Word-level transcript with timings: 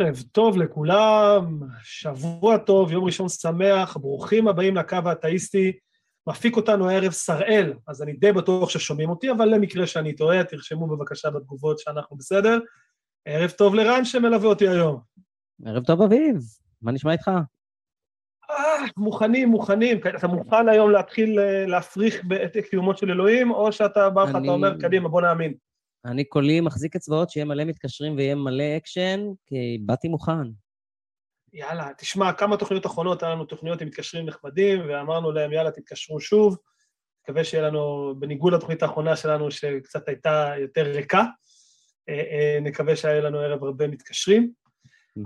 ערב 0.00 0.22
טוב 0.32 0.56
לכולם, 0.56 1.60
שבוע 1.82 2.58
טוב, 2.58 2.92
יום 2.92 3.04
ראשון 3.04 3.28
שמח, 3.28 3.96
ברוכים 3.96 4.48
הבאים 4.48 4.76
לקו 4.76 4.96
האתאיסטי. 5.04 5.72
מפיק 6.28 6.56
אותנו 6.56 6.88
הערב 6.88 7.12
שראל, 7.12 7.72
אז 7.88 8.02
אני 8.02 8.12
די 8.12 8.32
בטוח 8.32 8.70
ששומעים 8.70 9.10
אותי, 9.10 9.30
אבל 9.30 9.54
למקרה 9.54 9.86
שאני 9.86 10.16
טועה, 10.16 10.44
תרשמו 10.44 10.86
בבקשה 10.86 11.30
בתגובות 11.30 11.78
שאנחנו 11.78 12.16
בסדר. 12.16 12.58
ערב 13.24 13.50
טוב 13.50 13.74
לרן 13.74 14.04
שמלווה 14.04 14.48
אותי 14.48 14.68
היום. 14.68 15.00
ערב 15.66 15.84
טוב 15.84 16.02
אביב, 16.02 16.36
מה 16.82 16.92
נשמע 16.92 17.12
איתך? 17.12 17.30
אה, 18.50 18.86
מוכנים, 18.96 19.48
מוכנים. 19.48 19.98
אתה 20.18 20.26
מוכן 20.28 20.68
היום 20.68 20.90
להתחיל 20.90 21.38
אה, 21.38 21.66
להפריך 21.66 22.24
את 22.44 22.56
קיומו 22.70 22.96
של 22.96 23.10
אלוהים, 23.10 23.50
או 23.50 23.72
שאתה 23.72 24.10
בא 24.10 24.22
לך, 24.22 24.34
אני... 24.34 24.44
אתה 24.44 24.52
אומר, 24.52 24.80
קדימה, 24.80 25.08
בוא 25.08 25.20
נאמין. 25.20 25.54
אני 26.04 26.24
כולי 26.24 26.60
מחזיק 26.60 26.96
אצבעות 26.96 27.30
שיהיה 27.30 27.44
מלא 27.44 27.64
מתקשרים 27.64 28.16
ויהיה 28.16 28.34
מלא 28.34 28.76
אקשן, 28.76 29.20
כי 29.46 29.78
באתי 29.86 30.08
מוכן. 30.08 30.48
יאללה, 31.52 31.88
תשמע, 31.98 32.32
כמה 32.32 32.56
תוכניות 32.56 32.86
אחרונות, 32.86 33.22
היה 33.22 33.32
לנו 33.32 33.44
תוכניות 33.44 33.80
עם 33.80 33.88
מתקשרים 33.88 34.26
נחמדים, 34.26 34.80
ואמרנו 34.88 35.32
להם, 35.32 35.52
יאללה, 35.52 35.70
תתקשרו 35.70 36.20
שוב. 36.20 36.56
מקווה 37.22 37.44
שיהיה 37.44 37.68
לנו, 37.68 38.14
בניגוד 38.18 38.52
לתוכנית 38.52 38.82
האחרונה 38.82 39.16
שלנו, 39.16 39.50
שקצת 39.50 40.08
הייתה 40.08 40.52
יותר 40.60 40.82
ריקה, 40.82 41.24
אה, 42.08 42.14
אה, 42.14 42.58
נקווה 42.60 42.96
שהיה 42.96 43.20
לנו 43.20 43.38
ערב 43.38 43.64
הרבה 43.64 43.86
מתקשרים. 43.86 44.52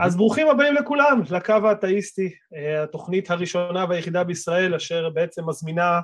אז 0.00 0.16
ברוכים 0.16 0.48
הבאים 0.48 0.74
לכולם, 0.74 1.22
לקו 1.30 1.52
האתאיסטי, 1.52 2.34
אה, 2.56 2.82
התוכנית 2.82 3.30
הראשונה 3.30 3.84
והיחידה 3.88 4.24
בישראל, 4.24 4.74
אשר 4.74 5.10
בעצם 5.10 5.48
מזמינה 5.48 6.00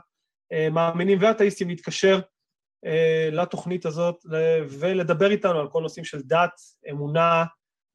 מאמינים 0.72 1.18
ואתאיסטים 1.20 1.68
להתקשר 1.68 2.20
לתוכנית 3.32 3.86
הזאת 3.86 4.26
ולדבר 4.68 5.30
איתנו 5.30 5.60
על 5.60 5.68
כל 5.68 5.82
נושאים 5.82 6.04
של 6.04 6.22
דת, 6.22 6.60
אמונה, 6.90 7.44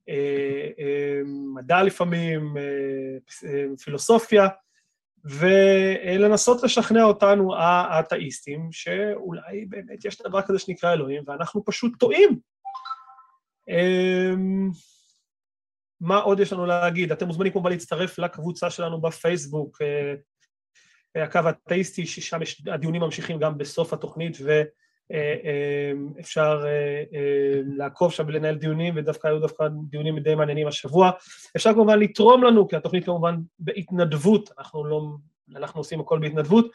אה, 0.10 0.70
אה, 0.80 1.22
מדע 1.56 1.84
לפעמים, 1.84 2.54
פילוסופיה, 3.84 4.48
ולנסות 5.26 6.64
לשכנע 6.64 7.04
אותנו, 7.04 7.56
האתאיסטים, 7.56 8.72
שאולי 8.72 9.66
באמת 9.66 10.06
יש 10.06 10.22
דבר 10.22 10.42
כזה 10.42 10.60
שנקרא 10.60 10.94
אלוהים, 10.94 11.24
ואנחנו 11.28 11.66
פשוט 11.66 11.94
טועים. 12.00 12.40
מה 16.02 16.18
עוד 16.18 16.40
יש 16.40 16.54
לנו 16.54 16.66
להגיד? 16.66 17.12
אתם 17.12 17.28
מוזמנים 17.28 17.54
כמובן 17.54 17.72
להצטרף 17.72 18.20
לקבוצה 18.20 18.70
שלנו 18.70 19.02
בפייסבוק, 19.02 19.78
הקו 21.16 21.40
האתאיסטי, 21.46 22.06
ששם 22.06 22.42
יש, 22.42 22.64
הדיונים 22.68 23.02
ממשיכים 23.02 23.40
גם 23.40 23.58
בסוף 23.58 23.94
התוכנית 23.94 24.38
ואפשר 25.10 26.64
אה, 26.66 27.04
אה, 27.14 27.62
לעקוב 27.78 28.12
שם 28.12 28.24
ולנהל 28.28 28.56
דיונים, 28.56 28.94
ודווקא 28.98 29.28
היו 29.28 29.40
דווקא 29.40 29.68
דיונים 29.90 30.20
די 30.20 30.36
מעניינים 30.36 30.68
השבוע. 30.68 31.12
אפשר 31.56 31.74
כמובן 31.74 32.00
לתרום 32.00 32.44
לנו, 32.44 32.68
כי 32.68 32.76
התוכנית 32.76 33.06
כמובן 33.06 33.36
בהתנדבות, 33.60 34.50
אנחנו 34.60 34.86
לא, 34.86 35.02
אנחנו 35.56 35.80
עושים 35.80 36.00
הכל 36.00 36.20
בהתנדבות, 36.20 36.72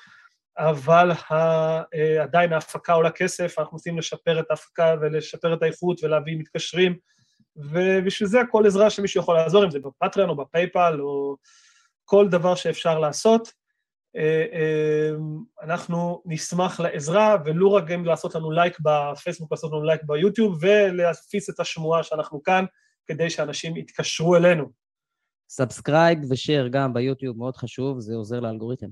אבל 0.59 1.11
אה, 1.33 1.83
עדיין 2.23 2.53
ההפקה 2.53 2.93
עולה 2.93 3.11
כסף, 3.11 3.59
אנחנו 3.59 3.73
רוצים 3.73 3.99
לשפר 3.99 4.41
את 4.41 4.51
ההפקה 4.51 4.95
ולשפר 5.01 5.55
את 5.55 5.63
האיכות 5.63 6.05
ולהביא 6.05 6.39
מתקשרים, 6.39 6.97
ובשביל 7.57 8.29
זה 8.29 8.41
כל 8.51 8.67
עזרה 8.67 8.91
שמישהו 8.91 9.21
יכול 9.21 9.35
לעזור, 9.35 9.65
אם 9.65 9.71
זה 9.71 9.79
בפטריון 9.79 10.31
או 10.31 10.37
בפייפל 10.37 10.99
או 11.01 11.37
כל 12.05 12.29
דבר 12.29 12.55
שאפשר 12.55 12.99
לעשות. 12.99 13.60
אה, 14.17 14.47
אה, 14.53 15.11
אנחנו 15.63 16.23
נשמח 16.27 16.81
לעזרה, 16.81 17.37
ולו 17.45 17.73
רק 17.73 17.87
גם 17.87 18.05
לעשות 18.05 18.35
לנו 18.35 18.51
לייק 18.51 18.79
בפייסבוק, 18.81 19.53
לעשות 19.53 19.73
לנו 19.73 19.85
לייק 19.85 20.01
ביוטיוב, 20.05 20.59
ולהפיץ 20.61 21.49
את 21.49 21.61
השמועה 21.61 22.03
שאנחנו 22.03 22.43
כאן, 22.43 22.65
כדי 23.07 23.31
שאנשים 23.31 23.77
יתקשרו 23.77 24.37
אלינו. 24.37 24.71
subscribe 25.51 26.19
ו 26.31 26.37
share 26.37 26.69
גם 26.69 26.95
ביוטיוב, 26.95 27.39
מאוד 27.39 27.57
חשוב, 27.57 28.01
זה 28.01 28.15
עוזר 28.15 28.41
לאלגוריתם. 28.41 28.87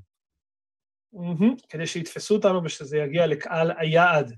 Mm-hmm, 1.14 1.66
כדי 1.68 1.86
שיתפסו 1.86 2.34
אותנו 2.34 2.64
ושזה 2.64 2.98
יגיע 2.98 3.26
לקהל 3.26 3.72
היעד. 3.78 4.32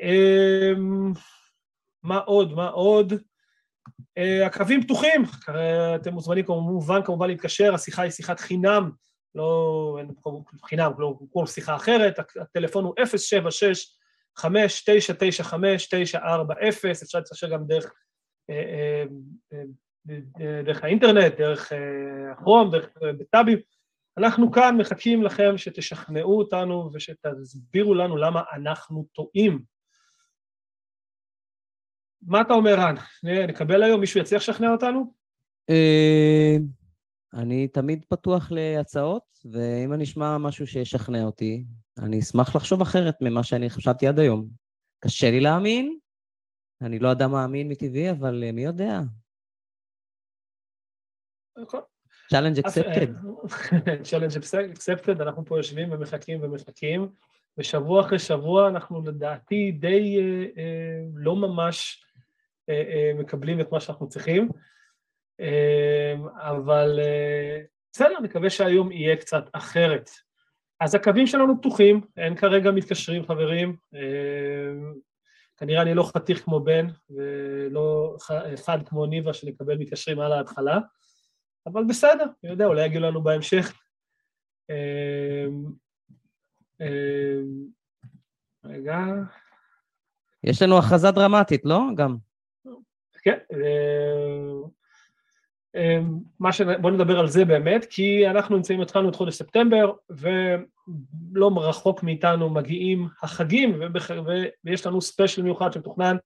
Um, 0.00 1.18
מה 2.02 2.18
עוד? 2.18 2.52
מה 2.52 2.68
עוד? 2.68 3.12
Uh, 3.12 4.46
הקווים 4.46 4.82
פתוחים, 4.82 5.22
אתם 5.94 6.12
מוזמנים 6.12 6.44
כמובן 6.44 7.02
כמובן 7.04 7.26
להתקשר, 7.26 7.74
השיחה 7.74 8.02
היא 8.02 8.10
שיחת 8.10 8.40
חינם 8.40 8.90
לא, 9.34 9.96
אין 9.98 10.08
חינם, 10.64 10.92
לא 10.98 11.18
כל 11.32 11.46
שיחה 11.46 11.76
אחרת, 11.76 12.18
הטלפון 12.40 12.84
הוא 12.84 12.94
076-5995-940, 14.38 14.42
אפשר 17.02 17.18
להתקשר 17.18 17.50
גם 17.50 17.66
דרך, 17.66 17.92
אה, 18.50 19.04
אה, 19.52 19.62
אה, 20.40 20.62
דרך 20.62 20.84
האינטרנט, 20.84 21.34
דרך 21.38 21.72
הכרום, 22.32 22.70
דרך 22.70 22.88
בטאבים. 23.18 23.58
אנחנו 24.18 24.52
כאן 24.52 24.76
מחכים 24.76 25.22
לכם 25.22 25.58
שתשכנעו 25.58 26.38
אותנו 26.38 26.90
ושתסבירו 26.92 27.94
לנו 27.94 28.16
למה 28.16 28.42
אנחנו 28.52 29.06
טועים. 29.12 29.62
מה 32.22 32.40
אתה 32.40 32.54
אומר, 32.54 32.74
רן? 32.74 32.94
נקבל 33.48 33.82
היום, 33.82 34.00
מישהו 34.00 34.20
יצליח 34.20 34.42
לשכנע 34.42 34.72
אותנו? 34.72 35.14
אני 37.34 37.68
תמיד 37.68 38.04
פתוח 38.08 38.52
להצעות, 38.52 39.22
ואם 39.52 39.92
אני 39.92 40.04
אשמע 40.04 40.38
משהו 40.38 40.66
שישכנע 40.66 41.22
אותי, 41.22 41.64
אני 41.98 42.18
אשמח 42.18 42.56
לחשוב 42.56 42.82
אחרת 42.82 43.14
ממה 43.20 43.42
שאני 43.42 43.70
חשבתי 43.70 44.06
עד 44.06 44.18
היום. 44.18 44.48
קשה 45.00 45.30
לי 45.30 45.40
להאמין, 45.40 45.98
אני 46.82 46.98
לא 46.98 47.12
אדם 47.12 47.32
מאמין 47.32 47.68
מטבעי, 47.68 48.10
אבל 48.10 48.50
מי 48.52 48.64
יודע? 48.64 49.00
challenge 52.30 52.58
accepted. 52.58 53.06
challenge 54.04 54.36
accepted, 54.70 55.20
אנחנו 55.20 55.44
פה 55.44 55.58
יושבים 55.58 55.92
ומחכים 55.92 56.42
ומחכים, 56.42 57.08
ושבוע 57.58 58.00
אחרי 58.00 58.18
שבוע 58.18 58.68
אנחנו 58.68 59.02
לדעתי 59.02 59.72
די 59.72 60.18
אה, 60.18 60.62
אה, 60.62 61.00
לא 61.14 61.36
ממש 61.36 62.04
אה, 62.68 62.74
אה, 62.74 63.12
מקבלים 63.18 63.60
את 63.60 63.72
מה 63.72 63.80
שאנחנו 63.80 64.08
צריכים. 64.08 64.48
אמ, 65.40 66.28
אבל 66.28 67.00
אה, 67.02 67.60
בסדר, 67.92 68.20
נקווה 68.20 68.50
שהיום 68.50 68.92
יהיה 68.92 69.16
קצת 69.16 69.44
אחרת. 69.52 70.10
אז 70.80 70.94
הקווים 70.94 71.26
שלנו 71.26 71.58
פתוחים, 71.60 72.00
אין 72.16 72.36
כרגע 72.36 72.70
מתקשרים 72.70 73.26
חברים, 73.26 73.76
אמ, 73.94 74.94
כנראה 75.56 75.82
אני 75.82 75.94
לא 75.94 76.02
חתיך 76.02 76.44
כמו 76.44 76.60
בן 76.60 76.86
ולא 77.10 78.16
אחד 78.54 78.78
כמו 78.88 79.06
ניבה 79.06 79.34
שנקבל 79.34 79.78
מתקשרים 79.78 80.20
על 80.20 80.32
ההתחלה, 80.32 80.78
אבל 81.66 81.84
בסדר, 81.88 82.24
אני 82.44 82.52
יודע, 82.52 82.66
אולי 82.66 82.86
יגיעו 82.86 83.02
לנו 83.02 83.22
בהמשך. 83.22 83.80
אמ, 84.70 85.64
רגע. 88.64 88.98
יש 90.44 90.62
לנו 90.62 90.78
הכרזה 90.78 91.10
דרמטית, 91.10 91.64
לא? 91.64 91.80
גם. 91.96 92.16
כן, 93.22 93.38
מה 96.40 96.52
ש... 96.52 96.60
בואו 96.60 96.92
נדבר 96.92 97.18
על 97.18 97.28
זה 97.28 97.44
באמת, 97.44 97.84
כי 97.90 98.28
אנחנו 98.28 98.56
נמצאים, 98.56 98.80
התחלנו 98.80 99.08
את 99.08 99.14
חודש 99.14 99.34
ספטמבר, 99.34 99.92
ולא 100.10 101.50
רחוק 101.56 102.02
מאיתנו 102.02 102.50
מגיעים 102.50 103.08
החגים, 103.22 103.78
ובח... 103.80 104.10
ויש 104.64 104.86
לנו 104.86 105.00
ספיישל 105.00 105.42
מיוחד 105.42 105.72
שמתוכנן 105.72 106.16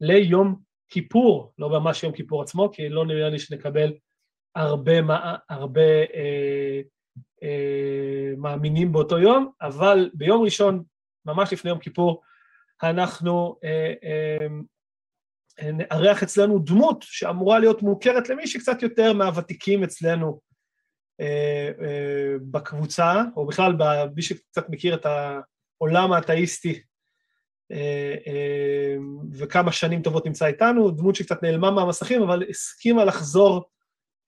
ליום 0.00 0.56
כיפור, 0.88 1.52
לא 1.58 1.70
ממש 1.70 2.02
יום 2.02 2.12
כיפור 2.12 2.42
עצמו, 2.42 2.70
כי 2.72 2.88
לא 2.88 3.06
נראה 3.06 3.28
לי 3.28 3.38
שנקבל 3.38 3.92
הרבה, 4.54 4.92
הרבה 5.48 5.90
אה, 6.14 6.80
אה, 7.42 8.32
מאמינים 8.36 8.92
באותו 8.92 9.18
יום, 9.18 9.50
אבל 9.62 10.10
ביום 10.14 10.42
ראשון, 10.42 10.82
ממש 11.26 11.52
לפני 11.52 11.70
יום 11.70 11.78
כיפור, 11.78 12.22
אנחנו 12.82 13.56
אה, 13.64 13.92
אה, 14.04 14.46
נארח 15.62 16.22
אצלנו 16.22 16.58
דמות 16.58 17.02
שאמורה 17.02 17.58
להיות 17.58 17.82
מוכרת 17.82 18.28
למי 18.28 18.46
שקצת 18.46 18.82
יותר 18.82 19.12
מהוותיקים 19.12 19.84
אצלנו 19.84 20.40
אה, 21.20 21.70
אה, 21.82 22.34
בקבוצה, 22.50 23.22
או 23.36 23.46
בכלל 23.46 23.72
מי 24.16 24.22
שקצת 24.22 24.68
מכיר 24.68 24.94
את 24.94 25.06
העולם 25.06 26.12
האתאיסטי 26.12 26.82
אה, 27.72 28.14
אה, 28.26 28.96
וכמה 29.32 29.72
שנים 29.72 30.02
טובות 30.02 30.26
נמצא 30.26 30.46
איתנו, 30.46 30.90
דמות 30.90 31.14
שקצת 31.14 31.42
נעלמה 31.42 31.70
מהמסכים, 31.70 32.22
אבל 32.22 32.42
הסכימה 32.50 33.04
לחזור 33.04 33.64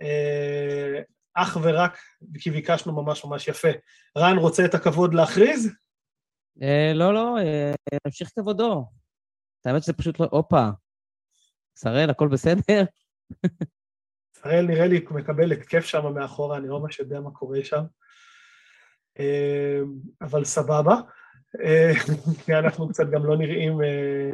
אה, 0.02 1.00
אך 1.34 1.58
ורק 1.62 1.98
כי 2.38 2.50
ביקשנו 2.50 2.92
ממש 3.02 3.24
ממש 3.24 3.48
יפה. 3.48 3.68
רן, 4.18 4.38
רוצה 4.38 4.64
את 4.64 4.74
הכבוד 4.74 5.14
להכריז? 5.14 5.70
אה, 6.62 6.92
לא, 6.94 7.14
לא, 7.14 7.38
אה, 7.38 7.72
נמשיך 8.06 8.30
כבודו. 8.38 8.84
האמת 9.64 9.82
שזה 9.82 9.92
פשוט 9.92 10.20
לא, 10.20 10.28
הופה, 10.30 10.68
שראל, 11.74 12.10
הכל 12.10 12.28
בסדר? 12.28 12.84
שראל 14.36 14.66
נראה 14.66 14.86
לי 14.86 15.04
מקבל 15.10 15.52
התקף 15.52 15.84
שם 15.84 16.14
מאחורה, 16.14 16.56
אני 16.58 16.68
לא 16.68 16.80
ממש 16.80 16.98
יודע 16.98 17.20
מה 17.20 17.30
קורה 17.30 17.64
שם. 17.64 17.82
אה, 19.18 19.80
אבל 20.22 20.44
סבבה, 20.44 20.96
אה, 21.64 21.92
אנחנו 22.58 22.88
קצת 22.88 23.04
גם 23.10 23.26
לא 23.26 23.36
נראים, 23.36 23.82
אה, 23.82 24.30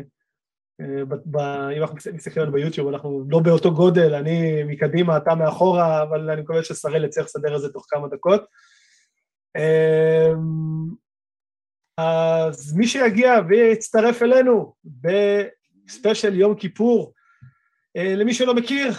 אם 1.76 1.82
אנחנו 1.82 1.96
מסתכלים 1.96 2.43
עלינו 2.43 2.52
ביוטיוב, 2.52 2.88
אנחנו 2.88 3.25
לא 3.29 3.38
באותו 3.38 3.75
גודל, 3.75 4.14
אני 4.14 4.64
מקדימה, 4.64 5.17
אתה 5.17 5.35
מאחורה, 5.35 6.02
אבל 6.02 6.31
אני 6.31 6.43
מקווה 6.43 6.62
ששראל 6.64 7.05
יצליח 7.05 7.26
לסדר 7.26 7.56
את 7.56 7.61
זה 7.61 7.69
תוך 7.69 7.87
כמה 7.88 8.08
דקות. 8.08 8.43
אז 11.96 12.76
מי 12.76 12.87
שיגיע 12.87 13.35
ויצטרף 13.49 14.23
אלינו 14.23 14.75
בספיישל 14.85 16.35
יום 16.35 16.55
כיפור, 16.55 17.12
למי 17.99 18.35
שלא 18.35 18.55
מכיר, 18.55 18.93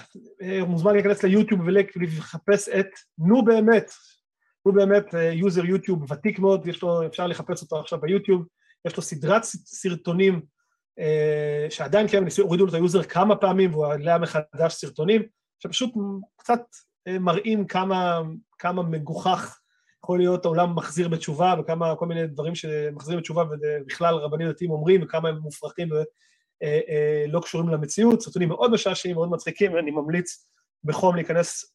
מוזמן 0.67 0.93
להיכנס 0.93 1.23
ליוטיוב 1.23 1.61
ולחפש 1.65 2.69
את 2.69 2.87
נו 3.17 3.45
באמת, 3.45 3.91
נו 4.65 4.73
באמת 4.73 5.05
יוזר 5.31 5.65
יוטיוב 5.65 6.11
ותיק 6.11 6.39
מאוד, 6.39 6.67
לו, 6.83 7.05
אפשר 7.07 7.27
לחפש 7.27 7.61
אותו 7.61 7.79
עכשיו 7.79 8.01
ביוטיוב, 8.01 8.45
יש 8.85 8.97
לו 8.97 9.03
סדרת 9.03 9.43
סרטונים 9.43 10.41
שעדיין 11.69 12.07
קיים, 12.07 12.25
הורידו 12.41 12.65
לו 12.65 12.69
את 12.69 12.75
היוזר 12.75 13.03
כמה 13.03 13.35
פעמים 13.35 13.71
והוא 13.71 13.85
עלה 13.85 14.17
מחדש 14.17 14.73
סרטונים, 14.73 15.21
שפשוט 15.59 15.93
קצת 16.37 16.61
מראים 17.09 17.67
כמה, 17.67 18.21
כמה 18.59 18.83
מגוחך 18.83 19.59
יכול 20.03 20.19
להיות 20.19 20.45
העולם 20.45 20.75
מחזיר 20.75 21.07
בתשובה 21.07 21.55
וכמה 21.59 21.95
כל 21.95 22.05
מיני 22.05 22.27
דברים 22.27 22.55
שמחזירים 22.55 23.19
בתשובה 23.19 23.43
ובכלל 23.51 24.15
רבנים 24.15 24.49
דתיים 24.49 24.71
אומרים 24.71 25.03
וכמה 25.03 25.29
הם 25.29 25.35
מופרכים 25.35 25.89
ולא 26.63 27.39
קשורים 27.39 27.69
למציאות, 27.69 28.21
סרטונים 28.21 28.49
מאוד 28.49 28.71
משעשעים, 28.71 29.15
מאוד 29.15 29.29
מצחיקים 29.29 29.73
ואני 29.73 29.91
ממליץ 29.91 30.47
בחום 30.83 31.15
להיכנס 31.15 31.73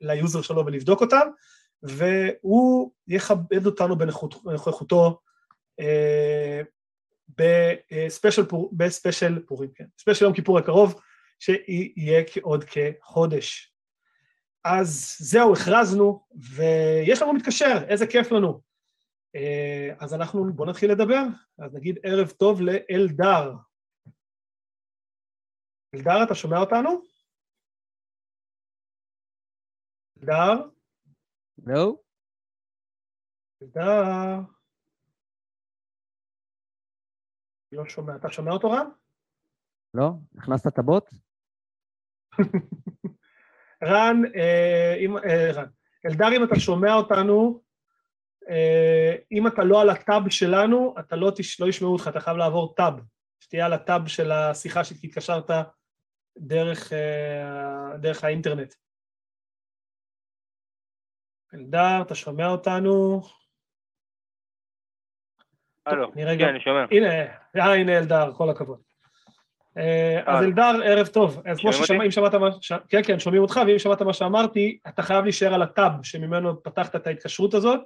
ליוזר 0.00 0.42
שלו 0.42 0.66
ולבדוק 0.66 1.00
אותם 1.00 1.28
והוא 1.82 2.92
יכבד 3.08 3.66
אותנו 3.66 3.98
בנוכחותו 4.44 5.20
בספיישל, 7.38 8.44
פור, 8.44 8.70
בספיישל 8.72 9.42
פורים, 9.46 9.70
כן, 9.74 9.84
ספיישל 9.98 10.24
יום 10.24 10.34
כיפור 10.34 10.58
הקרוב, 10.58 11.00
שיהיה 11.38 12.22
עוד 12.42 12.64
כחודש. 12.64 13.74
אז 14.64 15.16
זהו, 15.18 15.52
הכרזנו, 15.52 16.26
ויש 16.54 17.22
לנו 17.22 17.32
מתקשר, 17.32 17.78
איזה 17.88 18.06
כיף 18.06 18.32
לנו. 18.32 18.60
אז 19.98 20.14
אנחנו, 20.14 20.52
בואו 20.52 20.68
נתחיל 20.68 20.90
לדבר, 20.90 21.22
אז 21.58 21.74
נגיד 21.74 21.98
ערב 22.02 22.30
טוב 22.30 22.60
לאלדר. 22.60 23.52
אלדר, 25.94 26.22
אתה 26.26 26.34
שומע 26.34 26.58
אותנו? 26.58 27.02
אלדר? 30.22 30.68
לא. 31.66 31.96
אלדר. 33.62 34.40
לא 37.72 37.88
שומע. 37.88 38.16
אתה 38.16 38.30
שומע 38.30 38.52
אותו 38.52 38.70
רם? 38.70 38.90
לא, 39.94 40.10
הכנסת 40.38 40.66
את 40.66 40.78
הבוט? 40.78 41.10
רן, 43.84 44.22
אה, 44.36 44.94
אם, 44.98 45.16
אה, 45.18 45.52
רן, 45.54 45.68
אלדר, 46.06 46.36
אם 46.36 46.44
אתה 46.44 46.60
שומע 46.60 46.94
אותנו, 46.94 47.62
אה, 48.48 49.16
אם 49.32 49.46
אתה 49.46 49.64
לא 49.64 49.80
על 49.80 49.90
הטאב 49.90 50.30
שלנו, 50.30 50.94
אתה 50.98 51.16
לא, 51.16 51.32
תש, 51.36 51.60
לא 51.60 51.66
ישמעו 51.66 51.92
אותך, 51.92 52.08
אתה 52.08 52.20
חייב 52.20 52.36
לעבור 52.36 52.74
טאב. 52.76 52.94
שתהיה 53.40 53.66
על 53.66 53.72
הטאב 53.72 54.06
של 54.06 54.32
השיחה 54.32 54.84
שהתקשרת 54.84 55.50
דרך, 56.38 56.92
אה, 56.92 57.96
דרך 57.98 58.24
האינטרנט. 58.24 58.74
אלדר, 61.54 62.02
אתה 62.02 62.14
שומע 62.14 62.46
אותנו? 62.48 63.20
הלו, 65.86 66.12
כן, 66.12 66.48
אני 66.48 66.60
שומע. 66.60 66.84
הנה, 66.90 67.08
אה, 67.56 67.74
הנה 67.74 67.98
אלדר, 67.98 68.32
כל 68.36 68.50
הכבוד. 68.50 68.80
אה, 69.78 70.22
אז 70.26 70.44
אלדר, 70.44 70.82
ערב 70.84 71.06
טוב. 71.06 71.42
אז 71.46 71.60
כמו 71.60 71.72
ששמעת, 71.72 72.00
אם 72.04 72.10
שמעת 72.10 72.34
מה... 72.34 72.48
כן, 72.88 73.00
כן, 73.06 73.18
שומעים 73.18 73.42
אותך, 73.42 73.60
ואם 73.66 73.78
שמעת 73.78 74.02
מה 74.02 74.12
שאמרתי, 74.12 74.78
אתה 74.88 75.02
חייב 75.02 75.24
להישאר 75.24 75.54
על 75.54 75.62
הטאב 75.62 75.92
שממנו 76.02 76.62
פתחת 76.62 76.96
את 76.96 77.06
ההתקשרות 77.06 77.54
הזאת, 77.54 77.80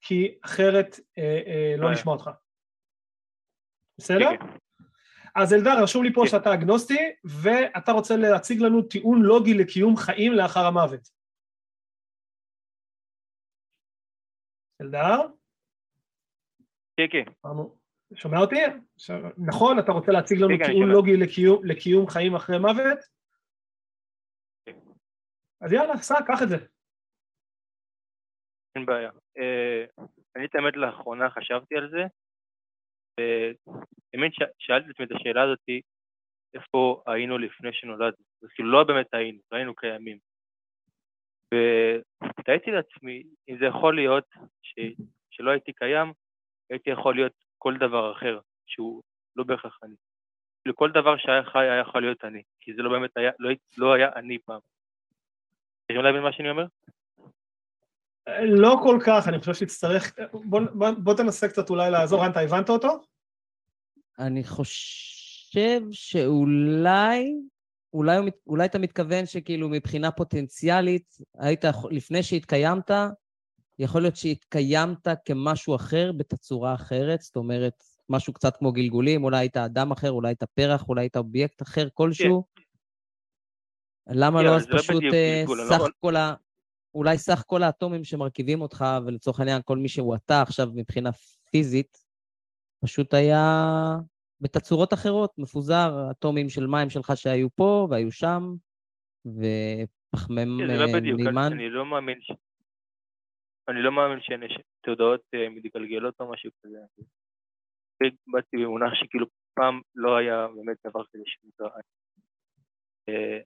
כי 0.00 0.38
אחרת 0.44 1.00
אה, 1.18 1.74
לא 1.78 1.92
נשמע 1.92 2.12
אותך. 2.12 2.30
בסדר? 3.98 4.30
כן, 5.34 5.34
כן. 5.34 5.42
אז 5.42 5.52
אלדר, 5.54 5.82
רשום 5.82 6.04
לי 6.04 6.12
פה 6.14 6.22
שאתה 6.26 6.54
אגנוסטי, 6.54 6.98
ואתה 7.24 7.92
רוצה 7.92 8.16
להציג 8.16 8.62
לנו 8.62 8.82
טיעון 8.82 9.22
לוגי 9.22 9.54
לקיום 9.54 9.96
חיים 9.96 10.32
לאחר 10.32 10.60
המוות. 10.60 11.08
אלדר? 14.80 15.26
כן, 16.96 17.06
כן. 17.10 17.32
שומע 18.14 18.38
אותי? 18.38 18.56
נכון, 19.46 19.78
אתה 19.78 19.92
רוצה 19.92 20.12
להציג 20.12 20.38
לנו 20.38 20.48
כן, 20.58 20.64
כן, 20.64 20.72
טיעון 20.72 20.88
לוגי 20.88 21.16
לקיום 21.62 22.06
חיים 22.06 22.34
אחרי 22.34 22.58
מוות? 22.58 22.98
כן. 24.66 24.78
אז 25.60 25.72
יאללה, 25.72 25.96
סע, 25.96 26.14
קח 26.26 26.42
את 26.42 26.48
זה. 26.48 26.56
אין 28.76 28.86
בעיה. 28.86 29.10
אה, 29.38 29.84
אני 30.36 30.46
את 30.46 30.54
האמת 30.54 30.76
לאחרונה 30.76 31.30
חשבתי 31.30 31.76
על 31.76 31.90
זה, 31.90 32.02
ובאמת 33.20 34.32
שאלתי 34.58 34.90
את 34.90 34.94
עצמי 34.94 35.06
את 35.06 35.12
השאלה 35.12 35.42
הזאת, 35.42 35.84
איפה 36.54 37.02
היינו 37.06 37.38
לפני 37.38 37.72
שנולדנו. 37.72 38.24
אז 38.42 38.48
כאילו 38.54 38.70
לא 38.70 38.84
באמת 38.84 39.14
היינו, 39.14 39.38
לא 39.52 39.56
היינו 39.56 39.74
קיימים. 39.74 40.18
ותהיתי 41.54 42.70
לעצמי 42.70 43.22
אם 43.48 43.58
זה 43.58 43.66
יכול 43.66 43.96
להיות 43.96 44.24
שלא 45.30 45.50
הייתי 45.50 45.72
קיים, 45.72 46.12
הייתי 46.70 46.90
יכול 46.90 47.14
להיות 47.14 47.32
כל 47.58 47.74
דבר 47.76 48.12
אחר, 48.12 48.38
שהוא 48.66 49.02
לא 49.36 49.44
בהכרח 49.44 49.78
אני. 49.82 49.94
לכל 50.66 50.90
דבר 50.90 51.16
שהיה 51.16 51.44
חי 51.44 51.58
היה 51.58 51.80
יכול 51.80 52.02
להיות 52.02 52.24
אני, 52.24 52.42
כי 52.60 52.74
זה 52.74 52.82
לא 52.82 52.90
באמת 52.90 53.16
היה, 53.16 53.30
לא, 53.38 53.50
לא 53.78 53.92
היה 53.92 54.08
אני 54.16 54.38
פעם. 54.38 54.60
אתם 55.86 56.00
להבין 56.00 56.22
מה 56.22 56.32
שאני 56.32 56.50
אומר? 56.50 56.66
לא 58.42 58.76
כל 58.82 58.98
כך, 59.06 59.28
אני 59.28 59.38
חושב 59.38 59.54
שתצטרך... 59.54 60.18
בוא, 60.32 60.60
בוא, 60.74 60.90
בוא 61.04 61.14
תנסה 61.14 61.48
קצת 61.48 61.70
אולי 61.70 61.90
לעזור. 61.90 62.26
אתה 62.26 62.40
הבנת 62.40 62.68
אותו? 62.68 62.88
אני 64.20 64.44
חושב 64.44 65.80
שאולי... 65.90 67.34
אולי, 67.92 68.16
אולי 68.46 68.64
אתה 68.64 68.78
מתכוון 68.78 69.26
שכאילו 69.26 69.68
מבחינה 69.68 70.10
פוטנציאלית, 70.10 71.18
היית, 71.38 71.64
לפני 71.90 72.22
שהתקיימת, 72.22 72.90
יכול 73.78 74.02
להיות 74.02 74.16
שהתקיימת 74.16 75.08
כמשהו 75.24 75.74
אחר 75.74 76.12
בתצורה 76.16 76.74
אחרת, 76.74 77.20
זאת 77.20 77.36
אומרת, 77.36 77.84
משהו 78.08 78.32
קצת 78.32 78.56
כמו 78.56 78.72
גלגולים, 78.72 79.24
אולי 79.24 79.38
היית 79.38 79.56
אדם 79.56 79.90
אחר, 79.90 80.10
אולי 80.10 80.28
היית 80.28 80.42
פרח, 80.42 80.88
אולי 80.88 81.02
היית 81.02 81.16
אובייקט 81.16 81.62
אחר 81.62 81.88
כלשהו. 81.94 82.44
כן. 82.56 82.62
למה 84.14 84.40
כן, 84.40 84.46
לא 84.46 84.56
אז 84.56 84.68
לא 84.68 84.78
פשוט 84.78 85.02
אה, 85.12 85.44
סך 85.68 85.80
לא... 85.80 85.88
כל 86.00 86.16
ה... 86.16 86.34
אולי 86.94 87.18
סך 87.18 87.42
כל 87.46 87.62
האטומים 87.62 88.04
שמרכיבים 88.04 88.60
אותך, 88.60 88.84
ולצורך 89.06 89.40
העניין 89.40 89.62
כל 89.64 89.76
מי 89.76 89.88
שהוא 89.88 90.14
אתה 90.14 90.42
עכשיו 90.42 90.68
מבחינה 90.74 91.10
פיזית, 91.50 92.09
פשוט 92.84 93.14
היה 93.14 93.44
בתצורות 94.40 94.92
אחרות, 94.92 95.38
מפוזר, 95.38 96.10
אטומים 96.10 96.48
של 96.48 96.66
מים 96.66 96.90
שלך 96.90 97.12
שהיו 97.14 97.50
פה 97.50 97.86
והיו 97.90 98.12
שם, 98.12 98.42
ופחמם 99.26 100.58
כן, 100.58 100.66
לא 100.66 100.98
בדיוק, 100.98 101.20
מימן. 101.20 101.52
אני 101.52 101.70
לא 101.70 101.86
מאמין 101.86 102.20
ש... 102.20 102.30
אני 103.68 103.82
לא 103.82 103.92
מאמין 103.92 104.18
שאין 104.20 104.40
תודעות 104.80 105.20
אה, 105.34 105.48
מתגלגלות 105.48 106.20
או 106.20 106.32
משהו 106.32 106.50
כזה. 106.62 106.78
באתי 108.26 108.56
במונח 108.56 108.94
שכאילו 108.94 109.26
פעם 109.54 109.80
לא 109.94 110.16
היה 110.16 110.48
באמת 110.48 110.76
דבר 110.86 111.04
כזה 111.12 111.22
שנקרא... 111.26 111.68
אה, 113.08 113.38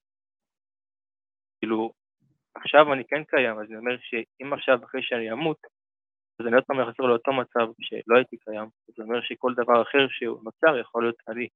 כאילו, 1.59 1.93
עכשיו 2.55 2.93
אני 2.93 3.05
כן 3.09 3.25
קיים, 3.25 3.59
אז 3.59 3.67
אני 3.69 3.77
אומר 3.77 3.97
שאם 4.01 4.53
עכשיו 4.53 4.85
אחרי 4.85 5.03
שאני 5.03 5.33
אמות, 5.33 5.57
אז 6.41 6.47
אני 6.47 6.55
עוד 6.55 6.65
פעם 6.65 6.81
אחזור 6.81 7.09
לאותו 7.09 7.33
מצב 7.33 7.73
שלא 7.81 8.17
הייתי 8.17 8.37
קיים, 8.37 8.69
זה 8.97 9.03
אומר 9.03 9.21
שכל 9.23 9.53
דבר 9.57 9.83
אחר 9.83 10.07
שהוא 10.09 10.41
נוצר 10.45 10.79
יכול 10.79 11.03
להיות 11.03 11.17
אני. 11.29 11.49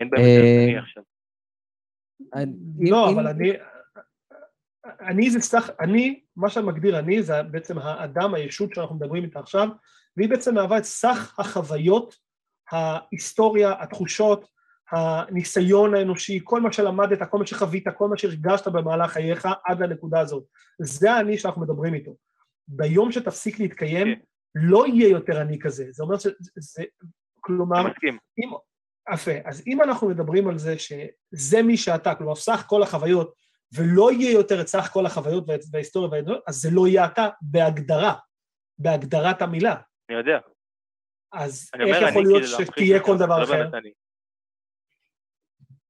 אין 0.00 0.10
באמת 0.10 0.24
אני 0.24 0.76
אה, 0.76 0.80
עכשיו. 0.82 1.02
לא, 2.80 3.10
אבל 3.10 3.26
אני, 3.26 3.52
אני 5.00 5.30
זה 5.30 5.40
סך, 5.40 5.70
אני, 5.80 6.20
מה 6.36 6.50
שאני 6.50 6.66
מגדיר 6.66 6.98
אני 6.98 7.22
זה 7.22 7.42
בעצם 7.42 7.78
האדם, 7.78 8.34
הישות 8.34 8.74
שאנחנו 8.74 8.96
מדברים 8.96 9.24
איתה 9.24 9.40
עכשיו, 9.40 9.68
והיא 10.16 10.28
בעצם 10.28 10.54
מהווה 10.54 10.78
את 10.78 10.84
סך 10.84 11.34
החוויות, 11.38 12.14
ההיסטוריה, 12.70 13.82
התחושות, 13.82 14.48
הניסיון 14.92 15.94
האנושי, 15.94 16.40
כל 16.44 16.60
מה 16.60 16.72
שלמדת, 16.72 17.30
כל 17.30 17.38
מה 17.38 17.46
שחווית, 17.46 17.84
כל 17.96 18.08
מה 18.08 18.18
שהרגשת 18.18 18.68
במהלך 18.68 19.10
חייך 19.10 19.48
עד 19.64 19.82
לנקודה 19.82 20.20
הזאת. 20.20 20.44
זה 20.78 21.12
האני 21.12 21.38
שאנחנו 21.38 21.62
מדברים 21.62 21.94
איתו. 21.94 22.14
ביום 22.68 23.12
שתפסיק 23.12 23.60
להתקיים, 23.60 24.06
כן. 24.06 24.20
לא 24.54 24.86
יהיה 24.86 25.08
יותר 25.08 25.42
אני 25.42 25.58
כזה. 25.58 25.84
זה 25.90 26.02
אומר 26.02 26.18
שזה, 26.18 26.84
כלומר, 27.40 27.82
אם, 28.38 28.50
יפה, 29.14 29.32
אז 29.44 29.62
אם 29.66 29.82
אנחנו 29.82 30.08
מדברים 30.08 30.48
על 30.48 30.58
זה 30.58 30.78
שזה 30.78 31.62
מי 31.62 31.76
שאתה, 31.76 32.14
כלומר, 32.14 32.34
סך 32.34 32.64
כל 32.66 32.82
החוויות, 32.82 33.34
ולא 33.74 34.12
יהיה 34.12 34.32
יותר 34.32 34.60
את 34.60 34.66
סך 34.66 34.88
כל 34.92 35.06
החוויות 35.06 35.44
וההיסטוריה 35.72 36.10
והעדויות, 36.10 36.44
אז 36.46 36.54
זה 36.54 36.68
לא 36.72 36.86
יהיה 36.86 37.06
אתה 37.06 37.28
בהגדרה, 37.40 38.14
בהגדרת 38.78 39.42
המילה. 39.42 39.76
אני 40.08 40.18
יודע. 40.18 40.38
אז 41.32 41.70
אני 41.74 41.84
איך 41.84 42.08
יכול 42.10 42.22
להיות 42.22 42.42
כאילו 42.44 42.66
שתהיה 42.66 43.00
כל 43.04 43.16
דבר 43.16 43.38
לא 43.38 43.44
אחר? 43.44 43.70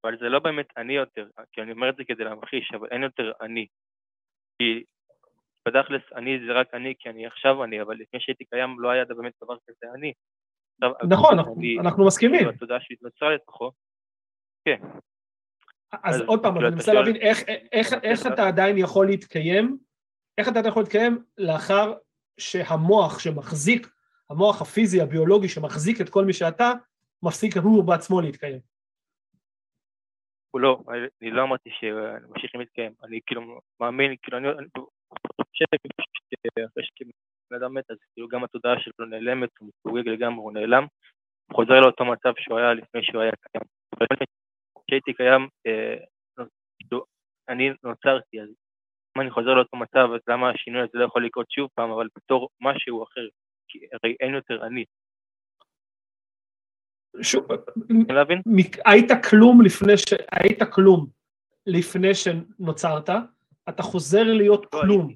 אבל 0.03 0.17
זה 0.19 0.29
לא 0.29 0.39
באמת 0.39 0.67
אני 0.77 0.93
יותר, 0.93 1.27
כי 1.51 1.61
אני 1.61 1.71
אומר 1.71 1.89
את 1.89 1.95
זה 1.95 2.03
כדי 2.07 2.23
להמחיש, 2.23 2.71
אבל 2.73 2.87
אין 2.91 3.03
יותר 3.03 3.31
אני. 3.41 3.67
כי 4.57 4.83
בתכלס 5.67 6.01
אני 6.15 6.39
זה 6.47 6.53
רק 6.53 6.73
אני, 6.73 6.93
כי 6.99 7.09
אני 7.09 7.27
עכשיו 7.27 7.63
אני, 7.63 7.81
אבל 7.81 7.95
לפני 7.95 8.19
שהייתי 8.19 8.45
קיים 8.45 8.79
לא 8.79 8.89
היה 8.89 9.05
באמת 9.05 9.33
דבר 9.43 9.55
כזה 9.67 9.93
אני. 9.95 10.13
נכון, 11.09 11.39
אנחנו 11.79 12.07
מסכימים. 12.07 12.49
התודעה 12.49 12.79
שהתנוצרה 12.81 13.35
לתוכו, 13.35 13.71
כן. 14.65 14.77
אז 16.03 16.21
עוד 16.21 16.41
פעם, 16.41 16.57
אני 16.57 16.69
מנסה 16.69 16.93
להבין 16.93 17.15
איך 18.03 18.27
אתה 18.33 18.47
עדיין 18.47 18.77
יכול 18.77 19.05
להתקיים, 19.05 19.77
איך 20.37 20.47
אתה 20.47 20.67
יכול 20.67 20.81
להתקיים 20.81 21.23
לאחר 21.37 21.93
שהמוח 22.39 23.19
שמחזיק, 23.19 23.87
המוח 24.29 24.61
הפיזי, 24.61 25.01
הביולוגי 25.01 25.49
שמחזיק 25.49 26.01
את 26.01 26.09
כל 26.09 26.25
מי 26.25 26.33
שאתה, 26.33 26.71
מפסיק 27.23 27.57
הוא 27.57 27.83
בעצמו 27.83 28.21
להתקיים. 28.21 28.59
הוא 30.51 30.61
לא, 30.61 30.83
אני 31.21 31.31
לא 31.31 31.43
אמרתי 31.43 31.69
שממשיכים 31.69 32.59
להתקיים, 32.59 32.93
אני 33.03 33.19
כאילו 33.25 33.59
מאמין, 33.79 34.15
כאילו 34.21 34.37
אני 34.37 34.47
שאחרי 35.53 36.83
שבן 36.83 37.63
אדם 37.63 37.73
מת, 37.73 37.91
אז 37.91 37.97
כאילו 38.13 38.27
גם 38.27 38.43
התודעה 38.43 38.79
שלו 38.79 39.05
נעלמת, 39.05 39.49
הוא 39.59 39.67
מתפוגג 39.67 40.07
לגמרי, 40.07 40.43
הוא 40.43 40.53
נעלם, 40.53 40.85
הוא 41.47 41.55
חוזר 41.55 41.79
לאותו 41.79 42.05
מצב 42.05 42.33
שהוא 42.37 42.57
היה 42.57 42.73
לפני 42.73 43.03
שהוא 43.03 43.21
היה 43.21 43.31
קיים. 43.31 43.63
כשהייתי 44.87 45.13
קיים, 45.13 45.47
אה, 45.67 45.95
אני 47.49 47.69
נוצרתי, 47.83 48.41
אז 48.41 48.49
אם 49.17 49.21
אני 49.21 49.31
חוזר 49.31 49.53
לאותו 49.53 49.77
מצב, 49.77 50.07
אז 50.15 50.21
למה 50.27 50.49
השינוי 50.49 50.81
הזה 50.81 50.91
לא 50.93 51.05
יכול 51.05 51.25
לקרות 51.25 51.51
שוב 51.51 51.69
פעם, 51.75 51.91
אבל 51.91 52.07
בתור 52.15 52.49
משהו 52.61 53.03
אחר, 53.03 53.27
כי 53.67 53.79
הרי 53.93 54.15
אין 54.19 54.33
יותר 54.33 54.65
אני. 54.65 54.85
שוב, 57.21 57.47
היית 58.85 59.11
כלום 59.29 59.61
לפני 59.61 59.97
ש... 59.97 60.13
היית 60.31 60.63
כלום 60.71 61.07
לפני 61.65 62.15
שנוצרת, 62.15 63.09
אתה 63.69 63.83
חוזר 63.83 64.23
להיות 64.23 64.65
לא 64.73 64.81
כלום. 64.81 65.15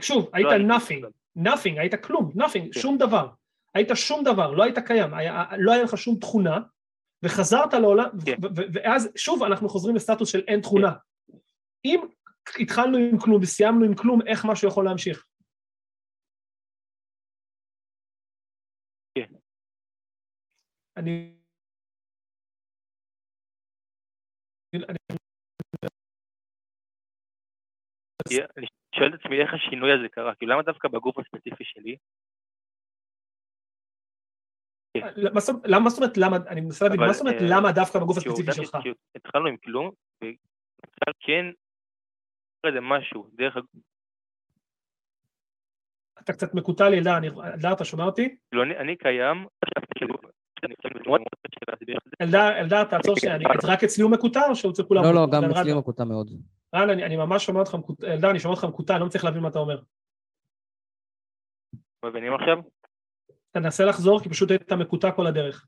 שוב, 0.00 0.30
היית 0.32 0.48
לא 0.60 0.76
nothing, 0.76 1.04
nothing, 1.38 1.80
היית 1.80 1.94
כלום, 1.94 2.30
nothing, 2.36 2.72
כן. 2.74 2.80
שום 2.80 2.98
דבר. 2.98 3.28
היית 3.74 3.88
שום 3.94 4.24
דבר, 4.24 4.50
לא 4.50 4.62
היית 4.62 4.78
קיים, 4.78 5.10
לא 5.58 5.72
היה 5.72 5.82
לך 5.82 5.98
שום 5.98 6.18
תכונה, 6.20 6.58
וחזרת 7.24 7.74
לעולם, 7.74 8.10
כן. 8.26 8.36
ואז 8.72 9.08
שוב 9.16 9.42
אנחנו 9.42 9.68
חוזרים 9.68 9.96
לסטטוס 9.96 10.32
של 10.32 10.40
אין 10.48 10.60
תכונה. 10.60 10.92
אם 11.84 12.00
התחלנו 12.60 12.98
עם 12.98 13.18
כלום 13.18 13.42
וסיימנו 13.42 13.84
עם 13.84 13.94
כלום, 13.94 14.20
איך 14.26 14.44
משהו 14.44 14.68
יכול 14.68 14.84
להמשיך? 14.84 15.26
כן. 19.14 19.34
אני... 20.96 21.34
אני 28.56 28.66
שואל 28.94 29.14
את 29.14 29.20
עצמי 29.20 29.40
איך 29.42 29.54
השינוי 29.54 29.92
הזה 29.92 30.08
קרה, 30.08 30.34
כאילו 30.34 30.52
למה 30.52 30.62
דווקא 30.62 30.88
בגוף 30.88 31.18
הספציפי 31.18 31.64
שלי? 31.64 31.96
למה 35.64 35.90
זאת 35.90 35.98
אומרת 36.02 36.16
למה, 36.16 36.36
אני 36.48 36.60
מנסה 36.60 36.84
להבין, 36.84 37.00
מה 37.00 37.12
זאת 37.12 37.26
אומרת 37.26 37.42
למה 37.50 37.72
דווקא 37.72 37.98
בגוף 37.98 38.16
הספציפי 38.16 38.52
שלך? 38.52 38.78
התחלנו 39.16 39.46
עם 39.48 39.56
כלום, 39.56 39.90
ונוצר 40.22 41.12
כן 41.20 41.44
איזה 42.66 42.80
משהו, 42.80 43.30
דרך... 43.34 43.56
אתה 46.20 46.32
קצת 46.32 46.54
מקוטע 46.54 46.88
לי, 46.88 46.98
אלדר, 46.98 47.16
אלדר, 47.54 47.72
אתה 47.72 47.84
שומע 47.84 48.04
אותי? 48.04 48.36
לא, 48.52 48.62
אני 48.62 48.96
קיים, 48.96 49.46
אלדר, 52.20 52.84
תעצור 52.84 53.16
שנייה, 53.18 53.36
רק 53.64 53.84
אצלי 53.84 54.02
הוא 54.02 54.10
מקוטע 54.10 54.48
או 54.48 54.56
שהוא 54.56 54.72
אצל 54.72 54.82
כולם? 54.82 55.04
לא, 55.04 55.14
לא, 55.14 55.26
גם 55.32 55.44
אצלי 55.44 55.70
הוא 55.70 55.80
מקוטע 55.80 56.04
מאוד. 56.04 56.30
רן, 56.74 56.90
אני 56.90 57.16
ממש 57.16 57.46
שומע 57.46 57.60
אותך, 57.60 57.76
אלדר, 58.04 58.30
אני 58.30 58.40
שומע 58.40 58.54
אותך 58.54 58.64
מקוטע, 58.64 58.92
אני 58.92 59.00
לא 59.00 59.06
מצליח 59.06 59.24
להבין 59.24 59.42
מה 59.42 59.48
אתה 59.48 59.58
אומר. 59.58 59.80
מבינים 62.04 62.34
עכשיו? 62.34 62.58
תנסה 63.50 63.84
לחזור, 63.84 64.22
כי 64.22 64.28
פשוט 64.28 64.50
היית 64.50 64.72
מקוטע 64.72 65.10
כל 65.10 65.26
הדרך. 65.26 65.66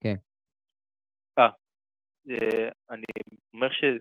כן. 0.00 0.14
אה, 2.30 2.68
אני 2.90 3.04
אומר 3.54 3.68
שזה 3.70 3.98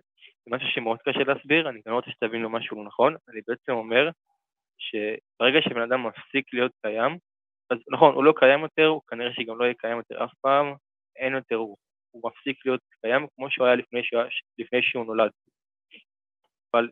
משהו 0.47 0.67
שמאוד 0.69 0.97
קשה 1.01 1.19
להסביר, 1.19 1.69
אני 1.69 1.81
גם 1.85 1.91
לא 1.93 1.95
רוצה 1.95 2.11
שתבינו 2.11 2.49
משהו 2.49 2.83
נכון, 2.83 3.15
אני 3.29 3.41
בעצם 3.47 3.71
אומר 3.71 4.09
שברגע 4.77 5.59
שבן 5.61 5.81
אדם 5.81 6.07
מפסיק 6.07 6.53
להיות 6.53 6.71
קיים, 6.81 7.17
אז 7.69 7.77
נכון, 7.91 8.15
הוא 8.15 8.23
לא 8.23 8.33
קיים 8.37 8.59
יותר, 8.59 8.85
הוא 8.85 9.01
כנראה 9.07 9.33
שגם 9.33 9.59
לא 9.59 9.63
יהיה 9.63 9.73
קיים 9.73 9.97
יותר 9.97 10.23
אף 10.23 10.31
פעם, 10.41 10.73
אין 11.15 11.33
יותר, 11.33 11.55
הוא, 11.55 11.77
הוא 12.11 12.21
מפסיק 12.31 12.65
להיות 12.65 12.81
קיים 13.01 13.27
כמו 13.35 13.51
שהוא 13.51 13.65
היה 13.65 13.75
לפני 13.75 14.03
שהוא, 14.03 14.21
לפני 14.57 14.79
שהוא 14.81 15.05
נולד. 15.05 15.31
אבל 16.73 16.89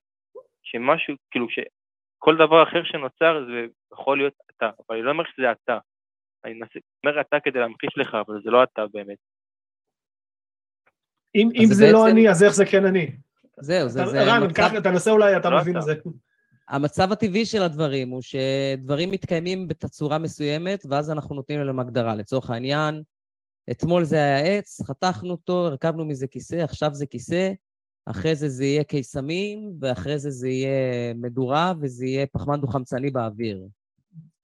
שמשהו, 0.64 1.16
כאילו, 1.32 1.48
שכל 1.50 2.36
דבר 2.36 2.64
אחר 2.64 2.84
שנוצר 2.84 3.46
זה 3.46 3.66
יכול 3.94 4.18
להיות 4.18 4.34
אתה, 4.52 4.66
אבל 4.66 4.98
אני 4.98 5.06
לא 5.06 5.12
אומר 5.12 5.24
שזה 5.24 5.52
אתה. 5.52 5.78
אני 6.46 6.60
אומר 7.04 7.22
אתה 7.22 7.38
כדי 7.44 7.60
להמחיש 7.60 7.98
לך, 7.98 8.18
אבל 8.28 8.42
זה 8.44 8.50
לא 8.50 8.64
אתה 8.64 8.88
באמת. 8.94 9.18
אם, 11.36 11.50
אם 11.56 11.66
זה, 11.66 11.76
זה 11.76 11.92
לא 11.92 12.08
אני, 12.10 12.30
אז 12.30 12.44
איך 12.44 12.54
זה 12.54 12.66
כן 12.72 12.86
אני? 12.86 13.18
זהו, 13.58 13.90
זה... 13.90 14.06
זה 14.06 14.24
רן, 14.24 14.44
המצב... 14.44 14.80
תנסה 14.84 15.12
אולי, 15.12 15.38
אתה 15.38 15.50
לא 15.50 15.58
מבין 15.58 15.78
את 15.78 15.82
זה. 15.82 15.94
המצב 16.70 17.12
הטבעי 17.12 17.46
של 17.46 17.62
הדברים 17.62 18.10
הוא 18.10 18.22
שדברים 18.22 19.12
מתקיימים 19.12 19.68
בתצורה 19.68 20.18
מסוימת, 20.18 20.86
ואז 20.90 21.12
אנחנו 21.12 21.36
נותנים 21.36 21.60
להם 21.60 21.80
הגדרה. 21.80 22.16
לצורך 22.16 22.50
העניין, 22.50 23.04
אתמול 23.72 24.04
זה 24.04 24.16
היה 24.16 24.40
עץ, 24.40 24.82
חתכנו 24.82 25.32
אותו, 25.32 25.68
הרכבנו 25.68 26.06
מזה 26.06 26.28
כיסא, 26.28 26.56
עכשיו 26.56 26.94
זה 26.94 27.06
כיסא, 27.06 27.52
אחרי 28.06 28.36
זה 28.36 28.50
זה 28.50 28.66
יהיה 28.66 28.84
קיסמים, 28.84 29.74
ואחרי 29.80 30.20
זה 30.20 30.30
זה 30.30 30.50
יהיה 30.50 31.14
מדורה, 31.14 31.74
וזה 31.82 32.06
יהיה 32.06 32.28
פחמן 32.28 32.62
דו-חמצני 32.62 33.12
באוויר. 33.12 33.68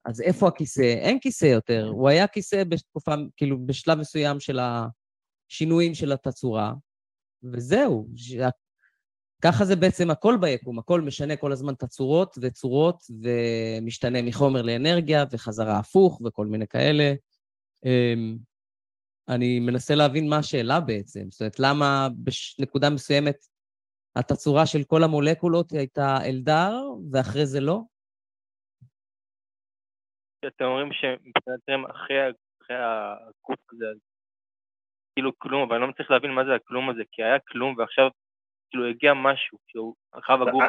אז 0.06 0.22
איפה 0.22 0.48
הכיסא? 0.48 0.82
אין 0.82 1.20
כיסא 1.20 1.46
יותר. 1.46 1.88
הוא 1.88 2.10
היה 2.10 2.28
כיסא 2.28 2.64
בתקופה, 2.64 3.16
כאילו, 3.38 3.66
בשלב 3.66 3.98
מסוים 3.98 4.40
של 4.40 4.60
השינויים 4.60 5.94
של 5.94 6.12
התצורה, 6.12 6.74
וזהו. 7.44 8.08
ככה 9.44 9.66
זה 9.66 9.76
בעצם 9.76 10.12
הכל 10.12 10.36
ביקום, 10.42 10.80
הכל 10.80 11.02
משנה 11.02 11.38
כל 11.38 11.52
הזמן 11.52 11.74
תצורות 11.74 12.36
וצורות, 12.42 13.04
ומשתנה 13.24 14.22
מחומר 14.22 14.62
לאנרגיה, 14.62 15.24
וחזרה 15.32 15.80
הפוך, 15.80 16.22
וכל 16.26 16.46
מיני 16.46 16.68
כאלה. 16.68 17.14
אמ, 17.86 18.38
אני 19.30 19.60
מנסה 19.60 19.96
להבין 19.96 20.30
מה 20.30 20.38
השאלה 20.38 20.80
בעצם. 20.80 21.32
זאת 21.32 21.42
אומרת, 21.42 21.60
למה 21.60 22.08
בנקודה 22.60 22.90
מסוימת 22.90 23.36
התצורה 24.16 24.66
של 24.66 24.84
כל 24.88 25.04
המולקולות 25.04 25.72
הייתה 25.72 26.18
אלדר, 26.26 26.74
ואחרי 27.12 27.46
זה 27.46 27.60
לא? 27.60 27.82
אתם 30.48 30.66
אומרים 30.66 30.90
שמבחינתכם 30.94 31.86
אחרי 31.92 32.18
הגוף 32.70 33.60
הזה, 33.74 33.86
כאילו 35.16 35.32
כלום, 35.40 35.62
אבל 35.64 35.76
אני 35.76 35.82
לא 35.82 35.88
מצליח 35.88 36.12
להבין 36.12 36.32
מה 36.32 36.46
זה 36.46 36.56
הכלום 36.56 36.90
הזה, 36.90 37.04
כי 37.12 37.24
היה 37.24 37.40
כלום 37.40 37.78
ועכשיו 37.78 38.10
כאילו 38.72 38.90
הגיע 38.90 39.14
משהו, 39.14 39.58
שהוא 39.68 39.96
אחר 40.12 40.34
הגוף... 40.34 40.64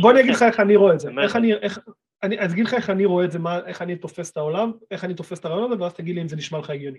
בוא 0.00 0.10
אני 0.10 0.20
אגיד 0.20 0.34
לך 0.34 0.42
איך 0.42 0.60
אני 0.60 0.76
רואה 0.76 0.94
את 0.94 1.00
זה, 1.00 1.10
איך 1.22 1.36
אני, 1.36 1.54
איך, 1.54 1.78
אני 2.22 2.44
אגיד 2.44 2.66
לך 2.66 2.74
איך 2.74 2.90
אני 2.90 3.04
רואה 3.04 3.24
את 3.24 3.32
זה, 3.32 3.38
מה, 3.38 3.58
איך 3.66 3.82
אני 3.82 3.96
תופס 3.96 4.30
את 4.30 4.36
העולם, 4.36 4.72
איך 4.90 5.04
אני 5.04 5.14
תופס 5.14 5.38
את 5.38 5.44
הרעיון 5.44 5.72
הזה, 5.72 5.82
ואז 5.82 5.94
תגיד 5.94 6.14
לי 6.14 6.22
אם 6.22 6.28
זה 6.28 6.36
נשמע 6.36 6.58
לך 6.58 6.70
הגיוני. 6.70 6.98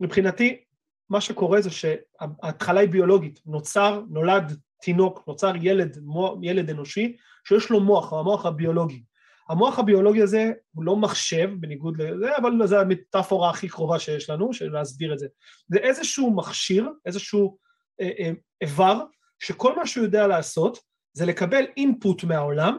מבחינתי, 0.00 0.64
מה 1.10 1.20
שקורה 1.20 1.60
זה 1.60 1.70
שההתחלה 1.70 2.80
היא 2.80 2.88
ביולוגית, 2.88 3.40
נוצר, 3.46 4.02
נולד 4.10 4.52
תינוק, 4.82 5.24
נוצר 5.26 5.52
ילד, 5.60 5.98
ילד 6.42 6.70
אנושי, 6.70 7.16
שיש 7.48 7.70
לו 7.70 7.80
מוח, 7.80 8.12
המוח 8.12 8.46
הביולוגי. 8.46 9.02
המוח 9.48 9.78
הביולוגי 9.78 10.22
הזה 10.22 10.52
הוא 10.74 10.84
לא 10.84 10.96
מחשב, 10.96 11.50
בניגוד 11.60 12.02
לזה, 12.02 12.36
אבל 12.36 12.66
זו 12.66 12.80
המטאפורה 12.80 13.50
הכי 13.50 13.68
קרובה 13.68 13.98
שיש 13.98 14.30
לנו, 14.30 14.52
של 14.52 14.72
להסביר 14.72 15.12
את 15.12 15.18
זה. 15.18 15.26
זה 15.68 15.78
איזשהו 15.78 16.36
מכשיר, 16.36 16.90
איזשהו 17.06 17.58
אה, 18.00 18.10
אה, 18.18 18.30
איבר, 18.60 19.00
שכל 19.38 19.76
מה 19.76 19.86
שהוא 19.86 20.04
יודע 20.04 20.26
לעשות 20.26 20.78
זה 21.12 21.26
לקבל 21.26 21.64
אינפוט 21.76 22.24
מהעולם 22.24 22.78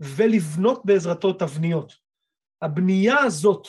ולבנות 0.00 0.82
בעזרתו 0.84 1.32
תבניות. 1.32 1.92
הבנייה 2.62 3.18
הזאת, 3.18 3.68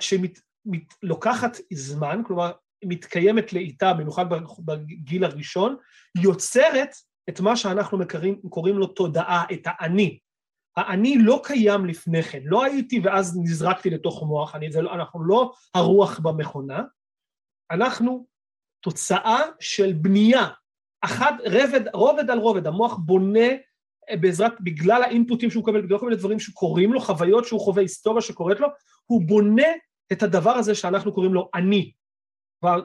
שלוקחת 0.00 1.56
זמן, 1.72 2.22
כלומר 2.26 2.52
מתקיימת 2.84 3.52
לאיטה, 3.52 3.92
במיוחד 3.92 4.24
בגיל 4.64 5.24
הראשון, 5.24 5.76
יוצרת 6.22 6.90
את 7.28 7.40
מה 7.40 7.56
שאנחנו 7.56 7.98
מקרים, 7.98 8.40
קוראים 8.48 8.78
לו 8.78 8.86
תודעה, 8.86 9.44
את 9.52 9.60
האני. 9.64 10.18
האני 10.76 11.18
לא 11.18 11.40
קיים 11.44 11.86
לפני 11.86 12.22
כן, 12.22 12.40
לא 12.44 12.64
הייתי 12.64 13.00
ואז 13.04 13.38
נזרקתי 13.42 13.90
לתוך 13.90 14.22
מוח, 14.22 14.54
אני, 14.54 14.72
זה, 14.72 14.82
לא, 14.82 14.94
אנחנו 14.94 15.24
לא 15.24 15.52
הרוח 15.74 16.18
במכונה, 16.18 16.82
אנחנו 17.70 18.26
תוצאה 18.82 19.40
של 19.60 19.92
בנייה, 19.92 20.48
אחת, 21.00 21.34
רבד, 21.44 21.80
רובד 21.94 22.30
על 22.30 22.38
רובד, 22.38 22.66
המוח 22.66 22.98
בונה 22.98 23.48
בעזרת, 24.20 24.52
בגלל 24.60 25.02
האינפוטים 25.02 25.50
שהוא 25.50 25.62
מקבל, 25.62 25.82
בגלל 25.82 25.98
כל 25.98 26.06
מיני 26.06 26.16
דברים 26.16 26.40
שקורים 26.40 26.92
לו, 26.92 27.00
חוויות 27.00 27.44
שהוא 27.44 27.60
חווה, 27.60 27.82
היסטוריה 27.82 28.22
שקורית 28.22 28.60
לו, 28.60 28.68
הוא 29.06 29.22
בונה 29.22 29.66
את 30.12 30.22
הדבר 30.22 30.50
הזה 30.50 30.74
שאנחנו 30.74 31.12
קוראים 31.12 31.34
לו 31.34 31.50
אני. 31.54 31.92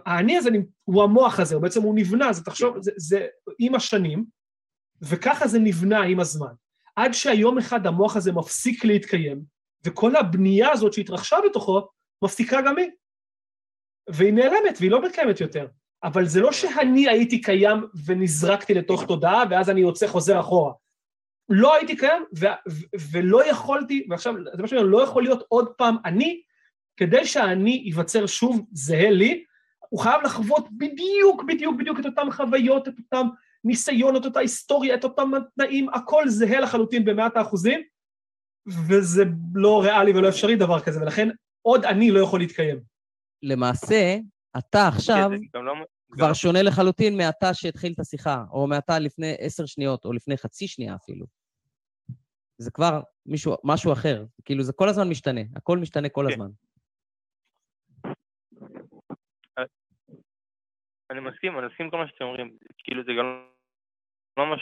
האני 0.06 0.38
הזה 0.38 0.50
הוא 0.84 1.04
המוח 1.04 1.40
הזה, 1.40 1.56
הוא 1.56 1.62
בעצם 1.62 1.82
הוא 1.82 1.96
נבנה, 1.96 2.34
זה 2.34 2.44
תחשוב, 2.44 2.78
זה, 2.82 2.92
זה 2.98 3.28
עם 3.60 3.76
השנים, 3.76 4.26
וככה 5.02 5.48
זה 5.48 5.60
נבנה 5.60 6.02
עם 6.04 6.20
הזמן. 6.20 6.54
עד 6.96 7.12
שהיום 7.14 7.58
אחד 7.58 7.88
המוח 7.88 8.16
הזה 8.16 8.32
מפסיק 8.32 8.86
להתקיים, 8.86 9.42
וכל 9.86 10.16
הבנייה 10.16 10.72
הזאת 10.72 10.94
שהתרחשה 10.94 11.38
בתוכו, 11.50 11.88
מפסיקה 12.24 12.62
גם 12.62 12.78
היא. 12.78 12.90
והיא 14.10 14.34
נעלמת, 14.34 14.78
והיא 14.80 14.92
לא 14.92 15.02
מקיימת 15.02 15.42
יותר. 15.42 15.68
אבל 16.06 16.26
זה 16.26 16.42
לא 16.42 16.52
שאני 16.52 17.10
הייתי 17.10 17.42
קיים 17.42 17.78
ונזרקתי 18.06 18.74
לתוך 18.74 19.06
תודעה, 19.06 19.44
ואז 19.50 19.70
אני 19.70 19.82
יוצא 19.82 20.08
חוזר 20.08 20.40
אחורה. 20.40 20.74
לא 21.50 21.76
הייתי 21.76 21.98
קיים, 21.98 22.24
ו- 22.40 22.46
ו- 22.70 22.98
ולא 23.12 23.50
יכולתי, 23.50 24.08
ועכשיו, 24.10 24.34
זה 24.56 24.62
מה 24.62 24.68
שאני 24.68 24.82
אומר, 24.82 24.92
לא 24.92 25.04
יכול 25.04 25.24
להיות 25.24 25.44
עוד 25.48 25.68
פעם 25.78 25.98
אני, 26.06 26.42
כדי 26.98 27.26
שהאני 27.26 27.82
ייווצר 27.86 28.26
שוב 28.26 28.66
זהה 28.72 29.10
לי, 29.10 29.44
הוא 29.90 30.00
חייב 30.00 30.22
לחוות 30.22 30.68
בדיוק, 30.78 31.44
בדיוק, 31.44 31.76
בדיוק 31.78 32.00
את 32.00 32.06
אותן 32.06 32.32
חוויות, 32.32 32.88
את 32.88 32.94
אותם 33.00 33.28
ניסיון, 33.64 34.16
את 34.16 34.26
אותה 34.26 34.40
היסטוריה, 34.40 34.96
את 34.96 35.04
אותם 35.04 35.32
תנאים, 35.56 35.90
הכל 35.90 36.30
זהה 36.30 36.60
לחלוטין 36.60 37.06
במאת 37.06 37.38
האחוזים, 37.38 37.82
וזה 38.88 39.24
לא 39.56 39.84
ריאלי 39.84 40.12
ולא 40.12 40.30
אפשרי 40.30 40.56
דבר 40.56 40.80
כזה, 40.80 41.02
ולכן 41.02 41.30
עוד 41.62 41.86
אני 41.86 42.12
לא 42.12 42.20
יכול 42.20 42.40
להתקיים. 42.40 42.80
למעשה, 43.44 44.18
אתה 44.58 44.88
עכשיו 44.88 45.30
כן, 45.54 45.60
לא 45.66 45.74
כבר 46.16 46.34
שונה 46.34 46.62
לחלוטין 46.64 47.18
מאתה 47.18 47.54
שהתחיל 47.54 47.94
את 47.94 48.00
השיחה, 48.00 48.44
או 48.52 48.68
מאתה 48.68 49.00
לפני 49.00 49.36
עשר 49.40 49.66
שניות, 49.66 50.06
או 50.06 50.14
לפני 50.14 50.38
חצי 50.38 50.68
שנייה 50.68 50.96
אפילו. 50.96 51.26
זה 52.58 52.72
כבר 52.72 53.02
מישהו, 53.26 53.56
משהו 53.64 53.94
אחר. 53.94 54.26
כאילו, 54.46 54.64
זה 54.64 54.74
כל 54.74 54.90
הזמן 54.90 55.10
משתנה, 55.10 55.42
הכל 55.56 55.78
משתנה 55.78 56.10
כל 56.10 56.26
כן. 56.28 56.34
הזמן. 56.34 56.52
אני 61.12 61.20
מסכים, 61.20 61.60
אני 61.60 61.68
מסכים 61.68 61.90
כל 61.90 61.98
מה 61.98 62.08
שאתם 62.08 62.26
אומרים, 62.26 62.58
כאילו 62.78 63.04
זה 63.04 63.12
גם 63.20 63.50
לא 64.38 64.46
ממש 64.46 64.62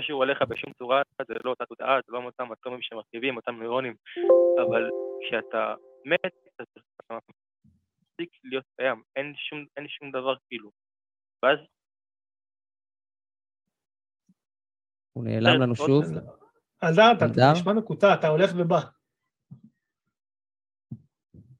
קשור 0.00 0.24
אליך 0.24 0.42
בשום 0.42 0.72
צורה, 0.72 1.02
זה 1.28 1.34
לא 1.44 1.50
אותה 1.50 1.66
תודעה, 1.66 1.96
זה 2.06 2.12
לא 2.12 2.18
אותם 2.24 2.52
אטומים 2.52 2.82
שמרכיבים, 2.82 3.36
אותם 3.36 3.54
נוירונים, 3.54 3.94
אבל 4.58 4.90
כשאתה 5.20 5.74
מת, 6.04 6.32
אתה 6.54 7.18
מפסיק 8.20 8.30
להיות 8.44 8.64
קיים, 8.76 9.02
אין 9.16 9.32
שום, 9.36 9.64
אין 9.76 9.88
שום 9.88 10.10
דבר 10.10 10.34
כאילו. 10.48 10.70
ואז 11.42 11.58
הוא 15.12 15.24
נעלם 15.24 15.60
לנו 15.60 15.76
שוב. 15.76 16.04
אלדר, 16.84 17.12
אתה? 17.12 17.52
נשמע 17.52 17.72
מקוטע, 17.72 18.14
אתה 18.14 18.28
הולך 18.28 18.50
ובא. 18.56 18.78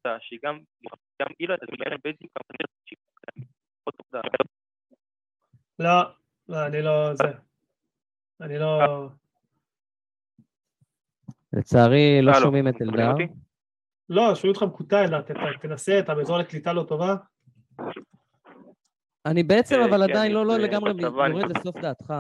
אתה, 0.01 0.17
שהיא 0.21 0.39
גם, 0.45 0.59
גם 1.23 1.29
היא 1.39 1.49
לא 1.49 1.55
לא 6.49 6.67
אני 6.67 6.83
לא... 6.83 7.15
זה. 7.15 7.25
אני 8.41 8.59
לא... 8.59 9.09
לצערי, 11.53 12.23
לא 12.23 12.33
שומעים 12.43 12.69
את 12.69 12.75
אלדר. 12.83 13.15
לא, 14.11 14.35
שומעים 14.35 14.55
אותך 14.55 14.63
מקוטע, 14.63 15.05
ת- 15.23 15.31
תנסה, 15.63 15.99
אתה 15.99 16.15
באזור 16.15 16.39
לקליטה 16.39 16.73
לא 16.73 16.83
טובה. 16.83 17.15
אני 19.27 19.43
בעצם, 19.43 19.75
אה, 19.81 19.85
אבל 19.85 20.07
כן, 20.07 20.11
עדיין 20.13 20.33
לא, 20.33 20.47
לא 20.47 20.55
אני 20.55 20.63
לגמרי 20.63 20.93
יורד 21.31 21.57
לסוף 21.57 21.77
דעתך. 21.77 22.15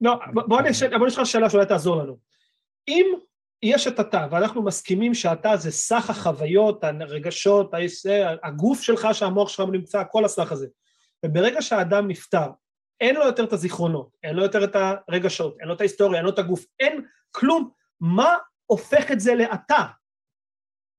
לא, 0.00 0.18
בוא- 0.32 0.60
נשאל 1.06 1.24
שאלה 1.24 1.50
שאולי 1.50 1.66
תעזור 1.66 1.96
לנו. 1.96 2.16
אם 2.88 3.06
יש 3.62 3.86
את 3.86 4.00
אתה, 4.00 4.26
ואנחנו 4.30 4.62
מסכימים 4.62 5.14
שאתה 5.14 5.56
זה 5.56 5.70
סך 5.70 6.10
החוויות, 6.10 6.84
הרגשות, 6.84 7.74
היש- 7.74 8.06
הגוף 8.42 8.82
שלך, 8.82 9.08
שהמוח 9.12 9.48
שלך 9.48 9.68
נמצא, 9.72 10.02
כל 10.10 10.24
הסך 10.24 10.52
הזה, 10.52 10.66
וברגע 11.26 11.62
שהאדם 11.62 12.08
נפטר, 12.08 12.46
אין 13.00 13.14
לו 13.16 13.24
יותר 13.26 13.44
את 13.44 13.52
הזיכרונות, 13.52 14.08
אין 14.22 14.36
לו 14.36 14.42
יותר 14.42 14.64
את 14.64 14.76
הרגשות, 15.08 15.56
אין 15.60 15.68
לו 15.68 15.74
את 15.74 15.80
ההיסטוריה, 15.80 16.16
אין 16.18 16.24
לו 16.24 16.30
את 16.30 16.38
הגוף, 16.38 16.64
אין 16.80 17.04
כלום. 17.30 17.70
מה 18.00 18.36
הופך 18.66 19.12
את 19.12 19.20
זה 19.20 19.34
לאתה? 19.34 19.82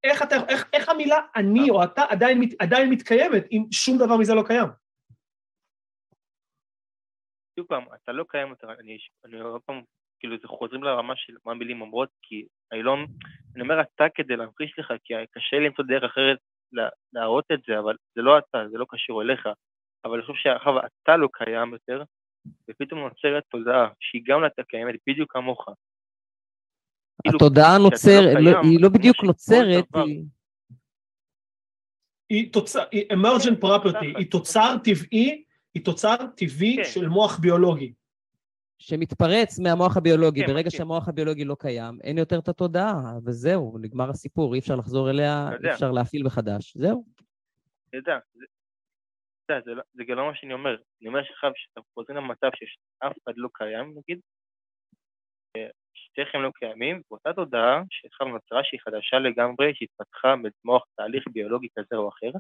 איך, 0.04 0.22
אתה, 0.24 0.36
איך, 0.50 0.70
איך 0.74 0.90
המילה 0.90 1.20
אני 1.36 1.70
או 1.70 1.84
אתה 1.84 2.02
עדיין, 2.10 2.40
מת- 2.40 2.62
עדיין 2.62 2.90
מתקיימת 2.90 3.44
אם 3.52 3.64
שום 3.72 3.98
דבר 3.98 4.18
מזה 4.18 4.34
לא 4.34 4.44
קיים? 4.48 4.68
שוב 7.60 7.68
פעם, 7.68 7.84
אתה 8.04 8.12
לא 8.12 8.26
קיים 8.30 8.50
יותר, 8.50 8.68
אני, 9.26 9.40
עוד 9.40 9.62
פעם, 9.62 9.82
כאילו 10.20 10.38
זה 10.42 10.48
חוזרים 10.48 10.84
לרמה 10.84 11.14
של 11.16 11.34
מה 11.46 11.54
מילים 11.54 11.82
אומרות, 11.82 12.10
כי 12.22 12.46
אני 12.72 12.84
לא, 12.84 12.96
אני 13.56 13.62
אומר 13.64 13.82
אתה 13.82 14.04
כדי 14.16 14.36
להמחיש 14.36 14.80
לך, 14.80 14.94
כי 15.04 15.14
קשה 15.32 15.58
למצוא 15.60 15.86
דרך 15.86 16.04
אחרת 16.04 16.38
לה, 16.72 16.90
להראות 17.14 17.46
את 17.54 17.60
זה, 17.68 17.80
אבל 17.80 17.96
זה 18.16 18.22
לא 18.22 18.38
אתה, 18.38 18.58
זה 18.72 18.78
לא 18.78 18.86
קשור 18.90 19.22
אליך, 19.22 19.48
אבל 20.06 20.14
אני 20.14 20.26
חושב 20.26 20.40
שאחר 20.44 20.80
אתה 20.80 21.18
לא 21.18 21.30
קיים 21.34 21.74
יותר, 21.74 22.04
ופתאום 22.70 23.00
נוצרת 23.00 23.44
תודעה 23.50 23.90
שהיא 24.00 24.22
גם 24.26 24.40
לא 24.42 24.46
הייתה 24.46 24.64
קיימת 24.64 24.96
בדיוק 25.08 25.34
כמוך. 25.34 25.66
כאילו, 27.22 27.36
התודעה 27.38 27.78
לא 27.78 27.84
נוצרת, 27.84 28.38
לא- 28.40 28.60
היא 28.64 28.80
לא 28.82 28.90
בדיוק 28.90 29.24
נוצרת, 29.24 29.86
היא... 29.96 30.24
היא 32.30 32.54
תוצר, 32.54 32.84
היא 32.92 33.06
emergent 33.14 33.58
property, 33.64 34.18
היא 34.18 34.32
תוצר 34.32 34.76
טבעי, 34.84 35.44
היא 35.74 35.86
תוצר 35.86 36.16
טבעי 36.38 36.76
כן. 36.78 36.90
של 36.90 37.08
מוח 37.08 37.40
ביולוגי. 37.40 37.94
שמתפרץ 38.80 39.60
מהמוח 39.60 39.98
הביולוגי. 39.98 40.42
כן, 40.42 40.48
ברגע 40.48 40.68
מסכים. 40.68 40.78
שהמוח 40.78 41.10
הביולוגי 41.10 41.46
לא 41.46 41.56
קיים, 41.60 42.00
אין 42.04 42.18
יותר 42.18 42.40
את 42.40 42.48
התודעה, 42.48 42.94
וזהו, 43.26 43.78
נגמר 43.82 44.10
הסיפור, 44.10 44.54
אי 44.54 44.60
אפשר 44.60 44.76
לחזור 44.76 45.10
אליה. 45.10 45.50
אי 45.64 45.72
אפשר 45.74 45.92
להפעיל 45.92 46.24
מחדש, 46.24 46.78
זהו. 46.78 47.06
אתה 47.90 47.98
יודע, 47.98 48.18
זה, 49.52 49.54
זה, 49.66 49.72
לא- 49.72 49.84
זה 49.94 50.04
גם 50.08 50.18
לא 50.18 50.28
מה 50.28 50.36
שאני 50.36 50.54
אומר. 50.54 50.76
אני 51.02 51.08
אומר 51.08 51.24
שעכשיו, 51.24 51.52
שאתה 51.56 51.82
חוזר 51.94 52.14
למצב 52.14 52.50
שאף 52.56 53.14
אחד 53.24 53.34
לא 53.36 53.50
קיים, 53.54 53.94
נגיד, 53.98 54.20
אה, 55.58 55.68
שתיכם 56.14 56.42
לא 56.42 56.50
קיימים, 56.56 57.02
ואותה 57.12 57.34
תודעה 57.34 57.82
שעכשיו 57.90 58.28
נוצרה 58.28 58.64
שהיא 58.64 58.80
חדשה 58.80 59.20
לגמרי, 59.20 59.74
שהתפתחה 59.76 60.36
במוח 60.36 60.84
תהליך 60.96 61.24
ביולוגי 61.34 61.68
כזה 61.78 61.96
או 61.96 62.10
אחר, 62.10 62.32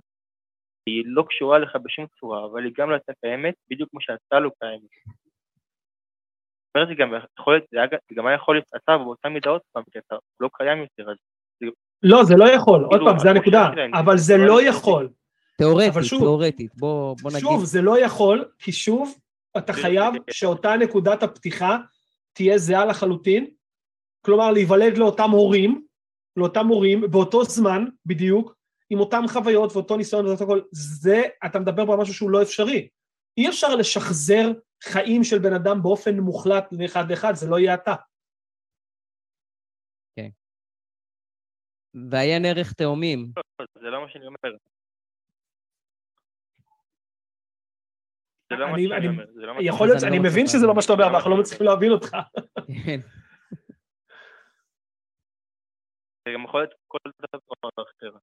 היא 0.86 1.04
לא 1.06 1.24
קשורה 1.30 1.60
לך 1.60 1.76
בשום 1.84 2.06
צורה, 2.20 2.46
אבל 2.46 2.64
היא 2.66 2.74
גם 2.78 2.90
לא 2.90 2.96
הייתה 2.96 3.14
קיימת, 3.22 3.54
בדיוק 3.70 3.90
כמו 3.90 4.02
שאתה 4.02 4.40
לא 4.40 4.52
קיים. 4.60 4.80
זאת 4.80 6.76
אומרת, 6.76 6.88
זה 6.88 6.94
גם 6.94 7.14
יכול 7.40 7.54
להיות, 7.54 7.66
זה 8.10 8.16
גם 8.16 8.28
היה 8.28 8.36
יכול 8.36 8.56
להיות 8.56 8.68
אתה 8.76 8.98
באותה 8.98 9.30
מידה 9.30 9.50
עוד 9.50 9.62
פעם, 9.72 9.84
כי 9.92 10.00
אתה 10.00 10.16
לא 10.40 10.50
קיים 10.54 10.78
יותר, 10.78 11.12
אז 11.12 11.18
לא, 12.04 12.24
זה 12.24 12.36
לא 12.38 12.50
יכול, 12.50 12.84
עוד 12.84 12.92
כאילו, 12.92 13.06
פעם, 13.06 13.20
זה 13.20 13.30
הנקודה, 13.30 13.70
אבל 13.94 14.18
זה 14.18 14.38
לא 14.38 14.46
לא 14.46 14.62
יכול. 14.62 15.10
תיאורטית, 15.58 15.94
תיאורטית, 16.20 16.76
בוא, 16.76 17.16
נגיד. 17.26 17.40
שוב, 17.40 17.66
זה 17.66 17.82
לא 17.82 18.00
יכול, 18.00 18.46
כי 18.60 18.72
שוב, 18.72 19.16
אתה 19.58 19.74
חייב 19.74 20.14
שאותה 20.32 20.76
נקודת 20.76 21.24
הפתיחה 21.24 21.78
תהיה 22.34 22.58
זהה 22.58 22.86
לחלוטין, 22.86 23.48
כלומר 24.26 24.52
להיוולד 24.52 24.98
לאותם 24.98 25.30
הורים, 25.32 25.88
לאותם 26.38 26.68
הורים, 26.68 27.02
באותו 27.12 27.44
זמן 27.44 27.86
בדיוק, 28.06 28.56
עם 28.90 29.00
אותם 29.00 29.24
חוויות 29.34 29.72
ואותו 29.74 29.98
ניסיון 29.98 30.26
ואותו 30.28 30.44
הכל, 30.44 30.62
זה, 30.72 31.22
אתה 31.46 31.60
מדבר 31.60 31.86
פה 31.86 31.94
על 31.94 32.00
משהו 32.00 32.14
שהוא 32.14 32.32
לא 32.32 32.42
אפשרי. 32.42 32.90
אי 33.38 33.50
אפשר 33.50 33.76
לשחזר 33.76 34.46
חיים 34.84 35.24
של 35.24 35.40
בן 35.40 35.54
אדם 35.54 35.84
באופן 35.84 36.20
מוחלט 36.20 36.66
לאחד 36.72 37.12
לאחד, 37.12 37.34
זה 37.36 37.50
לא 37.50 37.60
יהיה 37.60 37.74
אתה. 37.74 37.96
ועיין 42.12 42.46
ערך 42.46 42.74
תאומים. 42.74 43.32
זה 43.82 43.90
לא 43.90 44.02
מה 44.02 44.10
שאני 44.10 44.26
אומר. 44.26 44.58
זה 48.50 48.56
לא 48.56 48.68
מה 48.68 48.74
אני- 48.74 48.84
שאני 48.88 48.98
אני- 48.98 49.08
אומר, 49.08 49.26
זה 49.34 49.42
לא 49.42 49.54
מה 49.56 49.60
יכול 49.64 49.88
להיות, 49.88 50.04
אני 50.04 50.18
לא 50.18 50.24
מבין 50.24 50.48
שזה 50.48 50.68
לא 50.68 50.76
מה 50.76 50.82
שאתה 50.82 50.94
אומר. 50.94 51.06
אבל 51.08 51.16
אנחנו 51.16 51.30
לא 51.32 51.38
מצליחים 51.40 51.68
להבין 51.68 51.92
אותך. 51.92 52.10
כן. 52.86 53.00
זה 56.26 56.32
גם 56.34 56.44
יכול 56.44 56.60
להיות 56.62 56.74
כל 56.88 56.98
דבר 57.22 57.70
אחר. 57.76 58.18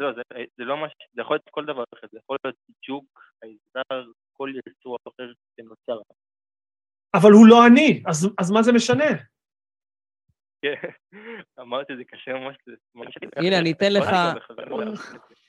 לא, 0.00 0.12
זה, 0.12 0.22
זה 0.56 0.64
לא 0.64 0.76
מה 0.80 0.88
ש... 0.88 0.92
זה 1.14 1.20
יכול 1.22 1.34
להיות 1.34 1.48
כל 1.50 1.64
דבר 1.64 1.84
אחר, 1.94 2.06
זה 2.12 2.18
יכול 2.18 2.36
להיות 2.44 2.56
ג'וק, 2.88 3.22
חייזר, 3.40 4.10
כל 4.32 4.50
יצור 4.68 4.96
אחר 5.08 5.32
שנוצר. 5.56 5.98
אבל 7.16 7.30
הוא 7.32 7.46
לא 7.48 7.56
אני, 7.66 8.02
אז, 8.08 8.34
אז 8.40 8.50
מה 8.50 8.62
זה 8.62 8.72
משנה? 8.72 9.10
כן, 10.62 10.74
אמרתי, 11.60 11.96
זה 11.96 12.04
קשה 12.04 12.32
ממש... 12.32 12.56
זה 12.66 12.72
ממש- 12.94 13.14
הנה, 13.36 13.58
אני 13.58 13.72
אתן 13.72 13.92
לך- 13.92 14.04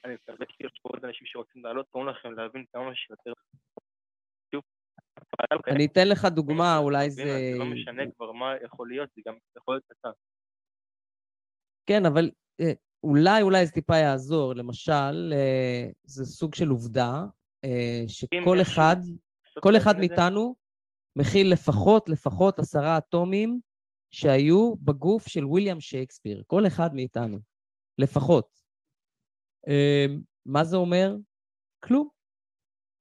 אני 0.05 0.13
מקווה 0.13 0.45
שיש 0.51 0.79
פה 0.81 0.89
עוד 0.89 1.05
אנשים 1.05 1.27
שרוצים 1.27 1.65
לעלות, 1.65 1.85
תנו 1.91 2.05
לכם 2.05 2.31
להבין 2.31 2.65
כמה 2.73 2.95
שיותר. 2.95 3.33
אני 5.67 5.85
אתן 5.85 6.07
לך 6.11 6.25
דוגמה, 6.25 6.77
אולי 6.77 7.09
זה... 7.09 7.23
זה 7.23 7.57
לא 7.59 7.65
משנה 7.65 8.03
כבר 8.15 8.31
מה 8.31 8.53
יכול 8.63 8.87
להיות, 8.89 9.09
זה 9.15 9.21
גם 9.25 9.35
יכול 9.57 9.73
להיות 9.75 9.83
אתה. 9.91 10.09
כן, 11.87 12.05
אבל 12.05 12.31
אה, 12.59 12.71
אולי, 13.03 13.41
אולי 13.41 13.65
זה 13.65 13.71
טיפה 13.71 13.97
יעזור. 13.97 14.53
למשל, 14.53 15.33
אה, 15.35 15.89
זה 16.03 16.25
סוג 16.25 16.55
של 16.55 16.69
עובדה, 16.69 17.25
אה, 17.65 18.03
שכל 18.07 18.61
אחד, 18.61 18.95
כל 19.59 19.77
אחד 19.77 19.97
מאיתנו 19.97 20.55
מכיל 21.15 21.51
לפחות, 21.51 22.09
לפחות 22.09 22.59
עשרה 22.59 22.97
אטומים 22.97 23.59
שהיו 24.11 24.75
בגוף 24.75 25.27
של 25.27 25.45
ויליאם 25.45 25.79
שייקספיר. 25.79 26.43
כל 26.47 26.67
אחד 26.67 26.95
מאיתנו. 26.95 27.39
לפחות. 27.97 28.47
אה, 29.67 30.05
מה 30.45 30.63
זה 30.63 30.77
אומר? 30.77 31.15
כלום. 31.83 32.09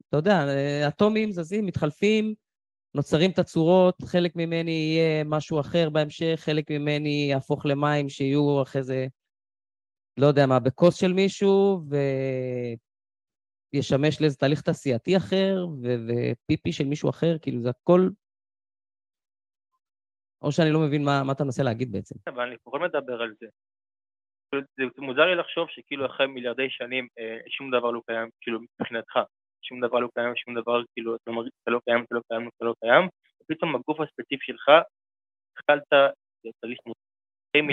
אתה 0.08 0.16
יודע, 0.16 0.44
אטומים 0.88 1.32
זזים, 1.32 1.66
מתחלפים, 1.66 2.34
נוצרים 2.94 3.30
תצורות, 3.30 3.94
חלק 4.02 4.36
ממני 4.36 4.70
יהיה 4.70 5.24
משהו 5.24 5.60
אחר 5.60 5.90
בהמשך, 5.90 6.34
חלק 6.36 6.70
ממני 6.70 7.28
יהפוך 7.30 7.66
למים 7.66 8.08
שיהיו 8.08 8.62
אחרי 8.62 8.82
זה, 8.82 9.06
לא 10.16 10.26
יודע 10.26 10.46
מה, 10.46 10.60
בכוס 10.60 11.00
של 11.00 11.12
מישהו, 11.12 11.80
וישמש 13.74 14.20
לאיזה 14.20 14.36
תהליך 14.36 14.60
תעשייתי 14.60 15.16
אחר, 15.16 15.66
ו- 15.82 15.96
ופיפי 16.06 16.72
של 16.72 16.84
מישהו 16.84 17.10
אחר, 17.10 17.38
כאילו 17.42 17.62
זה 17.62 17.70
הכל... 17.70 18.08
או 20.42 20.52
שאני 20.52 20.70
לא 20.70 20.80
מבין 20.80 21.04
מה, 21.04 21.22
מה 21.26 21.32
אתה 21.32 21.44
מנסה 21.44 21.62
להגיד 21.62 21.92
בעצם. 21.92 22.14
אבל 22.26 22.42
אני 22.42 22.56
פחות 22.64 22.80
מדבר 22.80 23.22
על 23.22 23.34
זה. 23.40 23.46
זה 24.76 24.84
מוזר 24.98 25.22
לי 25.22 25.34
לחשוב 25.36 25.68
שכאילו 25.70 26.06
אחרי 26.06 26.26
מיליארדי 26.26 26.70
שנים 26.70 27.08
אה, 27.18 27.38
שום 27.48 27.70
דבר 27.70 27.90
לא 27.90 28.00
קיים, 28.06 28.28
כאילו 28.40 28.60
מבחינתך. 28.60 29.18
שום 29.68 29.80
דבר 29.80 29.98
לא 29.98 30.08
קיים, 30.14 30.32
שום 30.36 30.54
דבר, 30.60 30.82
כאילו, 30.92 31.16
אתה 31.16 31.30
מרגיש 31.30 31.52
שאתה 31.60 31.70
לא 31.70 31.80
קיים, 31.84 32.04
אתה 32.04 32.14
לא 32.14 32.20
קיים, 32.28 32.48
אתה 32.56 32.64
לא 32.64 32.74
קיים, 32.80 33.08
ופתאום 33.42 33.74
הגוף 33.76 34.00
הספציפי 34.00 34.44
שלך, 34.46 34.68
התחלת 35.58 35.82
להרגיש 36.44 36.78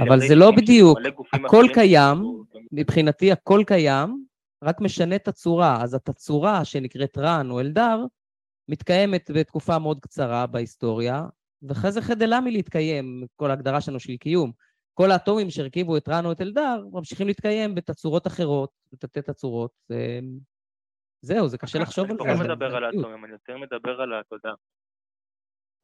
אבל 0.07 0.19
זה 0.19 0.35
לא 0.35 0.51
בדיוק, 0.57 0.99
הכל 1.33 1.65
קיים, 1.73 2.17
מבחינתי 2.71 3.31
הכל 3.31 3.61
קיים, 3.67 4.25
רק 4.63 4.81
משנה 4.81 5.15
את 5.15 5.27
הצורה. 5.27 5.83
אז 5.83 5.93
התצורה 5.93 6.65
שנקראת 6.65 7.17
רן 7.17 7.51
או 7.51 7.59
אלדר, 7.59 8.05
מתקיימת 8.67 9.31
בתקופה 9.33 9.79
מאוד 9.79 9.99
קצרה 9.99 10.47
בהיסטוריה, 10.47 11.25
ואחרי 11.61 11.91
זה 11.91 12.01
חדלה 12.01 12.39
מלהתקיים, 12.41 13.23
כל 13.35 13.49
ההגדרה 13.49 13.81
שלנו 13.81 13.99
של 13.99 14.17
קיום. 14.17 14.51
כל 14.93 15.11
האטומים 15.11 15.49
שהרכיבו 15.49 15.97
את 15.97 16.09
רן 16.09 16.25
או 16.25 16.31
את 16.31 16.41
אלדר, 16.41 16.83
ממשיכים 16.91 17.27
להתקיים 17.27 17.75
בתצורות 17.75 18.27
אחרות, 18.27 18.69
בתתי 18.93 19.21
תצורות. 19.21 19.71
זהו, 21.21 21.47
זה 21.47 21.57
קשה 21.57 21.79
לחשוב 21.83 22.11
על 22.11 22.17
זה. 22.17 22.31
אני 22.31 22.39
לא 22.39 22.45
מדבר 22.45 22.75
על 22.75 22.83
האטומים, 22.83 23.25
אני 23.25 23.33
יותר 23.33 23.57
מדבר 23.57 24.01
על 24.01 24.13
התודעה. 24.19 24.53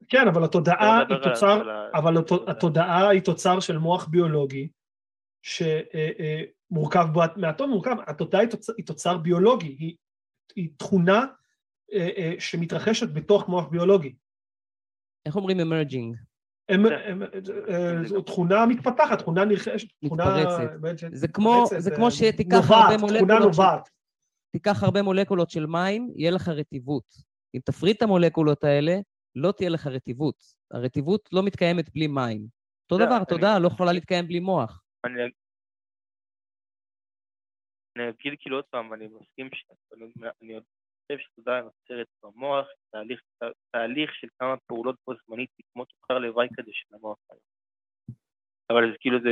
כן, 0.10 0.28
אבל 0.28 0.44
התודעה 0.44 1.00
היא 1.10 1.18
תוצר, 1.24 1.88
אבל 1.94 2.18
התודעה 2.48 3.10
היא 3.10 3.22
תוצר 3.22 3.60
של 3.60 3.78
מוח 3.78 4.08
ביולוגי 4.08 4.70
שמורכב 5.42 7.06
מאטום 7.36 7.70
מורכב, 7.70 7.96
התודעה 8.08 8.42
היא 8.78 8.86
תוצר 8.86 9.18
ביולוגי, 9.18 9.96
היא 10.56 10.70
תכונה 10.78 11.26
שמתרחשת 12.40 13.14
בתוך 13.14 13.50
מוח 13.50 13.68
ביולוגי. 13.68 14.16
איך 15.26 15.36
אומרים 15.36 15.60
אמרג'ינג? 15.60 16.16
זו 18.06 18.22
תכונה 18.22 18.66
מתפתחת, 18.66 19.20
תכונה 19.20 19.46
נרכשת, 19.46 19.88
תכונה... 20.06 20.24
מתפרצת. 20.76 21.08
זה 21.78 21.92
כמו 21.96 22.12
שתיקח 22.12 22.72
הרבה 22.72 22.98
מולקולות... 22.98 23.18
תכונה 23.18 23.40
נובעת. 23.40 23.90
תיקח 24.58 24.84
הרבה 24.84 25.02
מולקולות 25.02 25.50
של 25.50 25.66
מים, 25.66 26.14
יהיה 26.16 26.32
לך 26.32 26.48
רטיבות. 26.48 27.04
אם 27.56 27.60
תפריד 27.66 27.96
את 27.96 28.02
המולקולות 28.02 28.64
האלה, 28.64 28.94
לא 29.36 29.52
תהיה 29.52 29.70
לך 29.70 29.88
רטיבות. 29.88 30.44
הרטיבות 30.72 31.30
לא 31.32 31.44
מתקיימת 31.44 31.94
בלי 31.94 32.08
מים. 32.08 32.48
אותו 32.84 33.06
דבר, 33.06 33.24
תודה, 33.24 33.60
לא 33.60 33.68
יכולה 33.68 33.92
להתקיים 33.94 34.28
בלי 34.28 34.40
מוח. 34.40 34.84
אני 35.06 35.24
אגיד 38.10 38.34
כאילו 38.40 38.56
עוד 38.56 38.66
פעם, 38.66 38.94
אני 38.94 39.08
מסכים 39.08 39.50
אני 40.42 40.60
חושב 41.12 41.20
שתודה 41.20 41.62
נוצרת 41.62 42.08
במוח, 42.24 42.68
תהליך 43.72 44.14
של 44.14 44.28
כמה 44.40 44.58
פעולות 44.68 44.96
בו 45.08 45.14
זמנית, 45.26 45.50
כמו 45.74 45.86
תוכר 45.86 46.20
לוואי 46.20 46.48
כזה 46.58 46.72
של 46.74 46.96
המוח. 46.96 47.18
אבל 48.70 48.92
זה 48.92 48.98
כאילו 49.00 49.18
זה, 49.22 49.30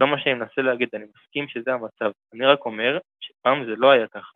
לא 0.00 0.06
מה 0.06 0.16
שאני 0.20 0.34
מנסה 0.34 0.62
להגיד, 0.62 0.88
אני 0.94 1.04
מסכים 1.04 1.48
שזה 1.48 1.70
המצב. 1.72 2.10
אני 2.34 2.46
רק 2.46 2.60
אומר 2.66 2.98
שפעם 3.20 3.64
זה 3.66 3.74
לא 3.76 3.90
היה 3.90 4.08
ככה. 4.08 4.32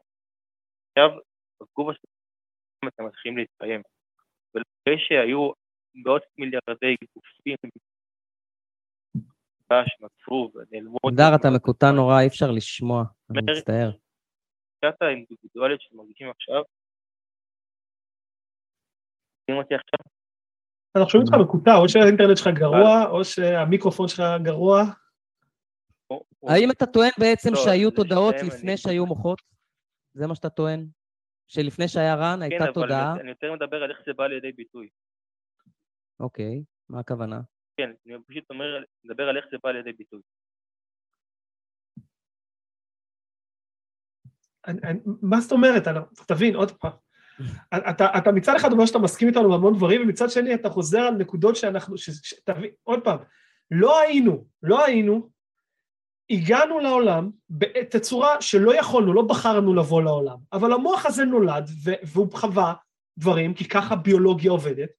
עכשיו, 0.89 1.19
בגוף 1.61 1.89
הסטטיסטים 1.89 2.89
אתם 2.89 3.07
מתחילים 3.07 3.39
להתקיים. 3.39 3.83
ואחרי 4.55 4.99
שהיו 4.99 5.51
מאות 5.95 6.23
מיליארדי 6.39 6.97
גופים 7.15 7.57
שנוצרו 9.89 10.53
ונעלמו... 10.55 10.99
דר, 11.17 11.35
אתה 11.41 11.49
מקוטע 11.57 11.87
נורא, 11.93 12.21
אי 12.21 12.27
אפשר 12.27 12.51
לשמוע, 12.51 13.05
אני 13.31 13.41
מצטער. 13.53 13.91
קצת 14.79 15.03
האינדיבידואליות 15.03 15.81
שמרגישים 15.81 16.31
עכשיו, 16.31 16.63
שומעים 19.47 19.63
אותי 19.63 19.75
עכשיו? 19.75 19.99
אנחנו 20.97 21.11
שומעים 21.11 21.29
אותך 21.29 21.49
מקוטע, 21.49 21.71
או 21.77 21.89
שהאינטרנט 21.89 22.37
שלך 22.37 22.49
גרוע, 22.55 23.07
או 23.11 23.25
שהמיקרופון 23.25 24.09
שלך 24.09 24.23
גרוע. 24.43 24.83
האם 26.49 26.71
אתה 26.71 26.87
טוען 26.87 27.11
בעצם 27.19 27.51
לא, 27.53 27.65
שהיו 27.65 27.91
תודעות 27.91 28.35
לפני 28.47 28.77
שהיו 28.77 29.07
מוחות? 29.07 29.43
זה 30.15 30.27
מה 30.27 30.35
שאתה 30.35 30.51
טוען? 30.51 30.87
שלפני 31.49 31.89
שהיה 31.89 32.15
רן 32.15 32.43
הייתה 32.43 32.65
תודעה? 32.75 32.89
כן, 32.89 33.11
אבל 33.11 33.21
אני 33.21 33.31
יותר 33.31 33.53
מדבר 33.53 33.83
על 33.83 33.91
איך 33.91 33.99
זה 34.07 34.13
בא 34.13 34.27
לידי 34.27 34.53
ביטוי. 34.53 34.89
אוקיי, 36.21 36.63
מה 36.89 37.01
הכוונה? 37.01 37.41
כן, 37.77 37.91
אני 38.07 38.15
פשוט 38.27 38.45
אומר, 38.51 38.83
מדבר 39.05 39.29
על 39.29 39.37
איך 39.37 39.45
זה 39.51 39.57
בא 39.63 39.71
לידי 39.71 39.93
ביטוי. 39.93 40.21
מה 45.23 45.41
זאת 45.41 45.53
אומרת? 45.53 45.83
תבין, 46.29 46.57
עוד 46.57 46.71
פעם. 46.71 46.93
אתה, 47.91 48.07
אתה 48.19 48.33
מצד 48.33 48.53
אחד 48.57 48.73
אומר 48.73 48.87
שאתה 48.87 48.99
מסכים 48.99 49.29
איתנו 49.29 49.51
בהמון 49.51 49.77
דברים, 49.77 50.03
ומצד 50.03 50.31
שני 50.31 50.55
אתה 50.55 50.71
חוזר 50.71 51.01
על 51.01 51.15
נקודות 51.15 51.57
שאנחנו, 51.57 51.99
ש, 51.99 52.11
ש, 52.11 52.35
תבין, 52.45 52.71
עוד 52.83 53.05
פעם, 53.05 53.19
לא 53.71 54.01
היינו, 54.01 54.47
לא 54.63 54.85
היינו, 54.85 55.31
הגענו 56.31 56.79
לעולם 56.79 57.31
בתצורה 57.51 58.43
שלא 58.43 58.79
יכולנו, 58.79 59.13
לא 59.13 59.23
בחרנו 59.23 59.75
לבוא 59.75 60.03
לעולם, 60.03 60.37
אבל 60.53 60.73
המוח 60.73 61.07
הזה 61.07 61.25
נולד 61.25 61.71
והוא 62.05 62.33
חווה 62.33 62.75
דברים, 63.19 63.55
כי 63.55 63.69
ככה 63.69 63.97
ביולוגיה 63.97 64.51
עובדת, 64.51 64.91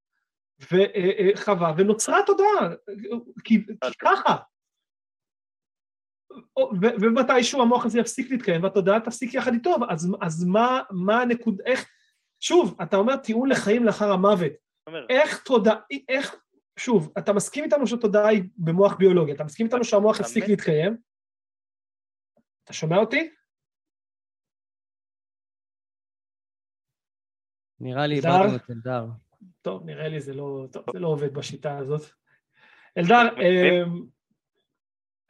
וחווה 0.72 1.74
ונוצרה 1.78 2.20
תודעה, 2.26 2.70
כי, 3.44 3.66
ככה. 4.00 4.36
ומתישהו 7.02 7.62
המוח 7.62 7.86
הזה 7.86 8.00
יפסיק 8.00 8.32
להתקיים 8.32 8.64
והתודעה 8.64 9.00
תפסיק 9.00 9.34
יחד 9.34 9.54
איתו, 9.54 9.76
אז, 9.90 10.16
אז 10.22 10.44
מה, 10.44 10.82
מה 10.92 11.22
הנקוד, 11.22 11.62
איך, 11.66 11.90
שוב, 12.40 12.76
אתה 12.82 12.98
אומר 12.98 13.16
טיעון 13.16 13.50
לחיים 13.50 13.86
לאחר 13.86 14.12
המוות, 14.12 14.52
איך 15.10 15.44
תודעה, 15.44 15.76
איך, 16.10 16.36
שוב, 16.80 17.14
אתה 17.18 17.34
מסכים 17.34 17.64
איתנו 17.64 17.88
שתודעה 17.88 18.28
היא 18.28 18.44
במוח 18.58 18.96
ביולוגי, 18.96 19.32
אתה 19.32 19.44
מסכים 19.44 19.66
איתנו 19.66 19.84
שהמוח 19.84 20.20
יפסיק 20.20 20.48
להתקיים? 20.48 20.98
אתה 22.66 22.74
שומע 22.74 22.98
אותי? 22.98 23.30
נראה 27.80 28.08
לי 28.08 28.16
איבדנו 28.16 28.56
את 28.56 28.70
אלדר. 28.70 29.06
טוב, 29.62 29.86
נראה 29.86 30.08
לי 30.08 30.22
זה 30.22 30.34
לא, 30.34 30.66
טוב, 30.72 30.84
זה 30.94 31.00
לא 31.00 31.08
עובד 31.08 31.34
בשיטה 31.34 31.78
הזאת. 31.78 32.02
אלדר, 32.98 33.30
אמ, 33.42 34.06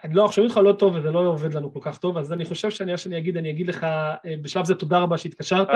אני 0.03 0.13
לא, 0.13 0.25
עכשיו 0.25 0.43
איתך 0.43 0.57
לא 0.57 0.73
טוב 0.79 0.95
וזה 0.95 1.11
לא 1.11 1.19
עובד 1.19 1.53
לנו 1.53 1.73
כל 1.73 1.79
כך 1.83 1.97
טוב, 1.97 2.17
אז 2.17 2.33
אני 2.33 2.45
חושב 2.45 2.69
שאני, 2.69 2.97
שאני 2.97 3.17
אגיד, 3.17 3.37
אני 3.37 3.51
אגיד 3.51 3.67
לך, 3.67 3.83
אה, 3.83 4.17
בשלב 4.41 4.65
זה 4.65 4.75
תודה 4.75 4.99
רבה 4.99 5.17
שהתקשרת. 5.17 5.67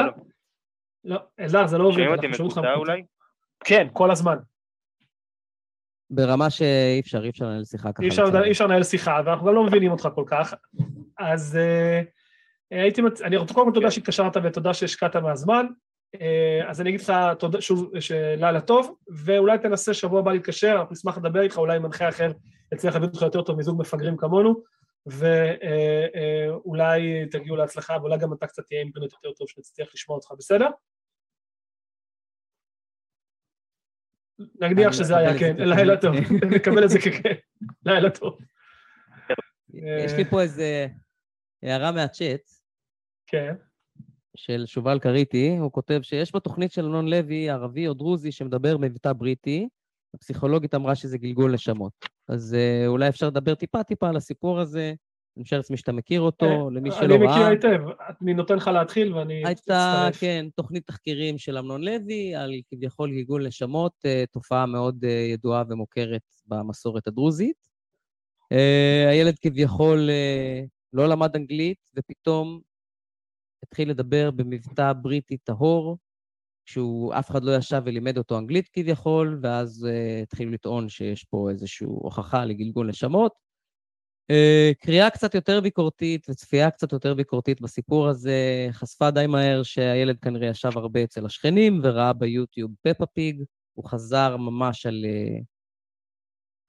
לא, 1.04 1.20
אלדר, 1.40 1.68
זה 1.68 1.78
לא 1.78 1.84
עובד. 1.84 1.96
שומעים 1.96 2.16
אותי 2.16 2.28
מקוטע 2.28 2.74
אולי? 2.76 3.04
כן, 3.64 3.88
כל 3.94 4.12
הזמן. 4.12 4.38
ברמה 6.10 6.50
שאי 6.50 7.00
אפשר, 7.00 7.24
אי 7.24 7.30
אפשר 7.30 7.46
לנהל 7.46 7.66
שיחה 7.66 7.92
ככה. 7.92 8.04
אי 8.44 8.52
אפשר 8.52 8.66
לנהל 8.66 8.84
שיחה, 8.84 9.22
ואנחנו 9.26 9.48
גם 9.48 9.56
לא 9.56 9.64
מבינים 9.64 9.92
אותך 9.92 10.10
כל 10.16 10.24
כך. 10.28 10.54
אז 11.20 11.58
uh, 11.58 11.60
הייתי, 12.72 13.02
אני 13.24 13.38
רוצה 13.38 13.54
קודם 13.54 13.68
כל 13.68 13.74
תודה 13.74 13.92
שהתקשרת 13.92 14.38
ותודה 14.44 14.74
שהשקעת 14.74 15.16
מהזמן. 15.16 15.66
Uh, 16.16 16.20
אז 16.68 16.82
אני 16.82 16.90
אגיד 16.90 17.02
לך 17.02 17.14
תודה, 17.40 17.62
שוב, 17.62 17.92
לילה 18.38 18.62
טוב, 18.62 18.96
ואולי 19.26 19.58
תנסה 19.58 19.94
שבוע 19.94 20.20
הבא 20.20 20.34
להתקשר, 20.34 20.76
אנחנו 20.80 20.94
נשמח 20.94 21.18
לדבר 21.18 21.42
איתך, 21.42 21.58
אולי 21.58 21.80
מנחה 21.80 22.10
אחר 22.10 22.32
יצליח 22.74 22.94
להביא 22.94 23.08
אותך 23.08 23.22
יותר 23.22 23.42
טוב 23.42 23.58
מזוג 23.58 23.82
מפגרים 23.82 24.18
כמונו, 24.18 24.62
ואולי 25.06 27.24
uh, 27.24 27.32
תגיעו 27.32 27.56
להצלחה, 27.56 27.98
ואולי 28.02 28.18
גם 28.18 28.34
אתה 28.34 28.48
קצת 28.48 28.64
תהיה 28.66 28.82
אינטרנט 28.82 29.14
יותר 29.14 29.32
טוב 29.32 29.48
שנצליח 29.48 29.88
לשמוע 29.94 30.18
אותך, 30.18 30.32
בסדר? 30.38 30.68
נגדיח 34.62 34.92
שזה 34.92 35.18
היה, 35.18 35.40
כן, 35.40 35.56
לילה 35.58 35.98
טוב, 35.98 36.16
נקבל 36.56 36.84
את 36.84 36.90
זה 36.90 37.00
ככן, 37.00 37.34
לילה 37.86 38.10
טוב. 38.10 38.38
יש 39.74 40.14
לי 40.18 40.26
פה 40.26 40.42
איזה 40.42 40.88
הערה 41.64 41.92
מהצ'אט. 41.92 42.42
כן. 43.28 43.56
של 44.36 44.64
שובל 44.66 45.00
קריטי, 45.00 45.58
הוא 45.58 45.72
כותב 45.72 46.00
שיש 46.04 46.36
בתוכנית 46.36 46.72
של 46.72 46.86
אלון 46.86 47.08
לוי, 47.08 47.50
ערבי 47.50 47.88
או 47.88 47.94
דרוזי 47.94 48.32
שמדבר 48.32 48.78
מבטא 48.78 49.14
בריטי, 49.14 49.68
הפסיכולוגית 50.16 50.76
אמרה 50.76 50.96
שזה 50.96 51.18
גלגול 51.18 51.54
נשמות. 51.54 51.94
אז 52.28 52.56
uh, 52.56 52.88
אולי 52.88 53.10
אפשר 53.10 53.28
לדבר 53.28 53.56
טיפה-טיפה 53.56 54.10
על 54.10 54.18
הסיפור 54.18 54.60
הזה. 54.60 54.94
אני 55.40 55.44
משער 55.44 55.60
לעצמי 55.60 55.78
שאתה 55.78 55.92
מכיר 55.92 56.22
אותו, 56.22 56.46
אה, 56.46 56.72
למי 56.72 56.92
שלא 56.92 57.16
ראה. 57.16 57.16
אני 57.16 57.26
מכיר 57.26 57.46
היטב, 57.46 57.84
אני 58.22 58.34
נותן 58.34 58.56
לך 58.56 58.68
להתחיל 58.68 59.14
ואני 59.14 59.52
אצטרף. 59.52 59.78
הייתה, 59.78 60.20
כן, 60.20 60.46
תוכנית 60.56 60.88
תחקירים 60.88 61.38
של 61.38 61.58
אמנון 61.58 61.82
לוי 61.82 62.36
על 62.36 62.52
כביכול 62.70 63.12
גלגול 63.12 63.48
נשמות, 63.48 63.92
uh, 64.06 64.32
תופעה 64.32 64.66
מאוד 64.66 65.04
uh, 65.04 65.08
ידועה 65.08 65.64
ומוכרת 65.70 66.22
במסורת 66.48 67.08
הדרוזית. 67.08 67.70
הילד 69.10 69.40
כביכול 69.42 70.10
לא 70.94 71.10
למד 71.10 71.36
אנגלית, 71.36 71.78
ופתאום 71.96 72.62
התחיל 73.64 73.90
לדבר 73.90 74.32
במבטא 74.32 74.94
בריטי 74.94 75.38
טהור, 75.38 75.98
כשהוא, 76.66 77.14
אף 77.14 77.30
אחד 77.30 77.44
לא 77.44 77.56
ישב 77.56 77.82
ולימד 77.86 78.18
אותו 78.18 78.38
אנגלית 78.38 78.70
כביכול, 78.74 79.40
ואז 79.44 79.88
התחילו 80.24 80.52
לטעון 80.52 80.90
שיש 80.90 81.24
פה 81.24 81.50
איזושהי 81.50 81.88
הוכחה 81.88 82.46
לגלגול 82.46 82.88
נשמות. 82.88 83.49
Uh, 84.32 84.86
קריאה 84.86 85.10
קצת 85.10 85.36
יותר 85.36 85.62
ביקורתית 85.62 86.28
וצפייה 86.30 86.72
קצת 86.72 86.92
יותר 86.94 87.14
ביקורתית 87.14 87.62
בסיפור 87.62 88.08
הזה 88.08 88.68
חשפה 88.72 89.12
די 89.12 89.28
מהר 89.28 89.64
שהילד 89.64 90.20
כנראה 90.20 90.48
ישב 90.48 90.78
הרבה 90.78 91.04
אצל 91.04 91.26
השכנים 91.26 91.80
וראה 91.84 92.14
ביוטיוב 92.14 92.72
פפה 92.82 93.06
פיג. 93.06 93.44
הוא 93.74 93.86
חזר 93.90 94.38
ממש 94.38 94.86
על 94.86 95.06
uh, 95.06 95.44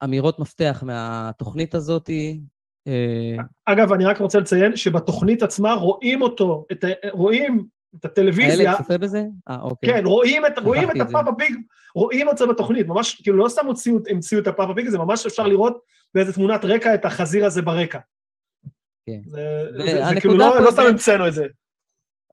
אמירות 0.03 0.39
מפתח 0.39 0.83
מהתוכנית 0.85 1.75
הזאת. 1.75 2.09
Uh, 2.09 3.41
אגב, 3.65 3.93
אני 3.93 4.05
רק 4.05 4.17
רוצה 4.17 4.39
לציין 4.39 4.75
שבתוכנית 4.75 5.43
עצמה 5.43 5.73
רואים 5.73 6.21
אותו, 6.21 6.65
את, 6.71 6.85
רואים 7.11 7.65
את 7.95 8.05
הטלוויזיה. 8.05 8.69
הילד 8.69 8.77
צופה 8.77 8.97
בזה? 8.97 9.23
אה, 9.49 9.61
אוקיי. 9.61 9.93
כן, 9.93 10.05
רואים 10.05 10.45
את, 10.45 10.59
רואים 10.59 10.91
את 10.91 11.01
הפאפה 11.01 11.31
ביג, 11.31 11.55
רואים 11.95 12.29
את 12.29 12.37
זה 12.37 12.45
בתוכנית, 12.45 12.87
ממש, 12.87 13.21
כאילו 13.21 13.37
לא 13.37 13.49
סתם 13.49 13.67
המציאו 14.09 14.39
את 14.39 14.47
הפאפה 14.47 14.73
ביג, 14.73 14.89
זה 14.89 14.97
ממש 14.97 15.25
אפשר 15.25 15.47
לראות 15.47 15.77
באיזה 16.15 16.33
תמונת 16.33 16.65
רקע 16.65 16.95
את 16.95 17.05
החזיר 17.05 17.45
הזה 17.45 17.61
ברקע. 17.61 17.99
כן. 19.05 19.21
זה, 19.25 19.65
זה, 19.77 20.01
זה 20.13 20.21
כאילו 20.21 20.37
לא, 20.37 20.61
לא 20.65 20.71
סתם 20.71 20.81
המצאנו 20.89 21.27
את 21.27 21.33
זה. 21.33 21.45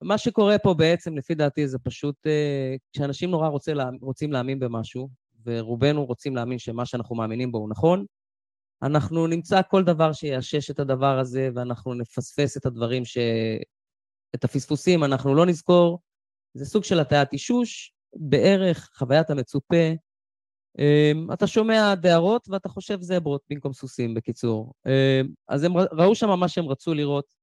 מה 0.03 0.19
שקורה 0.19 0.59
פה 0.59 0.75
בעצם, 0.75 1.17
לפי 1.17 1.35
דעתי, 1.35 1.69
זה 1.69 1.79
פשוט 1.79 2.27
אה, 2.27 2.77
כשאנשים 2.93 3.31
נורא 3.31 3.49
רוצה 3.49 3.73
רוצים 4.01 4.33
להאמין 4.33 4.59
במשהו, 4.59 5.09
ורובנו 5.47 6.05
רוצים 6.05 6.37
להאמין 6.37 6.59
שמה 6.59 6.87
שאנחנו 6.87 7.17
מאמינים 7.17 7.53
בו 7.53 7.59
הוא 7.59 7.71
נכון, 7.71 8.05
אנחנו 8.83 9.27
נמצא 9.27 9.61
כל 9.71 9.85
דבר 9.85 10.13
שיאשש 10.13 10.71
את 10.71 10.79
הדבר 10.79 11.19
הזה, 11.19 11.49
ואנחנו 11.55 11.95
נפספס 11.95 12.57
את 12.57 12.67
הדברים 12.67 13.05
ש... 13.05 13.19
את 14.35 14.45
הפספוסים 14.45 15.05
אנחנו 15.05 15.35
לא 15.35 15.47
נזכור. 15.47 16.01
זה 16.55 16.65
סוג 16.65 16.85
של 16.85 17.01
הטיית 17.01 17.33
אישוש, 17.33 17.93
בערך 18.17 18.91
חוויית 18.95 19.31
המצופה. 19.31 19.93
אמ, 20.79 21.33
אתה 21.33 21.47
שומע 21.47 21.95
דהרות 21.95 22.49
ואתה 22.49 22.69
חושב 22.69 22.99
זברות 23.01 23.43
במקום 23.51 23.73
סוסים, 23.73 24.15
בקיצור. 24.15 24.73
אמ, 24.87 25.29
אז 25.49 25.65
הם 25.65 25.73
ראו 25.77 26.15
שם 26.15 26.31
מה 26.31 26.49
שהם 26.49 26.69
רצו 26.69 26.95
לראות, 26.95 27.35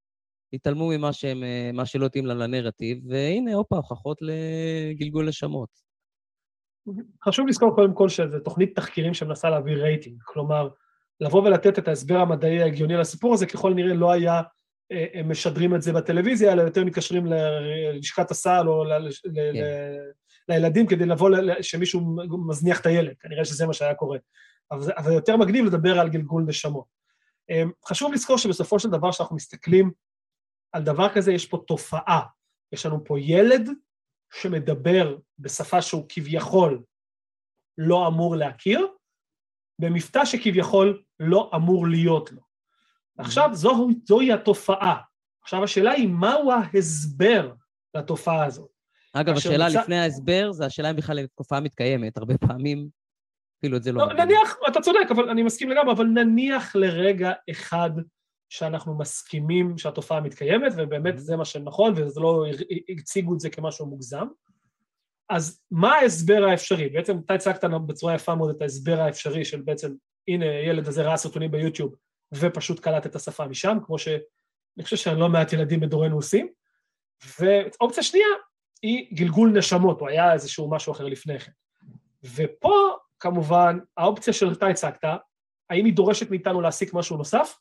התעלמו 0.53 0.87
ממה 0.87 1.13
שהם, 1.13 1.43
אה, 1.43 1.71
מה 1.73 1.85
שלא 1.85 2.05
התאים 2.05 2.25
לנרטיב, 2.25 2.97
והנה, 3.09 3.53
הופה, 3.53 3.75
הוכחות 3.75 4.17
לגלגול 4.21 5.27
נשמות. 5.27 5.69
חשוב 7.23 7.47
לזכור 7.47 7.75
קודם 7.75 7.93
כל 7.93 8.09
שזו 8.09 8.39
תוכנית 8.39 8.75
תחקירים 8.75 9.13
שמנסה 9.13 9.49
להביא 9.49 9.75
רייטינג, 9.75 10.21
כלומר, 10.23 10.69
לבוא 11.21 11.43
ולתת 11.43 11.79
את 11.79 11.87
ההסבר 11.87 12.17
המדעי 12.17 12.61
ההגיוני 12.61 12.95
לסיפור 12.95 13.33
הזה, 13.33 13.45
ככל 13.45 13.71
הנראה 13.71 13.93
לא 13.93 14.11
היה 14.11 14.41
אה, 14.91 15.05
הם 15.13 15.31
משדרים 15.31 15.75
את 15.75 15.81
זה 15.81 15.93
בטלוויזיה, 15.93 16.53
אלא 16.53 16.61
יותר 16.61 16.83
מתקשרים 16.83 17.25
ללשכת 17.25 18.31
הסל 18.31 18.63
או 18.67 18.83
ל- 18.83 19.09
כן. 19.53 19.63
לילדים 20.49 20.87
כדי 20.87 21.05
לבוא, 21.05 21.29
שמישהו 21.61 22.17
מזניח 22.47 22.81
את 22.81 22.85
הילד, 22.85 23.13
כנראה 23.19 23.45
שזה 23.45 23.67
מה 23.67 23.73
שהיה 23.73 23.95
קורה. 23.95 24.17
אבל 24.71 24.91
אבל 24.97 25.11
יותר 25.11 25.37
מגניב 25.37 25.65
לדבר 25.65 25.99
על 25.99 26.09
גלגול 26.09 26.43
נשמות. 26.47 26.85
אה, 27.49 27.63
חשוב 27.85 28.13
לזכור 28.13 28.37
שבסופו 28.37 28.79
של 28.79 28.89
דבר, 28.89 29.11
כשאנחנו 29.11 29.35
מסתכלים 29.35 29.91
על 30.71 30.83
דבר 30.83 31.13
כזה, 31.13 31.31
יש 31.31 31.45
פה 31.45 31.63
תופעה. 31.67 32.21
יש 32.71 32.85
לנו 32.85 33.05
פה 33.05 33.19
ילד 33.19 33.69
שמדבר 34.33 35.17
בשפה 35.39 35.81
שהוא 35.81 36.05
כביכול 36.09 36.83
לא 37.77 38.07
אמור 38.07 38.35
להכיר, 38.35 38.87
במבטא 39.81 40.25
שכביכול 40.25 41.03
לא 41.19 41.51
אמור 41.55 41.87
להיות 41.87 42.31
לו. 42.31 42.41
עכשיו 43.17 43.49
זו, 43.53 43.87
זוהי 44.05 44.33
התופעה. 44.33 45.01
עכשיו 45.43 45.63
השאלה 45.63 45.91
היא 45.91 46.07
מהו 46.07 46.51
ההסבר 46.51 47.53
לתופעה 47.95 48.45
הזאת. 48.45 48.74
אגב, 49.17 49.35
השאלה 49.35 49.67
מצא... 49.69 49.81
לפני 49.81 49.97
ההסבר 49.97 50.51
זה 50.51 50.65
השאלה 50.65 50.89
אם 50.89 50.95
בכלל 50.95 51.19
התופעה 51.19 51.59
מתקיימת. 51.59 52.17
הרבה 52.17 52.37
פעמים 52.37 52.87
אפילו 53.59 53.77
את 53.77 53.83
זה 53.83 53.91
לא... 53.91 54.07
לא 54.07 54.13
נניח, 54.13 54.57
אתה 54.67 54.81
צודק, 54.81 55.07
אבל 55.09 55.29
אני 55.29 55.43
מסכים 55.43 55.69
לגמרי, 55.69 55.93
אבל 55.93 56.05
נניח 56.05 56.75
לרגע 56.75 57.31
אחד 57.51 57.89
שאנחנו 58.49 58.97
מסכימים 58.97 59.77
שהתופעה 59.77 60.21
מתקיימת, 60.21 60.73
ובאמת 60.77 61.19
זה 61.19 61.35
מה 61.35 61.45
שנכון, 61.45 61.93
ולא 61.95 62.45
הציגו 62.97 63.33
את 63.33 63.39
זה 63.39 63.49
כמשהו 63.49 63.85
מוגזם. 63.85 64.27
אז 65.29 65.61
מה 65.71 65.95
ההסבר 65.95 66.45
האפשרי? 66.49 66.89
בעצם 66.89 67.17
אתה 67.25 67.33
הצגת 67.33 67.63
בצורה 67.63 68.15
יפה 68.15 68.35
מאוד 68.35 68.49
את 68.49 68.61
ההסבר 68.61 68.99
האפשרי 68.99 69.45
של 69.45 69.61
בעצם, 69.61 69.93
הנה, 70.27 70.45
הילד 70.45 70.87
הזה 70.87 71.03
ראה 71.03 71.17
סרטונים 71.17 71.51
ביוטיוב, 71.51 71.95
ופשוט 72.33 72.79
קלט 72.79 73.05
את 73.05 73.15
השפה 73.15 73.47
משם, 73.47 73.77
כמו 73.85 73.99
שאני 73.99 74.83
חושב 74.83 74.95
שלא 74.95 75.29
מעט 75.29 75.53
ילדים 75.53 75.79
בדורנו 75.79 76.15
עושים. 76.15 76.47
ואופציה 77.39 78.03
שנייה 78.03 78.27
היא 78.81 79.15
גלגול 79.15 79.57
נשמות, 79.57 80.01
או 80.01 80.07
היה 80.07 80.33
איזשהו 80.33 80.69
משהו 80.69 80.93
אחר 80.93 81.05
לפני 81.05 81.39
כן. 81.39 81.51
ופה, 82.35 82.73
כמובן, 83.19 83.79
האופציה 83.97 84.33
שאתה 84.33 84.67
הצגת, 84.67 85.03
האם 85.69 85.85
היא 85.85 85.93
דורשת 85.93 86.29
מאיתנו 86.29 86.61
להסיק 86.61 86.93
משהו 86.93 87.17
נוסף? 87.17 87.59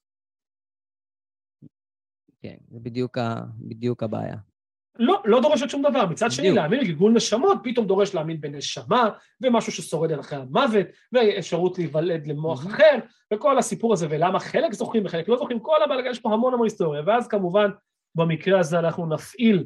כן, 2.43 2.57
זה 2.69 2.81
בדיוק, 2.81 3.19
ה... 3.19 3.41
בדיוק 3.59 4.03
הבעיה. 4.03 4.37
לא, 4.99 5.23
לא 5.25 5.41
דורשת 5.41 5.71
שום 5.71 5.83
דבר. 5.83 6.07
מצד 6.07 6.31
שני, 6.31 6.51
להאמין 6.51 6.81
בגלגול 6.81 7.13
נשמות, 7.13 7.59
פתאום 7.65 7.87
דורש 7.87 8.15
להאמין 8.15 8.41
בנשמה, 8.41 9.11
ומשהו 9.41 9.73
ששורד 9.73 10.13
עד 10.13 10.19
אחרי 10.19 10.39
המוות, 10.39 10.87
ואפשרות 11.13 11.79
להיוולד 11.79 12.27
למוח 12.27 12.67
אחר, 12.67 12.99
וכל 13.35 13.59
הסיפור 13.59 13.93
הזה, 13.93 14.07
ולמה 14.11 14.41
חלק 14.41 14.73
זוכים 14.73 15.05
וחלק 15.07 15.29
לא 15.29 15.37
זוכים, 15.37 15.61
כל 15.61 15.83
הבלגן, 15.85 16.11
יש 16.11 16.19
פה 16.19 16.33
המון 16.33 16.55
המון 16.55 16.67
היסטוריה. 16.67 17.03
ואז 17.07 17.29
כמובן, 17.29 17.71
במקרה 18.15 18.61
הזה 18.61 18.79
אנחנו 18.79 19.07
נפעיל 19.07 19.65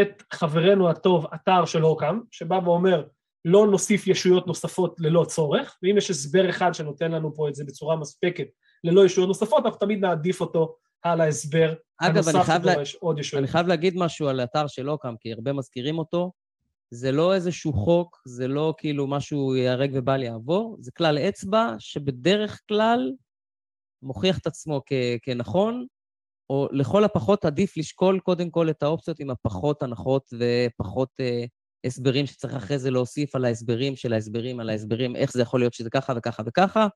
את 0.00 0.22
חברנו 0.32 0.90
הטוב, 0.90 1.26
אתר 1.34 1.64
של 1.64 1.82
הוקאם, 1.82 2.20
שבא 2.30 2.60
ואומר, 2.64 3.04
לא 3.44 3.66
נוסיף 3.66 4.06
ישויות 4.06 4.46
נוספות 4.46 4.94
ללא 4.98 5.24
צורך, 5.24 5.76
ואם 5.82 5.96
יש 5.96 6.10
הסבר 6.10 6.50
אחד 6.50 6.74
שנותן 6.74 7.12
לנו 7.12 7.34
פה 7.34 7.48
את 7.48 7.54
זה 7.54 7.64
בצורה 7.64 7.96
מספקת 7.96 8.46
ללא 8.84 9.04
ישויות 9.04 9.28
נוספות, 9.28 9.64
אנחנו 9.64 9.78
תמיד 9.78 10.00
נעדיף 10.00 10.40
אותו 10.40 10.76
על 11.02 11.20
ההסבר 11.20 11.74
אגב, 11.98 12.28
אני 12.28 12.44
חייב, 12.44 12.64
לה... 12.64 12.74
אני 13.38 13.46
חייב 13.46 13.66
להגיד 13.66 13.94
משהו 13.96 14.28
על 14.28 14.40
האתר 14.40 14.66
של 14.66 14.90
אוקאם, 14.90 15.16
כי 15.20 15.32
הרבה 15.32 15.52
מזכירים 15.52 15.98
אותו. 15.98 16.32
זה 16.90 17.12
לא 17.12 17.34
איזשהו 17.34 17.72
חוק, 17.72 18.22
זה 18.26 18.48
לא 18.48 18.74
כאילו 18.78 19.06
משהו 19.06 19.56
ייהרג 19.56 19.90
ובל 19.94 20.22
יעבור, 20.22 20.76
זה 20.80 20.90
כלל 20.96 21.18
אצבע 21.18 21.74
שבדרך 21.78 22.60
כלל 22.68 23.12
מוכיח 24.02 24.38
את 24.38 24.46
עצמו 24.46 24.82
כ- 24.86 25.18
כנכון, 25.22 25.86
או 26.50 26.68
לכל 26.72 27.04
הפחות 27.04 27.44
עדיף 27.44 27.76
לשקול 27.76 28.20
קודם 28.20 28.50
כל 28.50 28.70
את 28.70 28.82
האופציות 28.82 29.20
עם 29.20 29.30
הפחות 29.30 29.82
הנחות 29.82 30.28
ופחות 30.38 31.08
אה, 31.20 31.44
הסברים 31.84 32.26
שצריך 32.26 32.54
אחרי 32.54 32.78
זה 32.78 32.90
להוסיף 32.90 33.34
על 33.34 33.44
ההסברים 33.44 33.96
של 33.96 34.12
ההסברים 34.12 34.60
על 34.60 34.70
ההסברים, 34.70 35.16
איך 35.16 35.32
זה 35.32 35.42
יכול 35.42 35.60
להיות 35.60 35.74
שזה 35.74 35.90
ככה 35.90 36.12
וככה 36.16 36.42
וככה. 36.46 36.86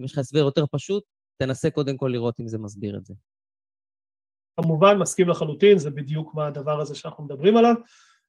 אם 0.00 0.04
יש 0.04 0.12
לך 0.12 0.18
הסבר 0.18 0.38
יותר 0.38 0.64
פשוט, 0.70 1.04
תנסה 1.38 1.70
קודם 1.70 1.96
כל 1.96 2.08
לראות 2.12 2.40
אם 2.40 2.48
זה 2.48 2.58
מסביר 2.58 2.96
את 2.96 3.04
זה. 3.04 3.14
כמובן, 4.60 4.98
מסכים 4.98 5.28
לחלוטין, 5.28 5.78
זה 5.78 5.90
בדיוק 5.90 6.34
מה 6.34 6.46
הדבר 6.46 6.80
הזה 6.80 6.94
שאנחנו 6.94 7.24
מדברים 7.24 7.56
עליו. 7.56 7.74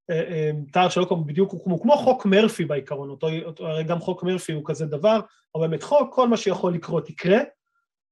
אה, 0.10 0.22
אה, 0.22 0.52
תאר 0.72 0.90
של 0.90 1.02
אוקום 1.02 1.28
בדיוק 1.28 1.52
הוא 1.52 1.64
כמו, 1.64 1.82
כמו 1.82 1.98
חוק 1.98 2.26
מרפי 2.26 2.66
בעיקרון, 2.66 3.10
אותו, 3.10 3.28
אותו, 3.46 3.68
הרי 3.68 3.84
גם 3.84 4.00
חוק 4.00 4.24
מרפי 4.24 4.54
הוא 4.54 4.64
כזה 4.66 4.86
דבר, 4.86 5.20
או 5.56 5.60
באמת 5.60 5.84
חוק, 5.84 6.16
כל 6.16 6.28
מה 6.28 6.38
שיכול 6.38 6.74
לקרות 6.74 7.10
יקרה. 7.10 7.40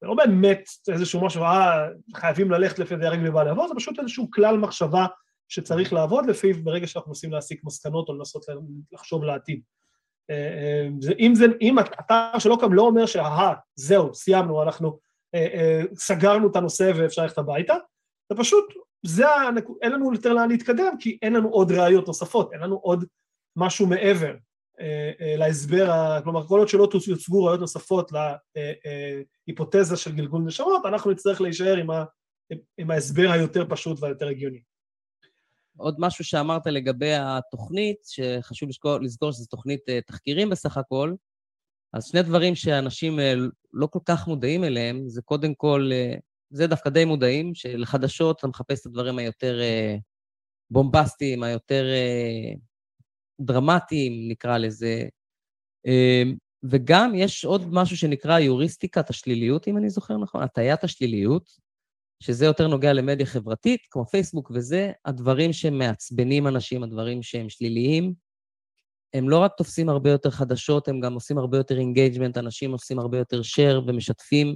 זה 0.04 0.08
לא 0.08 0.16
באמת 0.16 0.70
איזשהו 0.92 1.26
משהו, 1.26 1.44
אה, 1.44 1.88
חייבים 2.16 2.52
ללכת 2.52 2.80
לפי 2.80 2.98
זה 2.98 3.08
הרגע 3.08 3.30
ובא 3.30 3.44
לעבור, 3.44 3.68
זה 3.68 3.74
פשוט 3.76 4.00
איזשהו 4.00 4.32
כלל 4.32 4.58
מחשבה 4.58 5.06
שצריך 5.48 5.94
לעבוד 5.94 6.26
לפיו 6.26 6.64
ברגע 6.64 6.88
שאנחנו 6.88 7.10
מנסים 7.10 7.32
להסיק 7.32 7.64
מסקנות 7.64 8.10
או 8.10 8.14
לנסות 8.14 8.46
לחשוב 8.92 9.24
לעתיד. 9.24 9.62
אה, 10.30 10.88
אם, 11.20 11.36
זה, 11.36 11.46
אם 11.62 11.80
התאר 11.80 12.40
של 12.40 12.52
אוקם 12.52 12.74
לא 12.74 12.82
אומר 12.82 13.06
שהא, 13.06 13.54
זהו, 13.76 14.14
סיימנו, 14.14 14.64
אנחנו 14.64 15.00
סגרנו 15.96 16.48
את 16.48 16.56
הנושא 16.56 16.92
ואפשר 16.96 17.22
ללכת 17.22 17.38
הביתה, 17.38 17.74
זה 18.30 18.38
פשוט, 18.38 18.66
זה 19.06 19.30
הנק... 19.30 19.66
אין 19.82 19.92
לנו 19.92 20.14
יותר 20.14 20.34
לאן 20.34 20.50
להתקדם, 20.50 20.94
כי 21.00 21.18
אין 21.22 21.34
לנו 21.34 21.50
עוד 21.50 21.72
ראיות 21.72 22.08
נוספות, 22.08 22.54
אין 22.54 22.62
לנו 22.62 22.76
עוד 22.76 23.06
משהו 23.56 23.88
מעבר 23.88 24.28
אה, 24.28 24.32
אה, 24.32 24.38
להסבר, 25.38 25.92
ה... 25.92 26.22
כלומר, 26.24 26.48
כל 26.48 26.60
עוד 26.60 26.68
שלא 26.68 26.90
יוצגו 27.08 27.46
ראיות 27.46 27.60
נוספות 27.60 28.12
להיפותזה 29.48 29.98
של 29.98 30.12
גלגול 30.12 30.42
נשמות, 30.42 30.86
אנחנו 30.86 31.12
נצטרך 31.12 31.42
להישאר 31.42 31.78
עם, 31.78 31.92
ה... 31.92 32.04
עם 32.78 32.92
ההסבר 32.92 33.32
היותר 33.32 33.66
פשוט 33.70 34.00
והיותר 34.00 34.28
הגיוני. 34.28 34.62
עוד 35.78 35.96
משהו 36.00 36.26
שאמרת 36.26 36.68
לגבי 36.68 37.14
התוכנית, 37.14 37.98
שחשוב 38.04 38.70
לזכור, 38.70 38.98
לזכור 39.02 39.32
שזו 39.32 39.46
תוכנית 39.46 39.90
אה, 39.90 40.00
תחקירים 40.02 40.50
בסך 40.50 40.78
הכל, 40.78 41.14
אז 41.94 42.06
שני 42.06 42.22
דברים 42.22 42.56
שאנשים 42.56 43.20
אה, 43.20 43.34
לא 43.74 43.88
כל 43.88 44.00
כך 44.06 44.28
מודעים 44.28 44.64
אליהם, 44.64 45.10
זה 45.10 45.22
קודם 45.22 45.54
כל 45.54 45.90
אה, 45.92 46.16
זה 46.50 46.68
דווקא 46.68 46.90
די 46.90 47.06
מודעים, 47.06 47.56
שלחדשות 47.56 48.40
אתה 48.40 48.48
מחפש 48.48 48.82
את 48.82 48.86
הדברים 48.86 49.18
היותר 49.18 49.62
אה, 49.62 49.96
בומבסטיים, 50.72 51.44
היותר 51.44 51.86
אה, 51.86 52.54
דרמטיים, 53.42 54.32
נקרא 54.32 54.58
לזה. 54.58 55.08
אה, 55.88 56.24
וגם 56.64 57.12
יש 57.16 57.46
עוד 57.46 57.74
משהו 57.74 57.98
שנקרא 57.98 58.40
יוריסטיקת 58.40 59.10
השליליות, 59.10 59.68
אם 59.68 59.78
אני 59.78 59.90
זוכר 59.90 60.18
נכון, 60.18 60.44
הטיית 60.44 60.84
השליליות, 60.84 61.50
שזה 62.24 62.46
יותר 62.46 62.68
נוגע 62.68 62.94
למדיה 62.94 63.26
חברתית, 63.26 63.80
כמו 63.92 64.06
פייסבוק 64.06 64.52
וזה, 64.56 64.92
הדברים 65.06 65.54
שמעצבנים 65.54 66.48
אנשים, 66.48 66.84
הדברים 66.84 67.24
שהם 67.24 67.50
שליליים, 67.50 68.14
הם 69.14 69.30
לא 69.30 69.40
רק 69.40 69.52
תופסים 69.58 69.90
הרבה 69.90 70.12
יותר 70.12 70.30
חדשות, 70.30 70.88
הם 70.88 71.00
גם 71.00 71.14
עושים 71.14 71.38
הרבה 71.38 71.58
יותר 71.58 71.78
engagement, 71.78 72.38
אנשים 72.38 72.72
עושים 72.72 73.00
הרבה 73.00 73.18
יותר 73.18 73.42
share 73.42 73.82
ומשתפים 73.88 74.56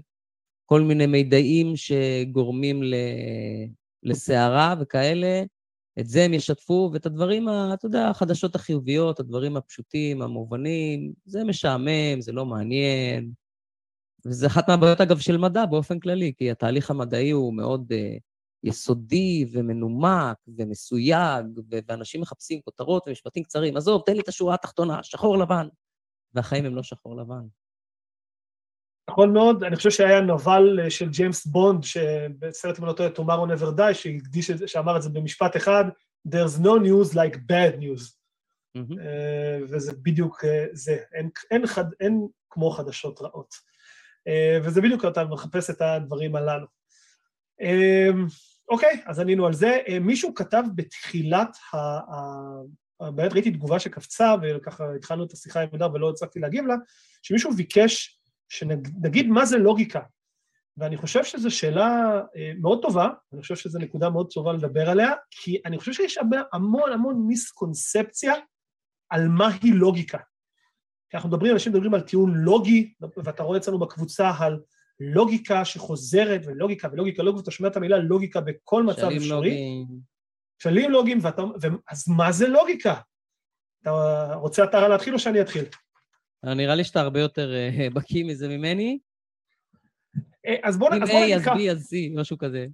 כל 0.66 0.82
מיני 0.82 1.06
מידעים 1.06 1.74
שגורמים 1.76 2.82
לסערה 4.04 4.76
וכאלה, 4.80 5.44
את 6.00 6.08
זה 6.08 6.24
הם 6.24 6.34
ישתפו, 6.34 6.90
ואת 6.94 7.06
הדברים, 7.06 7.48
אתה 7.74 7.86
יודע, 7.86 8.10
החדשות 8.10 8.56
החיוביות, 8.56 9.20
הדברים 9.20 9.58
הפשוטים, 9.58 10.22
המובנים, 10.22 11.14
זה 11.26 11.44
משעמם, 11.44 12.22
זה 12.22 12.32
לא 12.32 12.46
מעניין. 12.46 13.32
וזה 14.26 14.48
אחת 14.48 14.70
מהבעיות, 14.70 15.02
אגב, 15.02 15.20
של 15.20 15.38
מדע 15.38 15.66
באופן 15.66 16.00
כללי, 16.00 16.34
כי 16.38 16.52
התהליך 16.52 16.92
המדעי 16.92 17.30
הוא 17.30 17.54
מאוד 17.54 17.92
uh, 17.92 18.20
יסודי 18.64 19.46
ומנומק 19.52 20.38
ומסויג, 20.58 21.46
ו- 21.72 21.78
ואנשים 21.88 22.22
מחפשים 22.22 22.62
כותרות 22.62 23.08
ומשפטים 23.08 23.44
קצרים. 23.44 23.78
עזוב, 23.78 24.02
תן 24.06 24.14
לי 24.14 24.20
את 24.20 24.28
השורה 24.28 24.54
התחתונה, 24.54 25.04
שחור 25.04 25.38
לבן. 25.38 25.68
והחיים 26.34 26.66
הם 26.66 26.76
לא 26.76 26.84
שחור 26.84 27.18
לבן. 27.18 27.48
נכון 29.10 29.34
מאוד, 29.34 29.64
אני 29.64 29.76
חושב 29.76 29.90
שהיה 29.90 30.22
נבל 30.22 30.80
אה, 30.84 30.90
של 30.90 31.10
ג'יימס 31.10 31.46
בונד, 31.46 31.84
שבסרט 31.84 32.80
אם 32.80 32.86
לא 32.86 32.94
טועה, 32.94 33.10
Tomorrow 33.10 33.60
Never 33.60 33.80
Die, 33.80 33.94
שהקדיש, 33.94 34.52
שאמר 34.52 34.98
את 34.98 35.02
זה 35.02 35.10
במשפט 35.10 35.58
אחד, 35.58 35.86
There's 36.28 36.60
no 36.60 36.80
news 36.84 37.14
like 37.14 37.36
bad 37.36 37.80
news. 37.80 38.18
Mm-hmm. 38.78 39.00
וזה 39.70 39.92
בדיוק 40.02 40.44
זה, 40.72 40.98
אין, 41.14 41.30
אין, 41.52 41.68
חד, 41.68 41.86
אין 42.00 42.28
כמו 42.50 42.72
חדשות 42.72 43.22
רעות. 43.22 43.56
וזה 44.64 44.82
בדיוק 44.82 45.06
אתה 45.06 45.26
מחפש 45.26 45.70
את 45.70 45.82
הדברים 45.82 46.36
הללו. 46.36 46.68
אוקיי, 48.70 49.02
אז 49.06 49.20
ענינו 49.20 49.46
על 49.46 49.54
זה. 49.54 49.78
מישהו 50.02 50.34
כתב 50.36 50.64
בתחילת 50.76 51.58
ה... 51.74 51.78
באמת 53.02 53.34
ראיתי 53.34 53.52
תגובה 53.52 53.80
שקפצה, 53.80 54.36
וככה 54.42 54.96
התחלנו 54.96 55.24
את 55.24 55.32
השיחה 55.32 55.62
עם 55.62 55.70
אדר 55.76 55.94
ולא 55.94 56.10
הצלחתי 56.10 56.40
להגיב 56.40 56.66
לה, 56.66 56.76
שמישהו 57.22 57.52
ביקש 57.54 58.17
שנגיד 58.50 59.28
מה 59.28 59.46
זה 59.46 59.58
לוגיקה. 59.58 60.02
ואני 60.78 60.98
חושב 60.98 61.24
שזו 61.24 61.52
שאלה 61.52 62.22
אה, 62.36 62.52
מאוד 62.62 62.82
טובה, 62.82 63.10
אני 63.34 63.42
חושב 63.42 63.56
שזו 63.56 63.80
נקודה 63.80 64.10
מאוד 64.10 64.32
טובה 64.34 64.54
לדבר 64.54 64.90
עליה, 64.90 65.12
כי 65.32 65.62
אני 65.66 65.78
חושב 65.78 65.94
שיש 65.94 66.20
המון 66.54 66.94
המון 66.94 67.28
מיסקונספציה 67.28 68.34
על 69.10 69.28
מהי 69.28 69.72
לוגיקה. 69.72 70.18
כי 71.10 71.18
אנחנו 71.18 71.30
מדברים, 71.30 71.54
אנשים 71.54 71.72
מדברים 71.72 71.94
על 71.94 72.02
טיעון 72.02 72.34
לוגי, 72.36 72.94
ואתה 73.18 73.44
רואה 73.44 73.58
אצלנו 73.58 73.80
בקבוצה 73.80 74.32
על 74.40 74.60
לוגיקה 75.00 75.66
שחוזרת, 75.66 76.42
ולוגיקה 76.46 76.88
ולוגיקה 76.92 77.24
לוגית, 77.24 77.40
ואתה 77.40 77.52
שומע 77.52 77.70
את 77.70 77.78
המילה 77.78 77.98
לוגיקה 77.98 78.42
בכל 78.42 78.84
מצב 78.84 79.04
אפשרי. 79.04 79.20
שלים 79.20 79.32
לוגיים. 79.32 79.88
שלים 80.60 80.92
לוגיים, 80.92 81.20
ואתה, 81.22 81.42
אז 81.92 82.10
מה 82.10 82.32
זה 82.32 82.48
לוגיקה? 82.48 82.96
אתה 83.82 84.34
רוצה 84.34 84.64
אתה 84.64 84.88
להתחיל 84.88 85.14
או 85.14 85.20
שאני 85.20 85.42
אתחיל? 85.42 85.66
נראה 86.44 86.76
לי 86.76 86.84
שאתה 86.84 87.02
הרבה 87.02 87.20
יותר 87.20 87.54
אה, 87.54 87.88
בקיא 87.96 88.24
מזה 88.24 88.48
ממני. 88.48 89.00
אה, 90.46 90.56
אז 90.64 90.78
בוא 90.78 90.90
נגיד 90.90 91.08
ככה. 91.08 91.18
אם 91.18 91.32
A 91.32 91.36
אז 91.36 91.48
B 91.48 91.72
אז 91.72 91.94
C, 91.94 92.20
משהו 92.20 92.38
כזה. 92.38 92.68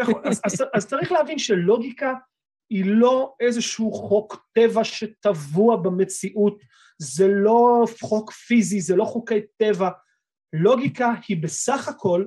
נכון, 0.00 0.22
אז 0.74 0.86
צריך 0.86 1.12
להבין 1.12 1.38
שלוגיקה 1.38 2.14
היא 2.70 2.84
לא 2.86 3.34
איזשהו 3.40 3.92
חוק 3.92 4.46
טבע 4.52 4.84
שטבוע 4.84 5.76
במציאות, 5.76 6.62
זה 6.98 7.28
לא 7.28 7.84
חוק 8.00 8.32
פיזי, 8.32 8.80
זה 8.80 8.96
לא 8.96 9.04
חוקי 9.04 9.40
טבע. 9.56 9.90
לוגיקה 10.52 11.12
היא 11.28 11.42
בסך 11.42 11.88
הכל 11.88 12.26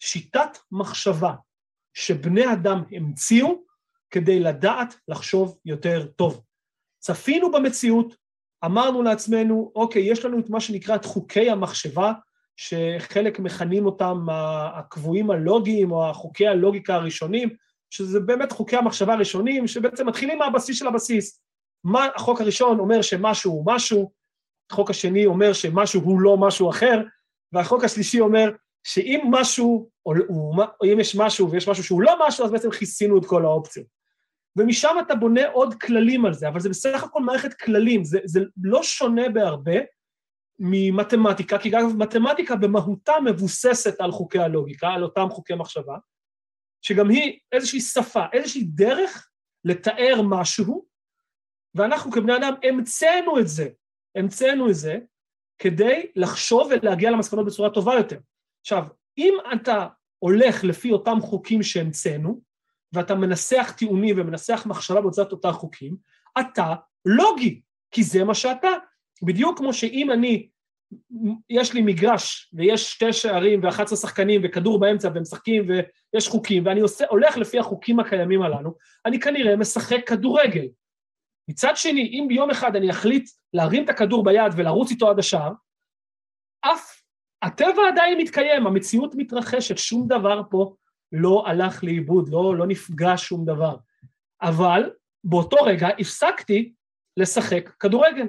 שיטת 0.00 0.58
מחשבה 0.72 1.34
שבני 1.94 2.52
אדם 2.52 2.82
המציאו 2.90 3.64
כדי 4.10 4.40
לדעת 4.40 4.94
לחשוב 5.08 5.58
יותר 5.64 6.06
טוב. 6.06 6.44
צפינו 6.98 7.50
במציאות, 7.50 8.16
אמרנו 8.64 9.02
לעצמנו, 9.02 9.72
אוקיי, 9.74 10.02
יש 10.02 10.24
לנו 10.24 10.38
את 10.38 10.50
מה 10.50 10.60
שנקרא 10.60 10.94
את 10.94 11.04
חוקי 11.04 11.50
המחשבה, 11.50 12.12
שחלק 12.56 13.38
מכנים 13.38 13.86
אותם 13.86 14.26
הקבועים 14.74 15.30
הלוגיים 15.30 15.92
או 15.92 16.10
החוקי 16.10 16.46
הלוגיקה 16.46 16.94
הראשונים, 16.94 17.48
שזה 17.90 18.20
באמת 18.20 18.52
חוקי 18.52 18.76
המחשבה 18.76 19.12
הראשונים, 19.12 19.66
שבעצם 19.66 20.06
מתחילים 20.08 20.38
מהבסיס 20.38 20.78
של 20.78 20.86
הבסיס. 20.86 21.42
מה 21.84 22.08
החוק 22.14 22.40
הראשון 22.40 22.78
אומר 22.78 23.02
שמשהו 23.02 23.52
הוא 23.52 23.62
משהו, 23.66 24.10
החוק 24.70 24.90
השני 24.90 25.26
אומר 25.26 25.52
שמשהו 25.52 26.00
הוא 26.00 26.20
לא 26.20 26.36
משהו 26.36 26.70
אחר, 26.70 27.02
והחוק 27.52 27.84
השלישי 27.84 28.20
אומר 28.20 28.50
שאם 28.84 29.20
משהו, 29.30 29.88
או, 30.06 30.12
או, 30.28 30.52
או 30.80 30.92
אם 30.92 31.00
יש 31.00 31.16
משהו 31.16 31.50
ויש 31.50 31.68
משהו 31.68 31.84
שהוא 31.84 32.02
לא 32.02 32.26
משהו, 32.26 32.44
אז 32.44 32.50
בעצם 32.50 32.70
כיסינו 32.70 33.18
את 33.18 33.26
כל 33.26 33.44
האופציות. 33.44 34.01
ומשם 34.56 34.96
אתה 35.06 35.14
בונה 35.14 35.48
עוד 35.48 35.74
כללים 35.74 36.24
על 36.24 36.34
זה, 36.34 36.48
אבל 36.48 36.60
זה 36.60 36.68
בסך 36.68 37.02
הכל 37.02 37.22
מערכת 37.22 37.54
כללים, 37.54 38.04
זה, 38.04 38.18
זה 38.24 38.40
לא 38.62 38.82
שונה 38.82 39.28
בהרבה 39.28 39.76
ממתמטיקה, 40.58 41.58
כי 41.58 41.68
אגב, 41.68 41.96
מתמטיקה 41.96 42.56
במהותה 42.56 43.12
מבוססת 43.24 44.00
על 44.00 44.12
חוקי 44.12 44.38
הלוגיקה, 44.38 44.88
על 44.88 45.02
אותם 45.02 45.26
חוקי 45.30 45.54
מחשבה, 45.54 45.96
שגם 46.82 47.08
היא 47.08 47.38
איזושהי 47.52 47.80
שפה, 47.80 48.24
איזושהי 48.32 48.64
דרך 48.64 49.30
לתאר 49.64 50.20
משהו, 50.24 50.86
ואנחנו 51.74 52.12
כבני 52.12 52.36
אדם 52.36 52.54
המצאנו 52.62 53.38
את 53.38 53.48
זה, 53.48 53.68
המצאנו 54.16 54.70
את 54.70 54.74
זה, 54.74 54.98
כדי 55.58 56.06
לחשוב 56.16 56.70
ולהגיע 56.70 57.10
למסקנות 57.10 57.46
בצורה 57.46 57.70
טובה 57.70 57.94
יותר. 57.94 58.18
עכשיו, 58.60 58.86
אם 59.18 59.34
אתה 59.52 59.86
הולך 60.18 60.64
לפי 60.64 60.92
אותם 60.92 61.20
חוקים 61.20 61.62
שהמצאנו, 61.62 62.40
ואתה 62.92 63.14
מנסח 63.14 63.74
טיעונים 63.76 64.20
ומנסח 64.20 64.62
מחשבה 64.66 65.00
בעוצת 65.00 65.32
אותה 65.32 65.52
חוקים, 65.52 65.96
אתה 66.40 66.74
לוגי, 67.04 67.60
כי 67.90 68.02
זה 68.02 68.24
מה 68.24 68.34
שאתה. 68.34 68.68
בדיוק 69.22 69.58
כמו 69.58 69.72
שאם 69.72 70.10
אני, 70.10 70.48
יש 71.50 71.74
לי 71.74 71.82
מגרש 71.82 72.50
ויש 72.52 72.92
שתי 72.92 73.12
שערים 73.12 73.60
ואחת 73.62 73.84
עשרה 73.84 73.96
שחקנים 73.96 74.40
וכדור 74.44 74.80
באמצע 74.80 75.08
והם 75.08 75.22
משחקים 75.22 75.66
ויש 75.68 76.28
חוקים 76.28 76.66
ואני 76.66 76.80
עושה, 76.80 77.04
הולך 77.10 77.36
לפי 77.36 77.58
החוקים 77.58 78.00
הקיימים 78.00 78.42
הללו, 78.42 78.74
אני 79.06 79.20
כנראה 79.20 79.56
משחק 79.56 80.08
כדורגל. 80.08 80.66
מצד 81.50 81.72
שני, 81.76 82.02
אם 82.02 82.28
ביום 82.28 82.50
אחד 82.50 82.76
אני 82.76 82.90
אחליט 82.90 83.30
להרים 83.54 83.84
את 83.84 83.88
הכדור 83.88 84.24
ביד 84.24 84.52
ולרוץ 84.56 84.90
איתו 84.90 85.10
עד 85.10 85.18
השער, 85.18 85.52
אף 86.60 87.02
הטבע 87.42 87.88
עדיין 87.88 88.18
מתקיים, 88.18 88.66
המציאות 88.66 89.14
מתרחשת, 89.14 89.78
שום 89.78 90.08
דבר 90.08 90.42
פה 90.50 90.74
לא 91.12 91.44
הלך 91.46 91.84
לאיבוד, 91.84 92.28
לא, 92.28 92.56
לא 92.56 92.66
נפגע 92.66 93.14
שום 93.16 93.44
דבר. 93.44 93.76
אבל 94.42 94.90
באותו 95.24 95.56
רגע 95.64 95.88
הפסקתי 95.98 96.72
לשחק 97.16 97.70
כדורגל. 97.80 98.26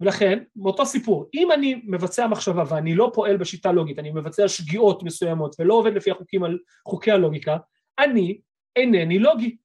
ולכן, 0.00 0.38
באותו 0.56 0.86
סיפור, 0.86 1.30
אם 1.34 1.52
אני 1.52 1.82
מבצע 1.84 2.26
מחשבה 2.26 2.64
ואני 2.68 2.94
לא 2.94 3.10
פועל 3.14 3.36
בשיטה 3.36 3.72
לוגית, 3.72 3.98
אני 3.98 4.10
מבצע 4.10 4.48
שגיאות 4.48 5.02
מסוימות 5.02 5.56
ולא 5.58 5.74
עובד 5.74 5.92
לפי 5.92 6.10
החוקים, 6.10 6.42
חוקי 6.88 7.10
הלוגיקה, 7.10 7.56
אני 7.98 8.40
אינני 8.76 9.18
לוגי. 9.18 9.56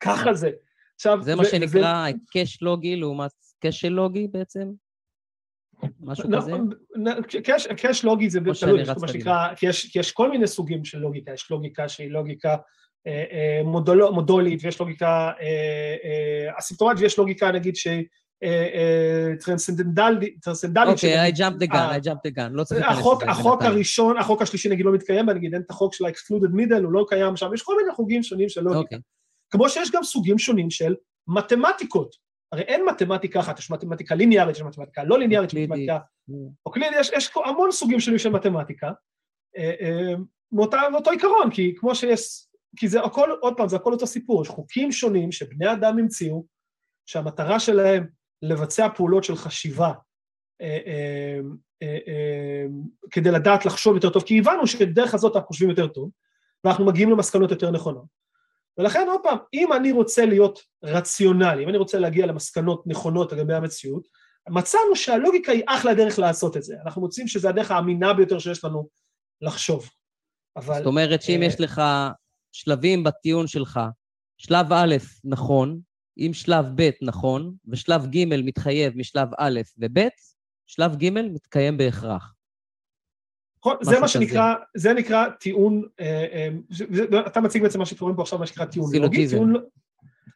ככה 0.00 0.34
זה. 0.34 0.50
עכשיו... 0.94 1.22
זה 1.22 1.36
מה 1.36 1.44
שנקרא 1.44 2.04
היקש 2.04 2.62
לוגי 2.62 2.96
לעומת 2.96 3.30
כשל 3.60 3.88
לוגי 3.88 4.28
בעצם? 4.28 4.68
משהו 6.02 6.28
כזה? 6.36 6.52
קאש 7.76 8.04
לוגי 8.04 8.30
זה 8.30 8.40
תלוי, 8.60 8.82
מה 9.00 9.08
שנקרא, 9.08 9.54
כי 9.54 9.66
יש 9.94 10.12
כל 10.12 10.30
מיני 10.30 10.46
סוגים 10.46 10.84
של 10.84 10.98
לוגיקה, 10.98 11.32
יש 11.32 11.50
לוגיקה 11.50 11.88
שהיא 11.88 12.10
לוגיקה 12.10 12.56
אה, 13.06 13.24
אה, 13.32 13.62
מודולית, 14.10 14.64
ויש 14.64 14.80
לוגיקה 14.80 15.30
אה, 15.40 16.58
אסימפטומטית, 16.58 17.02
ויש 17.02 17.18
לוגיקה 17.18 17.52
נגיד 17.52 17.76
שהיא 17.76 18.04
טרנסצנדנטלית. 19.44 20.46
אוקיי, 20.86 21.30
I 21.30 21.34
jumped 21.34 21.62
the 21.62 21.72
gun, 21.72 21.74
I 21.74 22.06
jumped 22.06 22.30
the 22.30 22.38
gun, 22.38 22.48
לא 22.50 22.64
צריך 22.64 22.80
להיכנס 22.80 22.98
לזה. 22.98 23.30
החוק 23.30 23.62
הראשון, 23.62 24.18
החוק 24.18 24.42
השלישי 24.42 24.68
נגיד 24.68 24.86
לא 24.86 24.92
מתקיים, 24.92 25.30
נגיד 25.30 25.54
אין 25.54 25.62
את 25.62 25.70
החוק 25.70 25.94
של 25.94 26.04
ה-excluded 26.04 26.54
middle, 26.56 26.82
הוא 26.84 26.92
לא 26.92 27.06
קיים 27.08 27.36
שם, 27.36 27.50
יש 27.54 27.62
כל 27.62 27.76
מיני 27.76 27.94
חוגים 27.94 28.22
שונים 28.22 28.48
של 28.48 28.60
לוגיקה. 28.60 28.80
אוקיי. 28.80 28.98
כמו 29.50 29.68
שיש 29.68 29.90
גם 29.90 30.02
סוגים 30.02 30.38
שונים 30.38 30.70
של 30.70 30.94
מתמטיקות. 31.28 32.31
הרי 32.52 32.62
אין 32.62 32.84
מתמטיקה 32.84 33.40
אחת, 33.40 33.58
יש 33.58 33.70
מתמטיקה 33.70 34.14
ליניארית, 34.14 34.56
יש 34.56 34.62
מתמטיקה 34.62 35.04
לא 35.04 35.18
ליניארית, 35.18 35.52
יש 35.52 35.58
מתמטיקה... 35.58 35.98
אוקלידי, 36.66 36.96
יש, 37.00 37.10
יש 37.16 37.30
המון 37.44 37.72
סוגים 37.72 38.00
שונים 38.00 38.18
של 38.18 38.28
מתמטיקה, 38.28 38.92
אה, 39.56 39.72
אה, 39.80 40.14
מאותו 40.90 41.10
עיקרון, 41.10 41.50
כי 41.50 41.74
כמו 41.76 41.94
שיש... 41.94 42.46
כי 42.76 42.88
זה 42.88 43.00
הכל, 43.00 43.30
עוד 43.40 43.54
פעם, 43.56 43.68
זה 43.68 43.76
הכל 43.76 43.92
אותו 43.92 44.06
סיפור, 44.06 44.42
יש 44.42 44.48
חוקים 44.48 44.92
שונים 44.92 45.32
שבני 45.32 45.72
אדם 45.72 45.98
המציאו, 45.98 46.44
שהמטרה 47.06 47.60
שלהם 47.60 48.06
לבצע 48.42 48.88
פעולות 48.96 49.24
של 49.24 49.36
חשיבה 49.36 49.92
אה, 50.62 51.38
כדי 53.10 53.30
לדעת 53.30 53.66
לחשוב 53.66 53.94
יותר 53.94 54.10
טוב, 54.10 54.22
כי 54.22 54.38
הבנו 54.38 54.66
שדרך 54.66 55.14
הזאת 55.14 55.36
אנחנו 55.36 55.48
חושבים 55.48 55.70
יותר 55.70 55.86
טוב, 55.86 56.10
ואנחנו 56.64 56.86
מגיעים 56.86 57.10
למסקנות 57.10 57.50
יותר 57.50 57.70
נכונות. 57.70 58.21
ולכן 58.78 59.06
עוד 59.08 59.20
פעם, 59.22 59.38
אם 59.54 59.72
אני 59.72 59.92
רוצה 59.92 60.26
להיות 60.26 60.60
רציונלי, 60.82 61.64
אם 61.64 61.68
אני 61.68 61.78
רוצה 61.78 61.98
להגיע 61.98 62.26
למסקנות 62.26 62.86
נכונות 62.86 63.32
לגבי 63.32 63.54
המציאות, 63.54 64.08
מצאנו 64.48 64.96
שהלוגיקה 64.96 65.52
היא 65.52 65.62
אחלה 65.66 65.94
דרך 65.94 66.18
לעשות 66.18 66.56
את 66.56 66.62
זה. 66.62 66.76
אנחנו 66.84 67.00
מוצאים 67.00 67.28
שזו 67.28 67.48
הדרך 67.48 67.70
האמינה 67.70 68.14
ביותר 68.14 68.38
שיש 68.38 68.64
לנו 68.64 68.88
לחשוב. 69.40 69.90
אבל... 70.56 70.74
זאת 70.76 70.86
אומרת 70.86 71.22
שאם 71.22 71.40
uh, 71.42 71.44
יש 71.44 71.60
לך 71.60 71.82
שלבים 72.52 73.04
בטיעון 73.04 73.46
שלך. 73.46 73.80
שלב 74.38 74.72
א', 74.72 74.96
נכון, 75.24 75.80
אם 76.18 76.30
שלב 76.34 76.64
ב' 76.76 76.90
נכון, 77.02 77.54
ושלב 77.68 78.06
ג' 78.06 78.24
מתחייב 78.44 78.96
משלב 78.96 79.28
א' 79.38 79.60
וב', 79.78 80.08
שלב 80.66 80.96
ג' 80.96 81.10
מתקיים 81.10 81.76
בהכרח. 81.76 82.34
נכון, 83.62 83.76
זה 83.80 84.00
מה 84.00 84.08
שנקרא, 84.08 84.54
זה 84.76 84.92
נקרא 84.92 85.28
טיעון, 85.28 85.82
אה, 86.00 86.26
אה, 86.32 87.26
אתה 87.26 87.40
מציג 87.40 87.62
בעצם 87.62 87.78
מה 87.78 87.86
שקוראים 87.86 88.16
פה 88.16 88.22
עכשיו, 88.22 88.38
מה 88.38 88.46
שנקרא 88.46 88.64
טיעון 88.64 88.94
לוגי, 88.94 89.28
טיעון 89.28 89.54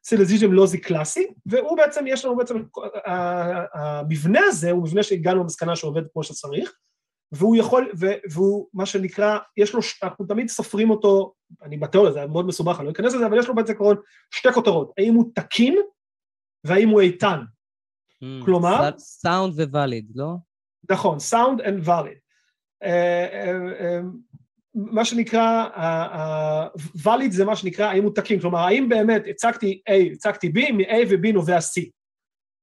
סילוגיזם 0.05 0.53
לוזי 0.53 0.79
קלאסי, 0.79 1.27
והוא 1.47 1.77
בעצם, 1.77 2.05
יש 2.07 2.25
לנו 2.25 2.37
בעצם, 2.37 2.63
המבנה 3.75 4.41
הזה 4.45 4.71
הוא 4.71 4.83
מבנה 4.83 5.03
שהגענו 5.03 5.41
למסקנה 5.41 5.77
שעובד 5.77 6.03
כמו 6.13 6.23
שצריך, 6.23 6.73
והוא 7.33 7.57
יכול, 7.57 7.93
והוא 8.31 8.69
מה 8.75 8.87
שנקרא, 8.87 9.39
יש 9.57 9.75
לו, 9.75 9.81
אנחנו 10.03 10.27
תמיד 10.27 10.49
סופרים 10.49 10.91
אותו, 10.91 11.33
אני 11.63 11.77
בתיאוריה, 11.77 12.13
זה 12.13 12.27
מאוד 12.27 12.47
מסובך, 12.47 12.79
אני 12.79 12.87
לא 12.87 12.91
אכנס 12.91 13.15
לזה, 13.15 13.27
אבל 13.27 13.39
יש 13.39 13.49
לו 13.49 13.55
בעצם 13.55 13.73
עקרון 13.73 13.97
שתי 14.31 14.53
כותרות, 14.53 14.93
האם 14.99 15.15
הוא 15.15 15.31
תקין 15.35 15.77
והאם 16.65 16.89
הוא 16.89 17.01
איתן. 17.01 17.41
Hmm, 17.41 18.45
כלומר... 18.45 18.91
סאונד 18.99 19.61
וווליד, 19.61 20.13
לא? 20.15 20.35
נכון, 20.91 21.19
סאונד 21.19 21.61
and 21.61 21.87
valid. 21.87 22.26
אה, 22.83 23.27
אה, 23.33 23.51
אה, 23.81 24.01
מה 24.75 25.05
שנקרא, 25.05 25.69
valid 26.97 27.31
זה 27.31 27.45
מה 27.45 27.57
שנקרא 27.57 27.87
האם 27.87 28.05
הוא 28.05 28.15
תקין, 28.15 28.41
כלומר 28.41 28.59
האם 28.59 28.89
באמת 28.89 29.23
הצגתי 29.31 29.83
A, 29.91 30.13
הצגתי 30.13 30.49
B, 30.49 30.73
מ-A 30.73 30.95
ו-B 31.11 31.33
נובע 31.33 31.59
C. 31.59 31.91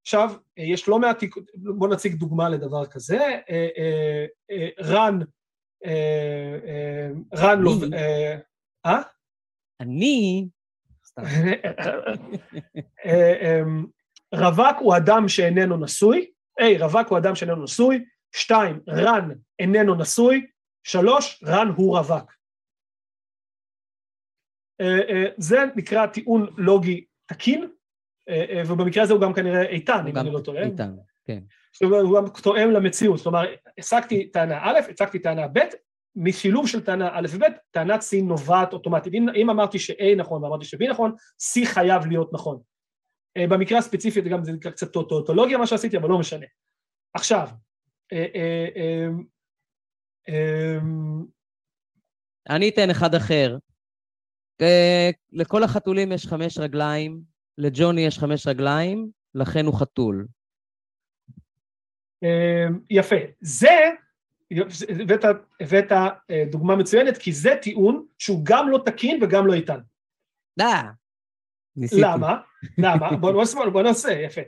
עכשיו, 0.02 0.34
יש 0.56 0.88
לא 0.88 0.98
מעט, 0.98 1.22
בואו 1.56 1.90
נציג 1.90 2.14
דוגמה 2.14 2.48
לדבר 2.48 2.86
כזה, 2.86 3.38
רן, 4.80 5.18
רן 7.34 7.60
לא... 7.60 7.72
אה? 8.86 9.02
אני... 9.80 10.48
רווק 14.34 14.76
הוא 14.80 14.96
אדם 14.96 15.28
שאיננו 15.28 15.76
נשוי, 15.76 16.30
היי, 16.58 16.78
רווק 16.78 17.08
הוא 17.08 17.18
אדם 17.18 17.34
שאיננו 17.34 17.64
נשוי, 17.64 18.04
שתיים, 18.34 18.80
רן 18.88 19.30
איננו 19.58 19.94
נשוי, 19.94 20.46
שלוש, 20.86 21.44
רן 21.46 21.68
הוא 21.76 21.98
רווק. 21.98 22.32
זה 25.36 25.58
נקרא 25.76 26.06
טיעון 26.06 26.54
לוגי 26.56 27.04
תקין, 27.26 27.70
ובמקרה 28.68 29.02
הזה 29.02 29.12
הוא 29.12 29.22
גם 29.22 29.34
כנראה 29.34 29.62
איתן, 29.62 30.06
אם 30.06 30.16
אני 30.16 30.30
לא 30.30 30.40
טועה. 30.40 30.62
איתן, 30.62 30.94
כן. 31.24 31.42
הוא 31.80 32.18
גם 32.18 32.24
תואם 32.42 32.70
למציאות, 32.70 33.20
כלומר, 33.20 33.44
השגתי 33.78 34.30
טענה 34.30 34.58
א', 34.62 34.78
הצגתי 34.90 35.18
טענה 35.18 35.48
ב', 35.48 35.58
משילוב 36.16 36.68
של 36.68 36.84
טענה 36.84 37.10
א' 37.12 37.26
וב', 37.30 37.42
טענת 37.70 38.00
C 38.00 38.24
נובעת 38.24 38.72
אוטומטית. 38.72 39.14
אם, 39.14 39.26
אם 39.36 39.50
אמרתי 39.50 39.78
ש-A 39.78 40.16
נכון 40.16 40.44
ואמרתי 40.44 40.64
ש-B 40.64 40.90
נכון, 40.90 41.14
C 41.40 41.66
חייב 41.66 42.06
להיות 42.06 42.32
נכון. 42.32 42.60
במקרה 43.38 43.78
הספציפי 43.78 44.22
זה 44.22 44.28
גם 44.28 44.44
זה 44.44 44.52
נקרא 44.52 44.70
קצת 44.70 44.92
טוטולוגיה 44.92 45.58
מה 45.58 45.66
שעשיתי, 45.66 45.96
אבל 45.96 46.08
לא 46.08 46.18
משנה. 46.18 46.46
עכשיו, 47.14 47.48
אני 52.50 52.68
אתן 52.68 52.90
אחד 52.90 53.14
אחר. 53.14 53.56
Uh, 54.62 54.66
לכל 55.32 55.62
החתולים 55.62 56.12
יש 56.12 56.26
חמש 56.26 56.58
רגליים, 56.58 57.20
לג'וני 57.58 58.00
יש 58.00 58.18
חמש 58.18 58.46
רגליים, 58.46 59.10
לכן 59.34 59.66
הוא 59.66 59.80
חתול. 59.80 60.26
Uh, 62.24 62.72
יפה. 62.90 63.16
זה 63.40 63.90
הבאת, 65.00 65.24
הבאת 65.60 65.92
אה, 66.30 66.44
דוגמה 66.50 66.76
מצוינת, 66.76 67.18
כי 67.18 67.32
זה 67.32 67.50
טיעון 67.62 68.06
שהוא 68.18 68.40
גם 68.42 68.68
לא 68.68 68.78
תקין 68.86 69.22
וגם 69.22 69.46
לא 69.46 69.54
איתן. 69.54 69.80
אה, 70.60 70.82
ניסיתי. 71.76 72.02
למה? 72.04 72.36
למה? 72.78 73.16
בוא 73.16 73.32
נעשה, 73.32 73.58
בוא 73.72 73.82
נעשה, 73.82 74.12
יפה. 74.12 74.40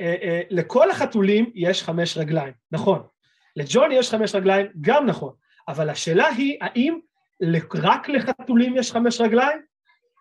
אה, 0.00 0.14
אה, 0.22 0.40
לכל 0.50 0.90
החתולים 0.90 1.50
יש 1.54 1.82
חמש 1.82 2.18
רגליים, 2.18 2.52
נכון. 2.72 3.02
לג'וני 3.56 3.94
יש 3.94 4.10
חמש 4.10 4.34
רגליים, 4.34 4.66
גם 4.80 5.06
נכון. 5.06 5.32
אבל 5.68 5.90
השאלה 5.90 6.26
היא, 6.26 6.58
האם 6.60 6.98
רק 7.74 8.08
לחתולים 8.08 8.76
יש 8.76 8.92
חמש 8.92 9.20
רגליים? 9.20 9.58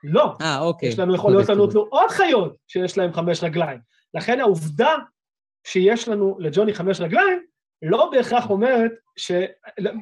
לא. 0.04 0.34
אה, 0.42 0.60
אוקיי. 0.60 0.90
יש 0.90 1.00
לנו, 1.00 1.16
יכול 1.16 1.32
להיות 1.32 1.50
לנו 1.50 1.68
עוד 1.90 2.10
חיות 2.10 2.56
שיש 2.68 2.98
להם 2.98 3.14
חמש 3.14 3.44
רגליים. 3.44 3.80
לכן 4.14 4.40
העובדה 4.40 4.92
שיש 5.68 6.08
לנו 6.08 6.38
לג'וני 6.40 6.74
חמש 6.74 7.02
רגליים, 7.02 7.40
לא 7.82 8.10
בהכרח 8.12 8.50
אומרת 8.50 8.92
ש... 9.18 9.32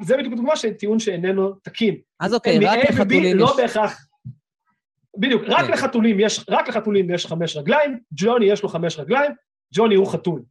זה 0.02 0.18
בדיוק 0.18 0.34
דוגמה 0.34 0.56
של 0.56 0.74
טיעון 0.74 1.00
שאיננו 1.00 1.54
תקין. 1.64 1.96
אז 2.20 2.34
אוקיי, 2.34 2.60
רק 2.60 2.80
לחתולים 2.90 3.38
לא 3.38 3.46
יש... 3.46 3.50
לא 3.52 3.58
בהכרח... 3.58 4.08
בדיוק, 5.18 5.44
רק 5.48 5.66
כן. 5.66 5.72
לחתולים 5.72 6.20
יש, 6.20 6.46
רק 6.50 6.68
לחתולים 6.68 7.12
יש 7.12 7.26
חמש 7.26 7.58
רגליים, 7.58 8.00
ג'וני 8.12 8.46
יש 8.46 8.64
לו 8.64 8.70
חמש 8.70 9.00
רגליים, 9.00 9.32
ג'וני 9.74 9.96
הוא 9.96 10.12
חתול. 10.12 10.44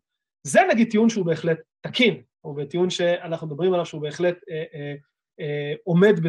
זה 0.46 0.60
נגיד 0.70 0.90
טיעון 0.90 1.08
שהוא 1.08 1.26
בהחלט 1.26 1.58
תקין, 1.80 2.22
או 2.44 2.54
בטיעון 2.54 2.90
שאנחנו 2.90 3.46
מדברים 3.46 3.72
עליו 3.72 3.86
שהוא 3.86 4.02
בהחלט 4.02 4.36
אה, 4.50 4.64
אה, 4.74 4.94
אה, 5.40 5.74
עומד 5.84 6.20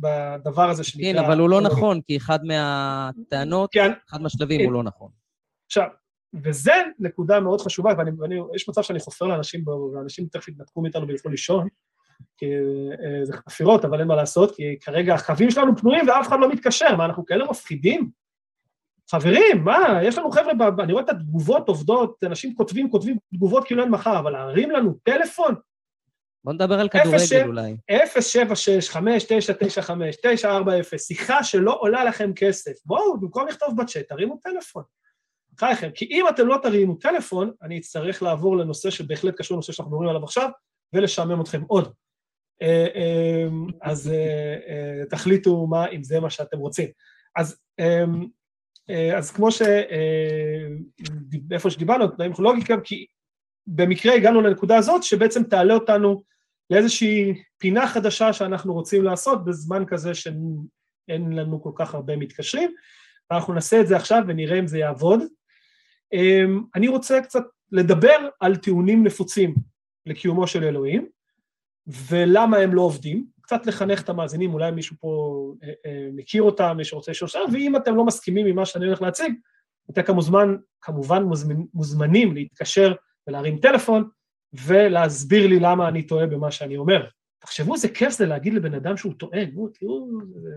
בדבר 0.00 0.70
הזה 0.70 0.84
שנקרא... 0.84 1.12
כן, 1.12 1.18
אבל 1.18 1.38
הוא 1.38 1.50
לא 1.50 1.60
נכון, 1.60 2.00
כי 2.00 2.16
אחד 2.16 2.38
מהטענות, 2.44 3.70
כן. 3.72 3.92
אחד 4.10 4.22
מהשלבים 4.22 4.60
הוא 4.64 4.72
לא 4.72 4.82
נכון. 4.82 5.10
עכשיו, 5.66 5.88
וזה 6.34 6.72
נקודה 6.98 7.40
מאוד 7.40 7.60
חשובה, 7.60 7.92
ואני, 7.98 8.10
ואני, 8.18 8.34
יש 8.54 8.68
מצב 8.68 8.82
שאני 8.82 9.00
חופר 9.00 9.26
לאנשים, 9.26 9.64
ואנשים 9.68 10.26
תכף 10.26 10.48
יתנתקו 10.48 10.82
מאיתנו 10.82 11.08
וילכו 11.08 11.28
לישון, 11.28 11.68
כי 12.36 12.46
אה, 12.46 13.24
זה 13.24 13.32
חפירות, 13.32 13.84
אבל 13.84 14.00
אין 14.00 14.08
מה 14.08 14.16
לעשות, 14.16 14.56
כי 14.56 14.78
כרגע 14.80 15.14
הקווים 15.14 15.50
שלנו 15.50 15.76
פנויים 15.76 16.08
ואף 16.08 16.28
אחד 16.28 16.40
לא 16.40 16.50
מתקשר, 16.50 16.96
מה, 16.96 17.04
אנחנו 17.04 17.26
כאלה 17.26 17.44
מפחידים? 17.50 18.10
חברים, 19.10 19.64
מה, 19.64 20.00
יש 20.02 20.18
לנו 20.18 20.30
חבר'ה, 20.30 20.52
אני 20.84 20.92
רואה 20.92 21.04
את 21.04 21.08
התגובות 21.08 21.68
עובדות, 21.68 22.24
אנשים 22.26 22.54
כותבים, 22.54 22.90
כותבים 22.90 23.16
תגובות 23.34 23.66
כאילו 23.66 23.82
אין 23.82 23.90
מחר, 23.90 24.18
אבל 24.18 24.30
להרים 24.30 24.70
לנו 24.70 24.94
טלפון? 25.02 25.54
בוא 26.44 26.52
נדבר 26.52 26.80
על 26.80 26.88
כדורגל 26.88 27.46
אולי. 27.46 27.76
076 27.90 28.88
5995 28.90 30.16
940 30.22 30.82
שיחה 30.98 31.44
שלא 31.44 31.78
עולה 31.80 32.04
לכם 32.04 32.32
כסף. 32.36 32.72
בואו, 32.84 33.20
במקום 33.20 33.48
לכתוב 33.48 33.76
בצ'אט, 33.76 34.08
תרימו 34.08 34.38
טלפון. 34.42 34.82
בחייכם, 35.54 35.90
כי 35.94 36.04
אם 36.04 36.24
אתם 36.28 36.46
לא 36.46 36.58
תרימו 36.62 36.94
טלפון, 36.94 37.52
אני 37.62 37.78
אצטרך 37.78 38.22
לעבור 38.22 38.56
לנושא 38.56 38.90
שבהחלט 38.90 39.34
קשור 39.36 39.54
לנושא 39.54 39.72
שאנחנו 39.72 39.92
מדברים 39.92 40.10
עליו 40.10 40.24
עכשיו, 40.24 40.50
ולשעמם 40.92 41.40
אתכם 41.40 41.62
עוד. 41.66 41.92
אה, 42.62 42.86
אה, 42.94 43.46
אז 43.82 44.12
אה, 44.12 45.06
תחליטו 45.10 45.66
מה, 45.66 45.88
אם 45.88 46.02
זה 46.02 46.20
מה 46.20 46.30
שאתם 46.30 46.58
רוצים. 46.58 46.88
אז, 47.36 47.56
אז 49.18 49.30
כמו 49.30 49.50
ש... 49.50 49.62
איפה 51.52 51.70
שדיברנו, 51.70 52.08
תנאים 52.08 52.32
לוגיקה, 52.38 52.80
כי 52.84 53.06
במקרה 53.66 54.14
הגענו 54.14 54.40
לנקודה 54.40 54.76
הזאת, 54.76 55.02
שבעצם 55.02 55.42
תעלה 55.42 55.74
אותנו 55.74 56.22
לאיזושהי 56.70 57.42
פינה 57.58 57.88
חדשה 57.88 58.32
שאנחנו 58.32 58.72
רוצים 58.72 59.04
לעשות 59.04 59.44
בזמן 59.44 59.84
כזה 59.86 60.14
שאין 60.14 61.32
לנו 61.32 61.62
כל 61.62 61.72
כך 61.74 61.94
הרבה 61.94 62.16
מתקשרים. 62.16 62.70
אנחנו 63.30 63.54
נעשה 63.54 63.80
את 63.80 63.86
זה 63.86 63.96
עכשיו 63.96 64.22
ונראה 64.28 64.58
אם 64.58 64.66
זה 64.66 64.78
יעבוד. 64.78 65.20
אמ, 66.12 66.62
אני 66.74 66.88
רוצה 66.88 67.20
קצת 67.20 67.42
לדבר 67.72 68.28
על 68.40 68.56
טיעונים 68.56 69.04
נפוצים 69.04 69.54
לקיומו 70.06 70.46
של 70.46 70.64
אלוהים, 70.64 71.08
ולמה 71.86 72.56
הם 72.56 72.74
לא 72.74 72.82
עובדים, 72.82 73.26
קצת 73.50 73.66
לחנך 73.66 74.02
את 74.02 74.08
המאזינים, 74.08 74.54
אולי 74.54 74.70
מישהו 74.70 74.96
פה 75.00 75.54
אה, 75.62 75.68
אה, 75.86 76.08
מכיר 76.12 76.42
אותם, 76.42 76.74
מי 76.76 76.84
שרוצה 76.84 77.10
לשאול 77.10 77.28
שאלה, 77.28 77.44
ואם 77.52 77.76
אתם 77.76 77.96
לא 77.96 78.04
מסכימים 78.04 78.46
עם 78.46 78.56
מה 78.56 78.66
שאני 78.66 78.86
הולך 78.86 79.02
להציג, 79.02 79.34
אתם 79.90 80.02
כמוזמן, 80.02 80.56
כמובן 80.80 81.22
מוזמנ, 81.22 81.64
מוזמנים 81.74 82.34
להתקשר 82.34 82.94
ולהרים 83.26 83.58
טלפון 83.58 84.08
ולהסביר 84.66 85.46
לי 85.46 85.60
למה 85.60 85.88
אני 85.88 86.02
טועה 86.02 86.26
במה 86.26 86.50
שאני 86.50 86.76
אומר. 86.76 87.06
תחשבו 87.38 87.74
איזה 87.74 87.88
כיף 87.88 88.12
זה 88.12 88.26
להגיד 88.26 88.54
לבן 88.54 88.74
אדם 88.74 88.96
שהוא 88.96 89.14
טועה, 89.14 89.44
נו, 89.52 89.68
תראו, 89.68 90.08
זה, 90.34 90.50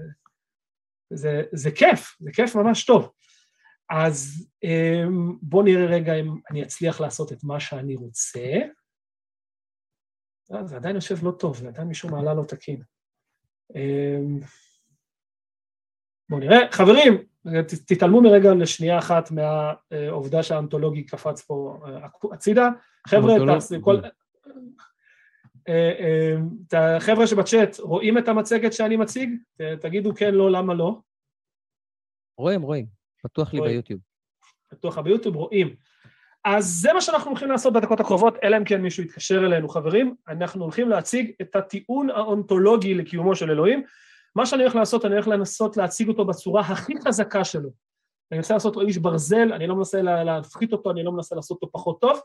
זה, 1.13 1.43
זה 1.51 1.71
כיף, 1.71 2.15
זה 2.19 2.31
כיף 2.31 2.55
ממש 2.55 2.85
טוב. 2.85 3.11
אז 3.89 4.47
אמ, 4.63 5.37
בואו 5.41 5.63
נראה 5.63 5.85
רגע 5.85 6.13
אם 6.13 6.35
אני 6.51 6.63
אצליח 6.63 7.01
לעשות 7.01 7.31
את 7.31 7.43
מה 7.43 7.59
שאני 7.59 7.95
רוצה. 7.95 8.45
אה, 10.53 10.65
זה 10.65 10.75
עדיין 10.75 10.95
יושב 10.95 11.25
לא 11.25 11.31
טוב, 11.31 11.57
זה 11.57 11.67
עדיין 11.67 11.87
מישהו 11.87 12.09
מעלה 12.09 12.33
לא 12.33 12.43
תקין. 12.43 12.81
אמ, 13.75 14.39
בואו 16.29 16.39
נראה. 16.39 16.71
חברים, 16.71 17.23
תתעלמו 17.87 18.21
מרגע 18.21 18.53
לשנייה 18.53 18.99
אחת 18.99 19.29
מהעובדה 19.31 20.43
שהאנתולוגי 20.43 21.03
קפץ 21.03 21.41
פה 21.41 21.79
אה, 21.87 22.07
הצידה. 22.33 22.69
חבר'ה, 23.07 23.33
כל... 23.81 23.97
אה, 25.67 26.35
החבר'ה 26.95 27.27
שבצ'אט, 27.27 27.79
רואים 27.79 28.17
את 28.17 28.27
המצגת 28.27 28.73
שאני 28.73 28.97
מציג? 28.97 29.29
תגידו 29.81 30.15
כן, 30.15 30.33
לא, 30.33 30.51
למה 30.51 30.73
לא? 30.73 30.99
רואים, 32.37 32.61
רואים. 32.61 32.85
פתוח 33.23 33.53
לי 33.53 33.61
ביוטיוב. 33.61 34.01
פתוח 34.69 34.97
ביוטיוב, 34.97 35.35
רואים. 35.35 35.75
אז 36.45 36.65
זה 36.65 36.93
מה 36.93 37.01
שאנחנו 37.01 37.29
הולכים 37.29 37.51
לעשות 37.51 37.73
בדקות 37.73 37.99
הקרובות, 37.99 38.37
אלא 38.43 38.57
אם 38.57 38.63
כן 38.63 38.81
מישהו 38.81 39.03
יתקשר 39.03 39.45
אלינו, 39.45 39.69
חברים. 39.69 40.15
אנחנו 40.27 40.63
הולכים 40.63 40.89
להציג 40.89 41.31
את 41.41 41.55
הטיעון 41.55 42.09
האונתולוגי 42.09 42.93
לקיומו 42.93 43.35
של 43.35 43.51
אלוהים, 43.51 43.83
מה 44.35 44.45
שאני 44.45 44.63
הולך 44.63 44.75
לעשות, 44.75 45.05
אני 45.05 45.13
הולך 45.13 45.27
לנסות 45.27 45.77
להציג 45.77 46.07
אותו 46.07 46.25
בצורה 46.25 46.61
הכי 46.61 46.93
חזקה 47.07 47.43
שלו. 47.43 47.69
אני 48.31 48.37
מנסה 48.37 48.53
לעשות 48.53 48.77
איש 48.77 48.97
ברזל, 48.97 49.53
אני 49.53 49.67
לא 49.67 49.75
מנסה 49.75 50.01
להפחית 50.01 50.73
אותו, 50.73 50.91
אני 50.91 51.03
לא 51.03 51.11
מנסה 51.11 51.35
לעשות 51.35 51.61
אותו 51.61 51.71
פחות 51.71 52.01
טוב. 52.01 52.19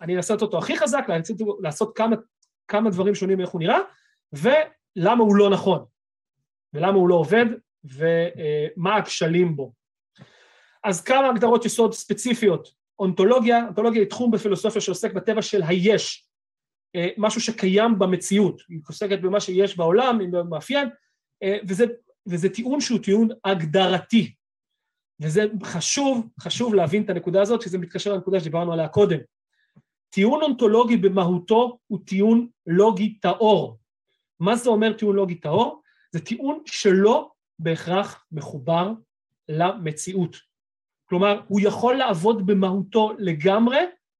אני 0.00 0.16
אנסה 0.16 0.34
לעשות 0.34 0.42
אותו 0.42 0.58
הכי 0.58 0.76
חזק, 0.76 1.06
לעשות 1.62 1.96
כמה, 1.96 2.16
כמה 2.68 2.90
דברים 2.90 3.14
שונים 3.14 3.38
מאיך 3.38 3.50
הוא 3.50 3.60
נראה, 3.60 3.78
ולמה 4.32 5.24
הוא 5.24 5.36
לא 5.36 5.50
נכון, 5.50 5.84
ולמה 6.72 6.98
הוא 6.98 7.08
לא 7.08 7.14
עובד, 7.14 7.46
ומה 7.84 8.96
הכשלים 8.96 9.56
בו. 9.56 9.72
אז 10.84 11.00
כמה 11.00 11.28
הגדרות 11.28 11.64
יסוד 11.64 11.92
ספציפיות. 11.92 12.74
אונתולוגיה, 12.98 13.64
אונתולוגיה 13.66 14.02
היא 14.02 14.10
תחום 14.10 14.30
בפילוסופיה 14.30 14.80
שעוסק 14.80 15.12
בטבע 15.12 15.42
של 15.42 15.62
היש, 15.62 16.28
אה, 16.96 17.08
משהו 17.18 17.40
שקיים 17.40 17.98
במציאות, 17.98 18.62
היא 18.68 18.80
עוסקת 18.88 19.20
במה 19.20 19.40
שיש 19.40 19.76
בעולם, 19.76 20.20
היא 20.20 20.28
מאפיין, 20.50 20.88
אה, 21.42 21.58
וזה, 21.68 21.84
וזה 22.26 22.48
טיעון 22.48 22.80
שהוא 22.80 22.98
טיעון 22.98 23.28
הגדרתי. 23.44 24.34
וזה 25.20 25.44
חשוב, 25.62 26.28
חשוב 26.40 26.74
להבין 26.74 27.02
את 27.02 27.10
הנקודה 27.10 27.42
הזאת, 27.42 27.62
שזה 27.62 27.78
מתקשר 27.78 28.12
לנקודה 28.12 28.40
שדיברנו 28.40 28.72
עליה 28.72 28.88
קודם. 28.88 29.18
טיעון 30.10 30.42
אונתולוגי 30.42 30.96
במהותו 30.96 31.78
הוא 31.86 31.98
טיעון 32.06 32.48
לוגי 32.66 33.18
טהור. 33.18 33.78
מה 34.40 34.56
זה 34.56 34.70
אומר 34.70 34.92
טיעון 34.92 35.16
לוגי 35.16 35.34
טהור? 35.34 35.82
זה 36.12 36.20
טיעון 36.20 36.62
שלא 36.66 37.30
בהכרח 37.58 38.24
מחובר 38.32 38.92
למציאות. 39.48 40.36
כלומר, 41.14 41.40
הוא 41.48 41.60
יכול 41.62 41.94
לעבוד 41.94 42.46
במהותו 42.46 43.12
לגמרי, 43.18 43.78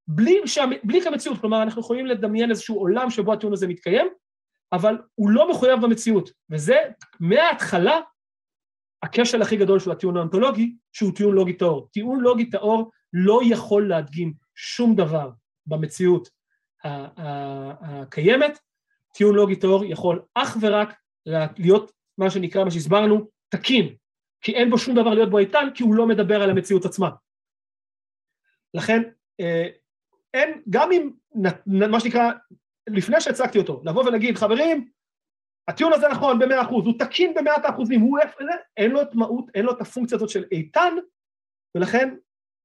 בלי, 0.09 0.41
שה... 0.47 0.65
בלי 0.85 1.01
כמציאות. 1.03 1.41
כלומר, 1.41 1.63
אנחנו 1.63 1.81
יכולים 1.81 2.07
לדמיין 2.07 2.51
איזשהו 2.51 2.79
עולם 2.79 3.11
שבו 3.11 3.33
הטיעון 3.33 3.53
הזה 3.53 3.67
מתקיים, 3.67 4.07
אבל 4.73 4.99
הוא 5.15 5.31
לא 5.31 5.51
מחויב 5.51 5.81
במציאות. 5.81 6.31
וזה 6.51 6.77
מההתחלה 7.21 8.01
הכשל 9.03 9.43
הכי 9.43 9.57
גדול 9.57 9.81
של 9.81 9.91
הטיעון 9.91 10.17
האונתולוגי, 10.17 10.75
שהוא 10.93 11.13
טיעון 11.15 11.35
לוגי 11.35 11.53
טהור. 11.53 11.89
טיעון 11.93 12.21
לוגי 12.21 12.51
טהור 12.51 12.91
לא 13.13 13.41
יכול 13.45 13.89
להדגים 13.89 14.33
שום 14.55 14.95
דבר 14.95 15.31
במציאות 15.67 16.29
הקיימת. 16.85 18.59
טיעון 19.15 19.35
לוגי 19.35 19.57
טהור 19.57 19.85
יכול 19.85 20.23
אך 20.35 20.57
ורק 20.61 20.95
להיות 21.59 21.93
מה 22.19 22.31
שנקרא, 22.31 22.65
מה 22.65 22.71
שהסברנו, 22.71 23.27
תקין, 23.49 23.95
כי 24.45 24.55
אין 24.55 24.71
בו 24.71 24.79
שום 24.79 24.95
דבר 24.95 25.15
להיות 25.15 25.31
בו 25.31 25.39
איתן, 25.39 25.69
כי 25.75 25.83
הוא 25.83 25.95
לא 25.95 26.07
מדבר 26.07 26.43
על 26.43 26.51
המציאות 26.51 26.85
עצמה. 26.85 27.11
לכן, 28.75 29.03
אה, 29.41 29.69
אין, 30.35 30.63
גם 30.71 30.93
אם, 30.93 31.11
מה 31.67 32.01
שנקרא, 32.01 32.33
לפני 32.89 33.21
שהצגתי 33.21 33.59
אותו, 33.59 33.83
לבוא 33.85 34.05
ולהגיד, 34.05 34.37
חברים, 34.37 34.91
הטיעון 35.69 35.93
הזה 35.93 36.09
נכון 36.09 36.39
במאה 36.39 36.63
אחוז, 36.63 36.87
הוא 36.87 36.95
תקין 36.99 37.35
במאת 37.35 37.65
האחוזים, 37.65 38.01
הוא 38.01 38.19
אין 38.77 38.91
לו 38.91 39.03
את 39.03 39.15
מהות, 39.15 39.45
אין 39.55 39.65
לו 39.65 39.73
את 39.73 39.81
הפונקציה 39.81 40.17
הזאת 40.17 40.29
של 40.29 40.45
איתן, 40.53 40.95
ולכן 41.75 42.15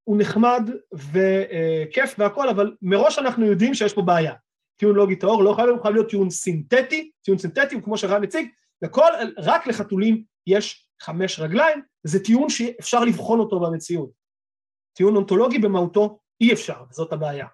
הוא 0.04 0.18
נחמד 0.20 0.70
וכיף 0.94 2.16
והכל, 2.18 2.50
אבל 2.50 2.76
מראש 2.82 3.20
אנחנו 3.20 3.46
יודעים 3.46 3.74
שיש 3.74 3.94
פה 3.94 4.02
בעיה. 4.02 4.34
טיעון 4.80 4.96
לוגי 4.96 5.16
טהור 5.16 5.44
לא 5.44 5.54
חייב 5.54 5.94
להיות 5.94 6.10
טיעון 6.10 6.30
סינתטי, 6.30 7.12
טיעון 7.22 7.38
סינתטי 7.38 7.76
הוא 7.76 7.84
כמו 7.84 7.98
שרן 7.98 8.24
הציג, 8.24 8.50
לכל, 8.82 9.10
רק 9.38 9.68
לחתולים 9.68 10.24
יש 10.48 10.89
חמש 11.02 11.40
רגליים, 11.40 11.82
זה 12.04 12.24
טיעון 12.24 12.50
שאפשר 12.50 13.04
לבחון 13.04 13.40
אותו 13.40 13.60
במציאות. 13.60 14.10
טיעון 14.94 15.16
אונתולוגי 15.16 15.60
במהותו 15.60 16.20
אי 16.42 16.54
אפשר, 16.54 16.84
וזאת 16.92 17.14
הבעיה. 17.14 17.48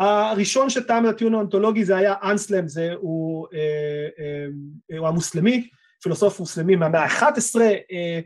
הראשון 0.00 0.70
שטעם 0.70 1.06
את 1.06 1.14
הטיעון 1.14 1.34
האונתולוגי 1.34 1.84
זה 1.84 1.96
היה 1.96 2.14
אנסלם, 2.22 2.68
זה 2.68 2.92
הוא, 3.00 3.46
אה, 3.52 4.08
אה, 4.18 4.98
הוא 4.98 5.08
המוסלמי, 5.08 5.68
פילוסוף 6.02 6.40
מוסלמי 6.40 6.76
מהמאה 6.76 7.04
ה-11, 7.04 7.60
אה, 7.60 8.20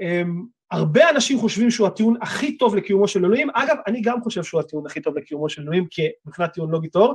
אה, 0.00 0.22
הרבה 0.70 1.10
אנשים 1.10 1.38
חושבים 1.38 1.70
שהוא 1.70 1.86
הטיעון 1.86 2.14
הכי 2.22 2.58
טוב 2.58 2.76
לקיומו 2.76 3.08
של 3.08 3.24
אלוהים, 3.24 3.50
אגב, 3.54 3.76
אני 3.86 4.00
גם 4.02 4.22
חושב 4.22 4.42
שהוא 4.42 4.60
הטיעון 4.60 4.86
הכי 4.86 5.00
טוב 5.00 5.18
לקיומו 5.18 5.48
של 5.48 5.62
אלוהים, 5.62 5.86
מבחינת 6.26 6.52
טיעון 6.52 6.70
לוגי 6.70 6.88
טהור, 6.88 7.14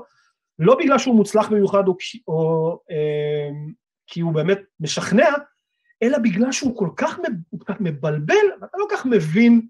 לא 0.60 0.76
בגלל 0.76 0.98
שהוא 0.98 1.16
מוצלח 1.16 1.50
במיוחד 1.50 1.88
או, 1.88 1.98
או 2.28 2.72
אה, 2.92 3.50
כי 4.08 4.22
הוא 4.22 4.34
באמת 4.34 4.60
משכנע, 4.80 5.30
אלא 6.04 6.18
בגלל 6.18 6.52
שהוא 6.52 6.78
כל 6.78 6.90
כך, 6.96 7.20
כל 7.60 7.66
כך 7.74 7.76
מבלבל, 7.80 8.46
ואתה 8.62 8.78
לא 8.78 8.86
כל 8.90 8.96
כך 8.96 9.06
מבין 9.06 9.62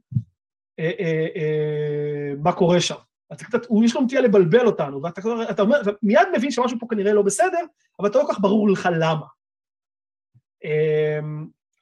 אה, 0.80 0.92
אה, 1.00 1.28
אה, 1.36 2.34
מה 2.44 2.52
קורה 2.52 2.82
שם. 2.82 2.96
אתה 3.34 3.46
קצת, 3.46 3.62
יש 3.86 3.96
לו 3.96 4.02
נטייה 4.02 4.22
לבלבל 4.22 4.66
אותנו, 4.66 5.04
ואתה 5.04 5.22
אתה 5.50 5.62
אומר, 5.62 5.82
אתה 5.82 5.92
מיד 6.04 6.28
מבין 6.38 6.52
שמשהו 6.52 6.80
פה 6.80 6.88
כנראה 6.90 7.14
לא 7.14 7.22
בסדר, 7.22 7.60
אבל 8.00 8.10
אתה 8.10 8.18
לא 8.18 8.24
כל 8.24 8.34
כך 8.34 8.40
ברור 8.40 8.70
לך 8.70 8.90
למה. 9.00 9.26
אה, 10.66 11.20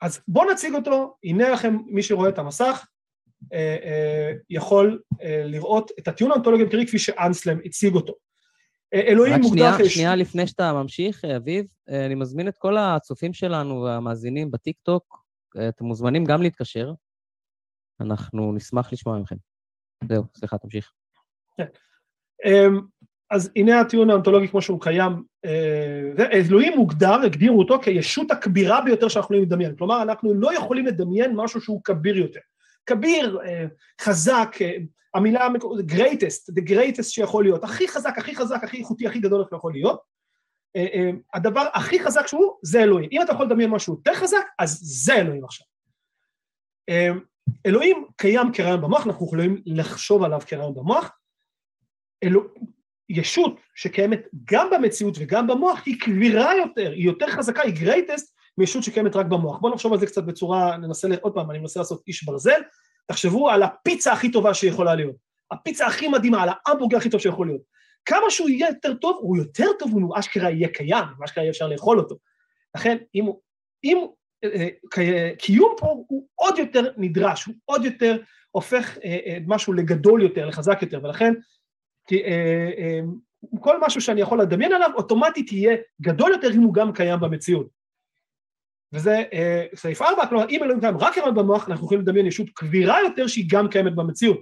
אז 0.01 0.21
בואו 0.27 0.51
נציג 0.51 0.73
אותו, 0.73 1.15
הנה 1.23 1.49
לכם, 1.49 1.77
מי 1.85 2.03
שרואה 2.03 2.29
את 2.29 2.37
המסך, 2.37 2.85
אה, 3.53 3.77
אה, 3.83 4.33
יכול 4.49 5.01
לראות 5.45 5.91
את 5.99 6.07
הטיעון 6.07 6.31
האונתולוגי 6.31 6.63
המקרי 6.63 6.87
כפי 6.87 6.99
שאנסלם 6.99 7.57
הציג 7.65 7.95
אותו. 7.95 8.13
אלוהים 8.93 9.41
מוגדר... 9.41 9.65
רק 9.65 9.75
שנייה, 9.75 9.89
שנייה 9.89 10.15
לפני 10.15 10.47
שאתה 10.47 10.73
ממשיך, 10.73 11.25
אביב, 11.25 11.65
אני 11.87 12.15
מזמין 12.15 12.47
את 12.47 12.57
כל 12.57 12.77
הצופים 12.77 13.33
שלנו 13.33 13.81
והמאזינים 13.81 14.51
בטיקטוק, 14.51 15.25
אתם 15.69 15.85
מוזמנים 15.85 16.25
גם 16.25 16.41
להתקשר, 16.41 16.93
אנחנו 18.01 18.53
נשמח 18.53 18.93
לשמוע 18.93 19.19
מכם. 19.19 19.35
זהו, 20.07 20.23
סליחה, 20.37 20.57
תמשיך. 20.57 20.91
כן. 21.57 21.65
אמ, 22.45 22.81
אז 23.31 23.51
הנה 23.55 23.79
הטיעון 23.79 24.09
האונתולוגי 24.09 24.47
כמו 24.47 24.61
שהוא 24.61 24.81
קיים, 24.81 25.23
אלוהים 26.33 26.77
מוגדר, 26.77 27.13
הגדירו 27.13 27.59
אותו 27.59 27.79
כישות 27.81 28.31
הכבירה 28.31 28.81
ביותר 28.81 29.07
שאנחנו 29.07 29.25
יכולים 29.25 29.43
לדמיין. 29.43 29.75
כלומר, 29.75 30.01
אנחנו 30.01 30.33
לא 30.33 30.55
יכולים 30.55 30.85
לדמיין 30.85 31.31
משהו 31.35 31.61
שהוא 31.61 31.81
כביר 31.83 32.17
יותר. 32.17 32.39
כביר, 32.85 33.39
חזק, 34.01 34.55
המילה 35.13 35.47
greatest, 35.91 36.53
the 36.59 36.69
greatest 36.69 37.03
שיכול 37.03 37.43
להיות, 37.43 37.63
הכי 37.63 37.87
חזק, 37.87 38.17
הכי 38.17 38.35
חזק, 38.35 38.63
הכי 38.63 38.77
איכותי, 38.77 39.07
הכי 39.07 39.19
גדול 39.19 39.43
שיכול 39.49 39.73
להיות. 39.73 40.01
אה, 40.75 40.87
אה, 40.93 41.09
הדבר 41.33 41.67
הכי 41.73 42.03
חזק 42.03 42.27
שהוא, 42.27 42.57
זה 42.63 42.83
אלוהים. 42.83 43.09
אם 43.11 43.21
אתה 43.21 43.33
יכול 43.33 43.45
לדמיין 43.45 43.69
משהו 43.69 43.93
יותר 43.93 44.13
חזק, 44.13 44.45
אז 44.59 44.79
זה 44.81 45.15
אלוהים 45.15 45.45
עכשיו. 45.45 45.67
אה, 46.89 47.09
אלוהים 47.65 48.07
קיים 48.17 48.51
כרעיון 48.53 48.81
במוח, 48.81 49.07
אנחנו 49.07 49.25
יכולים 49.25 49.61
לחשוב 49.65 50.23
עליו 50.23 50.39
כרעיון 50.47 50.73
במוח. 50.73 51.11
אלוה... 52.23 52.43
ישות 53.09 53.59
שקיימת 53.75 54.27
גם 54.51 54.69
במציאות 54.71 55.15
וגם 55.19 55.47
במוח, 55.47 55.81
היא 55.85 55.99
קבירה 55.99 56.55
יותר, 56.55 56.91
היא 56.91 57.05
יותר 57.05 57.27
חזקה, 57.27 57.61
היא 57.61 57.75
greatest, 57.75 58.25
מישות 58.57 58.83
שקיימת 58.83 59.15
רק 59.15 59.25
במוח. 59.25 59.59
בואו 59.59 59.73
נחשוב 59.73 59.93
על 59.93 59.99
זה 59.99 60.05
קצת 60.05 60.23
בצורה, 60.23 60.77
ננסה, 60.77 61.07
עוד 61.21 61.33
פעם, 61.33 61.51
אני 61.51 61.59
מנסה 61.59 61.79
לעשות 61.79 62.03
איש 62.07 62.23
ברזל, 62.23 62.61
תחשבו 63.07 63.49
על 63.49 63.63
הפיצה 63.63 64.13
הכי 64.13 64.31
טובה 64.31 64.53
שיכולה 64.53 64.95
להיות. 64.95 65.15
הפיצה 65.51 65.85
הכי 65.87 66.07
מדהימה, 66.07 66.43
על 66.43 66.49
ההמבורגר 66.65 66.97
הכי 66.97 67.09
טוב 67.09 67.21
שיכול 67.21 67.47
להיות. 67.47 67.61
כמה 68.05 68.29
שהוא 68.29 68.49
יהיה 68.49 68.67
יותר 68.67 68.93
טוב, 68.93 69.17
הוא 69.21 69.37
יותר 69.37 69.67
טוב 69.79 69.91
אם 69.97 70.01
הוא 70.01 70.19
אשכרה 70.19 70.49
יהיה 70.51 70.67
קיים, 70.67 71.03
אם 71.17 71.23
אשכרה 71.23 71.43
יהיה 71.43 71.51
אפשר 71.51 71.67
לאכול 71.67 71.99
אותו. 71.99 72.15
לכן, 72.75 72.97
אם, 73.15 73.25
אם 73.83 74.05
אה, 74.43 74.67
אה, 74.97 75.31
קיום 75.37 75.75
פה 75.77 75.87
הוא 76.07 76.27
עוד 76.35 76.57
יותר 76.57 76.91
נדרש, 76.97 77.45
הוא 77.45 77.55
עוד 77.65 77.85
יותר 77.85 78.17
הופך 78.51 78.97
אה, 79.03 79.37
משהו 79.47 79.73
לגדול 79.73 80.21
יותר, 80.21 80.45
לחזק 80.45 80.81
יותר, 80.81 80.99
ולכן 81.03 81.33
כי, 82.07 82.23
כל 83.59 83.77
משהו 83.81 84.01
שאני 84.01 84.21
יכול 84.21 84.41
לדמיין 84.41 84.73
עליו, 84.73 84.89
אוטומטית 84.95 85.51
יהיה 85.51 85.77
גדול 86.01 86.31
יותר 86.31 86.51
אם 86.53 86.61
הוא 86.61 86.73
גם 86.73 86.93
קיים 86.93 87.19
במציאות. 87.19 87.80
וזה 88.93 89.23
אה, 89.33 89.65
סעיף 89.75 90.01
4, 90.01 90.27
כלומר 90.27 90.49
אם 90.49 90.63
אלוהים 90.63 90.79
קיים 90.79 90.97
רק 90.97 91.13
קיים 91.13 91.35
במוח, 91.35 91.69
אנחנו 91.69 91.85
יכולים 91.85 92.03
לדמיין 92.03 92.25
ישות 92.25 92.47
קבירה 92.53 93.01
יותר 93.01 93.27
שהיא 93.27 93.45
גם 93.51 93.69
קיימת 93.69 93.95
במציאות. 93.95 94.41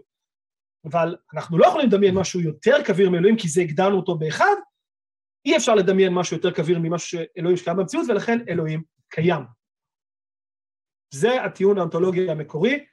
אבל 0.86 1.16
אנחנו 1.34 1.58
לא 1.58 1.66
יכולים 1.68 1.88
לדמיין 1.88 2.16
משהו 2.16 2.40
יותר 2.40 2.84
קביר 2.84 3.10
מאלוהים 3.10 3.38
כי 3.38 3.48
זה 3.48 3.62
הגדרנו 3.62 3.98
אותו 3.98 4.18
באחד, 4.18 4.56
אי 5.46 5.58
אפשר 5.58 5.76
לדמיין 5.76 6.14
משהו 6.14 6.38
יותר 6.38 6.52
קביר 6.52 6.80
ממשהו 6.80 7.10
שאלוהים 7.10 7.58
שקיים 7.58 7.78
במציאות 7.78 8.06
ולכן 8.10 8.40
אלוהים 8.50 8.84
קיים. 9.10 9.42
זה 11.14 11.44
הטיעון 11.44 11.78
האונתולוגי 11.78 12.30
המקורי. 12.30 12.86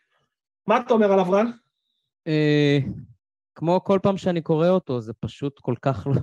מה 0.66 0.80
אתה 0.80 0.94
אומר 0.94 1.12
עליו, 1.12 1.30
רן? 1.30 1.46
אה, 2.26 2.78
כמו 3.54 3.84
כל 3.84 3.98
פעם 4.02 4.16
שאני 4.16 4.42
קורא 4.42 4.68
אותו, 4.68 5.00
זה 5.00 5.12
פשוט 5.20 5.58
כל 5.58 5.74
כך 5.82 6.06
לא... 6.06 6.20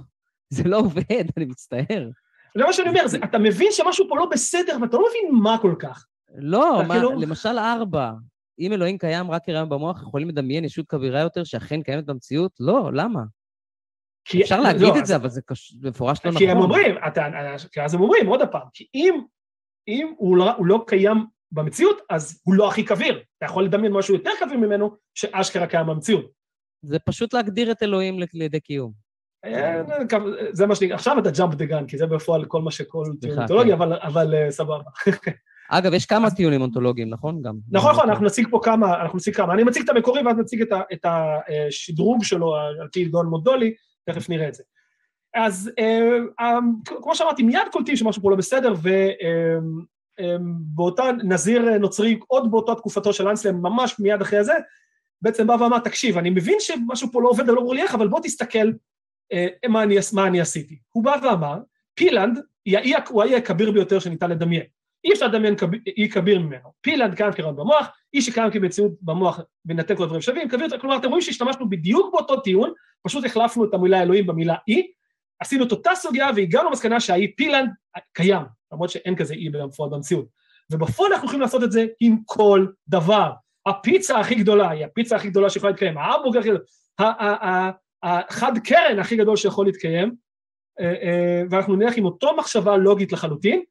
זה 0.49 0.63
לא 0.63 0.77
עובד, 0.77 1.25
אני 1.37 1.45
מצטער. 1.45 2.09
זה 2.57 2.63
מה 2.63 2.73
שאני 2.73 2.89
אומר, 2.89 3.07
זה, 3.07 3.17
אתה 3.23 3.37
מבין 3.37 3.67
שמשהו 3.71 4.05
פה 4.09 4.17
לא 4.17 4.25
בסדר, 4.25 4.77
ואתה 4.81 4.97
לא 4.97 5.05
מבין 5.09 5.41
מה 5.41 5.57
כל 5.61 5.75
כך. 5.79 6.05
לא, 6.35 6.81
מה, 6.87 6.93
כאילו... 6.93 7.11
למשל 7.11 7.57
ארבע, 7.57 8.11
אם 8.59 8.73
אלוהים 8.73 8.97
קיים 8.97 9.31
רק 9.31 9.45
כרעיון 9.45 9.69
במוח, 9.69 10.01
יכולים 10.01 10.29
לדמיין 10.29 10.65
ישות 10.65 10.85
כבירה 10.87 11.19
יותר 11.19 11.43
שאכן 11.43 11.81
קיימת 11.81 12.05
במציאות? 12.05 12.51
לא, 12.59 12.89
למה? 12.93 13.21
כי... 14.25 14.43
אפשר 14.43 14.61
להגיד 14.61 14.81
לא, 14.81 14.99
את 14.99 15.05
זה, 15.05 15.15
אבל 15.15 15.29
זה 15.29 15.41
קש... 15.41 15.75
מפורש 15.81 16.19
לא 16.25 16.31
נכון. 16.31 16.45
כי 16.45 16.51
הם 16.51 16.57
אומרים, 16.57 16.95
אתה, 17.07 17.27
כי 17.71 17.81
אז 17.81 17.93
הם 17.93 18.01
אומרים, 18.01 18.27
עוד 18.27 18.39
פעם, 18.51 18.67
כי 18.73 18.87
אם, 18.95 19.21
אם 19.87 20.13
הוא, 20.17 20.37
לא, 20.37 20.51
הוא 20.51 20.65
לא 20.65 20.83
קיים 20.87 21.25
במציאות, 21.51 22.01
אז 22.09 22.41
הוא 22.43 22.55
לא 22.55 22.67
הכי 22.67 22.85
כביר. 22.85 23.23
אתה 23.37 23.45
יכול 23.45 23.63
לדמיין 23.63 23.93
משהו 23.93 24.15
יותר 24.15 24.31
כביר 24.39 24.57
ממנו, 24.57 24.95
שאשכרה 25.13 25.67
קיים 25.67 25.87
במציאות. 25.87 26.31
זה 26.85 26.99
פשוט 26.99 27.33
להגדיר 27.33 27.71
את 27.71 27.83
אלוהים 27.83 28.19
לידי 28.33 28.59
קיום. 28.59 29.02
אה, 29.45 29.81
זה 30.51 30.65
מה 30.65 30.75
שנקרא, 30.75 30.95
עכשיו 30.95 31.19
אתה 31.19 31.29
jump 31.29 31.51
the 31.53 31.71
gun, 31.71 31.87
כי 31.87 31.97
זה 31.97 32.05
בפועל 32.05 32.45
כל 32.45 32.61
מה 32.61 32.71
שכל 32.71 33.05
טיעון 33.21 33.39
אונתולוגי, 33.39 33.71
כן. 33.71 33.81
אבל 33.81 34.35
אה, 34.35 34.51
סבבה. 34.51 34.83
אגב, 35.69 35.93
יש 35.93 36.05
כמה 36.05 36.31
טיעונים 36.31 36.61
אונתולוגיים, 36.61 37.09
נכון? 37.09 37.41
גם. 37.41 37.55
נכון, 37.71 37.91
נכון, 37.91 38.09
אנחנו 38.09 38.25
נציג 38.25 38.47
פה 38.49 38.59
כמה, 38.63 39.01
אנחנו 39.01 39.17
נציג 39.17 39.35
כמה. 39.35 39.53
אני 39.53 39.63
מציג 39.63 39.83
את 39.83 39.89
המקורי 39.89 40.21
ואז 40.21 40.37
נציג 40.37 40.63
את 40.93 41.05
השדרוג 41.05 42.23
שלו 42.23 42.55
על 42.55 42.87
פי 42.91 43.05
דון 43.05 43.25
מודולי, 43.25 43.73
תכף 44.05 44.29
נראה 44.29 44.47
את 44.47 44.53
זה. 44.53 44.63
אז 45.35 45.71
אה, 45.79 46.17
אה, 46.39 46.59
כמו 46.85 47.15
שאמרתי, 47.15 47.43
מיד 47.43 47.67
קולטים 47.71 47.95
שמשהו 47.95 48.21
פה 48.21 48.31
לא 48.31 48.35
בסדר, 48.35 48.73
ובאותה 50.19 51.03
נזיר 51.23 51.77
נוצרי, 51.77 52.19
עוד 52.27 52.51
באותה 52.51 52.75
תקופתו 52.75 53.13
של 53.13 53.27
אנסלם, 53.27 53.61
ממש 53.61 53.99
מיד 53.99 54.21
אחרי 54.21 54.43
זה, 54.43 54.53
בעצם 55.21 55.47
בא 55.47 55.53
ואמר, 55.53 55.79
תקשיב, 55.79 56.17
אני 56.17 56.29
מבין 56.29 56.57
שמשהו 56.59 57.11
פה 57.11 57.21
לא 57.21 57.29
עובד 57.29 57.49
ולא 57.49 57.61
ברור 57.61 57.73
לי 57.73 57.81
איך, 57.81 57.95
אבל 57.95 58.07
בוא 58.07 58.19
תסתכל 58.23 58.57
אה, 58.57 58.71
מה 59.69 59.83
אני, 59.83 59.97
מה 60.13 60.27
אני 60.27 60.41
עשיתי. 60.41 60.79
הוא 60.91 61.03
בא 61.03 61.15
ואמר, 61.23 61.57
פילנד 61.95 62.39
היא 62.65 62.95
הוא 63.09 63.23
האי 63.23 63.35
הכביר 63.35 63.71
ביותר 63.71 63.99
שניתן 63.99 64.29
לדמיין. 64.29 64.63
אי 65.03 65.13
אפשר 65.13 65.27
לדמיין 65.27 65.55
אי 65.97 66.09
כביר 66.09 66.39
ממנו. 66.39 66.69
פילנד 66.81 67.15
קיים 67.15 67.31
כרעיון 67.31 67.55
במוח, 67.55 67.87
אי 68.13 68.21
שקיים 68.21 68.51
כמציאות 68.51 68.91
במוח 69.01 69.39
בהינתן 69.65 69.95
כל 69.95 70.03
הדברים 70.03 70.21
שווים, 70.21 70.49
כביר, 70.49 70.79
כלומר, 70.79 70.97
אתם 70.97 71.07
רואים 71.07 71.21
שהשתמשנו 71.21 71.69
בדיוק 71.69 72.13
באותו 72.13 72.39
טיעון, 72.39 72.73
פשוט 73.03 73.25
החלפנו 73.25 73.65
את 73.65 73.73
המילה 73.73 74.01
אלוהים 74.01 74.27
במילה 74.27 74.55
אי, 74.67 74.87
עשינו 75.39 75.65
את 75.65 75.71
אותה 75.71 75.91
סוגיה 75.95 76.29
והגענו 76.35 76.69
למסקנה 76.69 76.99
שהאי 76.99 77.35
פילנד 77.35 77.69
קיים, 78.13 78.41
למרות 78.73 78.89
שאין 78.89 79.15
כזה 79.15 79.33
אי 79.33 79.49
בפועל 79.49 79.89
במציאות. 79.89 80.25
ובפועל 80.71 81.13
אנחנו 81.13 81.25
יכולים 81.25 81.41
לעשות 81.41 81.63
את 81.63 81.71
זה 81.71 81.85
עם 81.99 82.17
כל 82.25 82.67
דבר. 82.87 83.31
הפיצה 83.65 84.19
הכי 84.19 84.35
גדולה 84.35 84.69
היא 84.69 84.85
הפיצה 84.85 85.15
הכי 85.15 85.29
גדולה 85.29 85.49
שיכולה 85.49 85.71
להתקיים, 85.71 85.97
ההמבורגר 85.97 86.39
הכי 86.39 86.49
גדול, 86.49 86.63
החד 88.03 88.51
קרן 88.63 88.99
הכי 88.99 89.15
גדול 89.17 89.35
שיכול 89.35 89.65
להתקיים, 89.65 90.15
אה, 90.79 90.85
אה, 90.85 91.41
ואנחנו 91.49 91.75
נלך 91.75 91.97
עם 91.97 92.05
אותו 92.05 92.35
מחשבה 92.37 92.77
לוגית 92.77 93.11
לחלוטין, 93.11 93.63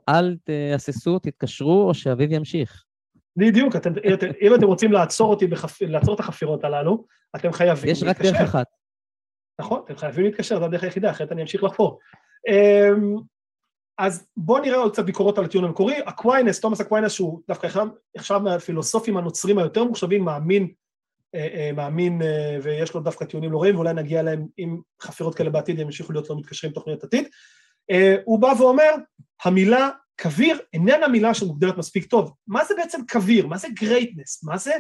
אל 0.10 0.38
תהססו, 0.43 1.20
תתקשרו, 1.20 1.88
או 1.88 1.93
שאביב 1.93 2.32
ימשיך. 2.32 2.84
בדיוק, 3.36 3.76
אתם, 3.76 3.93
אתם, 4.14 4.28
אם 4.41 4.56
אתם 4.56 4.66
רוצים 4.66 4.91
לעצור 4.91 5.30
אותי, 5.30 5.47
בחפ... 5.47 5.82
לעצור 5.82 6.16
את 6.16 6.20
החפירות 6.20 6.64
הללו, 6.64 7.06
אתם 7.36 7.52
חייבים 7.52 7.91
יש 7.91 8.04
רק 8.04 8.08
להתקשר. 8.08 8.32
דרך 8.32 8.41
אחת. 8.41 8.68
נכון, 9.60 9.82
אתם 9.86 9.97
חייבים 9.97 10.26
להתקשר, 10.26 10.60
זו 10.60 10.66
הדרך 10.66 10.84
היחידה, 10.84 11.12
אחרת 11.12 11.32
אני 11.32 11.41
אמשיך 11.41 11.64
לחפור. 11.64 12.00
אז 14.00 14.28
בואו 14.38 14.62
נראה 14.62 14.78
עוד 14.78 14.93
קצת 14.93 15.06
ביקורות 15.06 15.38
על 15.38 15.45
הטיעון 15.45 15.66
המקורי. 15.66 15.95
אקווינס, 16.06 16.60
תומאס 16.60 16.82
אקווינס, 16.82 17.12
שהוא 17.12 17.41
דווקא 17.47 17.68
אחד 18.18 18.38
מהפילוסופים 18.43 19.18
הנוצרים 19.18 19.58
היותר 19.58 19.84
נחשבים, 19.84 20.26
מאמין, 20.26 20.68
אה, 21.36 21.47
אה, 21.54 21.72
מאמין, 21.74 22.22
אה, 22.22 22.58
ויש 22.64 22.93
לו 22.93 23.02
דווקא 23.02 23.26
טיעונים 23.26 23.52
לא 23.52 23.62
רעים, 23.62 23.76
ואולי 23.76 23.93
נגיע 23.93 24.20
אליהם 24.20 24.45
עם 24.58 24.82
חפירות 25.02 25.36
כאלה 25.36 25.50
בעתיד, 25.50 25.80
הם 25.80 25.86
ימשיכו 25.86 26.14
להיות 26.14 26.30
לא 26.30 26.38
מתקשרים 26.38 26.74
תוכניות 26.74 27.04
עתיד. 27.04 27.28
אה, 27.91 28.16
הוא 28.26 28.39
בא 28.39 28.54
ואומר, 28.58 28.91
המילה 29.43 29.89
קביר 30.16 30.60
איננה 30.74 31.08
מילה 31.08 31.34
שמוגדרת 31.34 31.78
מספיק 31.78 32.06
טוב. 32.06 32.34
מה 32.47 32.66
זה 32.66 32.74
בעצם 32.78 33.00
קביר? 33.08 33.47
מה 33.47 33.58
זה 33.58 33.68
גרייטנס? 33.80 34.43
מה 34.43 34.58
זה, 34.58 34.72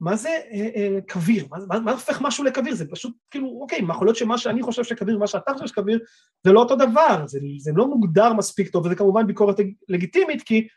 מה 0.00 0.16
זה 0.16 0.28
אה, 0.28 0.68
אה, 0.76 0.98
קביר? 1.06 1.46
מה, 1.68 1.92
הופך 1.92 2.20
משהו 2.20 2.44
לקביר? 2.44 2.74
זה 2.74 2.84
פשוט 2.90 3.16
כאילו, 3.30 3.58
אוקיי, 3.60 3.78
יכול 3.90 4.06
להיות 4.06 4.16
שמה 4.16 4.38
שאני 4.38 4.62
חושב 4.62 4.84
שקביר, 4.84 5.18
מה 5.18 5.26
שאתה 5.26 5.52
חושב 5.52 5.66
שקביר, 5.66 5.98
זה 6.44 6.52
לא 6.52 6.60
אותו 6.60 6.76
דבר, 6.76 7.24
זה, 7.26 7.70
לא 7.74 7.86
מוגדר 7.86 8.32
מספיק 8.32 8.68
טוב, 8.68 8.86
וזה 8.86 8.94
כמובן 8.94 9.26
ביקורת 9.26 9.56
לגיטימית, 9.88 10.42
כי 10.42 10.68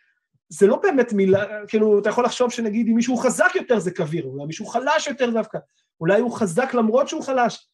זה 0.50 0.68
לא 0.68 0.76
באמת 0.76 1.14
מילה, 1.14 1.46
כאילו, 1.68 2.00
אתה 2.00 2.10
יכול 2.10 2.26
לחשוב 2.26 2.52
שנגיד 2.52 2.88
אם 2.88 2.96
מישהו 2.96 3.18
חזק 3.18 3.52
יותר 3.56 3.80
זה 3.80 3.92
קביר, 3.92 4.24
אולי 4.26 4.46
מישהו 4.46 4.66
חלש 4.66 5.08
יותר 5.08 5.30
דווקא, 5.30 5.58
אולי 6.00 6.22
הוא 6.22 6.32
חזק 6.38 6.74
למרות 6.74 7.08
שהוא 7.08 7.24
חלש. 7.24 7.70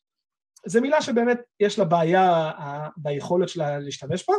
זו 0.66 0.82
מילה 0.82 1.02
שבאמת 1.02 1.40
יש 1.60 1.80
לה 1.80 1.86
בעיה 1.86 2.52
אה, 2.60 2.88
ביכולת 2.98 3.50
שלה 3.50 3.80
להשתמש 3.80 4.26
בה. 4.30 4.34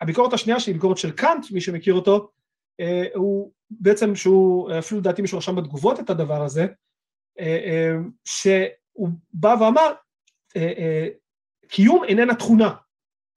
והביקורת 0.00 0.32
השנייה 0.32 0.60
שהיא 0.60 0.74
ביקורת 0.74 0.98
של 0.98 1.10
קאנט, 1.10 1.46
מי 1.50 1.60
שמכיר 1.60 1.94
אותו, 1.94 2.30
אה, 2.80 3.04
הוא 3.14 3.52
בעצם 3.80 4.16
שהוא, 4.16 4.70
אפילו 4.78 5.00
לדעתי 5.00 5.22
מישהו 5.22 5.38
רשם 5.38 5.56
בתגובות 5.56 6.00
את 6.00 6.10
הדבר 6.10 6.42
הזה, 6.42 6.66
אה, 7.40 7.60
אה, 7.66 7.92
שהוא 8.24 9.08
בא 9.32 9.56
ואמר, 9.60 9.92
אה, 10.56 11.08
קיום 11.68 12.04
איננה 12.04 12.34
תכונה. 12.34 12.74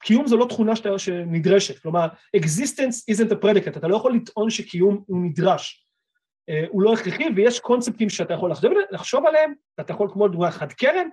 קיום 0.03 0.27
זו 0.27 0.37
לא 0.37 0.45
תכונה 0.49 0.71
שנדרשת, 0.97 1.79
כלומר, 1.79 2.07
existence 2.37 3.13
isn't 3.15 3.31
a 3.31 3.43
predicate, 3.43 3.77
אתה 3.77 3.87
לא 3.87 3.95
יכול 3.95 4.15
לטעון 4.15 4.49
שקיום 4.49 5.03
הוא 5.07 5.25
נדרש. 5.25 5.81
הוא 6.69 6.81
לא 6.81 6.93
הכרחי, 6.93 7.23
ויש 7.35 7.59
קונספטים 7.59 8.09
שאתה 8.09 8.33
יכול 8.33 8.51
לחשוב, 8.51 8.71
לחשוב 8.91 9.25
עליהם, 9.25 9.53
ואתה 9.77 9.93
יכול, 9.93 10.09
כמו 10.13 10.27
דוגמה 10.27 10.51
חד 10.51 10.71
קרן, 10.71 11.07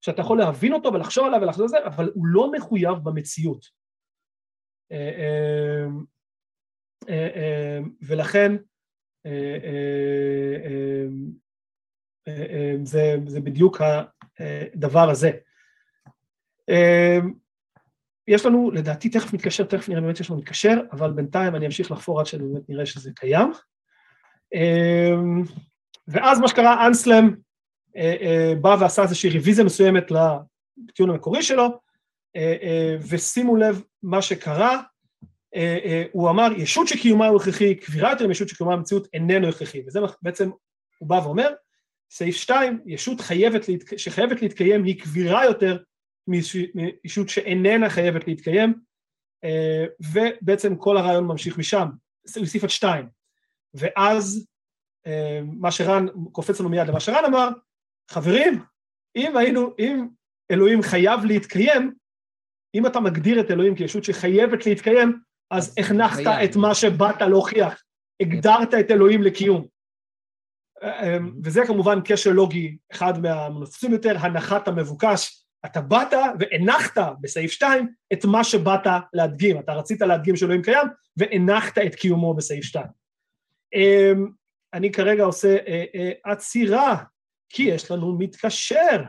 שאתה 0.00 0.20
יכול 0.20 0.38
להבין 0.38 0.72
אותו 0.72 0.92
ולחשוב 0.92 1.24
עליו 1.26 1.40
ולחשוב 1.42 1.62
על 1.62 1.68
זה, 1.68 1.86
אבל 1.86 2.10
הוא 2.14 2.26
לא 2.26 2.52
מחויב 2.52 2.94
במציאות. 3.02 3.66
אה, 7.08 7.28
אה, 7.36 7.78
ולכן, 8.02 8.52
אה, 9.26 9.32
זה, 12.84 13.16
זה 13.26 13.40
בדיוק 13.40 13.80
הדבר 14.40 15.10
הזה. 15.10 15.30
יש 18.28 18.46
לנו, 18.46 18.70
לדעתי, 18.70 19.08
תכף 19.08 19.32
מתקשר, 19.32 19.64
תכף 19.64 19.88
נראה 19.88 20.00
באמת 20.00 20.16
שיש 20.16 20.30
לנו 20.30 20.38
מתקשר, 20.38 20.80
אבל 20.92 21.12
בינתיים 21.12 21.54
אני 21.54 21.66
אמשיך 21.66 21.90
לחפור 21.90 22.20
עד 22.20 22.26
שבאמת 22.26 22.68
נראה 22.68 22.86
שזה 22.86 23.10
קיים. 23.14 23.52
ואז 26.08 26.40
מה 26.40 26.48
שקרה, 26.48 26.86
אנסלם 26.86 27.34
בא 28.60 28.76
ועשה 28.80 29.02
איזושהי 29.02 29.30
רוויזיה 29.30 29.64
מסוימת 29.64 30.10
לטיעון 30.10 31.10
המקורי 31.10 31.42
שלו, 31.42 31.80
ושימו 33.08 33.56
לב 33.56 33.82
מה 34.02 34.22
שקרה, 34.22 34.82
הוא 36.12 36.30
אמר, 36.30 36.48
ישות 36.56 36.88
שקיומה 36.88 37.26
הוא 37.26 37.40
הכרחי, 37.40 37.74
קבירה 37.74 38.10
יותר 38.10 38.26
מישות 38.26 38.48
שקיומה 38.48 38.76
במציאות 38.76 39.08
איננו 39.12 39.48
הכרחי, 39.48 39.82
וזה 39.86 40.00
בעצם, 40.22 40.50
הוא 40.98 41.08
בא 41.08 41.14
ואומר, 41.14 41.48
סעיף 42.10 42.36
2, 42.36 42.80
ישות 42.86 43.20
חייבת, 43.20 43.68
להתק... 43.68 43.96
שחייבת 43.96 44.42
להתקיים 44.42 44.84
היא 44.84 45.00
קבירה 45.00 45.44
יותר 45.44 45.78
מישות 46.26 47.28
שאיננה 47.28 47.90
חייבת 47.90 48.26
להתקיים, 48.26 48.74
אה, 49.44 49.84
ובעצם 50.12 50.76
כל 50.76 50.96
הרעיון 50.96 51.24
ממשיך 51.24 51.58
משם, 51.58 51.88
הוא 52.34 52.40
הוסיף 52.40 52.64
את 52.64 52.70
2, 52.70 53.08
ואז 53.74 54.46
אה, 55.06 55.40
מה 55.44 55.70
שרן, 55.70 56.06
קופץ 56.32 56.60
לנו 56.60 56.68
מיד 56.68 56.88
למה 56.88 57.00
שרן 57.00 57.24
אמר, 57.24 57.48
חברים, 58.10 58.62
אם 59.16 59.36
היינו, 59.36 59.74
אם 59.78 60.06
אלוהים 60.50 60.82
חייב 60.82 61.24
להתקיים, 61.24 61.94
אם 62.74 62.86
אתה 62.86 63.00
מגדיר 63.00 63.40
את 63.40 63.50
אלוהים 63.50 63.74
כישות 63.76 64.04
שחייבת 64.04 64.66
להתקיים, 64.66 65.20
אז 65.56 65.74
הנחת 65.78 66.22
את 66.44 66.56
מה 66.56 66.74
שבאת 66.74 67.20
להוכיח, 67.20 67.82
הגדרת 68.22 68.74
את 68.74 68.90
אלוהים 68.90 69.22
לקיום. 69.22 69.66
וזה 71.44 71.62
כמובן 71.66 71.98
קשר 72.04 72.30
לוגי, 72.30 72.76
אחד 72.92 73.22
מהמנוספים 73.22 73.92
יותר, 73.92 74.18
הנחת 74.18 74.68
המבוקש, 74.68 75.44
אתה 75.66 75.80
באת 75.80 76.12
והנחת 76.40 76.98
בסעיף 77.20 77.50
2 77.50 77.88
את 78.12 78.24
מה 78.24 78.44
שבאת 78.44 78.86
להדגים, 79.12 79.58
אתה 79.58 79.72
רצית 79.72 80.00
להדגים 80.00 80.36
שאלוהים 80.36 80.62
קיים 80.62 80.88
והנחת 81.16 81.78
את 81.78 81.94
קיומו 81.94 82.34
בסעיף 82.34 82.64
2. 82.64 82.86
אמ, 83.74 84.28
אני 84.74 84.92
כרגע 84.92 85.24
עושה 85.24 85.56
אה, 85.66 85.84
אה, 85.94 86.12
עצירה, 86.24 87.04
כי 87.48 87.62
יש 87.62 87.90
לנו 87.90 88.18
מתקשר. 88.18 89.02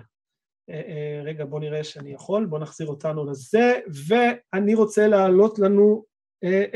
אה, 0.70 1.22
רגע, 1.24 1.46
בואו 1.46 1.62
נראה 1.62 1.84
שאני 1.84 2.14
יכול, 2.14 2.46
בואו 2.46 2.62
נחזיר 2.62 2.88
אותנו 2.88 3.26
לזה, 3.26 3.80
ואני 4.08 4.76
רוצה 4.76 5.08
להעלות 5.08 5.60
לנו 5.60 6.06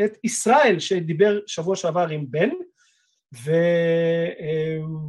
את 0.05 0.17
ישראל, 0.23 0.79
שדיבר 0.79 1.39
שבוע 1.47 1.75
שעבר 1.75 2.07
עם 2.07 2.25
בן, 2.29 2.49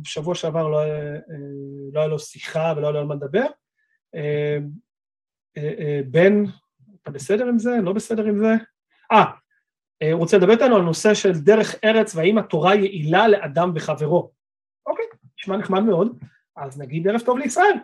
ושבוע 0.05 0.35
שעבר 0.35 0.69
לא, 0.69 0.85
לא 1.93 2.01
היה 2.01 2.09
לו 2.09 2.19
שיחה 2.19 2.75
ולא 2.77 2.87
היה 2.87 2.93
לו 2.93 2.99
על 2.99 3.07
מה 3.07 3.15
לדבר. 3.15 3.47
בן, 6.11 6.45
אתה 7.03 7.11
בסדר 7.11 7.47
עם 7.47 7.59
זה? 7.59 7.71
לא 7.83 7.93
בסדר 7.93 8.25
עם 8.25 8.39
זה? 8.39 8.53
אה, 9.13 9.25
הוא 10.13 10.21
רוצה 10.21 10.37
לדבר 10.37 10.53
איתנו 10.53 10.77
על 10.77 10.83
נושא 10.83 11.15
של 11.15 11.33
דרך 11.33 11.75
ארץ 11.85 12.15
והאם 12.15 12.39
התורה 12.39 12.75
יעילה 12.75 13.29
לאדם 13.29 13.73
וחברו. 13.75 14.33
אוקיי, 14.87 15.05
נשמע 15.39 15.57
נחמד 15.57 15.81
מאוד, 15.81 16.19
אז 16.57 16.81
נגיד 16.81 17.09
ערב 17.09 17.21
טוב 17.21 17.39
לישראל. 17.39 17.75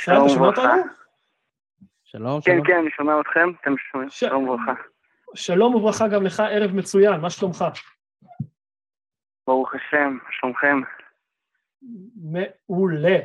ישראל, 0.00 0.16
אתה 0.18 0.28
שומע 0.28 0.46
אותנו? 0.46 1.01
שלום, 2.12 2.40
כן, 2.44 2.52
שלום. 2.52 2.66
כן, 2.66 2.78
אני 2.78 2.90
שומע 2.90 3.20
אתכם, 3.20 3.48
אתם 3.60 3.74
שומעים, 3.76 4.10
ש- 4.10 4.20
שלום 4.20 4.48
וברכה. 4.48 4.72
שלום 5.34 5.74
וברכה 5.74 6.08
גם 6.08 6.22
לך, 6.22 6.40
ערב 6.40 6.70
מצוין, 6.74 7.20
מה 7.20 7.30
שלומך? 7.30 7.64
ברוך 9.46 9.74
השם, 9.74 10.18
שלומכם. 10.30 10.80
מעולה. 12.32 13.18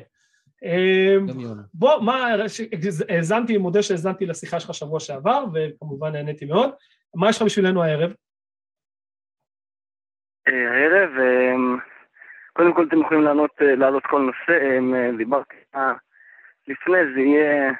אמ. 0.63 1.25
בוא, 1.73 2.01
מה, 2.05 2.27
האזנתי, 3.09 3.57
מודה 3.57 3.83
שהאזנתי 3.83 4.25
לשיחה 4.25 4.59
שלך 4.59 4.73
שבוע 4.73 4.99
שעבר, 4.99 5.45
וכמובן 5.53 6.11
נהניתי 6.11 6.45
מאוד. 6.45 6.69
מה 7.15 7.29
יש 7.29 7.37
לך 7.37 7.43
בשבילנו 7.45 7.83
הערב? 7.83 8.13
אה, 10.47 10.71
הערב, 10.71 11.09
אה, 11.19 11.55
קודם 12.53 12.73
כל 12.73 12.85
אתם 12.87 13.01
יכולים 13.01 13.23
לענות, 13.23 13.51
אה, 13.61 13.75
להעלות 13.75 14.03
כל 14.05 14.21
נושא, 14.21 14.63
אה, 14.63 15.17
דיברתי 15.17 15.55
לפני, 16.67 16.97
זה 17.15 17.19
יהיה 17.19 17.71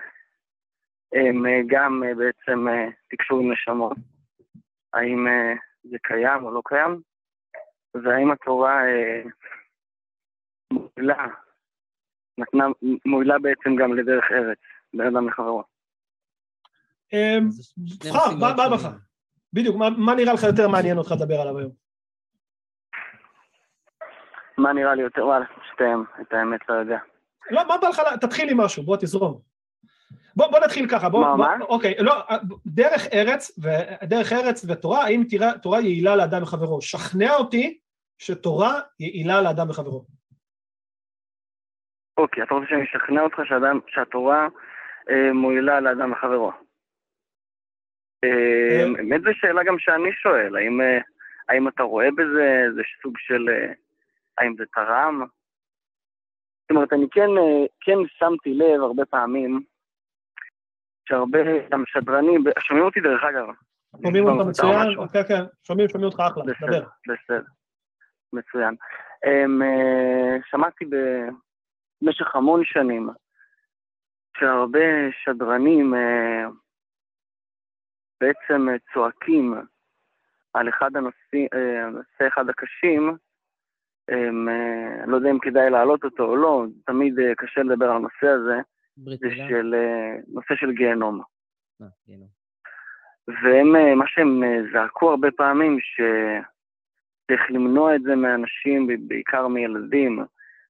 אה, 1.16 1.62
גם 1.68 2.04
אה, 2.04 2.16
בעצם 2.16 2.68
אה, 2.68 2.88
תקשור 3.10 3.40
עם 3.40 3.52
נשמות. 3.52 3.98
האם 4.94 5.26
זה 5.84 5.98
קיים 6.04 6.44
או 6.44 6.52
לא 6.52 6.62
קיים, 6.66 7.02
והאם 7.96 8.32
התורה 8.32 8.82
מועילה, 10.74 11.26
נתנה, 12.38 12.66
מועילה 13.06 13.40
בעצם 13.40 13.76
גם 13.76 13.94
לדרך 13.94 14.24
ארץ, 14.32 14.58
בין 14.94 15.08
אדם 15.08 15.28
לחברו. 15.28 15.64
אמ, 17.14 17.50
בחר, 18.00 18.32
נושאים 18.32 18.40
מה-. 18.40 18.70
בחר? 18.78 18.90
בדיוק, 19.54 19.76
מה- 19.98 20.16
נראה 20.16 20.34
לך 20.34 20.44
יותר 20.44 20.68
מעניין 20.68 20.98
אותך 20.98 21.12
לדבר 21.12 21.36
עליו 21.42 21.58
היום? 21.58 21.72
מה 24.58 24.74
נראה 24.74 24.96
לי 24.96 25.02
יותר, 25.02 25.26
וואלה, 25.26 25.46
שתיהם, 25.74 26.04
את 26.22 26.34
האמת 26.34 26.70
לא 26.70 26.74
יודע. 26.74 26.98
לא, 27.52 27.68
מה 27.68 27.78
בא 27.78 27.88
לך, 27.90 28.02
תתחיל 28.22 28.50
עם 28.50 28.58
משהו, 28.58 28.84
בוא 28.84 28.98
תזרום. 28.98 29.42
בוא, 30.38 30.48
בוא 30.48 30.60
נתחיל 30.60 30.90
ככה, 30.90 31.10
בוא, 31.10 31.22
מה, 31.22 31.36
בוא, 31.36 31.46
מה? 31.46 31.56
אוקיי, 31.62 31.94
לא, 32.00 32.14
דרך 32.66 33.02
ארץ, 33.14 33.60
ודרך 33.60 34.32
ארץ 34.32 34.66
ותורה, 34.70 35.04
האם 35.04 35.24
תראה, 35.30 35.58
תורה 35.58 35.82
יעילה 35.82 36.16
לאדם 36.16 36.44
וחברו? 36.44 36.82
שכנע 36.82 37.36
אותי 37.36 37.78
שתורה 38.18 38.80
יעילה 39.00 39.42
לאדם 39.42 39.70
וחברו. 39.70 40.06
אוקיי, 42.18 42.44
אתה 42.44 42.54
רוצה 42.54 42.68
שאני 42.70 42.84
אשכנע 42.84 43.22
אותך 43.22 43.38
שאדם, 43.46 43.80
שהתורה 43.88 44.48
אה, 45.10 45.34
מועילה 45.34 45.80
לאדם 45.80 46.12
וחברו? 46.12 46.52
אה, 48.24 48.30
אה. 48.30 48.94
באמת 48.94 49.22
זו 49.22 49.30
שאלה 49.34 49.64
גם 49.64 49.80
שאני 49.80 50.12
שואל, 50.14 50.56
האם, 50.56 50.82
אה, 50.82 51.00
האם 51.50 51.68
אתה 51.68 51.84
רואה 51.84 52.12
בזה 52.12 52.64
איזה 52.68 52.82
סוג 53.02 53.14
של... 53.18 53.50
אה, 53.50 53.74
האם 54.38 54.56
זה 54.58 54.64
תרם? 54.74 55.26
זאת 56.62 56.72
אומרת, 56.72 56.94
אני 56.94 57.06
כן, 57.12 57.30
אה, 57.38 57.66
כן 57.82 57.98
שמתי 58.20 58.54
לב 58.54 58.82
הרבה 58.82 59.06
פעמים 59.06 59.64
שהרבה 61.08 61.40
גם 61.72 61.84
שדרנים, 61.88 62.44
שומעים 62.60 62.86
אותי 62.86 63.00
דרך 63.00 63.24
אגב. 63.24 63.48
שומעים 64.04 64.28
אותך 64.28 64.48
מצוין? 64.48 65.08
כן, 65.14 65.24
כן, 65.28 65.44
שומעים, 65.64 65.90
שומעים 65.90 66.10
אותך 66.10 66.20
אחלה, 66.20 66.44
בסדר, 66.44 66.80
דבר. 66.80 66.88
בסדר, 67.08 67.48
מצוין. 68.34 68.76
Um, 69.26 69.62
uh, 69.62 70.50
שמעתי 70.50 70.86
במשך 72.02 72.36
המון 72.36 72.62
שנים 72.64 73.10
שהרבה 74.38 75.12
שדרנים 75.24 75.94
uh, 75.94 76.52
בעצם 78.22 78.68
uh, 78.70 78.94
צועקים 78.94 79.56
על 80.54 80.70
אחד 80.70 80.96
הנושאים, 80.96 81.48
נושא 81.92 82.28
אחד 82.28 82.50
הקשים, 82.50 83.18
אני 84.10 85.12
לא 85.12 85.16
יודע 85.16 85.30
אם 85.30 85.40
כדאי 85.40 85.70
להעלות 85.70 86.04
אותו 86.04 86.24
או 86.24 86.36
לא, 86.36 86.66
תמיד 86.86 87.16
קשה 87.38 87.62
לדבר 87.64 87.86
על 87.86 87.96
הנושא 87.96 88.28
הזה, 88.28 88.62
זה? 89.38 89.46
של 89.50 89.76
uh, 89.76 90.24
נושא 90.34 90.56
של 90.56 90.72
גיהנום. 90.72 91.22
אה, 91.82 91.88
גיהנום. 92.08 92.28
והם, 93.28 93.76
אה, 93.76 93.96
מה 93.96 94.06
שהם 94.08 94.44
אה, 94.44 94.58
זעקו 94.74 95.10
הרבה 95.10 95.28
פעמים, 95.32 95.78
שצריך 95.80 97.42
למנוע 97.52 97.96
את 97.96 98.02
זה 98.02 98.16
מאנשים, 98.16 98.88
בעיקר 99.08 99.48
מילדים, 99.48 100.26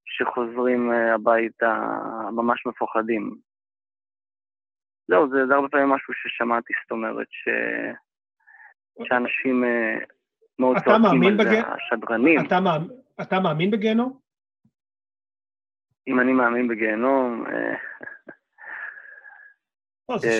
שחוזרים 0.05 0.91
אה, 0.91 1.13
הביתה 1.13 1.79
ממש 2.31 2.65
מפוחדים. 2.65 3.35
זהו, 5.07 5.29
זה, 5.29 5.47
זה 5.47 5.55
הרבה 5.55 5.67
פעמים 5.69 5.89
משהו 5.89 6.13
ששמעתי, 6.13 6.73
זאת 6.83 6.91
אומרת, 6.91 7.27
ש... 7.29 7.49
שאנשים 9.07 9.63
אה, 9.63 9.97
מאוד 10.59 10.77
צועקים 10.85 11.05
על 11.23 11.37
זה, 11.37 11.43
בג- 11.43 11.63
השדרנים. 11.67 12.39
אתה 12.47 12.59
מאמין- 12.59 12.89
אתה 13.21 13.39
מאמין 13.39 13.71
בגיהנום? 13.71 14.19
אם 16.07 16.19
אני 16.19 16.33
מאמין 16.33 16.67
בגיהנום, 16.67 17.45
אה, 17.47 17.75
לא, 20.09 20.17
זו 20.17 20.27
אה, 20.27 20.31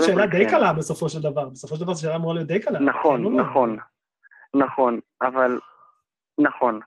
שאלה- 0.00 0.26
גם 0.26 0.30
די 0.30 0.44
כן. 0.44 0.50
קלה 0.50 0.72
בסופו 0.72 1.08
של 1.08 1.22
דבר. 1.22 1.48
בסופו 1.48 1.76
של 1.76 1.84
דבר 1.84 1.94
זו 1.94 2.02
שאלה 2.02 2.16
אמורה 2.16 2.34
להיות 2.34 2.48
די 2.48 2.60
קלה. 2.60 2.78
נכון, 2.80 3.22
לא? 3.22 3.30
נכון, 3.30 3.76
נכון, 4.54 5.00
אבל 5.22 5.58
נכון. 6.38 6.80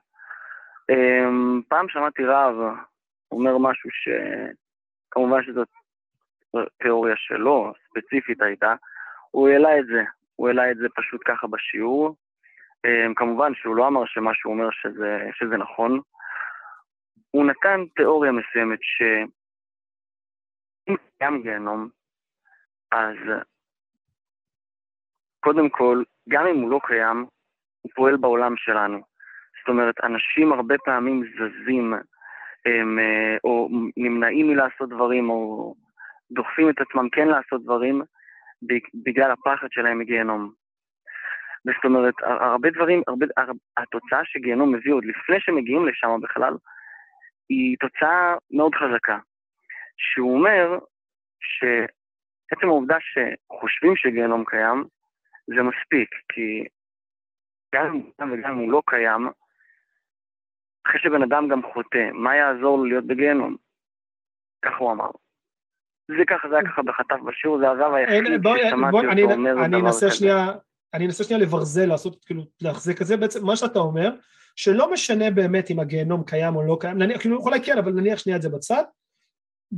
אמ, 0.90 1.60
פעם 1.68 1.88
שמעתי 1.88 2.24
רב 2.24 2.54
אומר 3.32 3.58
משהו 3.58 3.90
שכמובן 3.92 5.42
שזאת 5.42 5.68
תיאוריה 6.82 7.14
שלו, 7.16 7.72
ספציפית 7.88 8.42
הייתה, 8.42 8.74
הוא 9.30 9.48
העלה 9.48 9.78
את 9.78 9.86
זה, 9.86 10.02
הוא 10.36 10.48
העלה 10.48 10.70
את 10.70 10.76
זה 10.76 10.86
פשוט 10.96 11.20
ככה 11.26 11.46
בשיעור. 11.46 12.16
אמ, 12.86 13.14
כמובן 13.14 13.52
שהוא 13.54 13.76
לא 13.76 13.86
אמר 13.88 14.02
שמה 14.06 14.30
שהוא 14.34 14.52
אומר 14.52 14.68
שזה, 14.70 15.28
שזה 15.32 15.56
נכון. 15.56 16.00
הוא 17.30 17.46
נתן 17.46 17.80
תיאוריה 17.96 18.32
מסוימת 18.32 18.78
שאם 18.82 19.26
קיים 21.18 21.42
גיהנום, 21.42 21.88
אז 22.92 23.16
קודם 25.40 25.68
כל, 25.68 26.02
גם 26.28 26.46
אם 26.46 26.60
הוא 26.60 26.70
לא 26.70 26.80
קיים, 26.86 27.26
הוא 27.82 27.92
פועל 27.94 28.16
בעולם 28.16 28.54
שלנו. 28.56 28.98
זאת 29.60 29.68
אומרת, 29.68 29.94
אנשים 30.04 30.52
הרבה 30.52 30.74
פעמים 30.84 31.24
זזים, 31.34 31.94
הם, 32.66 32.98
אה, 32.98 33.36
או 33.44 33.68
נמנעים 33.96 34.48
מלעשות 34.48 34.88
דברים, 34.88 35.30
או 35.30 35.74
דוחפים 36.32 36.70
את 36.70 36.80
עצמם 36.80 37.08
כן 37.08 37.28
לעשות 37.28 37.62
דברים, 37.62 38.02
בגלל 39.04 39.30
הפחד 39.30 39.66
שלהם 39.70 39.98
מגיהנום. 39.98 40.52
זאת 41.64 41.84
אומרת, 41.84 42.14
הר- 42.22 42.44
הרבה 42.44 42.70
דברים, 42.70 43.02
הרבה, 43.08 43.26
הר- 43.36 43.52
התוצאה 43.76 44.24
שגיהנום 44.24 44.74
מביא 44.74 44.92
עוד 44.92 45.04
לפני 45.04 45.40
שמגיעים 45.40 45.86
לשם 45.86 46.20
בכלל, 46.22 46.54
היא 47.48 47.76
תוצאה 47.80 48.34
מאוד 48.50 48.74
חזקה. 48.74 49.18
שהוא 49.96 50.34
אומר 50.38 50.78
שעצם 52.52 52.66
העובדה 52.66 52.96
שחושבים 53.00 53.96
שגיהנום 53.96 54.44
קיים, 54.44 54.84
זה 55.46 55.62
מספיק, 55.62 56.08
כי 56.32 56.64
גם 57.74 57.86
אם 57.86 58.02
קיים 58.16 58.32
וגם 58.32 58.50
אם 58.50 58.58
הוא 58.58 58.72
לא 58.72 58.82
קיים, 58.86 59.28
אחרי 60.86 61.00
שבן 61.00 61.22
אדם 61.22 61.48
גם 61.48 61.60
חוטא, 61.72 62.10
מה 62.12 62.36
יעזור 62.36 62.78
לו 62.78 62.84
להיות 62.84 63.06
בגיהנום? 63.06 63.56
ככה 64.64 64.76
הוא 64.78 64.92
אמר. 64.92 65.10
זה 66.08 66.24
ככה, 66.26 66.48
זה 66.48 66.54
היה 66.54 66.64
ככה 66.64 66.82
בחטף 66.82 67.16
בשיעור, 67.26 67.58
זה 67.58 67.68
הרב 67.68 67.94
היחיד 67.94 68.24
ששמעתי 68.24 68.98
אני, 68.98 69.22
אותו 69.22 69.34
אומר 69.34 69.64
אני 69.64 69.78
דבר 69.78 69.88
כזה. 69.88 70.10
שנייה, 70.10 70.46
אני 70.94 71.06
אנסה 71.06 71.24
שנייה 71.24 71.42
לברזל, 71.42 71.86
לעשות, 71.86 72.24
כאילו, 72.24 72.42
להחזיק 72.60 73.02
את 73.02 73.06
זה, 73.06 73.16
בעצם 73.16 73.46
מה 73.46 73.56
שאתה 73.56 73.78
אומר, 73.78 74.10
שלא 74.56 74.92
משנה 74.92 75.30
באמת 75.30 75.70
אם 75.70 75.80
הגיהנום 75.80 76.24
קיים 76.24 76.56
או 76.56 76.62
לא 76.62 76.76
קיים, 76.80 76.98
נניח, 76.98 77.20
כאילו, 77.20 77.38
אולי 77.38 77.60
כן, 77.64 77.78
אבל 77.78 77.92
נניח 77.92 78.18
שנייה 78.18 78.36
את 78.36 78.42
זה 78.42 78.48
בצד, 78.48 78.82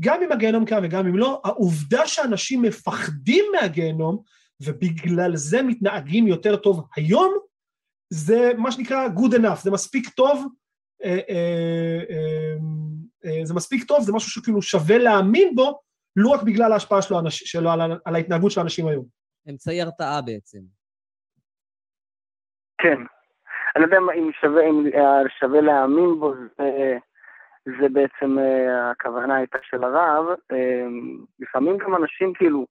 גם 0.00 0.22
אם 0.22 0.32
הגיהנום 0.32 0.64
קיים 0.64 0.84
וגם 0.84 1.06
אם 1.06 1.16
לא, 1.16 1.40
העובדה 1.44 2.06
שאנשים 2.06 2.62
מפחדים 2.62 3.44
מהגיהנום, 3.52 4.22
ובגלל 4.66 5.36
זה 5.36 5.62
מתנהגים 5.62 6.26
יותר 6.26 6.56
טוב 6.56 6.88
היום, 6.96 7.34
זה 8.10 8.52
מה 8.58 8.72
שנקרא 8.72 9.08
good 9.08 9.32
enough, 9.32 9.62
זה 9.62 9.70
מספיק 9.70 10.08
טוב 10.08 10.46
אה, 11.04 11.18
אה, 11.30 12.00
אה, 12.10 12.56
אה, 13.24 13.44
זה 13.44 13.54
מספיק 13.54 13.84
טוב, 13.84 14.00
זה 14.00 14.12
משהו 14.12 14.30
שכאילו 14.30 14.62
שווה 14.62 14.98
להאמין 14.98 15.54
בו, 15.54 15.80
לא 16.16 16.30
רק 16.30 16.42
בגלל 16.42 16.72
ההשפעה 16.72 17.02
שלו, 17.02 17.16
שלו 17.30 17.70
על, 17.70 17.80
על 18.04 18.14
ההתנהגות 18.14 18.50
של 18.50 18.60
האנשים 18.60 18.88
היום. 18.88 19.04
אמצעי 19.50 19.82
הרתעה 19.82 20.22
בעצם. 20.22 20.58
כן. 22.78 22.98
אני 23.76 23.82
לא 23.82 23.86
יודע 23.86 23.96
אם 24.18 24.30
שווה, 24.40 24.62
אם 24.64 24.84
שווה 25.40 25.60
להאמין 25.60 26.20
בו, 26.20 26.34
זה, 26.34 26.98
זה 27.66 27.88
בעצם 27.92 28.36
הכוונה 28.90 29.36
הייתה 29.36 29.58
של 29.62 29.84
הרב. 29.84 30.26
לפעמים 31.38 31.78
גם 31.78 31.96
אנשים 31.96 32.32
כאילו, 32.34 32.66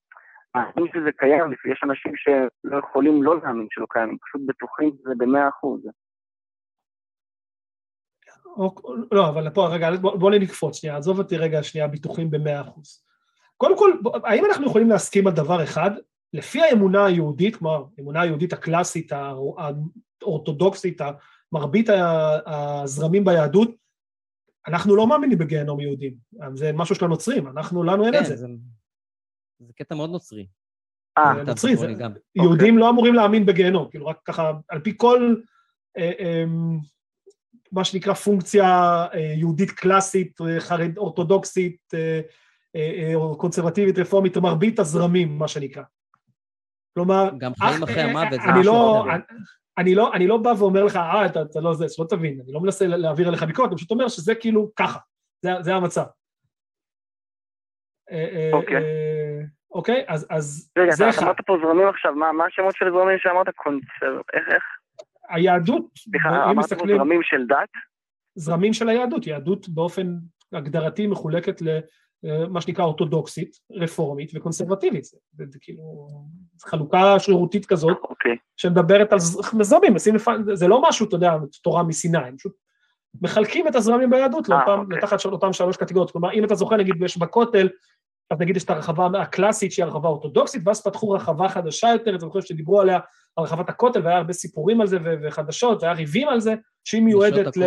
מאמינים 0.55 0.91
שזה 0.93 1.11
קיים, 1.17 1.51
יש 1.71 1.81
אנשים 1.83 2.13
שלא 2.15 2.77
יכולים 2.77 3.23
לא 3.23 3.39
להאמין 3.43 3.67
שלא 3.71 3.85
קיים, 3.89 4.09
הם 4.09 4.17
פשוט 4.17 4.41
בטוחים 4.45 4.91
שזה 4.99 5.13
במאה 5.17 5.49
אחוז. 5.49 5.81
לא, 9.11 9.29
אבל 9.29 9.49
פה, 9.49 9.67
רגע, 9.67 9.89
בוא 10.01 10.31
נקפוץ 10.31 10.75
שנייה, 10.75 10.97
עזוב 10.97 11.19
אותי 11.19 11.37
רגע 11.37 11.63
שנייה, 11.63 11.87
ביטוחים 11.87 12.31
במאה 12.31 12.61
אחוז. 12.61 13.05
קודם 13.57 13.77
כל, 13.77 13.91
האם 14.23 14.45
אנחנו 14.45 14.65
יכולים 14.65 14.89
להסכים 14.89 15.27
על 15.27 15.33
דבר 15.33 15.63
אחד? 15.63 15.91
לפי 16.33 16.61
האמונה 16.61 17.05
היהודית, 17.05 17.55
כלומר, 17.55 17.83
האמונה 17.97 18.21
היהודית 18.21 18.53
הקלאסית, 18.53 19.11
האורתודוקסית, 20.21 21.01
מרבית 21.51 21.89
הזרמים 22.45 23.25
ביהדות, 23.25 23.82
אנחנו 24.67 24.95
לא 24.95 25.07
מאמינים 25.07 25.37
בגיהנום 25.37 25.79
יהודים. 25.79 26.13
זה 26.55 26.71
משהו 26.73 26.95
של 26.95 27.05
הנוצרים, 27.05 27.47
אנחנו, 27.47 27.83
לנו 27.83 28.05
אין 28.05 28.15
את 28.15 28.25
זה. 28.25 28.35
כן, 28.35 28.51
זה 29.59 29.73
קטע 29.75 29.95
מאוד 29.95 30.09
נוצרי. 30.09 30.47
אה, 31.17 31.33
נוצרי, 31.33 31.75
זה, 31.75 31.87
יהודים 32.35 32.77
לא 32.77 32.89
אמורים 32.89 33.13
להאמין 33.13 33.45
בגיהנום, 33.45 33.89
כאילו 33.89 34.07
רק 34.07 34.19
ככה, 34.25 34.51
על 34.69 34.79
פי 34.79 34.93
כל, 34.97 35.35
אה, 35.97 36.11
אה, 36.19 36.43
מה 37.71 37.83
שנקרא 37.83 38.13
פונקציה 38.13 38.67
אה, 39.13 39.33
יהודית 39.37 39.71
קלאסית, 39.71 40.41
אה, 40.41 40.59
חרד, 40.59 40.97
אורתודוקסית, 40.97 41.93
קונסרבטיבית, 43.37 43.99
רפורמית, 43.99 44.37
מרבית 44.37 44.79
הזרמים, 44.79 45.37
מה 45.37 45.47
שנקרא. 45.47 45.83
כלומר, 46.93 47.29
גם 47.37 47.55
חיים 47.55 47.83
אחרי 47.83 48.01
המוות 48.01 48.41
זה 48.41 48.51
משהו 48.51 48.63
לא, 48.63 49.05
אני, 49.77 49.95
לא, 49.95 50.13
אני 50.13 50.27
לא 50.27 50.37
בא 50.37 50.53
ואומר 50.59 50.83
לך, 50.83 50.95
אה, 50.95 51.25
אתה, 51.25 51.41
אתה 51.41 51.59
לא 51.59 51.73
זה, 51.73 51.89
שלא 51.89 52.05
תבין, 52.09 52.41
אני 52.43 52.53
לא 52.53 52.59
מנסה 52.59 52.87
להעביר 52.87 53.27
עליך 53.27 53.43
ביקורת, 53.43 53.69
אני 53.69 53.77
פשוט 53.77 53.91
אומר 53.91 54.07
שזה 54.07 54.35
כאילו 54.35 54.71
ככה, 54.75 54.99
זה, 55.41 55.49
זה 55.61 55.75
המצב. 55.75 56.03
אוקיי. 58.53 58.83
אוקיי, 59.71 60.05
אז, 60.07 60.27
אז 60.29 60.71
רגע, 60.77 60.91
זה 60.91 61.09
אחד. 61.09 61.17
רגע, 61.17 61.17
אתה 61.17 61.25
אמרת 61.25 61.41
פה 61.45 61.57
זרמים 61.63 61.87
עכשיו, 61.87 62.15
מה, 62.15 62.31
מה 62.31 62.45
השמות 62.45 62.75
של 62.75 62.85
זרמים 62.91 63.17
שאמרת? 63.19 63.49
קונצר... 63.55 64.21
איך, 64.33 64.43
איך? 64.53 64.63
היהדות, 65.29 65.85
סליחה, 65.97 66.51
אמרת 66.51 66.73
פה 66.73 66.85
זרמים 66.87 67.23
של 67.23 67.47
דת? 67.47 67.69
זרמים 68.35 68.73
של 68.73 68.89
היהדות, 68.89 69.27
יהדות 69.27 69.69
באופן 69.69 70.15
הגדרתי 70.53 71.07
מחולקת 71.07 71.61
למה 72.23 72.61
שנקרא 72.61 72.85
אורתודוקסית, 72.85 73.57
רפורמית 73.71 74.31
וקונסרבטיבית. 74.35 75.03
זה, 75.03 75.17
זה, 75.33 75.43
זה 75.49 75.59
כאילו 75.61 76.07
חלוקה 76.65 77.19
שרירותית 77.19 77.65
כזאת, 77.65 77.97
okay. 77.97 78.09
אוקיי. 78.09 78.35
שמדברת 78.57 79.13
על 79.13 79.19
זרמים, 79.61 79.93
זה 80.53 80.67
לא 80.67 80.81
משהו, 80.89 81.07
אתה 81.07 81.15
יודע, 81.15 81.33
תורה 81.63 81.83
מסיני, 81.83 82.17
הם 82.17 82.37
פשוט 82.37 82.53
מחלקים 83.21 83.67
את 83.67 83.75
הזרמים 83.75 84.09
ביהדות 84.09 84.45
아, 84.45 84.49
לאותם, 84.49 84.83
okay. 84.91 84.95
לתחת 84.95 85.25
אותם 85.25 85.53
שלוש 85.53 85.77
קטגוריות. 85.77 86.11
כלומר, 86.11 86.33
אם 86.33 86.43
אתה 86.43 86.55
זוכר, 86.55 86.75
נגיד, 86.75 86.95
יש 87.01 87.17
בכותל, 87.17 87.69
אז 88.31 88.39
נגיד 88.39 88.57
יש 88.57 88.63
את 88.63 88.69
הרחבה 88.69 89.21
הקלאסית 89.21 89.71
שהיא 89.71 89.85
הרחבה 89.85 90.09
אורתודוקסית, 90.09 90.61
ואז 90.65 90.83
פתחו 90.83 91.09
רחבה 91.09 91.49
חדשה 91.49 91.87
יותר, 91.87 92.15
אתם 92.15 92.29
חושבים 92.29 92.41
שדיברו 92.41 92.81
עליה, 92.81 92.99
על 93.35 93.43
רחבת 93.43 93.69
הכותל, 93.69 94.01
והיה 94.03 94.17
הרבה 94.17 94.33
סיפורים 94.33 94.81
על 94.81 94.87
זה 94.87 94.97
וחדשות, 95.23 95.83
והיה 95.83 95.93
ריבים 95.93 96.27
על 96.27 96.39
זה, 96.39 96.55
שהיא 96.83 97.01
מיועדת 97.01 97.57
ל... 97.57 97.63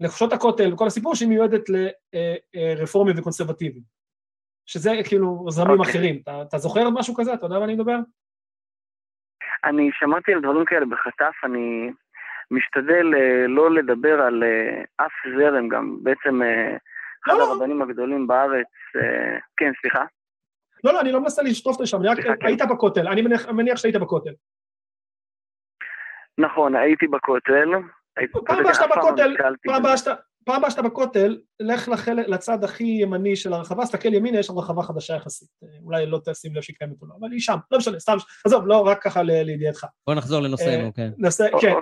לחופשות 0.00 0.32
הכותל, 0.32 0.72
וכל 0.72 0.86
הסיפור 0.86 1.14
שהיא 1.14 1.28
מיועדת 1.28 1.62
לרפורמים 1.68 3.12
אה, 3.12 3.16
אה, 3.16 3.20
וקונסרבטיביים. 3.20 3.96
שזה 4.66 4.90
כאילו 5.08 5.46
זרמים 5.48 5.76
okay. 5.76 5.78
אוקיי. 5.78 5.92
אחרים. 5.92 6.20
אתה, 6.22 6.42
אתה 6.42 6.58
זוכר 6.58 6.90
משהו 6.90 7.14
כזה? 7.14 7.34
אתה 7.34 7.46
יודע 7.46 7.58
מה 7.58 7.64
אני 7.64 7.74
מדבר? 7.74 7.96
אני 9.64 9.90
שמעתי 9.92 10.32
על 10.32 10.40
דברים 10.40 10.64
כאלה 10.64 10.86
בחטף, 10.86 11.34
אני 11.44 11.90
משתדל 12.50 13.14
אה, 13.14 13.46
לא 13.48 13.74
לדבר 13.74 14.20
על 14.20 14.42
אף 14.96 15.12
זרם 15.36 15.68
גם, 15.68 15.98
בעצם 16.02 16.40
אחד 17.26 17.32
לא, 17.32 17.38
לא. 17.38 17.52
הרבנים 17.52 17.82
הגדולים 17.82 18.26
בארץ, 18.26 18.66
אה, 18.96 19.38
כן, 19.56 19.72
סליחה? 19.80 20.04
לא, 20.84 20.92
לא, 20.92 21.00
אני 21.00 21.12
לא 21.12 21.20
מנסה 21.20 21.42
לשטוף 21.42 21.80
לשם, 21.80 22.00
אני 22.00 22.08
רק 22.08 22.20
כן. 22.20 22.46
היית 22.46 22.60
בכותל, 22.70 23.08
אני 23.08 23.22
מניח 23.52 23.76
שהיית 23.76 23.96
בכותל. 23.96 24.32
נכון, 26.38 26.76
הייתי 26.76 27.06
בכותל. 27.06 27.70
פעם 28.46 28.60
הבאה 28.60 28.74
שאתה 28.74 28.86
בכותל, 28.96 29.36
פעם 30.44 30.56
הבאה 30.56 30.70
שאתה 30.70 30.82
בכותל, 30.82 31.38
לך 31.60 31.90
לצד 32.26 32.64
הכי 32.64 32.84
ימני 32.84 33.36
של 33.36 33.52
הרחבה, 33.52 33.86
סתכל 33.86 34.14
ימינה, 34.14 34.38
יש 34.38 34.46
שם 34.46 34.58
רחבה 34.58 34.82
חדשה 34.82 35.14
יחסית. 35.14 35.48
אה, 35.64 35.68
אולי 35.82 36.06
לא 36.06 36.20
תשים 36.24 36.54
לב 36.54 36.62
שהיא 36.62 36.76
קיימת 36.76 37.02
או 37.02 37.06
לא, 37.06 37.14
אבל 37.20 37.32
היא 37.32 37.40
שם, 37.40 37.56
לא 37.70 37.78
משנה, 37.78 37.98
סתם, 38.00 38.16
עזוב, 38.44 38.66
לא 38.66 38.86
רק 38.86 39.02
ככה 39.02 39.22
לידיעתך. 39.22 39.86
בוא 40.06 40.14
נחזור 40.14 40.40
לנושאנו, 40.40 40.94
כן. 40.94 41.10
כן, 41.60 41.72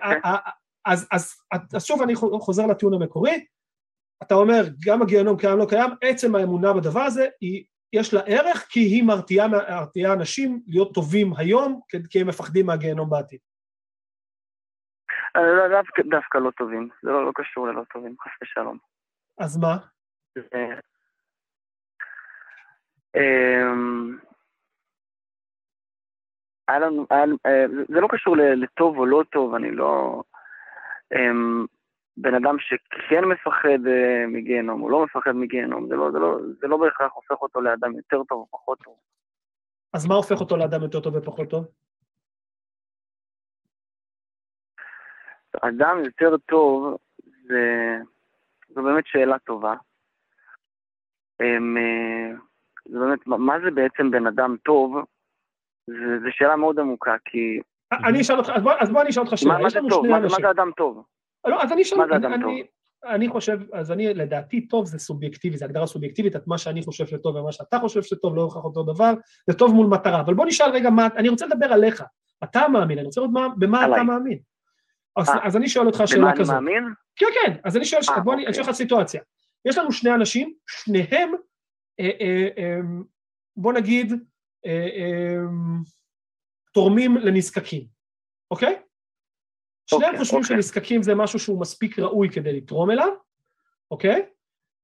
אז 0.86 1.06
שוב 1.78 2.02
אני 2.02 2.14
חוזר 2.14 2.66
לטיעון 2.66 2.94
המקורי, 2.94 3.44
אתה 4.22 4.34
אומר, 4.34 4.68
גם 4.84 5.02
הגיהנום 5.02 5.36
קיים 5.36 5.58
לא 5.58 5.66
קיים, 5.68 5.90
עצם 6.02 6.34
האמונה 6.34 6.72
בדבר 6.72 7.00
הזה, 7.00 7.26
היא, 7.40 7.64
יש 7.92 8.14
לה 8.14 8.20
ערך 8.20 8.66
כי 8.68 8.80
היא 8.80 9.02
מרתיעה, 9.02 9.48
מרתיעה 9.48 10.12
אנשים 10.12 10.62
להיות 10.66 10.94
טובים 10.94 11.32
היום, 11.36 11.80
כי 12.10 12.20
הם 12.20 12.26
מפחדים 12.26 12.66
מהגיהנום 12.66 13.10
בעתיד. 13.10 13.38
אה, 15.36 15.42
לא, 15.42 15.68
דווקא, 15.68 16.02
דווקא 16.02 16.38
לא 16.38 16.50
טובים, 16.50 16.88
זה 17.02 17.10
לא, 17.10 17.26
לא 17.26 17.32
קשור 17.34 17.66
ללא 17.66 17.82
טובים, 17.92 18.16
חס 18.20 18.30
ושלום. 18.42 18.78
אז 19.38 19.56
מה? 19.56 19.76
אמ, 23.16 24.18
היה 26.68 26.78
לנו, 26.78 27.06
היה, 27.10 27.24
אה, 27.46 27.64
זה 27.88 28.00
לא 28.00 28.08
קשור 28.10 28.36
לטוב 28.36 28.98
או 28.98 29.06
לא 29.06 29.22
טוב, 29.32 29.54
אני 29.54 29.70
לא... 29.70 30.22
אמ, 31.14 31.66
בן 32.16 32.34
אדם 32.34 32.56
שכן 32.58 33.24
מפחד 33.24 33.78
מגיהנום, 34.28 34.80
הוא 34.80 34.90
לא 34.90 35.04
מפחד 35.04 35.32
מגיהנום, 35.32 35.88
זה 35.88 35.94
לא, 35.94 36.10
זה, 36.12 36.18
לא, 36.18 36.38
זה 36.60 36.66
לא 36.66 36.76
בהכרח 36.76 37.12
הופך 37.14 37.42
אותו 37.42 37.60
לאדם 37.60 37.96
יותר 37.96 38.22
טוב 38.28 38.38
או 38.38 38.46
פחות 38.50 38.78
טוב. 38.84 38.96
אז 39.94 40.06
מה 40.06 40.14
הופך 40.14 40.40
אותו 40.40 40.56
לאדם 40.56 40.82
יותר 40.82 41.00
טוב 41.00 41.14
ופחות 41.16 41.50
טוב? 41.50 41.64
אדם 45.60 46.04
יותר 46.04 46.36
טוב 46.36 46.96
זה, 47.48 47.96
זו 48.74 48.82
באמת 48.82 49.06
שאלה 49.06 49.38
טובה. 49.38 49.74
הם, 51.40 51.76
אה, 51.76 52.36
זה 52.84 52.98
באמת, 52.98 53.26
מה 53.26 53.54
זה 53.64 53.70
בעצם 53.70 54.10
בן 54.10 54.26
אדם 54.26 54.56
טוב? 54.64 54.96
זו 56.22 56.28
שאלה 56.30 56.56
מאוד 56.56 56.78
עמוקה, 56.78 57.14
כי... 57.24 57.60
אני 57.92 58.20
אשאל 58.20 58.36
אותך, 58.36 58.52
אז 58.54 58.62
בוא, 58.62 58.72
אז 58.80 58.90
בוא 58.90 59.00
אני 59.02 59.10
אשאל 59.10 59.22
אותך 59.22 59.38
שאלה. 59.38 59.54
מה, 59.54 59.62
מה 59.62 59.70
זה 59.70 59.80
טוב? 59.88 60.06
מה, 60.06 60.20
מה 60.20 60.28
זה 60.28 60.50
אדם 60.50 60.70
טוב? 60.76 61.04
לא, 61.46 61.62
אז 61.62 61.72
אני 61.72 61.84
שואל, 61.84 62.12
אני, 62.12 62.34
אני, 62.34 62.62
אני 63.04 63.28
חושב, 63.28 63.58
אז 63.72 63.92
אני, 63.92 64.14
לדעתי 64.14 64.68
טוב 64.68 64.86
זה 64.86 64.98
סובייקטיבי, 64.98 65.56
זה 65.56 65.64
הגדרה 65.64 65.86
סובייקטיבית, 65.86 66.36
את 66.36 66.46
מה 66.46 66.58
שאני 66.58 66.82
חושב 66.82 67.06
שטוב 67.06 67.36
ומה 67.36 67.52
שאתה 67.52 67.78
חושב 67.78 68.02
שטוב, 68.02 68.36
לא 68.36 68.42
הוכח 68.42 68.64
אותו 68.64 68.82
דבר, 68.82 69.14
זה 69.50 69.58
טוב 69.58 69.74
מול 69.74 69.86
מטרה. 69.86 70.20
אבל 70.20 70.34
בוא 70.34 70.46
נשאל 70.46 70.70
רגע 70.70 70.90
מה, 70.90 71.08
אני 71.16 71.28
רוצה 71.28 71.46
לדבר 71.46 71.72
עליך, 71.72 72.02
אתה 72.44 72.68
מאמין, 72.68 72.98
אני 72.98 73.06
רוצה 73.06 73.20
לראות 73.20 73.32
מה, 73.32 73.48
במה 73.58 73.84
עלי. 73.84 73.94
אתה 73.94 74.02
מאמין. 74.02 74.38
אז, 75.16 75.28
אה, 75.28 75.46
אז 75.46 75.56
אני 75.56 75.68
שואל 75.68 75.86
אותך 75.86 76.02
שאלה 76.06 76.32
כזאת. 76.38 76.56
במה 76.56 76.58
אני 76.58 76.80
מאמין? 76.80 76.94
כן, 77.16 77.26
כן, 77.34 77.52
אז 77.64 77.76
אני 77.76 77.84
שואל, 77.84 78.02
아, 78.02 78.10
אה, 78.10 78.20
בוא 78.20 78.32
אוקיי. 78.32 78.46
אני 78.46 78.52
אשאל 78.52 78.62
לך 78.62 78.70
סיטואציה. 78.70 79.22
יש 79.64 79.78
לנו 79.78 79.92
שני 79.92 80.14
אנשים, 80.14 80.54
שניהם, 80.66 81.32
אה, 82.00 82.10
אה, 82.20 82.48
אה, 82.58 82.78
בוא 83.56 83.72
נגיד, 83.72 84.12
אה, 84.66 84.88
אה, 84.96 85.36
תורמים 86.72 87.16
לנזקקים, 87.16 87.86
אוקיי? 88.50 88.78
שניהם 89.90 90.14
okay, 90.14 90.18
חושבים 90.18 90.40
okay. 90.40 90.46
שנזקקים 90.46 91.02
זה 91.02 91.14
משהו 91.14 91.38
שהוא 91.38 91.60
מספיק 91.60 91.98
ראוי 91.98 92.30
כדי 92.30 92.52
לתרום 92.52 92.90
אליו, 92.90 93.08
אוקיי? 93.90 94.26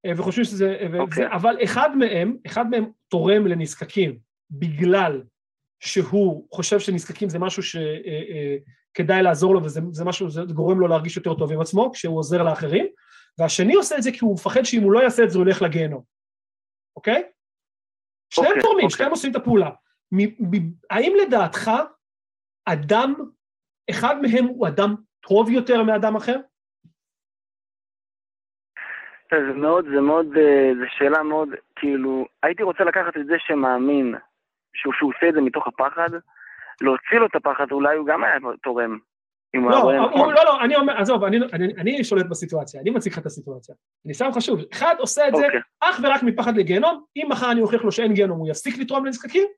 Okay? 0.06 0.10
וחושבים 0.16 0.44
שזה... 0.44 0.78
Okay. 0.80 1.12
וזה, 1.12 1.32
אבל 1.32 1.56
אחד 1.64 1.96
מהם, 1.96 2.36
אחד 2.46 2.70
מהם 2.70 2.90
תורם 3.08 3.46
לנזקקים 3.46 4.18
בגלל 4.50 5.22
שהוא 5.80 6.48
חושב 6.52 6.80
שנזקקים 6.80 7.28
זה 7.28 7.38
משהו 7.38 7.62
שכדאי 7.62 8.58
אה, 9.00 9.16
אה, 9.16 9.22
לעזור 9.22 9.54
לו 9.54 9.64
וזה 9.64 10.04
משהו, 10.04 10.30
זה 10.30 10.42
גורם 10.54 10.80
לו 10.80 10.88
להרגיש 10.88 11.16
יותר 11.16 11.34
טוב 11.34 11.52
עם 11.52 11.60
עצמו 11.60 11.92
כשהוא 11.92 12.18
עוזר 12.18 12.42
לאחרים, 12.42 12.86
והשני 13.38 13.74
עושה 13.74 13.96
את 13.96 14.02
זה 14.02 14.12
כי 14.12 14.18
הוא 14.20 14.34
מפחד 14.34 14.62
שאם 14.62 14.82
הוא 14.82 14.92
לא 14.92 15.00
יעשה 15.00 15.24
את 15.24 15.30
זה 15.30 15.38
הוא 15.38 15.46
ילך 15.46 15.62
לגיהנום, 15.62 16.02
אוקיי? 16.96 17.22
שניהם 18.30 18.58
okay, 18.58 18.62
תורמים, 18.62 18.86
okay. 18.86 18.90
שניהם 18.90 19.10
עושים 19.10 19.30
את 19.30 19.36
הפעולה. 19.36 19.70
האם 20.90 21.12
לדעתך 21.22 21.70
אדם 22.64 23.14
אחד 23.90 24.14
מהם 24.22 24.44
הוא 24.44 24.68
אדם 24.68 24.94
טוב 25.20 25.50
יותר 25.50 25.82
מאדם 25.82 26.16
אחר? 26.16 26.36
זה 29.30 29.52
מאוד, 29.54 29.84
זה 29.94 30.00
מאוד, 30.00 30.26
אה, 30.36 30.70
זו 30.80 30.84
שאלה 30.98 31.22
מאוד, 31.22 31.48
כאילו, 31.76 32.26
הייתי 32.42 32.62
רוצה 32.62 32.84
לקחת 32.84 33.16
את 33.16 33.26
זה 33.26 33.34
שמאמין, 33.38 34.14
שהוא, 34.74 34.94
שהוא 34.98 35.12
עושה 35.16 35.28
את 35.28 35.34
זה 35.34 35.40
מתוך 35.40 35.66
הפחד, 35.66 36.08
להוציא 36.80 37.18
לו 37.18 37.26
את 37.26 37.34
הפחד, 37.34 37.72
אולי 37.72 37.96
הוא 37.96 38.06
גם 38.06 38.24
היה 38.24 38.34
תורם. 38.62 38.98
לא. 39.54 39.92
לא, 40.14 40.44
לא, 40.44 40.64
אני 40.64 40.76
אומר, 40.76 40.96
עזוב, 40.96 41.24
אני, 41.24 41.36
אני, 41.52 41.74
אני 41.78 42.04
שולט 42.04 42.26
בסיטואציה, 42.26 42.80
אני 42.80 42.90
מציג 42.90 43.12
לך 43.12 43.18
את 43.18 43.26
הסיטואציה. 43.26 43.74
אני 44.06 44.14
שם 44.14 44.28
לך 44.28 44.42
שוב, 44.42 44.60
אחד 44.72 44.94
עושה 44.98 45.28
את 45.28 45.36
זה 45.36 45.44
אוקיי, 45.44 45.60
אך 45.80 46.00
ורק 46.02 46.22
מפחד 46.22 46.56
לגיהנום, 46.56 47.04
אם 47.16 47.26
מחר 47.30 47.52
אני 47.52 47.60
אוכיח 47.60 47.84
לו 47.84 47.92
שאין 47.92 48.14
גיהנום, 48.14 48.38
הוא 48.38 48.48
יפסיק 48.48 48.78
לתרום 48.78 49.06
לנזקקים, 49.06 49.48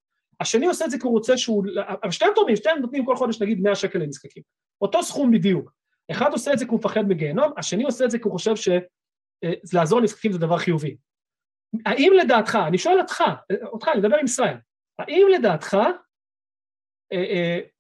השני 0.41 0.67
עושה 0.67 0.85
את 0.85 0.91
זה 0.91 0.99
כי 0.99 1.07
הוא 1.07 1.13
רוצה 1.13 1.37
שהוא, 1.39 1.65
אבל 2.03 2.11
שתיהם 2.11 2.31
תורמים, 2.35 2.57
שתיהם 2.57 2.79
נותנים 2.79 3.05
כל 3.05 3.17
חודש 3.17 3.43
נגיד 3.43 3.61
100 3.61 3.75
שקל 3.75 3.99
לנזקקים, 3.99 4.43
אותו 4.83 5.03
סכום 5.03 5.31
בדיוק. 5.31 5.73
אחד 6.11 6.33
עושה 6.33 6.53
את 6.53 6.59
זה 6.59 6.65
כי 6.65 6.71
הוא 6.71 6.79
מפחד 6.79 7.09
מגיהנום, 7.09 7.53
השני 7.57 7.85
עושה 7.85 8.05
את 8.05 8.11
זה 8.11 8.19
כי 8.19 8.25
הוא 8.25 8.33
חושב 8.33 8.55
שלעזור 8.57 10.01
לנזקקים 10.01 10.33
זה 10.33 10.39
דבר 10.39 10.59
חיובי. 10.59 10.97
האם 11.87 12.13
לדעתך, 12.21 12.59
אני 12.67 12.79
שואל 12.79 13.01
אותך, 13.01 13.23
אותך, 13.63 13.89
אני 13.89 13.99
מדבר 13.99 14.17
עם 14.17 14.25
ישראל, 14.25 14.57
האם 14.99 15.27
לדעתך 15.35 15.77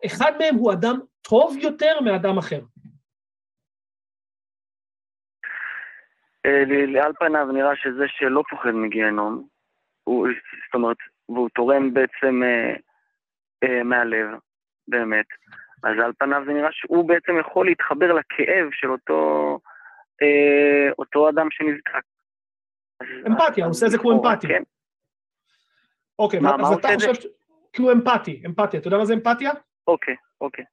אחד 0.06 0.32
מהם 0.38 0.54
הוא 0.54 0.72
אדם 0.72 0.98
טוב 1.22 1.56
יותר 1.56 2.00
מאדם 2.00 2.38
אחר? 2.38 2.60
אה, 6.46 7.04
על 7.04 7.12
פניו 7.18 7.52
נראה 7.52 7.76
שזה 7.76 8.04
שלא 8.08 8.42
פוחד 8.50 8.70
מגיהנום, 8.70 9.46
זאת 10.06 10.74
אומרת, 10.74 10.96
והוא 11.28 11.48
תורם 11.54 11.94
בעצם 11.94 12.42
אה, 12.42 12.74
אה, 13.64 13.82
מהלב, 13.82 14.26
באמת, 14.88 15.26
אז 15.82 15.92
על 16.04 16.12
פניו 16.18 16.42
זה 16.46 16.52
נראה 16.52 16.68
שהוא 16.72 17.08
בעצם 17.08 17.32
יכול 17.40 17.66
להתחבר 17.66 18.12
לכאב 18.12 18.68
של 18.72 18.90
אותו, 18.90 19.58
אה, 20.22 20.92
אותו 20.98 21.28
אדם 21.28 21.46
שנזקק. 21.50 22.04
אמפתיה, 23.26 23.64
הוא 23.64 23.70
עושה 23.70 23.86
את 23.86 23.90
זה 23.90 23.98
כי 23.98 24.02
הוא 24.02 24.12
לכאורה, 24.12 24.32
אמפתי. 24.32 24.48
כן, 24.48 24.62
אוקיי, 26.18 26.40
מה, 26.40 26.50
מה, 26.50 26.56
מה 26.56 26.68
אז 26.68 26.78
אתה? 26.78 26.88
חושב, 26.94 27.28
הוא 27.80 27.92
אמפתי, 27.92 28.42
אמפתיה, 28.46 28.80
אתה 28.80 28.88
יודע 28.88 28.98
מה 28.98 29.04
זה 29.04 29.14
אמפתיה? 29.14 29.50
אוקיי, 29.86 30.14
אוקיי. 30.40 30.64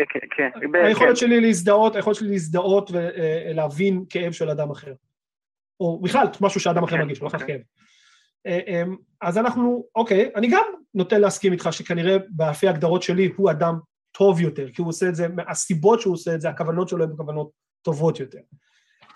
אה, 0.00 0.04
כן, 0.08 0.18
כן, 0.36 0.50
היכולת 0.74 1.08
כן. 1.08 1.16
שלי 1.16 1.40
להזדהות, 1.40 1.96
היכולת 1.96 2.16
שלי 2.16 2.28
להזדהות 2.28 2.90
ולהבין 2.92 4.04
כאב 4.10 4.32
של 4.32 4.50
אדם 4.50 4.70
אחר. 4.70 4.94
או 5.80 6.00
בכלל, 6.00 6.26
משהו 6.40 6.60
שאדם 6.60 6.84
אחר 6.84 6.96
כן, 6.96 7.02
מרגיש, 7.02 7.22
לא 7.22 7.28
בהכרח 7.28 7.42
אוקיי. 7.42 7.56
כאב. 7.56 7.64
אה, 8.46 8.60
אה, 8.68 8.82
אז 9.20 9.38
אנחנו, 9.38 9.86
אוקיי, 9.94 10.30
אני 10.36 10.48
גם 10.50 10.64
נוטה 10.94 11.18
להסכים 11.18 11.52
איתך 11.52 11.68
שכנראה 11.70 12.16
לפי 12.50 12.68
ההגדרות 12.68 13.02
שלי 13.02 13.32
הוא 13.36 13.50
אדם 13.50 13.74
טוב 14.12 14.40
יותר, 14.40 14.70
כי 14.72 14.82
הוא 14.82 14.88
עושה 14.88 15.08
את 15.08 15.14
זה, 15.14 15.26
הסיבות 15.48 16.00
שהוא 16.00 16.14
עושה 16.14 16.34
את 16.34 16.40
זה, 16.40 16.48
הכוונות 16.48 16.88
שלו 16.88 17.04
הן 17.04 17.16
כוונות 17.16 17.50
טובות 17.82 18.20
יותר. 18.20 18.38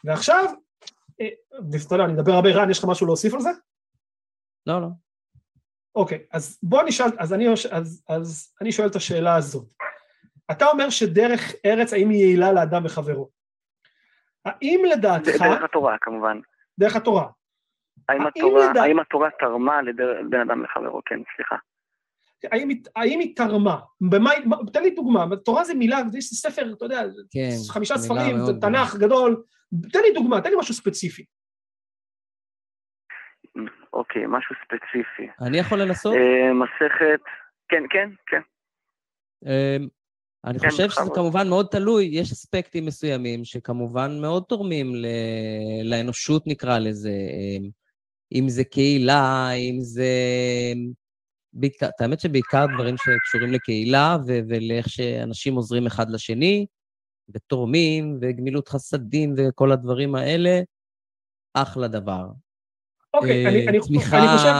ועכשיו, 0.04 0.44
אה, 1.20 1.28
ואתה 1.72 1.94
יודע, 1.94 2.04
אני 2.04 2.12
מדבר 2.12 2.32
הרבה, 2.32 2.50
רן, 2.50 2.70
יש 2.70 2.78
לך 2.78 2.84
משהו 2.84 3.06
להוסיף 3.06 3.34
על 3.34 3.40
זה? 3.40 3.50
לא, 4.66 4.80
לא. 4.80 4.88
אוקיי, 5.98 6.18
אז 6.32 6.58
בוא 6.62 6.82
נשאל, 6.82 7.06
אז 7.18 7.34
אני, 7.34 7.48
אז, 7.70 8.02
אז 8.08 8.54
אני 8.60 8.72
שואל 8.72 8.88
את 8.88 8.96
השאלה 8.96 9.36
הזאת. 9.36 9.72
אתה 10.50 10.66
אומר 10.66 10.90
שדרך 10.90 11.52
ארץ, 11.66 11.92
האם 11.92 12.10
היא 12.10 12.18
יעילה 12.24 12.52
לאדם 12.52 12.82
וחברו? 12.84 13.28
האם 14.44 14.82
לדעתך, 14.92 15.42
דרך 15.42 15.62
התורה 15.62 15.96
כמובן. 16.00 16.40
דרך 16.78 16.96
התורה, 16.96 17.26
האם 18.08 18.20
האם 18.20 18.26
התורה, 18.26 18.70
לדע- 18.70 18.82
האם 18.82 18.98
התורה 19.00 19.28
תרמה 19.40 19.82
לבין 19.82 20.40
אדם 20.40 20.64
לחברו? 20.64 21.00
כן, 21.06 21.20
סליחה. 21.36 21.56
האם, 22.52 22.68
האם 22.96 23.20
היא 23.20 23.36
תרמה? 23.36 23.78
במה, 24.00 24.30
תן 24.72 24.82
לי 24.82 24.90
דוגמה, 24.90 25.26
תורה 25.44 25.64
זה 25.64 25.74
מילה, 25.74 26.00
יש 26.18 26.24
ספר, 26.24 26.72
אתה 26.72 26.84
יודע, 26.84 27.02
כן. 27.30 27.50
חמישה 27.72 27.98
ספרים, 27.98 28.36
תנ"ך 28.60 28.96
גדול, 28.96 29.42
תן 29.92 30.00
לי 30.02 30.12
דוגמה, 30.14 30.40
תן 30.40 30.50
לי 30.50 30.56
משהו 30.58 30.74
ספציפי. 30.74 31.24
אוקיי, 33.92 34.22
משהו 34.28 34.56
ספציפי. 34.64 35.28
אני 35.40 35.58
יכול 35.58 35.82
לנסות? 35.82 36.14
אה, 36.14 36.52
מסכת, 36.52 37.20
כן, 37.68 37.82
כן, 37.90 38.10
כן. 38.26 38.40
אמ, 39.46 39.88
אני 40.44 40.58
כן, 40.58 40.70
חושב 40.70 40.88
שזה 40.90 41.00
בכבוד. 41.00 41.14
כמובן 41.16 41.48
מאוד 41.48 41.66
תלוי, 41.70 42.04
יש 42.12 42.32
אספקטים 42.32 42.86
מסוימים 42.86 43.44
שכמובן 43.44 44.20
מאוד 44.20 44.44
תורמים 44.48 44.94
ל- 44.94 45.06
לאנושות, 45.90 46.46
נקרא 46.46 46.78
לזה, 46.78 47.10
אמ, 47.10 47.68
אם 48.32 48.48
זה 48.48 48.64
קהילה, 48.64 49.50
אם 49.52 49.76
זה... 49.80 50.04
בעיקר- 51.52 51.88
את 51.88 52.00
האמת 52.00 52.20
שבעיקר 52.20 52.66
דברים 52.74 52.94
שקשורים 52.96 53.52
לקהילה 53.52 54.16
ו- 54.26 54.40
ולאיך 54.48 54.88
שאנשים 54.88 55.54
עוזרים 55.54 55.86
אחד 55.86 56.10
לשני, 56.10 56.66
ותורמים, 57.34 58.18
וגמילות 58.20 58.68
חסדים 58.68 59.34
וכל 59.36 59.72
הדברים 59.72 60.14
האלה, 60.14 60.60
אחלה 61.54 61.88
דבר. 61.88 62.26
אוקיי, 63.14 63.44
אה, 63.44 63.50
אני, 63.50 63.68
אני, 63.68 63.78
תמיכה, 63.88 64.18
אני 64.18 64.38
חושב, 64.38 64.52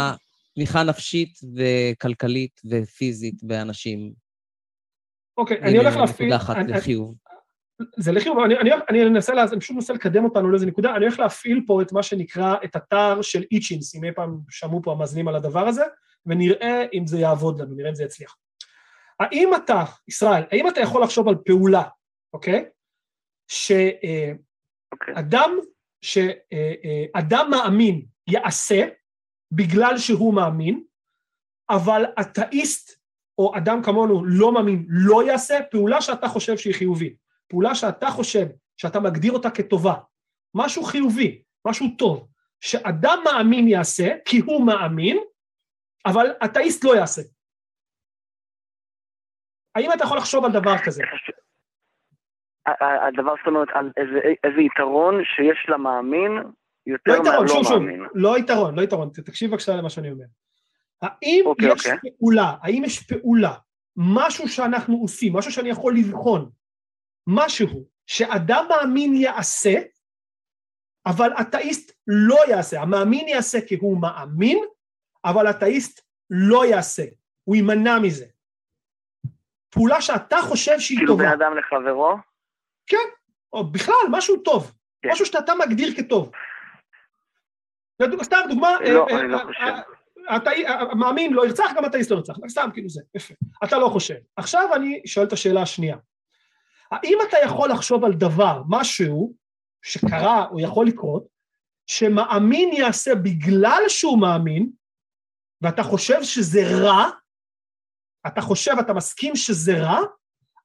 תמיכה 0.55 0.82
נפשית 0.82 1.38
וכלכלית 1.57 2.61
ופיזית 2.70 3.42
באנשים. 3.42 4.12
אוקיי, 5.38 5.61
אני 5.61 5.78
הולך 5.78 5.96
להפעיל, 5.96 6.34
נקודה 6.34 6.44
אחת 6.44 6.57
לחיוב. 6.68 7.14
זה 7.96 8.12
לחיוב, 8.12 8.38
אני, 8.38 8.59
אני, 8.59 8.70
אני 8.90 9.07
אנסה, 9.07 9.32
אני 9.53 9.61
פשוט 9.61 9.76
מנסה 9.76 9.92
לקדם 9.92 10.24
אותנו 10.24 10.51
לאיזה 10.51 10.66
נקודה, 10.66 10.96
אני 10.96 11.05
הולך 11.05 11.18
להפעיל 11.18 11.62
פה 11.66 11.82
את 11.82 11.92
מה 11.92 12.03
שנקרא, 12.03 12.55
את 12.64 12.76
אתר 12.76 13.22
של 13.22 13.44
איצ'ינס, 13.53 13.94
אם 13.94 14.05
אי 14.05 14.12
פעם 14.12 14.38
שמעו 14.51 14.82
פה 14.82 14.92
המאזינים 14.92 15.28
על 15.28 15.36
הדבר 15.36 15.68
הזה, 15.68 15.82
ונראה 16.26 16.84
אם 16.94 17.07
זה 17.07 17.18
יעבוד 17.18 17.61
לנו, 17.61 17.74
נראה 17.74 17.90
אם 17.90 17.94
זה 17.94 18.05
יצליח. 18.05 18.36
האם 19.20 19.51
אתה, 19.55 19.84
ישראל, 20.09 20.42
האם 20.51 20.68
אתה 20.68 20.80
יכול 20.80 21.03
לחשוב 21.03 21.28
על 21.28 21.34
פעולה, 21.46 21.82
אוקיי? 22.32 22.64
שאדם, 23.51 24.11
אוקיי. 24.92 25.14
שאדם 26.03 27.51
מאמין 27.51 28.07
יעשה 28.31 28.89
בגלל 29.53 29.99
שהוא 29.99 30.35
מאמין, 30.35 30.85
אבל 31.70 32.05
אתאיסט 32.20 32.99
או 33.39 33.57
אדם 33.57 33.83
כמונו 33.83 34.24
לא 34.24 34.53
מאמין 34.53 34.87
לא 34.89 35.26
יעשה, 35.26 35.55
פעולה 35.70 36.01
שאתה 36.01 36.29
חושב 36.29 36.57
שהיא 36.57 36.74
חיובית, 36.74 37.16
פעולה 37.49 37.74
שאתה 37.74 38.07
חושב 38.07 38.47
שאתה 38.76 39.01
מגדיר 39.01 39.33
אותה 39.33 39.51
כטובה, 39.51 39.95
משהו 40.55 40.83
חיובי, 40.85 41.43
משהו 41.66 41.87
טוב, 41.99 42.29
שאדם 42.61 43.18
מאמין 43.24 43.68
יעשה 43.68 44.09
כי 44.24 44.39
הוא 44.39 44.66
מאמין, 44.66 45.18
אבל 46.07 46.26
אתאיסט 46.45 46.85
לא 46.85 46.97
יעשה. 46.97 47.22
האם 49.74 49.93
אתה 49.93 50.05
יכול 50.05 50.18
לחשוב 50.18 50.45
על 50.45 50.53
דבר 50.53 50.79
כזה? 50.85 51.03
הדבר, 53.09 53.35
זאת 53.39 53.47
אומרת, 53.47 53.68
על 53.74 53.93
איזה, 53.97 54.18
איזה 54.45 54.61
יתרון 54.61 55.14
שיש 55.24 55.66
למאמין 55.68 56.33
יותר 56.89 57.12
לא 57.12 57.16
יתרון, 57.16 57.34
מהלא 57.34 57.49
שוב, 57.49 57.64
שוב. 57.64 57.82
לא 58.14 58.39
יתרון, 58.39 58.74
לא 58.74 58.82
יתרון, 58.82 59.11
תקשיב 59.24 59.51
בבקשה 59.51 59.76
למה 59.76 59.91
שאני 59.91 60.11
אומר. 60.11 60.24
האם 61.03 61.43
אוקיי, 61.47 61.72
יש 61.72 61.86
אוקיי. 61.86 62.11
פעולה, 62.18 62.55
האם 62.62 62.84
יש 62.84 63.03
פעולה, 63.03 63.55
משהו 63.97 64.49
שאנחנו 64.49 64.97
עושים, 64.97 65.36
משהו 65.36 65.53
שאני 65.53 65.68
יכול 65.68 65.97
לבחון, 65.97 66.51
משהו 67.26 67.84
שאדם 68.07 68.64
מאמין 68.68 69.14
יעשה, 69.14 69.74
אבל 71.07 71.30
אתאיסט 71.41 71.93
לא 72.07 72.36
יעשה. 72.49 72.80
המאמין 72.80 73.28
יעשה 73.28 73.59
כי 73.66 73.74
הוא 73.74 74.01
מאמין, 74.01 74.59
אבל 75.24 75.51
אתאיסט 75.51 76.01
לא 76.30 76.66
יעשה, 76.66 77.05
הוא 77.45 77.57
יימנע 77.57 77.99
מזה. 77.99 78.26
פעולה 79.70 80.01
שאתה 80.01 80.36
חושב 80.43 80.80
שהיא 80.80 80.99
כאילו 80.99 81.12
טובה, 81.12 81.24
בין 81.24 81.32
אדם 81.32 81.57
לחברו? 81.59 82.16
או 83.53 83.72
בכלל, 83.72 83.95
משהו 84.11 84.36
טוב, 84.36 84.72
כן. 85.03 85.09
משהו 85.11 85.26
שאתה 85.26 85.53
מגדיר 85.55 85.95
כטוב. 85.97 86.30
סתם 88.22 88.36
דוגמה, 88.49 88.70
לא, 88.80 89.07
אה, 89.11 89.20
אני 89.20 89.28
לא 89.28 89.38
אה. 89.61 89.80
אה, 90.30 90.80
המאמין 90.80 91.32
לא 91.32 91.46
ירצח, 91.46 91.70
גם 91.76 91.84
אתאיסט 91.84 92.11
לא 92.11 92.16
ירצח, 92.16 92.34
סתם 92.49 92.68
כאילו 92.72 92.88
זה, 92.88 93.03
יפה. 93.14 93.34
אתה 93.64 93.78
לא 93.78 93.88
חושב. 93.88 94.14
עכשיו 94.36 94.74
אני 94.74 95.03
שואל 95.07 95.26
את 95.26 95.32
השאלה 95.32 95.62
השנייה. 95.62 95.96
האם 96.90 97.18
אתה 97.28 97.36
יכול 97.44 97.70
לחשוב 97.70 98.05
על 98.05 98.12
דבר, 98.12 98.62
משהו 98.68 99.34
שקרה 99.82 100.46
או 100.51 100.61
יכול 100.61 100.86
לקרות, 100.86 101.26
שמאמין 101.86 102.72
יעשה 102.72 103.14
בגלל 103.14 103.82
שהוא 103.88 104.20
מאמין, 104.20 104.70
ואתה 105.62 105.82
חושב 105.82 106.22
שזה 106.22 106.61
רע, 106.82 107.11
אתה 108.26 108.40
חושב, 108.40 108.72
אתה 108.80 108.92
מסכים 108.92 109.36
שזה 109.36 109.72
רע, 109.82 110.01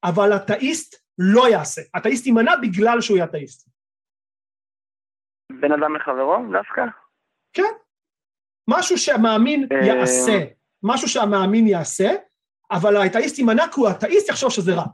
אבל 0.03 0.36
אתאיסט 0.36 0.95
לא 1.17 1.49
יעשה. 1.49 1.81
אתאיסט 1.97 2.25
יימנע 2.25 2.55
בגלל 2.61 3.01
שהוא 3.01 3.17
יהיה 3.17 3.25
אתאיסט. 3.25 3.69
בין 5.61 5.71
אדם 5.71 5.95
לחברו 5.95 6.38
דווקא? 6.51 7.02
משהו 8.69 8.97
שהמאמין 8.97 9.67
אה, 9.71 9.85
יעשה, 9.87 10.45
משהו 10.83 11.07
שהמאמין 11.07 11.67
יעשה, 11.67 12.09
אבל 12.71 12.95
האתאיסט 12.95 13.39
יימנע 13.39 13.63
כי 13.73 13.79
הוא 13.79 13.89
אתאיסט 13.89 14.29
יחשוב 14.29 14.49
שזה 14.49 14.75
רע. 14.75 14.85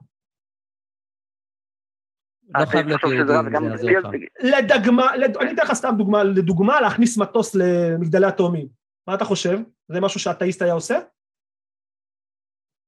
לא 2.60 2.66
חייב 2.66 2.88
להיות 2.88 3.02
יהודי. 3.04 4.26
לדגמה, 4.40 5.16
לד... 5.16 5.38
אני 5.38 5.54
אתן 5.54 5.64
לך 5.64 5.74
סתם 5.74 5.94
דוגמה, 5.98 6.24
לדוגמה 6.24 6.82
להכניס 6.82 7.18
מטוס 7.18 7.56
למגדלי 7.56 8.28
התאומים. 8.28 8.68
מה 9.08 9.16
אתה 9.16 9.26
חושב? 9.26 9.58
זה 9.88 10.02
משהו 10.02 10.20
שאתאיסט 10.20 10.62
היה 10.62 10.74
עושה? 10.74 11.00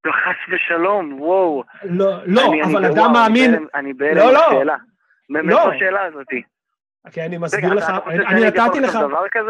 לא, 0.06 0.12
חס 0.12 0.54
ושלום, 0.54 1.22
וואו. 1.22 1.64
לא, 1.84 2.28
לא, 2.28 2.42
אבל 2.66 2.86
אדם 2.86 3.14
מאמין, 3.14 3.68
אני 3.76 3.94
בהלם 3.94 4.18
לא, 4.18 4.34
לא. 4.66 4.74
מאיפה 5.30 5.50
לא. 5.50 5.74
השאלה 5.74 6.06
הזאתי? 6.06 6.42
כי 7.12 7.22
אני 7.22 7.38
מסביר 7.38 7.74
לך, 7.74 7.90
אני 8.28 8.46
נתתי 8.48 8.80
לך... 8.80 9.00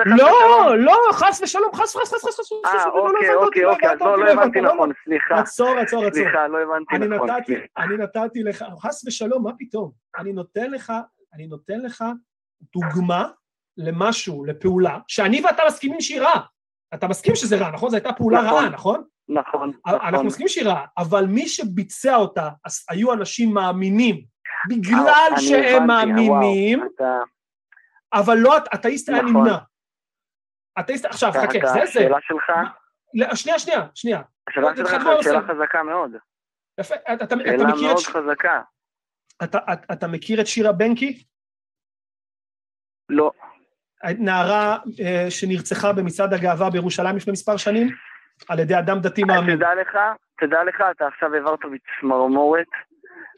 לא, 0.05 0.77
לא, 0.77 0.97
חס 1.11 1.41
ושלום, 1.43 1.73
חס 1.73 1.95
חס 1.95 2.13
חס 2.13 2.23
חס 2.23 2.39
חס 2.39 2.51
אה, 2.65 2.71
חס, 2.71 2.85
לא 2.85 2.91
אוקיי, 2.91 3.29
הבנת 3.29 3.43
אוקיי, 3.43 3.65
אותי, 3.65 3.65
אוקיי, 3.65 3.91
אז 3.91 3.99
לא, 4.01 4.13
הבנת, 4.13 4.25
לא 4.25 4.31
הבנתי 4.31 4.61
לא, 4.61 4.67
לא. 4.67 4.73
נכון, 4.73 4.91
סליחה. 5.03 5.39
עצור, 5.39 5.79
עצור, 5.79 6.05
עצור. 6.05 6.23
סליחה, 6.23 6.47
לא 6.47 6.57
הבנתי 6.57 6.95
אני 6.95 7.07
נכון. 7.07 7.29
נתתי, 7.29 7.55
סליחה. 7.55 7.65
אני 7.77 7.97
נתתי 7.97 8.43
לך, 8.43 8.65
חס 8.79 9.07
ושלום, 9.07 9.43
מה 9.43 9.51
פתאום? 9.59 9.91
אני 10.17 10.33
נותן 10.33 10.71
לך, 10.71 10.93
אני 11.33 11.47
נותן 11.47 11.79
לך 11.79 12.03
דוגמה 12.73 13.27
למשהו, 13.77 14.45
לפעולה, 14.45 14.99
שאני 15.07 15.41
ואתה 15.41 15.63
מסכימים 15.67 16.01
שהיא 16.01 16.21
רעה. 16.21 16.41
אתה 16.93 17.07
מסכים 17.07 17.35
שזה 17.35 17.57
רע, 17.57 17.71
נכון? 17.71 17.89
זו 17.89 17.95
הייתה 17.95 18.13
פעולה 18.13 18.41
נכון. 18.41 18.63
רעה, 18.63 18.69
נכון? 18.69 19.03
נכון, 19.29 19.71
אנחנו 19.87 20.11
נכון. 20.11 20.25
מסכימים 20.25 20.47
שהיא 20.47 20.65
רעה, 20.65 20.85
אבל 20.97 21.25
מי 21.25 21.47
שביצע 21.47 22.15
אותה 22.15 22.49
אז 22.65 22.85
היו 22.89 23.13
אנשים 23.13 23.53
מאמינים, 23.53 24.15
אה, 24.15 24.75
בגלל 24.77 25.31
שהם 25.39 25.89
הבנתי, 25.89 26.29
מאמינים, 26.29 26.87
אבל 28.13 28.37
לא, 28.37 28.57
אתאיסט 28.57 29.09
היה 29.09 29.21
נכון. 29.21 29.35
נמנע. 29.35 29.57
אתאיסט, 30.79 31.05
עכשיו, 31.05 31.31
חכה, 31.31 31.67
זה 31.67 31.73
זה. 31.73 31.83
השאלה 31.83 32.17
שלך, 32.21 32.51
לא, 33.13 33.35
שנייה, 33.35 33.59
שנייה, 33.59 33.81
שנייה. 33.95 34.21
השאלה 34.49 34.75
שלך 34.75 34.93
דבר 35.01 35.21
שאלה. 35.21 35.41
חזקה 35.41 35.83
מאוד. 35.83 36.11
יפה, 36.79 36.95
אתה, 37.13 37.25
שאלה 37.29 37.63
מכיר 37.67 37.69
את... 37.69 37.75
מאוד 37.81 37.97
ש- 37.97 38.07
חזקה. 38.07 38.61
אתה, 39.93 40.07
מכיר 40.07 40.41
את 40.41 40.47
שירה 40.47 40.71
בנקי? 40.71 41.23
לא, 43.09 43.31
נערה 44.19 44.77
אה, 45.05 45.25
שנרצחה 45.29 45.93
במצעד 45.93 46.33
הגאווה 46.33 46.69
בירושלים 46.69 47.15
לפני 47.15 47.33
מספר 47.33 47.57
שנים, 47.57 47.87
על 48.49 48.59
ידי 48.59 48.79
אדם 48.79 48.99
דתי 48.99 49.23
מאמין. 49.23 49.55
תדע 49.55 49.75
לך, 49.81 49.97
תדע 50.39 50.63
לך, 50.63 50.83
אתה 50.91 51.07
עכשיו 51.07 51.35
העברת 51.35 51.59
בי 51.71 51.77
צמרמורת 51.99 52.67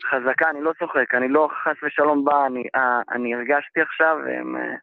חזקה, 0.10 0.50
אני 0.50 0.62
לא 0.62 0.72
צוחק, 0.80 1.16
אני 1.16 1.28
לא 1.28 1.50
חס 1.64 1.84
ושלום 1.84 2.26
בא, 2.26 2.46
אני, 2.46 2.64
אה, 2.76 3.02
אני 3.12 3.36
הרגשתי 3.36 3.82
עכשיו, 3.82 4.18
הם, 4.40 4.56
אה, 4.56 4.76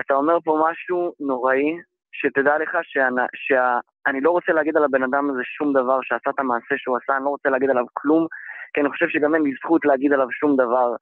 אתה 0.00 0.14
אומר 0.14 0.38
פה 0.44 0.66
משהו 0.70 1.12
נוראי, 1.20 1.76
שתדע 2.12 2.58
לך 2.58 2.78
שאני 2.84 4.20
לא 4.20 4.30
רוצה 4.30 4.52
להגיד 4.52 4.76
על 4.76 4.84
הבן 4.84 5.02
אדם 5.02 5.30
הזה 5.30 5.42
שום 5.44 5.72
דבר 5.72 5.98
שעשה 6.02 6.30
את 6.30 6.38
המעשה 6.38 6.74
שהוא 6.76 6.96
עשה, 6.96 7.16
אני 7.16 7.24
לא 7.24 7.28
רוצה 7.28 7.48
להגיד 7.48 7.70
עליו 7.70 7.84
כלום, 7.92 8.26
כי 8.74 8.80
אני 8.80 8.90
חושב 8.90 9.08
שגם 9.08 9.34
אין 9.34 9.42
לי 9.42 9.52
זכות 9.62 9.84
להגיד 9.84 10.12
עליו 10.12 10.26
שום 10.30 10.56
דבר, 10.56 10.94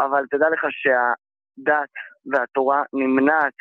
אבל 0.00 0.24
תדע 0.30 0.46
לך 0.50 0.66
שהדת 0.70 1.92
והתורה 2.32 2.82
נמנעת 2.92 3.54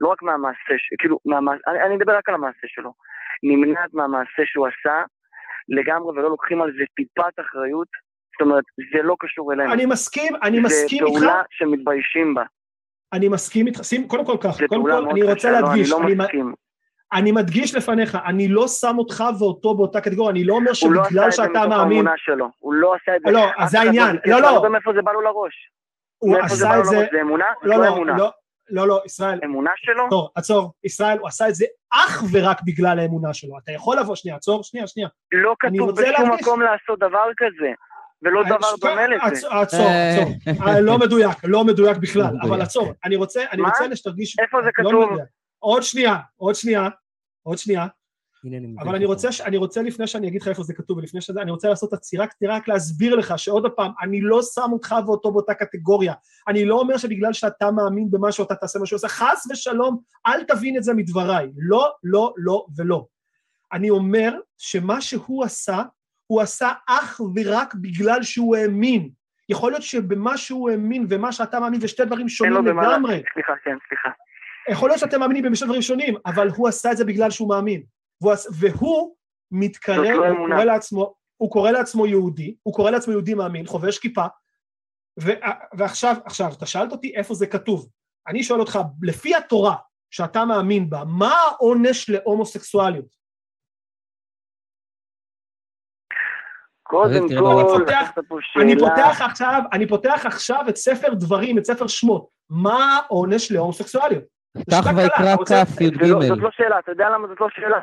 לא 0.00 0.08
רק 0.08 0.22
מהמעשה, 0.22 0.74
ש- 0.78 0.94
כאילו, 0.98 1.18
מהמעשה, 1.26 1.60
אני, 1.66 1.82
אני 1.82 1.96
מדבר 1.96 2.16
רק 2.16 2.28
על 2.28 2.34
המעשה 2.34 2.66
שלו, 2.66 2.92
נמנעת 3.42 3.94
מהמעשה 3.94 4.42
שהוא 4.44 4.66
עשה 4.66 5.02
לגמרי 5.68 6.18
ולא 6.18 6.30
לוקחים 6.30 6.62
על 6.62 6.72
זה 6.72 6.84
טיפת 6.96 7.40
אחריות, 7.40 7.88
זאת 8.38 8.46
אומרת, 8.46 8.64
זה 8.92 9.02
לא 9.02 9.16
קשור 9.20 9.52
אלינו. 9.52 9.72
אני 9.72 9.86
מסכים, 9.86 10.32
אני 10.42 10.60
מסכים 10.60 10.98
זה 10.98 11.04
איתך, 11.04 11.18
פעולה 11.18 11.42
שמתביישים 11.50 12.34
בה. 12.34 12.42
אני 13.12 13.28
מסכים 13.28 13.66
איתך, 13.66 13.84
שים, 13.84 14.08
קודם 14.08 14.24
כל 14.24 14.36
כך, 14.40 14.50
זה 14.56 14.68
קודם 14.68 14.82
כל 14.82 15.08
אני 15.10 15.22
רוצה 15.22 15.34
קשה, 15.34 15.50
לא, 15.50 15.60
להדגיש, 15.60 15.92
אני 15.92 16.00
אני, 16.02 16.14
לא 16.14 16.24
מסכים. 16.24 16.54
אני 17.12 17.32
מדגיש 17.32 17.74
לפניך, 17.74 18.18
אני 18.26 18.48
לא 18.48 18.68
שם 18.68 18.94
אותך 18.98 19.24
ואותו 19.38 19.74
באותה 19.74 20.00
קטגוריה, 20.00 20.30
אני 20.30 20.44
לא 20.44 20.54
אומר 20.54 20.70
הוא 20.82 20.92
לא 20.92 21.00
עשה 21.00 21.08
שבגלל 21.10 21.26
את 21.26 21.30
זה 21.30 21.36
שאתה 21.36 21.48
מתוך 21.48 21.64
מאמין, 21.64 21.98
האמונה 21.98 22.12
שלו. 22.16 22.48
הוא 22.58 22.74
לא 22.74 22.94
עשה 22.94 23.16
את 23.16 23.20
זה. 23.26 23.30
לא, 23.32 23.46
אז 23.58 23.70
זה 23.70 23.80
העניין, 23.80 24.16
לא, 24.26 24.40
לא, 24.40 24.62
גם 24.64 24.72
מאיפה 24.72 24.92
זה 24.96 25.02
בא 25.02 25.12
לו 25.12 25.20
לראש. 25.20 25.70
הוא 26.18 26.36
זה 26.36 26.42
עשה 26.44 26.78
את 26.78 26.84
זה? 26.84 27.06
זה 27.12 27.20
אמונה? 27.20 27.44
לא, 27.62 27.76
זו 27.76 27.82
לא, 27.82 27.88
אמונה. 27.88 28.16
לא, 28.16 28.30
לא, 28.70 28.88
לא, 28.88 29.02
ישראל, 29.04 29.40
אמונה 29.44 29.70
שלו? 29.76 30.06
עצור, 30.06 30.30
עצור, 30.34 30.72
ישראל, 30.84 31.18
הוא 31.18 31.28
עשה 31.28 31.48
את 31.48 31.54
זה 31.54 31.64
אך 31.92 32.22
ורק 32.32 32.58
בגלל 32.66 32.98
האמונה 32.98 33.34
שלו, 33.34 33.58
אתה 33.64 33.72
יכול 33.72 33.96
לבוא, 33.98 34.14
שנייה, 34.14 34.36
עצור, 34.36 34.62
שנייה, 34.64 34.86
שנייה. 34.86 35.08
לא 35.32 35.54
אני 35.64 35.78
כתוב 35.78 35.90
בשום 35.90 36.04
להדגיש- 36.04 36.40
מקום 36.40 36.62
לעשות 36.62 36.98
דבר 36.98 37.24
כזה. 37.36 37.72
ולא 38.24 38.42
דבר 38.44 38.54
עצור, 38.56 38.78
דומה 38.80 39.06
לזה. 39.06 39.24
עצור, 39.24 39.52
עצור, 39.52 39.80
אה. 39.80 40.22
עצור. 40.22 40.66
אה, 40.66 40.80
לא 40.80 40.98
מדויק, 40.98 41.38
לא 41.44 41.64
מדויק 41.64 41.96
בכלל, 41.96 42.32
לא 42.42 42.48
אבל. 42.48 42.62
עצור, 42.62 42.92
אני 43.04 43.16
רוצה, 43.16 43.42
אני 43.52 43.62
מה? 43.62 43.68
רוצה 43.68 43.96
שתרגיש... 43.96 44.36
איפה 44.38 44.58
זה 44.64 44.70
לא 44.78 44.90
כתוב? 44.90 45.18
עוד 45.58 45.82
שנייה, 45.82 46.16
עוד 46.36 46.54
שנייה, 46.54 46.88
עוד 47.42 47.58
שנייה, 47.58 47.86
אבל 48.78 48.94
אני. 48.94 49.04
רוצה, 49.04 49.28
אני 49.44 49.56
רוצה 49.56 49.82
לפני 49.82 50.06
שאני 50.06 50.28
אגיד 50.28 50.42
לך 50.42 50.48
איפה 50.48 50.62
זה 50.62 50.74
כתוב, 50.74 50.98
ולפני 50.98 51.20
שזה, 51.20 51.42
אני 51.42 51.50
רוצה 51.50 51.68
לעשות 51.68 51.92
עצירה 51.92 52.26
קצרה 52.26 52.56
רק 52.56 52.68
להסביר 52.68 53.14
לך 53.14 53.38
שעוד 53.38 53.66
פעם, 53.76 53.92
אני 54.02 54.20
לא 54.20 54.42
שם 54.42 54.68
אותך 54.72 54.94
ואותו 55.06 55.32
באותה 55.32 55.54
קטגוריה. 55.54 56.14
אני 56.48 56.64
לא 56.64 56.80
אומר 56.80 56.96
שבגלל 56.96 57.32
שאתה 57.32 57.70
מאמין 57.70 58.10
במשהו 58.10 58.44
אתה 58.44 58.54
תעשה 58.54 58.78
משהו, 58.78 58.94
עושה 58.94 59.08
חס 59.08 59.46
ושלום, 59.50 59.98
אל 60.26 60.44
תבין 60.44 60.76
את 60.76 60.82
זה 60.82 60.94
מדבריי. 60.94 61.50
לא, 61.56 61.90
לא, 62.04 62.34
לא 62.36 62.66
ולא. 62.76 63.06
אני 63.72 63.90
אומר 63.90 64.34
שמה 64.58 65.00
שהוא 65.00 65.44
עשה, 65.44 65.82
הוא 66.34 66.40
עשה 66.40 66.72
אך 66.86 67.20
ורק 67.34 67.74
בגלל 67.74 68.22
שהוא 68.22 68.56
האמין. 68.56 69.10
יכול 69.48 69.72
להיות 69.72 69.82
שבמה 69.82 70.36
שהוא 70.36 70.70
האמין 70.70 71.06
ומה 71.10 71.32
שאתה 71.32 71.60
מאמין 71.60 71.80
זה 71.80 71.88
שתי 71.88 72.04
דברים 72.04 72.28
שונים 72.28 72.66
לגמרי. 72.66 73.22
סליחה, 73.34 73.52
כן, 73.64 73.76
סליחה. 73.88 74.08
יכול 74.70 74.88
להיות 74.88 75.00
שאתם 75.00 75.20
מאמינים 75.20 75.52
בשני 75.52 75.66
דברים 75.66 75.82
שונים, 75.82 76.14
אבל 76.26 76.48
הוא 76.56 76.68
עשה 76.68 76.92
את 76.92 76.96
זה 76.96 77.04
בגלל 77.04 77.30
שהוא 77.30 77.48
מאמין. 77.48 77.82
והוא, 78.20 78.34
והוא 78.58 79.14
מתקרב, 79.50 80.04
לא 80.04 80.28
הוא. 80.28 80.48
קורא 80.48 80.64
לעצמו, 80.64 81.14
הוא 81.36 81.50
קורא 81.50 81.70
לעצמו 81.70 82.06
יהודי, 82.06 82.54
הוא 82.62 82.74
קורא 82.74 82.90
לעצמו 82.90 83.12
יהודי 83.12 83.34
מאמין, 83.34 83.66
חובש 83.66 83.98
כיפה, 83.98 84.24
ו, 85.22 85.30
ועכשיו, 85.74 86.16
עכשיו, 86.24 86.52
אתה 86.52 86.66
שאלת 86.66 86.92
אותי 86.92 87.16
איפה 87.16 87.34
זה 87.34 87.46
כתוב. 87.46 87.88
אני 88.28 88.42
שואל 88.42 88.60
אותך, 88.60 88.78
לפי 89.02 89.34
התורה 89.34 89.76
שאתה 90.10 90.44
מאמין 90.44 90.90
בה, 90.90 91.04
מה 91.04 91.34
העונש 91.34 92.10
להומוסקסואליות? 92.10 93.23
קודם 96.86 97.28
כל, 97.28 97.34
אני 98.60 98.72
שאלה. 98.72 98.88
פותח 98.90 99.20
עכשיו, 99.22 99.62
אני 99.72 99.88
פותח 99.88 100.26
עכשיו 100.26 100.64
את 100.68 100.76
ספר 100.76 101.14
דברים, 101.14 101.58
את 101.58 101.64
ספר 101.64 101.86
שמות. 101.86 102.28
מה 102.50 102.98
העונש 103.06 103.52
להומוסקסואליות? 103.52 104.24
פתח 104.58 104.80
שאלה 104.84 104.96
ויקרא 104.96 105.36
כ' 105.36 105.48
זה 105.80 106.12
לא- 106.12 106.20
זאת 106.22 106.38
י"ג. 106.38 106.42
לא 106.42 106.50
שאלה, 106.52 106.78
אתה 106.78 106.92
יודע 106.92 107.10
למה 107.10 107.28
זאת 107.28 107.40
לא 107.40 107.48
שאלה? 107.50 107.78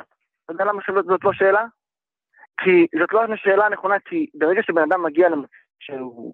אתה 0.46 0.54
יודע 0.54 0.66
למה 0.66 0.82
זאת 1.08 1.24
לא 1.24 1.34
שאלה? 1.34 1.66
כי 2.64 2.88
זאת 3.00 3.14
לא 3.14 3.24
השאלה 3.34 3.66
הנכונה, 3.66 3.96
כי 4.06 4.26
ברגע 4.34 4.62
שבן 4.64 4.82
אדם 4.82 5.04
מגיע 5.04 5.30
למצב 5.30 5.48
שהוא 5.80 6.34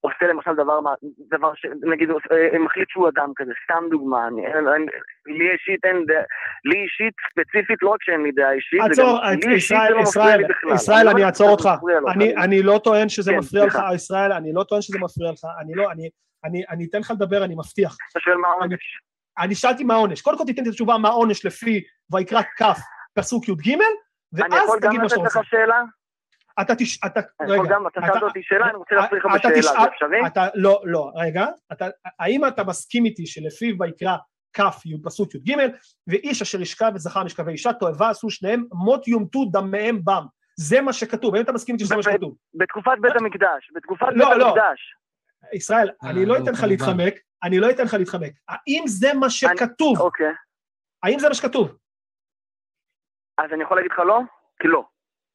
עושה 0.00 0.26
למשל 0.26 0.54
דבר, 0.54 0.80
דבר 1.30 1.54
ש... 1.54 1.66
נגיד, 1.92 2.10
עושה- 2.10 2.34
אה, 2.52 2.58
מחליט 2.58 2.88
שהוא 2.90 3.08
אדם 3.08 3.32
כזה, 3.36 3.52
סתם 3.64 3.84
דוגמה, 3.90 4.28
אני, 4.28 4.46
אין, 4.46 4.64
לי 5.26 5.50
אישית 5.52 5.84
אין 5.84 6.06
דעה, 6.06 6.22
לי 6.64 6.78
אישית 6.84 7.14
ספציפית, 7.30 7.82
לא 7.82 7.90
רק 7.90 8.02
שאין 8.02 8.22
לי 8.22 8.32
דעה 8.32 8.52
אישית, 8.52 8.80
זה 8.94 9.02
עצור, 9.02 9.18
גם, 9.24 9.48
לי 9.48 9.54
אישית 9.54 9.70
ישראל, 9.70 9.88
זה 9.88 9.94
לא 9.94 10.02
מפריע 10.02 10.24
ישראל, 10.24 10.38
לי 10.38 10.44
בכלל. 10.48 10.74
ישראל, 10.74 11.04
לא 11.04 11.10
אני 11.10 11.14
אומר 11.20 11.26
אעצור 11.26 11.50
אותך. 11.50 11.68
אני, 12.14 12.24
חלילה. 12.24 12.44
אני 12.44 12.62
לא 12.62 12.80
טוען 12.84 13.08
שזה 13.08 13.30
כן, 13.32 13.38
מפריע 13.38 13.66
לך. 13.66 13.78
ישראל, 13.94 14.32
אני 14.32 14.52
לא 14.52 14.62
טוען 14.68 14.82
שזה 14.82 14.98
מפריע 14.98 15.30
לך, 15.32 15.44
אני 15.60 15.74
לא, 15.74 15.92
אני, 15.92 16.08
אני, 16.44 16.62
אני 16.70 16.86
אתן 16.90 16.98
לך 16.98 17.10
לדבר, 17.10 17.44
אני 17.44 17.54
מבטיח. 17.54 17.96
אתה 18.12 18.20
שואל 18.20 18.36
מה 18.36 18.48
העונש? 18.48 19.00
אני 19.38 19.54
שאלתי 19.54 19.84
מה 19.84 19.94
העונש. 19.94 20.22
קודם 20.22 20.38
כל 20.38 20.44
תיתן 20.44 20.62
לי 20.62 20.68
את 20.68 20.72
התשובה 20.72 20.98
מה 20.98 21.08
העונש 21.08 21.46
לפי 21.46 21.80
ויקרא 22.14 22.42
כ' 22.42 22.62
פסוק 23.14 23.48
י"ג, 23.48 23.68
אני 23.72 23.82
ואז 24.32 24.64
יכול 24.64 24.78
גם 24.80 24.88
תגיד 24.88 24.98
מה 25.00 25.04
לתת 25.04 25.10
שאתה 25.10 25.20
רוצה. 25.20 25.40
לך 25.40 25.46
שאלה? 25.46 25.82
אתה 26.60 26.74
תש... 26.74 26.98
אתה... 27.06 27.20
רגע. 27.48 27.62
גם, 27.68 27.86
אתה 27.86 28.00
שאלת 28.06 28.22
אותי 28.22 28.42
שאלה, 28.42 28.66
אני 28.66 28.76
רוצה 28.76 28.94
להפריך 28.94 29.26
לך 29.26 29.34
בשאלה, 29.34 29.62
זה 29.62 29.88
אפשרי? 29.88 30.26
אתה... 30.26 30.46
לא, 30.54 30.80
לא, 30.84 31.10
רגע. 31.14 31.46
האם 32.18 32.44
אתה 32.44 32.64
מסכים 32.64 33.04
איתי 33.04 33.26
שלפיו 33.26 33.74
ויקרא 33.80 34.16
כ' 34.52 34.86
י' 34.86 35.02
פסוק 35.04 35.34
י"ג, 35.34 35.56
ואיש 36.06 36.42
אשר 36.42 36.60
ישכב 36.60 36.92
וזכר 36.94 37.24
משכב 37.24 37.46
ואישה 37.46 37.72
תועבה 37.72 38.10
עשו 38.10 38.30
שניהם 38.30 38.64
מות 38.72 39.08
יומתו 39.08 39.44
דמיהם 39.52 40.00
בם. 40.04 40.24
זה 40.60 40.80
מה 40.80 40.92
שכתוב, 40.92 41.34
האם 41.34 41.44
אתה 41.44 41.52
מסכים 41.52 41.74
איתי 41.74 41.84
שזה 41.84 41.96
מה 41.96 42.02
שכתוב? 42.02 42.36
בתקופת 42.54 42.92
בית 43.00 43.16
המקדש, 43.16 43.72
בתקופת 43.74 44.06
לא, 44.12 44.28
בית 44.28 44.38
לא. 44.38 44.48
המקדש. 44.48 44.94
ישראל, 45.52 45.90
אה, 46.04 46.10
אני 46.10 46.26
לא 46.26 46.36
אתן 46.36 46.52
לך 46.52 46.58
כמובן. 46.58 46.68
להתחמק, 46.68 47.14
אני 47.42 47.58
לא 47.58 47.70
אתן 47.70 47.84
לך 47.84 47.94
להתחמק. 47.94 48.32
האם 48.48 48.84
זה 48.86 49.14
מה 49.14 49.30
שכתוב? 49.30 50.00
אוקיי. 50.00 50.32
האם 51.02 51.18
זה 51.18 51.28
מה 51.28 51.34
שכתוב? 51.34 51.76
אז 53.38 53.52
אני 53.52 53.62
יכול 53.62 53.76
להגיד 53.76 53.92
לך 53.92 53.98
לא? 53.98 54.20
כי 54.60 54.68
לא. 54.68 54.84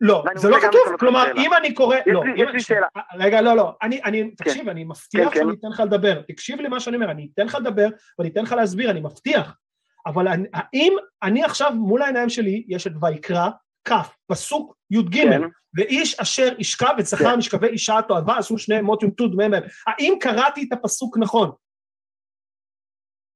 לא, 0.05 0.23
זה 0.35 0.49
לא 0.49 0.57
כתוב, 0.59 0.97
כלומר. 0.99 1.31
אם 1.37 1.53
אני 1.53 1.73
קורא... 1.73 1.95
יש 1.97 2.03
לא, 2.07 2.23
לי- 2.25 2.57
יש 2.57 2.63
שאלה. 2.63 2.87
רגע, 3.15 3.41
לא, 3.41 3.55
לא, 3.55 3.75
אני, 3.81 4.03
אני, 4.03 4.31
תקשיב, 4.35 4.69
אני 4.69 4.83
מבטיח 4.83 5.29
כן, 5.29 5.33
כן. 5.33 5.39
שאני 5.39 5.53
אתן 5.59 5.67
לך 5.67 5.79
לדבר. 5.79 6.21
תקשיב 6.21 6.61
למה 6.61 6.79
שאני 6.79 6.95
אומר, 6.95 7.11
אני 7.11 7.29
אתן 7.33 7.45
לך 7.45 7.55
לדבר 7.55 7.87
ואני 8.19 8.29
אתן 8.29 8.41
לך 8.43 8.51
להסביר, 8.51 8.91
אני 8.91 8.99
מבטיח. 8.99 9.57
אבל 10.05 10.27
אני- 10.27 10.47
האם 10.53 10.93
אני 11.23 11.43
עכשיו, 11.43 11.71
מול 11.75 12.01
העיניים 12.01 12.29
שלי, 12.29 12.65
יש 12.67 12.87
את 12.87 12.91
ויקרא, 13.01 13.49
כ', 13.87 13.91
פסוק 14.27 14.75
י"ג, 14.91 15.23
כן. 15.23 15.41
ואיש 15.75 16.19
אשר 16.19 16.47
ישכב 16.59 16.93
וזכר 16.97 17.31
כן. 17.31 17.37
משכבי 17.37 17.67
אישה 17.67 18.01
תועבה, 18.07 18.37
עשו 18.37 18.57
שניהם 18.57 18.85
מות 18.85 19.03
יומתו 19.03 19.27
דמיהם 19.27 19.51
בהם. 19.51 19.63
האם 19.87 20.13
קראתי 20.21 20.63
את 20.67 20.73
הפסוק 20.73 21.17
נכון? 21.17 21.51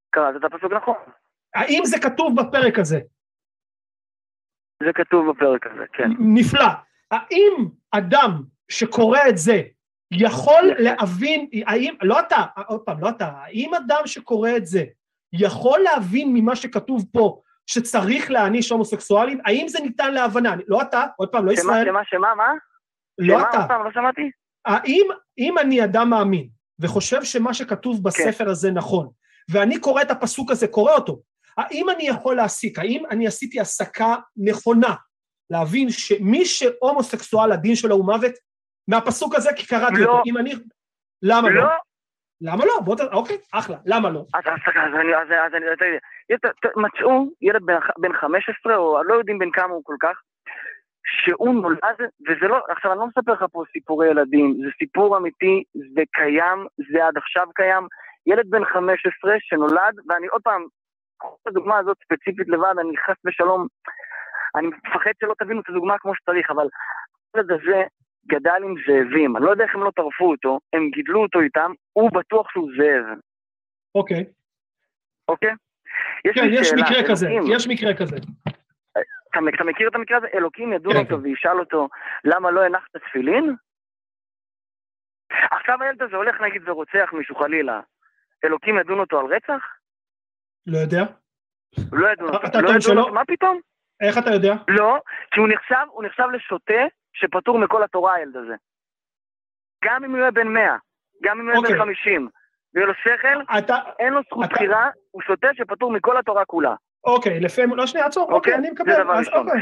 קראת 0.10 0.36
את 0.36 0.44
הפסוק 0.44 0.72
נכון. 0.74 0.96
האם 1.56 1.82
זה 1.86 2.00
כתוב 2.00 2.42
בפרק 2.42 2.80
הזה? 2.80 3.00
זה 4.84 4.94
כתוב 4.96 5.30
בפרק 5.32 5.68
הזה, 5.68 5.84
כן. 5.94 6.10
נפלא. 6.20 6.68
האם 7.12 7.68
אדם 7.92 8.44
שקורא 8.70 9.20
את 9.30 9.38
זה 9.38 9.62
יכול 10.12 10.72
יפה. 10.72 10.82
להבין, 10.82 11.50
האם, 11.68 11.96
לא 12.02 12.20
אתה, 12.20 12.44
עוד 12.68 12.82
פעם, 12.82 13.00
לא 13.02 13.10
אתה, 13.10 13.32
האם 13.36 13.74
אדם 13.74 14.02
שקורא 14.06 14.50
את 14.58 14.66
זה 14.66 14.84
יכול 15.34 15.80
להבין 15.80 16.34
ממה 16.34 16.56
שכתוב 16.56 17.06
פה 17.12 17.42
שצריך 17.68 18.32
להעניש 18.32 18.70
הומוסקסואלים? 18.70 19.40
האם 19.46 19.68
זה 19.68 19.80
ניתן 19.80 20.14
להבנה? 20.14 20.56
לא 20.68 20.82
אתה, 20.82 21.06
עוד 21.16 21.30
פעם, 21.30 21.46
לא 21.46 21.56
שמה, 21.56 21.62
ישראל, 21.62 21.86
שמה, 21.86 22.02
שמה, 22.06 22.36
מה? 22.36 22.48
לא 23.18 23.40
שמה, 23.40 23.50
אתה. 23.50 23.58
עוד 23.58 23.68
פעם, 23.68 23.86
לא 23.86 23.92
שמעתי? 23.92 24.32
האם 24.66 25.08
אם 25.38 25.58
אני 25.58 25.84
אדם 25.84 26.10
מאמין, 26.10 26.48
וחושב 26.80 27.24
שמה 27.24 27.54
שכתוב 27.54 28.04
בספר 28.04 28.50
הזה 28.50 28.72
נכון, 28.72 29.08
ואני 29.52 29.80
קורא 29.80 30.02
את 30.02 30.12
הפסוק 30.12 30.52
הזה, 30.52 30.68
קורא 30.68 30.94
אותו, 30.94 31.20
האם 31.58 31.90
אני 31.90 32.08
יכול 32.08 32.36
להסיק, 32.36 32.80
האם 32.80 33.04
אני 33.10 33.28
עשיתי 33.28 33.60
הסקה 33.60 34.16
נכונה 34.38 34.96
להבין 35.50 35.90
שמי 35.90 36.46
שהומוסקסואל 36.46 37.52
הדין 37.52 37.76
שלו 37.76 37.96
הוא 37.96 38.06
מוות? 38.06 38.32
מהפסוק 38.88 39.36
הזה 39.36 39.50
כי 39.56 39.68
קראתי 39.68 40.02
לא. 40.02 40.12
אותו, 40.12 40.24
אם 40.26 40.38
אני... 40.38 40.54
למה 41.22 41.50
לא? 41.50 41.64
לא, 41.64 41.70
למה 42.42 42.66
לא? 42.66 42.80
בוא 42.86 42.96
ת... 42.96 43.00
אוקיי, 43.00 43.38
אחלה, 43.54 43.78
למה 43.86 44.10
לא? 44.10 44.26
אז 44.34 44.44
אני, 45.02 45.16
אז 45.16 45.54
אני, 45.54 45.66
מצאו 46.76 47.26
ילד 47.42 47.64
בן 47.66 47.80
ח- 47.80 48.00
בן 48.00 48.14
15, 48.14 48.76
או 48.76 49.04
לא 49.04 49.14
יודעים 49.14 49.40
בן 49.40 49.52
כמה 49.52 49.74
הוא 49.74 49.82
כל 49.84 49.96
כך, 50.00 50.22
שהוא 51.06 51.54
נולד, 51.54 51.78
וזה 52.28 52.48
לא, 52.48 52.58
עכשיו 52.70 52.92
אני 52.92 53.00
לא 53.00 53.08
מספר 53.08 53.34
לך 53.34 53.46
פה 53.52 53.64
סיפורי 53.74 54.08
ילדים, 54.08 54.56
זה 54.64 54.70
סיפור 54.78 55.18
אמיתי, 55.18 55.64
זה 55.96 56.02
קיים, 56.14 56.66
זה 56.92 57.06
עד 57.06 57.18
עכשיו 57.18 57.48
קיים, 57.56 57.88
ילד 58.26 58.50
בן 58.50 58.66
15 58.66 59.36
שנולד, 59.40 59.96
ואני 60.10 60.28
עוד 60.28 60.42
פעם, 60.42 60.66
הדוגמה 61.48 61.78
הזאת 61.78 61.98
ספציפית 62.04 62.48
לבד, 62.48 62.74
אני 62.80 62.98
חס 62.98 63.16
ושלום, 63.26 63.68
אני 64.56 64.68
מפחד 64.68 65.12
שלא 65.22 65.34
תבינו 65.40 65.62
את 65.62 65.70
הדוגמה 65.70 65.98
כמו 65.98 66.16
שצריך, 66.16 66.50
אבל 66.50 66.68
הילד 67.34 67.52
הזה 67.52 67.84
גדל 68.28 68.62
עם 68.64 68.76
זאבים, 68.88 69.38
אני 69.38 69.46
לא 69.46 69.52
יודע 69.52 69.64
איך 69.64 69.76
הם 69.76 69.84
לא 69.84 69.92
טרפו 69.96 70.32
אותו, 70.32 70.60
הם 70.74 70.90
גידלו 70.90 71.22
אותו 71.22 71.40
איתם, 71.40 71.72
הוא 71.94 72.12
בטוח 72.12 72.50
שהוא 72.52 72.70
זאב. 72.78 73.18
אוקיי. 73.96 74.26
אוקיי? 75.28 75.54
כן, 76.36 76.48
לי 76.48 76.60
יש 76.60 76.70
שאלה, 76.70 76.82
מקרה 76.82 77.10
כזה, 77.10 77.28
אלוקים, 77.28 77.54
יש 77.56 77.68
מקרה 77.68 77.94
כזה. 77.94 78.16
אתה, 79.32 79.40
אתה 79.56 79.64
מכיר 79.64 79.88
את 79.90 79.96
המקרה 79.96 80.18
הזה? 80.18 80.28
אלוקים 80.34 80.74
ידון 80.74 80.94
כן, 80.94 81.00
אותו 81.00 81.22
וישאל 81.22 81.60
אותו, 81.60 81.90
למה 82.24 82.52
לא 82.52 82.66
הנחת 82.66 82.98
תפילין? 82.98 83.56
עכשיו 85.52 85.84
הילד 85.84 86.02
הזה 86.02 86.16
הולך 86.16 86.42
נגיד 86.42 86.70
ורוצח 86.70 87.10
מישהו 87.14 87.36
חלילה, 87.36 87.82
אלוקים 88.46 88.78
ידון 88.80 89.00
אותו 89.00 89.20
על 89.20 89.26
רצח? 89.26 89.77
לא 90.68 90.78
יודע. 90.78 91.04
לא 91.92 92.08
אותו. 92.22 92.48
אתה 92.48 92.62
לא 92.62 92.70
ידון 92.70 92.82
שלא? 92.82 93.14
מה 93.14 93.26
פתאום? 93.28 93.60
איך 94.02 94.18
אתה 94.18 94.30
יודע? 94.34 94.54
לא, 94.68 94.98
כי 95.32 95.40
הוא 95.40 95.48
נחשב, 95.48 95.86
הוא 95.90 96.04
נחשב 96.04 96.24
לשוטה 96.34 96.82
שפטור 97.14 97.60
מכל 97.60 97.84
התורה 97.84 98.14
הילד 98.16 98.38
הזה. 98.38 98.54
גם 99.84 100.04
אם 100.04 100.12
הוא 100.12 100.20
יהיה 100.20 100.32
בן 100.32 100.48
100, 100.48 100.78
גם 101.24 101.40
אם 101.40 101.46
הוא 101.46 101.52
יהיה 101.52 101.58
אוקיי. 101.60 101.74
בן 101.76 101.80
50, 101.82 102.28
ויהיה 102.74 102.88
לו 102.88 102.94
שכל, 102.94 103.58
אתה... 103.58 103.76
אין 104.00 104.14
לו 104.14 104.22
זכות 104.30 104.46
אתה- 104.46 104.54
בחירה, 104.56 104.90
הוא 105.12 105.22
שוטה 105.22 105.48
שפטור 105.54 105.92
מכל 105.92 106.18
התורה 106.18 106.46
כולה. 106.46 106.76
אוקיי, 107.04 107.40
לפי... 107.40 107.62
לא, 107.76 107.88
שנייה, 107.88 108.06
עצור. 108.06 108.24
אוקיי, 108.24 108.36
אוקיי, 108.38 108.56
אני 108.56 108.68
זה 108.68 108.74
מקבל. 108.74 109.04
דבר 109.04 109.14
אז 109.14 109.28
ראשון. 109.28 109.48
אוקיי. 109.48 109.62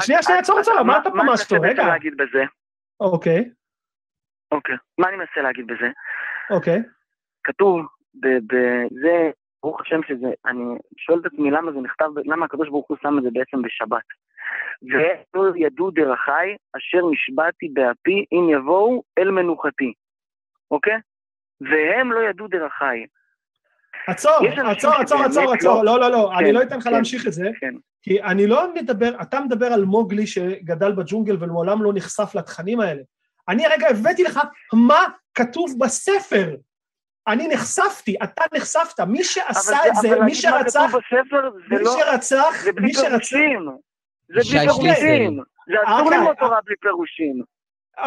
שנייה, 0.00 0.22
שנייה, 0.22 0.40
עצור, 0.40 0.58
עצור, 0.58 0.82
מה 0.82 0.98
אתה 0.98 1.10
מה 1.10 1.24
ממש 1.24 1.44
טוב? 1.48 1.58
אני 1.58 1.68
רגע. 1.72 1.82
מנסה 1.82 1.92
להגיד 1.92 2.16
בזה? 2.16 2.42
אוקיי, 3.00 3.50
אוקיי. 4.52 4.76
מה 4.98 5.08
אני 5.08 5.16
מנסה 5.16 5.40
להגיד 5.42 5.66
בזה? 5.66 5.86
אוקיי. 6.50 6.82
כתוב, 7.44 7.86
זה, 8.22 9.30
ברוך 9.62 9.80
השם 9.80 10.00
שזה, 10.08 10.26
אני 10.46 10.64
שואל 10.98 11.18
את 11.20 11.26
עצמי 11.26 11.50
למה 11.50 11.72
זה 11.72 11.78
נכתב, 11.78 12.08
למה 12.24 12.44
הקדוש 12.44 12.68
ברוך 12.68 12.86
הוא 12.88 12.96
שם 13.02 13.18
את 13.18 13.22
זה 13.22 13.28
בעצם 13.32 13.62
בשבת. 13.62 14.04
ולא 14.82 15.52
ידעו 15.56 15.90
דרכי, 15.90 16.56
אשר 16.76 17.10
נשבעתי 17.10 17.68
באפי, 17.72 18.24
אם 18.32 18.50
יבואו 18.50 19.02
אל 19.18 19.30
מנוחתי. 19.30 19.92
אוקיי? 20.70 20.96
והם 21.60 22.12
לא 22.12 22.20
ידעו 22.30 22.48
דרכי. 22.48 23.06
עצור, 24.06 24.38
אנשים 24.46 24.66
עצור, 24.66 24.92
עצור, 24.92 25.18
שבאמת 25.18 25.30
עצור, 25.30 25.52
עצור, 25.54 25.84
לא- 25.84 25.84
לא, 25.84 26.00
לא, 26.00 26.10
לא, 26.10 26.38
אני 26.38 26.48
כן, 26.48 26.54
לא 26.54 26.62
אתן 26.62 26.78
לך 26.78 26.84
כן. 26.84 26.92
להמשיך 26.92 27.26
את 27.26 27.32
זה, 27.32 27.50
כן. 27.60 27.74
כי 28.02 28.22
אני 28.22 28.46
לא 28.46 28.74
מדבר, 28.74 29.22
אתה 29.22 29.40
מדבר 29.40 29.66
על 29.66 29.84
מוגלי 29.84 30.26
שגדל 30.26 30.92
בג'ונגל 30.92 31.36
ומעולם 31.40 31.82
לא 31.82 31.92
נחשף 31.94 32.34
לתכנים 32.34 32.80
האלה. 32.80 33.02
אני 33.48 33.66
הרגע 33.66 33.88
הבאתי 33.90 34.22
לך 34.22 34.40
מה 34.74 35.04
כתוב 35.34 35.74
בספר. 35.80 36.54
אני 37.28 37.48
נחשפתי, 37.48 38.16
אתה 38.24 38.42
נחשפת, 38.56 39.00
מי 39.00 39.24
שעשה 39.24 39.76
אבל 39.82 39.90
את 39.90 39.94
זה, 39.94 40.08
אבל 40.08 40.22
מי 40.22 40.34
שרצח, 40.34 40.80
בספר, 40.94 41.50
זה 41.68 41.76
מי 41.76 41.84
לא, 41.84 41.90
שרצח, 41.98 42.62
זה 42.64 42.72
בלי 42.72 42.86
מי 42.86 42.92
שרצח, 42.94 43.08
פירושים. 43.08 43.68
זה 44.28 44.40
בלי 44.50 44.60
פירושים. 44.66 45.40
זה 45.66 45.74
אסור 45.86 46.00
אוקיי. 46.00 46.18
ללמוד 46.18 46.36
תורה 46.36 46.58
בלי 46.64 46.74
פירושים. 46.80 47.42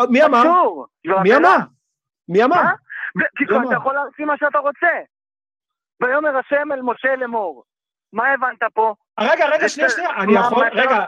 מי 0.09 0.23
אמר? 0.25 0.41
אסור. 0.41 0.85
זו 1.07 1.19
מי. 1.23 1.35
אמר? 1.35 1.55
מי 2.29 2.43
אמר? 2.43 2.63
מה? 2.63 2.73
ו- 3.17 3.37
כי 3.37 3.43
למה? 3.53 3.65
אתה 3.67 3.75
יכול 3.75 3.93
להמציא 3.93 4.25
מה 4.25 4.33
שאתה 4.37 4.57
רוצה. 4.59 4.87
ויאמר 6.01 6.37
השם 6.37 6.71
אל 6.71 6.81
משה 6.81 7.15
לאמור. 7.15 7.63
מה 8.13 8.27
הבנת 8.33 8.59
פה? 8.73 8.93
רגע, 9.19 9.45
רגע, 9.47 9.61
זה- 9.61 9.69
שנייה, 9.69 9.89
שנייה, 9.89 10.09
אני 10.09 10.33
יכול, 10.33 10.65
רגע, 10.67 11.07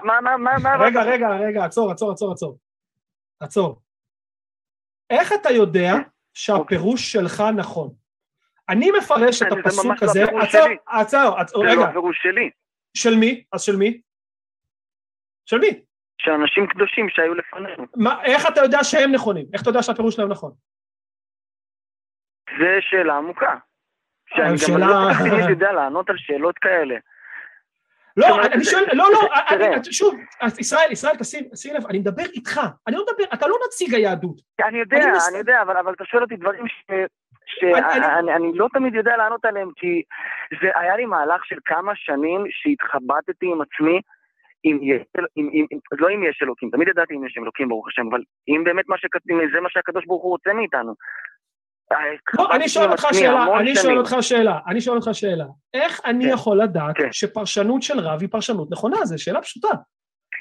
רגע, 0.79 1.01
רגע, 1.03 1.27
רגע, 1.29 1.65
עצור, 1.65 1.91
עצור, 1.91 2.11
עצור, 2.11 2.31
עצור. 2.31 2.57
עצור. 3.39 3.81
איך 5.09 5.33
אתה 5.33 5.49
יודע 5.49 5.91
שהפירוש 6.33 7.11
שלך 7.11 7.43
נכון? 7.55 8.00
אני 8.71 8.91
מפרש 8.97 9.41
את 9.41 9.47
הפסוק 9.51 9.85
לא 9.85 9.93
הזה, 10.01 10.23
עצור, 10.23 10.45
שלי. 10.65 10.77
עצור, 10.87 11.39
עצור, 11.39 11.63
זה 11.69 11.75
לא 11.75 11.81
רגע, 11.81 11.89
הפירוש 11.89 12.17
שלי. 12.21 12.49
של 12.97 13.15
מי? 13.19 13.43
אז 13.53 13.61
של 13.61 13.75
מי? 13.75 14.01
של 15.45 15.59
מי? 15.59 15.81
של 16.17 16.31
אנשים 16.31 16.67
קדושים 16.67 17.09
שהיו 17.09 17.33
לפנינו. 17.33 17.85
מה, 17.95 18.23
איך 18.23 18.47
אתה 18.47 18.61
יודע 18.61 18.83
שהם 18.83 19.11
נכונים? 19.11 19.45
איך 19.53 19.61
אתה 19.61 19.69
יודע 19.69 19.83
שהפירוש 19.83 20.15
שלהם 20.15 20.29
נכון? 20.31 20.51
זה 22.59 22.77
שאלה 22.81 23.13
עמוקה. 23.17 23.55
שאני 24.29 24.49
גם 24.49 24.57
שאלה- 24.57 24.77
לא 24.87 25.13
כל 25.13 25.41
כך 25.43 25.49
יודע 25.49 25.71
לענות 25.71 26.09
על 26.09 26.15
שאלות 26.17 26.57
כאלה. 26.57 26.95
לא, 28.17 28.41
אני 28.53 28.63
שואל, 28.65 28.83
לא, 28.93 29.05
לא. 29.11 29.19
שוב, 29.91 30.15
ישראל, 30.59 30.91
ישראל, 30.91 31.15
תשים 31.19 31.43
שים 31.55 31.73
לב, 31.75 31.85
אני 31.85 31.99
מדבר 31.99 32.23
איתך, 32.23 32.59
אני 32.87 32.95
לא 32.95 33.05
מדבר, 33.09 33.23
אתה 33.33 33.47
לא 33.47 33.55
נציג 33.67 33.95
היהדות. 33.95 34.41
אני 34.67 34.77
יודע, 34.79 34.97
אני 35.29 35.37
יודע, 35.37 35.61
אבל 35.61 35.93
אתה 35.93 36.05
שואל 36.05 36.23
אותי 36.23 36.35
דברים 36.35 36.63
שאני 37.59 38.35
אני 38.35 38.51
לא 38.53 38.67
תמיד 38.73 38.95
יודע 38.95 39.17
לענות 39.17 39.45
עליהם, 39.45 39.69
כי 39.75 40.03
זה 40.61 40.69
היה 40.75 40.95
לי 40.95 41.05
מהלך 41.05 41.45
של 41.45 41.55
כמה 41.65 41.91
שנים 41.95 42.45
שהתחבטתי 42.49 43.45
עם 43.45 43.61
עצמי, 43.61 44.01
אם 44.65 44.79
יש, 44.81 45.01
אם, 45.37 45.49
אם, 45.53 45.65
אם, 45.71 45.77
לא 45.91 46.09
אם 46.09 46.23
יש 46.23 46.39
אלוקים, 46.43 46.69
תמיד 46.69 46.87
ידעתי 46.87 47.15
אם 47.15 47.25
יש 47.25 47.37
אלוקים 47.37 47.69
ברוך 47.69 47.87
השם, 47.87 48.07
אבל 48.09 48.21
אם 48.47 48.63
באמת 48.63 48.89
מה 48.89 48.97
שכתוב, 48.97 49.39
זה 49.53 49.61
מה 49.61 49.69
שהקדוש 49.69 50.05
ברוך 50.05 50.23
הוא 50.23 50.31
רוצה 50.31 50.53
מאיתנו. 50.53 50.93
לא, 52.33 52.47
התחבטתי 52.47 52.55
אני 52.55 52.69
שואל 52.69 52.91
אותך 52.91 53.07
שאלה, 53.13 53.59
אני 53.59 53.75
שואל. 53.75 53.97
אותך 53.97 54.15
שאלה, 54.21 54.59
אני 54.67 54.81
שואל 54.81 54.97
אותך 54.97 55.09
שאלה. 55.13 55.45
איך 55.73 56.01
אני 56.05 56.25
כן. 56.25 56.33
יכול 56.33 56.61
לדעת 56.61 56.97
כן. 56.97 57.11
שפרשנות 57.11 57.81
של 57.81 57.99
רב 57.99 58.21
היא 58.21 58.29
פרשנות 58.31 58.71
נכונה? 58.71 58.97
זו 59.03 59.23
שאלה 59.23 59.41
פשוטה. 59.41 59.67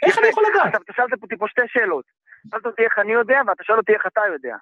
איך. 0.07 0.19
אני 0.19 0.27
יכול 0.29 0.45
לדעת? 0.51 0.67
עכשיו, 0.67 0.81
אתה 0.83 0.93
שאלת 0.97 1.23
אותי 1.23 1.37
פה 1.37 1.49
שתי 1.49 1.63
שאלות. 1.69 2.05
שאלת 2.51 2.67
אותי 2.67 2.83
איך 2.83 2.99
אני 2.99 3.13
יודע, 3.13 3.41
ואתה 3.47 3.65
שואל 3.65 3.79
אותי 3.79 3.93
איך 3.93 4.07
אתה 4.07 4.21
יודע. 4.33 4.57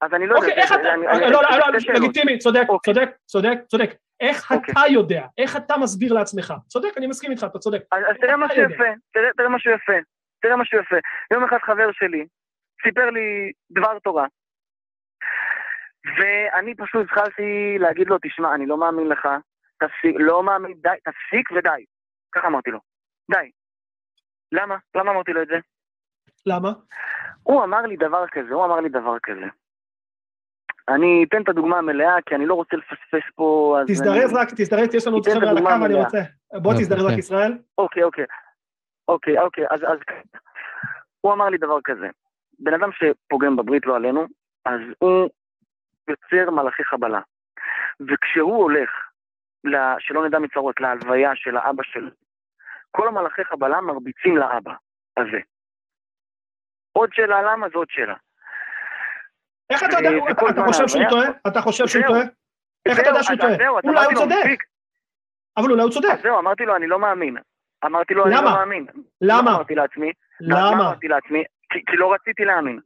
אז 0.00 0.14
אני 0.14 0.26
לא 0.26 0.34
אוקיי, 0.36 0.50
יודע. 0.50 0.62
איך 0.62 0.68
זה- 0.68 0.74
אתה... 0.74 0.96
לא, 0.96 1.30
לא, 1.30 1.42
לא. 1.58 1.94
לגיטימי, 1.94 2.38
צודק, 2.38 2.62
אוקיי. 2.68 2.94
צודק, 2.94 3.10
צודק, 3.26 3.58
צודק. 3.66 3.90
איך 4.20 4.52
אוקיי. 4.52 4.72
אתה 4.72 4.80
יודע? 4.90 5.26
איך 5.38 5.56
אתה 5.56 5.74
מסביר 5.78 6.12
לעצמך? 6.12 6.54
צודק, 6.66 6.88
אני 6.96 7.06
מסכים 7.06 7.30
איתך, 7.30 7.44
אתה 7.50 7.58
צודק. 7.58 7.82
אז, 7.92 8.16
תראה 8.20 8.36
משהו. 8.36 8.62
יפה, 8.62 8.84
תראה 9.36 9.48
משהו 9.48 9.70
יפה, 9.72 9.92
תראה 10.40 10.56
משהו 10.56 10.78
יפה. 10.78 10.96
יום 11.32 11.44
אחד 11.44 11.58
חבר 11.62 11.88
שלי 11.92 12.26
סיפר 12.82 13.10
לי 13.10 13.52
דבר 13.70 13.98
תורה, 13.98 14.26
ואני 16.18 16.74
פשוט 16.76 17.04
התחלתי 17.04 17.76
להגיד 17.78 18.06
לו, 18.08 18.16
תשמע, 18.22 18.54
אני 18.54 18.66
לא 18.66 18.76
מאמין 18.76 19.08
לך, 19.08 19.28
תפסיק, 19.78 20.16
לא 20.18 20.42
מאמין, 20.42 20.72
די, 20.82 20.88
תפסיק 21.04 21.50
ודי. 21.50 21.84
ככה 22.32 22.46
אמרתי 22.46 22.70
לו, 22.70 22.78
די. 23.30 23.50
למה? 24.52 24.76
למה 24.94 25.10
אמרתי 25.10 25.32
לו 25.32 25.42
את 25.42 25.48
זה? 25.48 25.56
למה? 26.46 26.72
הוא 27.42 27.64
אמר 27.64 27.80
לי 27.80 27.96
דבר 27.96 28.24
כזה, 28.32 28.54
הוא 28.54 28.64
אמר 28.64 28.80
לי 28.80 28.88
דבר 28.88 29.16
כזה. 29.22 29.46
אני 30.88 31.24
אתן 31.28 31.42
את 31.42 31.48
הדוגמה 31.48 31.78
המלאה, 31.78 32.14
כי 32.26 32.34
אני 32.34 32.46
לא 32.46 32.54
רוצה 32.54 32.76
לפספס 32.76 33.30
פה, 33.34 33.78
אז... 33.80 33.86
תזדרז 33.88 34.32
אני... 34.32 34.40
רק, 34.40 34.48
תזדרז, 34.56 34.94
יש 34.94 35.06
לנו 35.06 35.16
עוד 35.16 35.26
חבר'ה 35.28 35.50
על 35.50 35.58
הקו, 35.58 35.84
אני. 35.86 35.94
רוצה... 35.94 36.18
בוא 36.52 36.72
אוקיי, 36.72 36.84
תזדרז 36.84 37.04
רק. 37.12 37.18
ישראל. 37.18 37.58
אוקיי, 37.78 38.02
אוקיי. 38.02 38.24
אוקיי, 39.08 39.38
אוקיי, 39.38 39.64
אז, 39.70 39.80
אז 39.82 39.98
הוא 41.20 41.32
אמר 41.32 41.48
לי 41.48 41.58
דבר 41.58 41.78
כזה. 41.84 42.08
בן 42.58 42.74
אדם 42.74 42.90
שפוגם 42.92 43.56
בברית, 43.56 43.86
לא 43.86 43.96
עלינו, 43.96 44.26
אז 44.64 44.80
הוא 44.98 45.28
יוצר 46.08 46.50
מלאכי 46.50 46.84
חבלה. 46.84 47.20
וכשהוא 48.00 48.56
הולך, 48.62 48.90
ל- 49.64 49.98
שלא 49.98 50.26
נדע 50.26 50.38
מצרות, 50.38 50.80
להלוויה 50.80 51.30
של 51.34 51.56
האבא 51.56 51.82
שלו, 51.82 52.10
כל 52.90 53.08
המלאכי 53.08 53.44
חבלה 53.44 53.80
מרביצים 53.80 54.36
לאבא 54.36 54.72
הזה. 55.16 55.40
עוד 56.92 57.10
שאלה 57.12 57.42
למה, 57.42 57.68
זו 57.68 57.78
עוד 57.78 57.88
שאלה. 57.90 58.14
איך 59.70 59.82
אתה 59.84 59.96
יודע, 59.96 60.10
אתה 60.50 60.62
חושב 60.66 60.88
שהוא 60.88 61.04
טועה? 61.10 61.28
אתה 61.46 61.60
חושב 61.60 61.86
שהוא. 61.86 62.02
טועה? 62.06 62.22
איך 62.86 63.00
אתה 63.00 63.08
יודע 63.08 63.22
שהוא 63.22 63.36
טועה? 63.36 63.68
אולי 63.84 64.04
הוא 64.04 64.14
צודק. 64.14 64.58
אבל 65.56 65.70
אולי 65.70 65.82
הוא 65.82 65.90
צודק. 65.90 66.08
אז 66.10 66.22
זהו, 66.22 66.38
אמרתי 66.38 66.64
לו, 66.64 66.76
אני 66.76 66.86
לא 66.86 66.98
מאמין. 66.98 67.36
אמרתי 67.84 68.14
לו, 68.14 68.26
אני? 68.26 68.34
לא 68.34 68.42
מאמין. 68.44 68.86
למה? 69.20 69.50
אמרתי 69.50 69.74
לעצמי, 69.74 70.12
מה 70.40 70.60
למה? 70.60 70.70
אמרתי 70.70 71.08
לעצמי? 71.08 71.44
כי, 71.70 71.96
לא 71.96 72.12
רציתי 72.14 72.44
להאמין. 72.44 72.80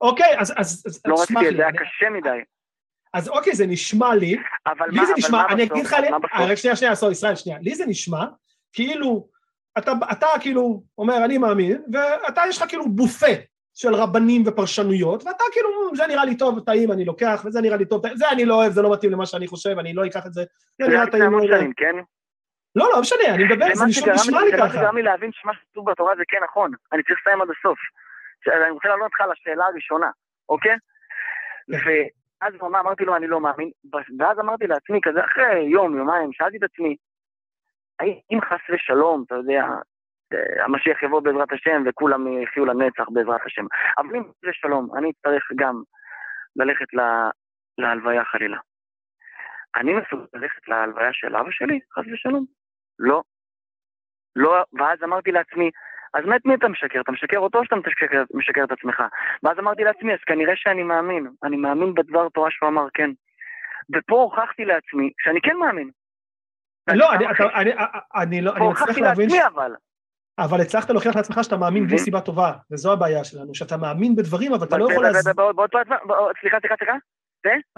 אוקיי, 0.00 0.38
אז 0.38 0.84
לא 1.06 1.22
רציתי, 1.22 1.40
לי. 1.40 1.56
זה 1.56 1.62
היה 1.62 1.72
קשה 1.72 2.10
מדי. 2.10 2.38
אז 3.14 3.28
אוקיי, 3.28 3.54
זה 3.54 3.66
נשמע 3.66 4.14
לי, 4.14 4.36
אבל 4.66 4.86
לי 4.90 5.00
מה, 5.00 5.06
זה 5.06 5.12
אבל 5.12 5.18
נשמע, 5.18 5.46
אני? 5.50 5.62
אגיד 5.62 5.84
לך? 5.84 5.92
אה, 5.92 6.46
רק 6.50 6.54
שנייה, 6.54 6.76
שנייה, 6.76 6.94
סורי, 6.94 7.12
ישראל, 7.12 7.36
שנייה, 7.36 7.58
לי 7.58 7.74
זה 7.74 7.86
נשמע 7.86 8.24
כאילו, 8.72 9.28
אתה 9.78 10.26
כאילו 10.40 10.82
אומר 10.98 11.24
אני 11.24 11.38
מאמין, 11.38 11.82
ואתה 11.92 12.42
יש 12.48 12.62
לך 12.62 12.68
כאילו 12.68 12.84
בופה 12.88 13.26
של 13.74 13.94
רבנים 13.94 14.42
ופרשנויות, 14.46 15.26
ואתה 15.26 15.44
כאילו, 15.52 15.68
זה 15.96 16.06
נראה 16.06 16.24
לי 16.24 16.36
טוב, 16.36 16.60
טעים, 16.60 16.92
אני 16.92 17.04
לוקח, 17.04 17.42
וזה 17.46 17.60
נראה 17.60 17.76
לי 17.76 17.84
טוב, 17.84 18.02
זה 18.14 18.30
אני 18.30 18.44
לא 18.44 18.54
אוהב, 18.54 18.72
זה 18.72 18.82
לא 18.82 18.92
מתאים 18.92 19.12
למה 19.12 19.26
שאני 19.26 19.46
חושב, 19.46 19.78
אני 19.78 19.94
לא 19.94 20.06
אקח 20.06 20.26
את 20.26 20.32
זה, 20.32 20.42
זה 20.82 20.88
נראה 20.88 21.06
טעים. 21.06 21.22
המון 21.22 21.46
שנים, 21.46 21.72
כן? 21.76 21.96
לא, 22.76 22.90
לא 22.92 23.00
משנה, 23.00 23.34
אני 23.34 23.44
מדבר, 23.44 23.66
זה 23.74 23.84
נשמע 23.84 24.40
לי 24.42 24.52
ככה. 24.52 24.56
זה 24.56 24.62
מה 24.62 24.68
שגרם 24.68 24.96
לי 24.96 25.02
להבין 25.02 25.30
שמה 25.32 25.52
שכתוב 25.54 25.90
בתורה 25.90 26.16
זה 26.16 26.22
כן 26.28 26.38
נכון, 26.44 26.70
אני 26.92 27.02
צריך 27.02 27.20
לסיים 27.20 27.42
עד 27.42 27.48
הסוף. 27.58 27.78
אני 28.46 28.70
רוצה 28.70 28.88
לענות 28.88 29.04
אותך 29.04 29.20
לשאלה 29.32 29.64
הראשונה, 29.64 30.10
אוקיי? 30.48 30.76
ואז 31.68 32.54
אמרתי 32.62 33.04
לו, 33.04 33.16
אני 33.16 33.26
לא 33.26 33.40
מאמין, 33.40 33.70
ואז 34.18 34.38
אמרתי 34.38 34.66
לעצמי, 34.66 35.00
כזה 35.02 35.24
אחרי 35.24 35.62
יום, 35.62 35.98
יומיים, 35.98 36.32
שאלתי 36.32 36.56
את 36.56 36.62
עצמי, 36.62 36.96
האם 38.00 38.40
חס 38.40 38.60
ושלום, 38.74 39.24
אתה 39.26 39.34
יודע, 39.34 39.64
המשיח 40.64 41.02
יבוא 41.02 41.20
בעזרת 41.20 41.52
השם 41.52 41.82
וכולם 41.86 42.42
יחיו 42.42 42.64
לנצח 42.64 43.08
בעזרת 43.08 43.40
השם. 43.46 43.66
אבל 43.98 44.16
אם 44.16 44.22
זה 44.44 44.50
שלום, 44.52 44.96
אני 44.96 45.10
אצטרך 45.10 45.42
גם 45.56 45.82
ללכת 46.56 46.94
לה, 46.94 47.30
להלוויה 47.78 48.24
חלילה. 48.24 48.58
אני 49.76 49.92
מסוגל 49.92 50.24
ללכת 50.34 50.68
להלוויה 50.68 51.12
של 51.12 51.36
אבא 51.36 51.50
שלי, 51.50 51.80
חס 51.94 52.04
ושלום? 52.12 52.44
לא. 52.98 53.22
לא, 54.36 54.64
ואז 54.78 54.98
אמרתי 55.04 55.32
לעצמי, 55.32 55.70
אז 56.14 56.24
מה 56.24 56.36
את 56.36 56.44
מי 56.44 56.54
אתה 56.54 56.68
משקר? 56.68 57.00
אתה 57.00 57.12
משקר 57.12 57.38
אותו 57.38 57.58
או 57.58 57.64
שאתה 57.64 57.76
משקר, 57.76 58.22
משקר 58.34 58.64
את 58.64 58.72
עצמך? 58.72 59.02
ואז 59.42 59.58
אמרתי 59.58 59.84
לעצמי, 59.84 60.12
אז 60.12 60.18
כנראה 60.26 60.56
שאני 60.56 60.82
מאמין. 60.82 61.30
אני 61.44 61.56
מאמין 61.56 61.94
בדבר 61.94 62.28
תורה 62.28 62.50
שהוא 62.50 62.68
אמר 62.68 62.86
כן. 62.94 63.10
ופה 63.94 64.14
הוכחתי 64.14 64.64
לעצמי 64.64 65.12
שאני 65.18 65.40
כן 65.40 65.56
מאמין. 65.56 65.90
לא, 66.88 67.12
אני, 67.12 67.30
אתה, 67.30 67.44
אני, 67.54 67.70
אני 68.22 68.42
לא, 68.42 68.52
אני 68.56 68.68
מצליח 68.68 68.98
להבין... 68.98 69.28
לעצמי 69.30 69.46
אבל. 69.46 69.72
אבל 70.38 70.60
הצלחת 70.60 70.90
להוכיח 70.90 71.16
לעצמך 71.16 71.38
שאתה 71.42 71.56
מאמין 71.56 71.86
בלי 71.86 71.98
סיבה 71.98 72.20
טובה, 72.20 72.52
וזו 72.70 72.92
הבעיה 72.92 73.24
שלנו, 73.24 73.54
שאתה 73.54 73.76
מאמין 73.76 74.16
בדברים, 74.16 74.54
אבל 74.54 74.66
אתה 74.66 74.78
לא 74.78 74.92
יכול... 74.92 75.04
להסביר... 75.04 75.34
סליחה, 76.40 76.56
סליחה, 76.60 76.74
סליחה. 76.76 76.92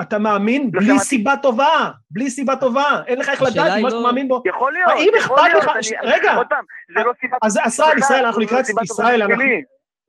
אתה 0.00 0.18
מאמין 0.18 0.70
לא 0.72 0.80
בלי 0.80 0.98
סיבה 0.98 1.32
טובה, 1.42 1.90
בלי 2.10 2.30
סיבה 2.30 2.56
טובה, 2.56 3.02
אין 3.06 3.18
לך 3.18 3.28
איך 3.28 3.42
לדעת 3.42 3.82
מה 3.82 3.90
שאתה 3.90 4.00
לא- 4.00 4.02
מאמין 4.02 4.28
בו. 4.28 4.42
יכול 4.46 4.72
להיות, 4.72 4.90
האם 4.90 5.12
אכפת 5.18 5.58
לך, 5.58 5.70
רגע, 6.02 6.36
עוד 6.36 6.46
פעם, 6.48 6.64
זה 6.94 7.04
לא 7.04 7.12
סיבה 7.20 7.36
אז 7.42 7.58
ישראל, 7.66 7.98
ישראל, 7.98 8.24
אנחנו 8.24 8.40
לקראת, 8.40 8.64
ישראל, 8.82 9.20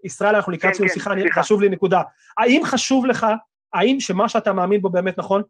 ישראל, 0.03 0.35
אנחנו 0.35 0.51
לקראת 0.51 0.73
סיום 0.73 0.89
שיחה, 0.89 1.11
חשוב 1.31 1.61
לי 1.61 1.69
נקודה. 1.69 2.01
האם 2.37 2.61
חשוב 2.65 3.05
לך, 3.05 3.25
האם 3.73 3.99
שמה 3.99 4.29
שאתה 4.29 4.53
מאמין 4.53 4.81
בו 4.81 4.89
באמת 4.89 5.17
נכון? 5.17 5.43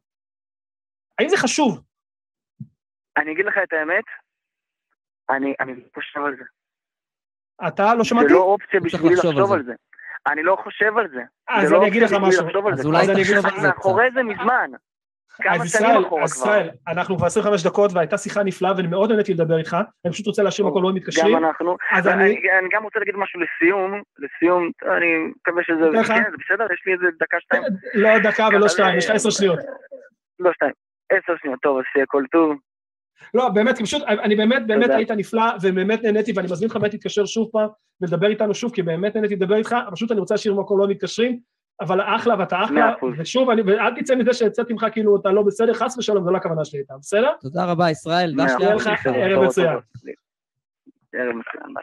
האם 1.20 1.30
זה 1.30 1.38
חשוב? 1.38 1.82
אני 3.18 3.32
אגיד 3.32 3.46
לך 3.46 3.56
את 3.64 3.74
האמת, 3.74 4.04
אני 5.60 5.76
חושב 5.94 6.20
על 6.20 6.36
זה. 6.38 6.44
אתה 7.68 7.96
לא 7.96 8.04
שמעתי? 8.04 8.28
זה 8.28 8.34
לא 8.34 8.40
אופציה 8.40 8.80
בשבילי 8.80 9.16
לחשוב 9.16 9.52
על 9.54 9.64
זה. 9.64 9.74
אני 10.28 10.44
לא 10.44 10.58
חושב 10.64 10.98
על 10.98 11.08
זה. 11.14 11.22
אז 11.50 11.74
אני 11.74 11.88
אגיד 11.88 12.04
לך 12.04 12.14
משהו. 12.22 12.48
אז 12.74 12.86
אולי 12.86 13.08
תחשוב 13.08 13.46
על 13.46 13.62
זה 13.62 13.68
מאחורי 13.68 14.06
זה 14.14 14.24
מזמן. 14.24 14.72
אז 15.50 15.66
ישראל, 15.66 16.04
אז 16.24 16.32
ישראל, 16.32 16.70
אנחנו 16.88 17.18
כבר 17.18 17.26
25 17.26 17.64
דקות 17.64 17.92
והייתה 17.94 18.18
שיחה 18.18 18.44
נפלאה 18.44 18.74
ואני 18.78 18.88
מאוד 18.88 19.12
נהניתי 19.12 19.34
לדבר 19.34 19.58
איתך, 19.58 19.78
אני 20.06 20.14
פשוט 20.14 20.28
רוצה 20.28 20.44
להשאיר 20.44 20.68
מקום 20.68 20.84
לא 20.84 20.94
מתקשרים. 20.94 21.36
גם 21.36 21.46
אנחנו, 21.46 21.76
אז 21.92 22.08
אני... 22.08 22.24
אני 22.60 22.70
גם 22.72 22.84
רוצה 22.84 23.00
להגיד 23.00 23.16
משהו 23.18 23.40
לסיום, 23.40 24.02
לסיום, 24.20 24.72
אני 24.98 25.18
מקווה 25.42 25.64
שזה, 25.64 26.08
כן, 26.08 26.24
זה 26.32 26.38
בסדר? 26.46 26.74
יש 26.74 26.84
לי 26.86 26.94
איזה 26.94 27.06
דקה, 27.20 27.38
שתיים. 27.40 27.64
לא 27.94 28.10
דקה 28.20 28.48
ולא 28.54 28.68
שתיים, 28.68 28.98
יש 28.98 29.10
לך 29.10 29.16
עשר 29.16 29.30
שניות. 29.30 29.60
לא 30.40 30.54
שתיים, 30.54 30.72
עשר 31.10 31.34
שניות, 31.42 31.60
טוב, 31.62 31.78
אז 31.78 31.84
שיהיה 31.94 32.06
כל 32.08 32.24
טוב. 32.32 32.58
לא, 33.36 33.50
באמת, 33.50 33.82
פשוט, 33.82 34.02
אני 34.08 34.36
באמת, 34.36 34.68
באמת 34.68 34.90
היית 34.90 35.12
נפלא, 35.12 35.44
ובאמת 35.62 36.04
נהניתי, 36.04 36.32
ואני 36.36 36.48
מזמין 36.52 36.70
אותך 36.70 36.78
באמת 36.78 36.94
להתקשר 36.94 37.26
שוב 37.26 37.50
פעם, 37.52 37.70
ולדבר 38.02 38.28
איתנו 38.28 38.54
שוב, 38.54 38.72
כי 38.72 38.82
באמת 38.82 39.16
נהניתי 39.16 39.36
לדבר 39.36 39.56
איתך, 39.56 39.76
פשוט 39.92 40.12
אני 40.12 40.20
רוצה 40.20 40.34
להשאיר 40.34 40.54
מקום 40.54 40.80
לא 40.80 40.88
מתקשרים, 40.88 41.40
אבל 41.82 42.02
אחלה 42.02 42.36
ואתה 42.40 42.64
אחלה, 42.64 42.94
ושוב, 43.18 43.50
אני, 43.50 43.62
ואל 43.62 44.02
תצא 44.02 44.16
מזה 44.16 44.34
שיצאתי 44.34 44.74
ממך 44.74 44.86
כאילו 44.92 45.18
אתה 45.22 45.32
לא 45.32 45.42
בסדר, 45.42 45.74
חס 45.74 45.98
ושלום, 45.98 46.24
זו 46.24 46.32
לא 46.32 46.38
הכוונה 46.38 46.66
שלי 46.66 46.80
איתה, 46.80 46.94
בסדר? 47.00 47.30
תודה 47.42 47.66
רבה, 47.66 47.92
ישראל, 47.92 48.34
דש 48.38 48.52
לי 48.60 48.66
לך 48.76 48.90
ערב 49.06 49.44
מצוין. 49.46 49.78
ערב 51.14 51.36
מצוין, 51.36 51.74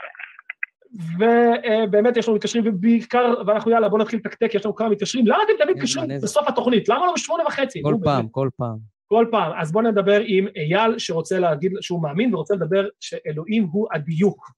ובאמת 1.18 2.16
יש 2.16 2.28
לנו 2.28 2.36
מתקשרים, 2.36 2.64
ובעיקר, 2.66 3.34
ואנחנו 3.46 3.70
יאללה, 3.70 3.88
בוא 3.88 3.98
נתחיל 3.98 4.18
לתקתק, 4.18 4.54
יש 4.54 4.64
לנו 4.64 4.74
כמה 4.74 4.88
מתקשרים, 4.88 5.26
למה 5.26 5.38
אתם 5.46 5.64
תמיד 5.64 5.76
מתקשרים 5.76 6.08
בסוף 6.22 6.48
התוכנית? 6.48 6.88
למה 6.88 7.06
לא 7.06 7.12
בשמונה 7.12 7.44
וחצי? 7.46 7.82
כל 7.84 7.94
פעם, 8.04 8.28
כל 8.28 8.48
פעם. 8.56 8.91
כל 9.12 9.26
פעם. 9.30 9.52
אז 9.60 9.72
בואו 9.72 9.84
נדבר 9.84 10.20
עם 10.26 10.46
אייל 10.56 10.98
שרוצה 10.98 11.38
להגיד 11.38 11.72
שהוא 11.80 12.02
מאמין 12.02 12.34
ורוצה 12.34 12.54
לדבר 12.54 12.88
שאלוהים 13.00 13.64
הוא 13.64 13.88
הדיוק. 13.92 14.50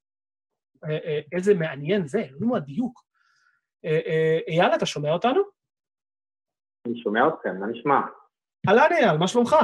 אה, 0.84 0.98
אה, 1.04 1.20
איזה 1.32 1.54
מעניין 1.54 2.06
זה, 2.06 2.18
אלוהים 2.18 2.48
הוא 2.48 2.56
הדיוק. 2.56 3.04
אה, 3.84 4.38
אייל, 4.48 4.74
אתה 4.74 4.86
שומע 4.86 5.12
אותנו? 5.12 5.40
אני 6.86 7.02
שומע 7.02 7.28
אתכם, 7.28 7.60
מה 7.60 7.66
נשמע? 7.66 8.00
אהלן 8.68 8.92
אייל, 8.92 9.16
מה 9.16 9.28
שלומך? 9.28 9.56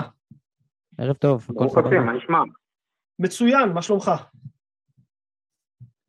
ערב 0.99 1.17
טוב, 1.17 1.47
ברוך 1.49 1.79
השם, 1.79 2.07
מה 2.07 2.13
נשמע? 2.13 2.39
מצוין, 3.19 3.69
מה 3.69 3.83
שלומך? 3.83 4.11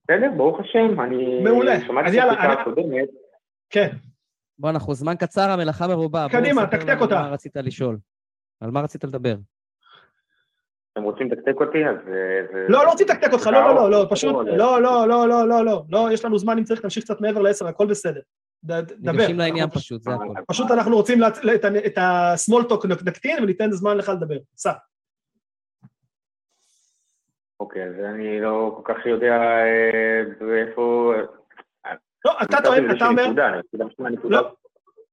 בסדר, 0.03 0.31
ברוך 0.37 0.59
השם, 0.59 1.01
אני... 1.01 1.43
מעולה. 1.43 1.81
שמעתי 1.87 2.19
את 2.19 2.23
השיחה 2.27 2.61
הקודמת. 2.61 3.09
כן. 3.69 3.89
בוא, 4.59 4.69
אנחנו 4.69 4.93
זמן 4.93 5.15
קצר, 5.15 5.49
המלאכה 5.49 5.87
מרובה. 5.87 6.27
קדימה, 6.31 6.67
תקתק 6.67 6.97
אותה. 7.01 7.15
מה 7.15 7.29
רצית 7.29 7.55
לשאול? 7.55 7.97
על 8.61 8.71
מה 8.71 8.81
רצית 8.81 9.03
לדבר? 9.03 9.35
אתם 10.93 11.03
רוצים 11.03 11.31
לתקתק 11.31 11.55
אותי, 11.61 11.85
אז... 11.85 11.95
לא, 12.69 12.85
לא 12.85 12.91
רוצים 12.91 13.07
לתקתק 13.07 13.33
אותך, 13.33 13.47
לא, 13.47 13.61
לא, 13.61 13.75
לא, 13.75 13.91
לא, 13.91 14.07
פשוט, 14.09 14.35
לא, 14.47 14.81
לא, 14.81 15.07
לא, 15.07 15.27
לא, 15.27 15.47
לא, 15.47 15.65
לא, 15.65 15.83
לא, 15.89 16.11
יש 16.11 16.25
לנו 16.25 16.37
זמן, 16.37 16.57
אם 16.57 16.63
צריך, 16.63 16.81
תמשיך 16.81 17.03
קצת 17.03 17.21
מעבר 17.21 17.41
לעשר, 17.41 17.67
הכל 17.67 17.87
בסדר. 17.87 18.21
דבר. 18.63 19.11
ניגשים 19.11 19.37
לעניין 19.37 19.69
פשוט, 19.69 20.01
זה 20.01 20.11
הכול. 20.13 20.35
פשוט 20.47 20.71
אנחנו 20.71 20.95
רוצים 20.95 21.19
את 21.85 21.97
ה-small 21.97 22.63
talk 22.71 22.87
נקטין 23.05 23.43
וניתן 23.43 23.71
זמן 23.71 23.97
לך 23.97 24.09
לדבר. 24.09 24.37
סע. 24.55 24.71
אוקיי, 27.59 27.83
אז 27.87 27.93
אני 28.15 28.41
לא 28.41 28.81
כל 28.83 28.93
כך 28.93 29.05
יודע 29.05 29.41
איפה... 30.57 31.13
לא, 32.25 32.31
אתה 32.43 32.57
טוען, 32.63 32.91
אתה 32.97 33.07
אומר... 33.07 33.25
לא, 34.23 34.53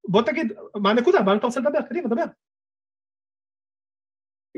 בוא 0.08 0.22
תגיד, 0.22 0.52
מה 0.74 0.90
הנקודה? 0.90 1.22
מה 1.22 1.34
אתה 1.36 1.46
רוצה 1.46 1.60
לדבר? 1.60 1.82
קדימה, 1.82 2.08
דבר. 2.08 2.24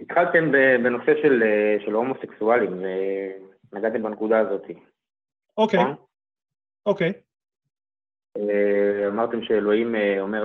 התחלתם 0.03 0.53
בנושא 0.83 1.13
של, 1.23 1.43
של 1.85 1.93
הומוסקסואלים, 1.93 2.83
ונגעתם 3.73 4.03
בנקודה 4.03 4.39
הזאת. 4.39 4.63
אוקיי, 5.59 5.81
נכון? 5.81 5.95
אוקיי. 6.87 7.13
אה, 8.37 9.09
אמרתם 9.09 9.43
שאלוהים 9.43 9.95
אה, 9.95 10.21
אומר 10.21 10.45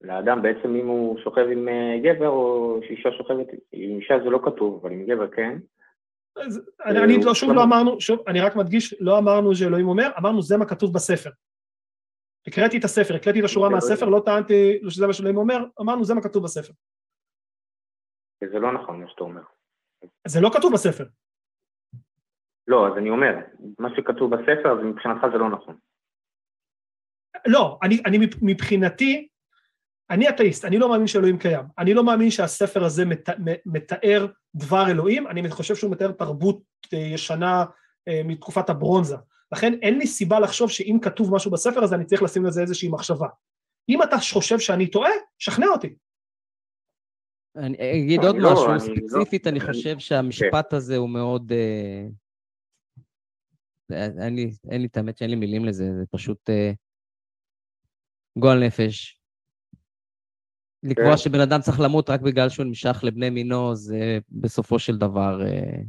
לאדם, 0.00 0.42
בעצם 0.42 0.76
אם 0.76 0.86
הוא 0.86 1.18
שוכב 1.18 1.46
עם 1.52 1.68
אה, 1.68 1.98
גבר, 2.02 2.28
או 2.28 2.80
שאישה 2.86 3.08
שוכבת, 3.18 3.46
עם 3.72 4.00
אישה 4.00 4.14
זה 4.24 4.30
לא 4.30 4.40
כתוב, 4.44 4.80
אבל 4.82 4.92
עם 4.92 5.06
גבר 5.06 5.28
כן. 5.28 5.58
אני 6.84 7.24
לא, 7.24 7.34
שוב 7.34 7.52
לא 7.52 7.62
אמרנו, 7.62 8.00
שוב, 8.00 8.18
אני 8.28 8.40
רק 8.40 8.56
מדגיש, 8.56 8.94
לא 9.00 9.18
אמרנו 9.18 9.54
שאלוהים 9.54 9.88
אומר, 9.88 10.10
אמרנו 10.18 10.42
זה 10.42 10.56
מה 10.56 10.64
כתוב 10.64 10.94
בספר. 10.94 11.30
הקראתי 12.46 12.78
את 12.78 12.84
הספר, 12.84 13.14
הקראתי 13.14 13.40
את 13.40 13.44
השורה 13.44 13.68
מהספר, 13.68 14.06
לא 14.08 14.22
טענתי 14.24 14.80
שזה 14.88 15.06
מה 15.06 15.12
שאלוהים 15.12 15.36
אומר, 15.36 15.64
אמרנו 15.80 16.04
זה 16.04 16.14
מה 16.14 16.22
כתוב 16.22 16.44
בספר. 16.44 16.72
זה 18.52 18.58
לא 18.58 18.72
נכון 18.72 19.00
מה 19.00 19.08
שאתה 19.08 19.24
אומר. 19.24 19.42
זה 20.26 20.40
לא 20.40 20.50
כתוב 20.54 20.72
בספר. 20.72 21.04
לא, 22.66 22.88
אז 22.88 22.92
אני 22.98 23.10
אומר, 23.10 23.34
מה 23.78 23.88
שכתוב 23.96 24.34
בספר, 24.34 24.72
אז 24.72 24.78
מבחינתך 24.84 25.20
זה 25.32 25.38
לא 25.38 25.50
נכון. 25.50 25.76
לא, 27.46 27.78
אני, 27.82 28.02
אני 28.06 28.18
מבחינתי, 28.42 29.28
אני 30.10 30.28
אתאיסט, 30.28 30.64
אני 30.64 30.78
לא 30.78 30.88
מאמין 30.88 31.06
שאלוהים 31.06 31.38
קיים. 31.38 31.64
אני 31.78 31.94
לא 31.94 32.04
מאמין 32.04 32.30
שהספר 32.30 32.84
הזה 32.84 33.04
מת, 33.04 33.28
מתאר 33.66 34.26
דבר 34.54 34.90
אלוהים, 34.90 35.26
אני 35.26 35.50
חושב 35.50 35.74
שהוא 35.74 35.90
מתאר 35.90 36.12
תרבות 36.12 36.62
אה, 36.94 36.98
ישנה 36.98 37.64
אה, 38.08 38.20
מתקופת 38.24 38.70
הברונזה. 38.70 39.16
לכן 39.52 39.74
אין 39.82 39.98
לי 39.98 40.06
סיבה 40.06 40.40
לחשוב 40.40 40.70
שאם 40.70 40.98
כתוב 41.02 41.34
משהו 41.34 41.50
בספר 41.50 41.84
הזה, 41.84 41.94
אני 41.94 42.04
צריך 42.04 42.22
לשים 42.22 42.44
לזה 42.44 42.60
איזושהי 42.60 42.88
מחשבה. 42.88 43.28
אם 43.88 44.02
אתה 44.02 44.16
חושב 44.18 44.58
שאני 44.58 44.86
טועה, 44.86 45.10
שכנע 45.38 45.66
אותי. 45.66 45.94
אני 47.56 48.04
אגיד 48.04 48.20
עוד 48.24 48.36
לא, 48.36 48.52
משהו, 48.52 48.80
ספציפית, 48.80 49.46
אני 49.46 49.60
חושב 49.60 49.98
שהמשפט 49.98 50.70
כן. 50.70 50.76
הזה 50.76 50.96
הוא 50.96 51.08
מאוד... 51.08 51.52
אה, 51.52 52.06
אין 54.70 54.80
לי 54.80 54.86
את 54.86 54.96
האמת 54.96 55.16
שאין 55.16 55.30
לי 55.30 55.36
מילים 55.36 55.64
לזה, 55.64 55.84
זה 55.84 56.04
פשוט 56.10 56.50
אה, 56.50 56.72
גועל 58.38 58.66
נפש. 58.66 59.20
לקבוע 60.82 61.10
כן. 61.10 61.16
שבן 61.16 61.40
אדם 61.40 61.60
צריך 61.60 61.80
למות 61.80 62.10
רק 62.10 62.20
בגלל 62.20 62.48
שהוא 62.48 62.66
נמשך 62.66 63.00
לבני 63.02 63.30
מינו, 63.30 63.74
זה 63.74 64.18
בסופו 64.30 64.78
של 64.78 64.98
דבר 64.98 65.46
אה, 65.46 65.80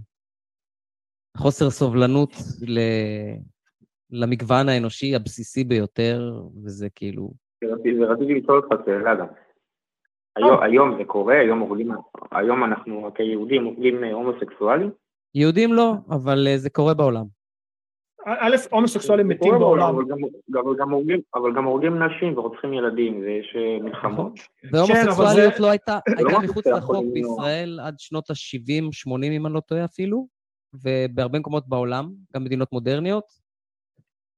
חוסר 1.38 1.70
סובלנות 1.70 2.32
למגוון 4.12 4.70
האנושי 4.70 5.16
הבסיסי 5.16 5.64
ביותר, 5.64 6.42
וזה 6.64 6.88
כאילו... 6.96 7.34
ורציתי 7.64 8.34
לשאול 8.34 8.58
אותך 8.58 8.86
שאלה 8.86 9.16
גם. 9.16 9.28
היום, 10.36 10.62
היום 10.64 10.98
זה 10.98 11.04
קורה, 11.04 11.40
היום, 11.40 11.62
אוכלים, 11.62 11.92
היום 12.32 12.64
אנחנו 12.64 13.12
כיהודים 13.16 13.66
אוכלים 13.68 14.04
אה, 14.04 14.14
הומוסקסואלים? 14.14 14.92
יהודים 15.36 15.74
לא, 15.74 15.94
אבל 16.10 16.48
אה, 16.48 16.58
זה 16.58 16.70
קורה 16.70 16.94
בעולם. 16.94 17.26
א', 18.28 18.56
הומוסקסואלים 18.72 19.28
מתים 19.28 19.54
בעולם. 19.60 19.96
אבל 19.96 20.04
גם- 21.56 21.64
הורגים- 21.66 22.04
נשים 22.04 22.38
ורוצחים 22.38 22.74
ילדים, 22.74 23.20
ויש 23.22 23.56
אה, 23.56 23.84
מלחמות. 23.84 24.34
והומוסקסואליות 24.72 25.54
זה- 25.56 25.62
לא 25.64 25.68
הייתה, 25.70 26.00
לא 26.10 26.28
הייתה 26.30 26.40
מחוץ 26.44 26.68
לחוק 26.68 26.96
למנוע. 26.96 27.14
בישראל 27.14 27.80
עד 27.84 27.96
שנות 27.98 28.30
ה-70-80, 28.30 29.24
אם 29.32 29.46
אני 29.46 29.54
לא 29.54 29.60
טועה 29.60 29.86
אפילו, 29.86 30.28
ובהרבה 30.74 31.40
מקומות 31.40 31.68
בעולם, 31.68 32.12
גם 32.36 32.44
מדינות 32.44 32.72
מודרניות. 32.74 33.24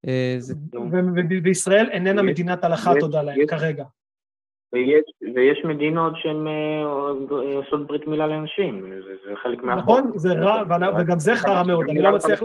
אה, 0.08 0.34
זה 0.38 0.54
ו- 0.74 0.80
ו- 1.16 1.42
וישראל 1.44 1.88
איננה 1.90 2.22
מדינת 2.22 2.64
הלכה, 2.64 2.92
תודה 3.00 3.22
להם, 3.22 3.46
כרגע. 3.46 3.84
ויש, 4.72 5.04
ויש 5.34 5.64
מדינות 5.64 6.12
שהן 6.16 6.46
אה, 6.48 6.84
עושות 7.56 7.86
ברית 7.86 8.06
מילה 8.06 8.26
לנשים, 8.26 8.90
זה, 9.04 9.12
זה 9.28 9.36
חלק 9.42 9.62
מהחוק. 9.62 9.82
נכון, 9.98 10.18
זה 10.18 10.32
רע, 10.32 10.62
וגם 11.00 11.18
זה 11.18 11.34
חרא 11.36 11.62
מאוד, 11.66 11.84
אני 11.90 12.02
לא 12.02 12.14
מצליח... 12.14 12.42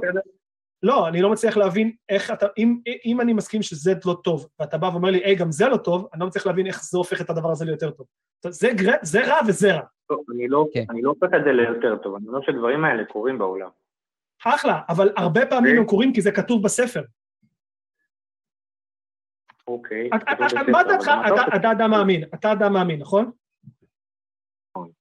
לא, 0.84 1.08
אני 1.08 1.22
לא 1.22 1.30
מצליח 1.30 1.58
להבין 1.58 1.92
איך 2.10 2.32
אתה, 2.32 2.46
אם, 2.58 2.78
אם 3.06 3.22
אני 3.22 3.34
מסכים 3.34 3.62
שזה 3.62 3.94
לא 4.06 4.18
טוב, 4.24 4.48
ואתה 4.60 4.78
בא 4.78 4.86
ואומר 4.86 5.10
לי, 5.10 5.18
היי, 5.24 5.36
גם 5.36 5.52
זה 5.52 5.68
לא 5.68 5.78
טוב, 5.78 6.08
אני 6.14 6.20
לא 6.22 6.28
מצליח 6.28 6.48
להבין 6.48 6.68
איך 6.68 6.84
זה 6.84 6.98
הופך 6.98 7.22
את 7.22 7.30
הדבר 7.30 7.52
הזה 7.52 7.66
ליותר 7.66 7.92
טוב. 7.92 8.08
זה, 8.48 8.70
גר- 8.74 8.98
זה 9.02 9.28
רע 9.28 9.40
וזה 9.48 9.74
רע. 9.74 9.82
טוב, 10.10 10.24
אני 10.36 10.48
לא, 10.48 10.66
כן. 10.74 10.84
אני 10.90 11.02
לא 11.02 11.10
הופך 11.10 11.28
את 11.36 11.44
זה 11.46 11.52
ליותר 11.52 11.98
טוב, 11.98 12.16
אני 12.16 12.28
אומר 12.28 12.40
שהדברים 12.42 12.86
האלה 12.86 13.06
קורים 13.06 13.38
בעולם. 13.38 13.70
אחלה, 14.46 14.80
אבל 14.90 15.10
הרבה 15.18 15.46
פעמים 15.46 15.78
הם 15.78 15.86
קורים 15.86 16.14
כי 16.14 16.22
זה 16.22 16.32
כתוב 16.32 16.64
בספר. 16.64 17.02
אוקיי. 19.68 20.10
מה 20.72 20.84
דעתך, 20.84 21.12
אתה 21.58 21.72
אדם 21.72 21.92
מאמין, 21.92 22.24
אתה 22.24 22.52
אדם 22.52 22.74
מאמין, 22.74 23.02
נכון? 23.02 23.32
נכון. 24.70 24.92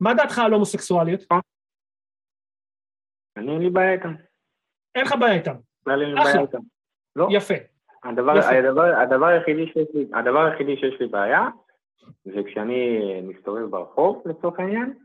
מה 0.00 0.14
דעתך 0.14 0.38
על 0.38 0.52
הומוסקסואליות? 0.52 1.20
אני 3.36 3.52
אין 3.52 3.62
לי 3.62 3.70
בעיה 3.70 3.92
איתם. 3.92 4.14
אין 4.94 5.04
לך 5.04 5.14
בעיה 5.20 5.34
איתם. 5.34 5.54
אחלה. 6.18 6.60
לא. 7.16 7.28
יפה. 7.30 7.54
הדבר, 8.04 9.26
היחידי 9.26 10.76
שיש 10.76 11.00
לי, 11.00 11.06
בעיה, 11.06 11.42
זה 12.24 12.40
כשאני 12.46 12.98
מסתובב 13.20 13.70
ברחוב 13.70 14.22
לצורך 14.26 14.60
העניין, 14.60 14.98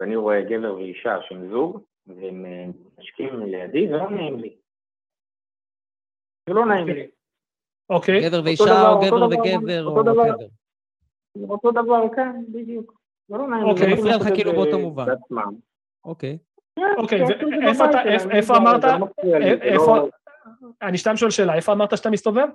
ואני 0.00 0.16
רואה 0.16 0.42
גבר 0.42 0.74
ואישה 0.74 1.16
שהם 1.28 1.50
זוג, 1.50 1.84
והם 2.06 2.44
אה, 2.46 2.66
משקיעים 2.98 3.40
לידי, 3.40 3.88
זה 3.88 3.96
לא 3.96 4.10
נעים 4.10 4.38
לי. 4.38 4.56
זה 6.48 6.54
לא 6.54 6.66
נעים 6.66 6.86
לי. 6.86 7.10
אוקיי, 7.90 8.20
גבר 8.28 8.36
אותו 8.36 8.44
ואישה, 8.44 8.64
דבר, 8.64 8.92
או 8.92 9.00
גבר 9.00 9.26
וגבר, 9.26 9.84
או 9.84 9.90
אותו 9.90 10.02
דבר. 10.02 10.22
whatever. 10.22 10.48
זה 11.34 11.44
אותו 11.48 11.70
דבר, 11.70 12.02
כן, 12.16 12.44
בדיוק. 12.52 13.00
זה 13.28 13.36
לא 13.36 13.48
נעים. 13.48 13.64
אוקיי. 13.64 13.90
לא 13.90 13.96
מפריע 13.96 14.16
לך 14.16 14.26
כאילו 14.34 14.52
באותו 14.52 14.78
מובן. 14.78 15.06
אוקיי. 16.04 16.38
כן, 16.76 16.82
אוקיי, 16.98 17.18
שלהם, 17.18 18.30
איפה- 18.30 18.54
בעיה, 18.54 18.56
אמרת? 18.56 18.84
לא 18.84 19.06
איפה- 19.62 19.96
לא- 19.96 20.08
אני 20.82 20.98
סתם 20.98 21.16
שואל 21.16 21.30
שאלה, 21.30 21.54
איפה 21.54 21.72
אמרת 21.72 21.96
שאתה 21.96 22.10
מסתובב? 22.10 22.46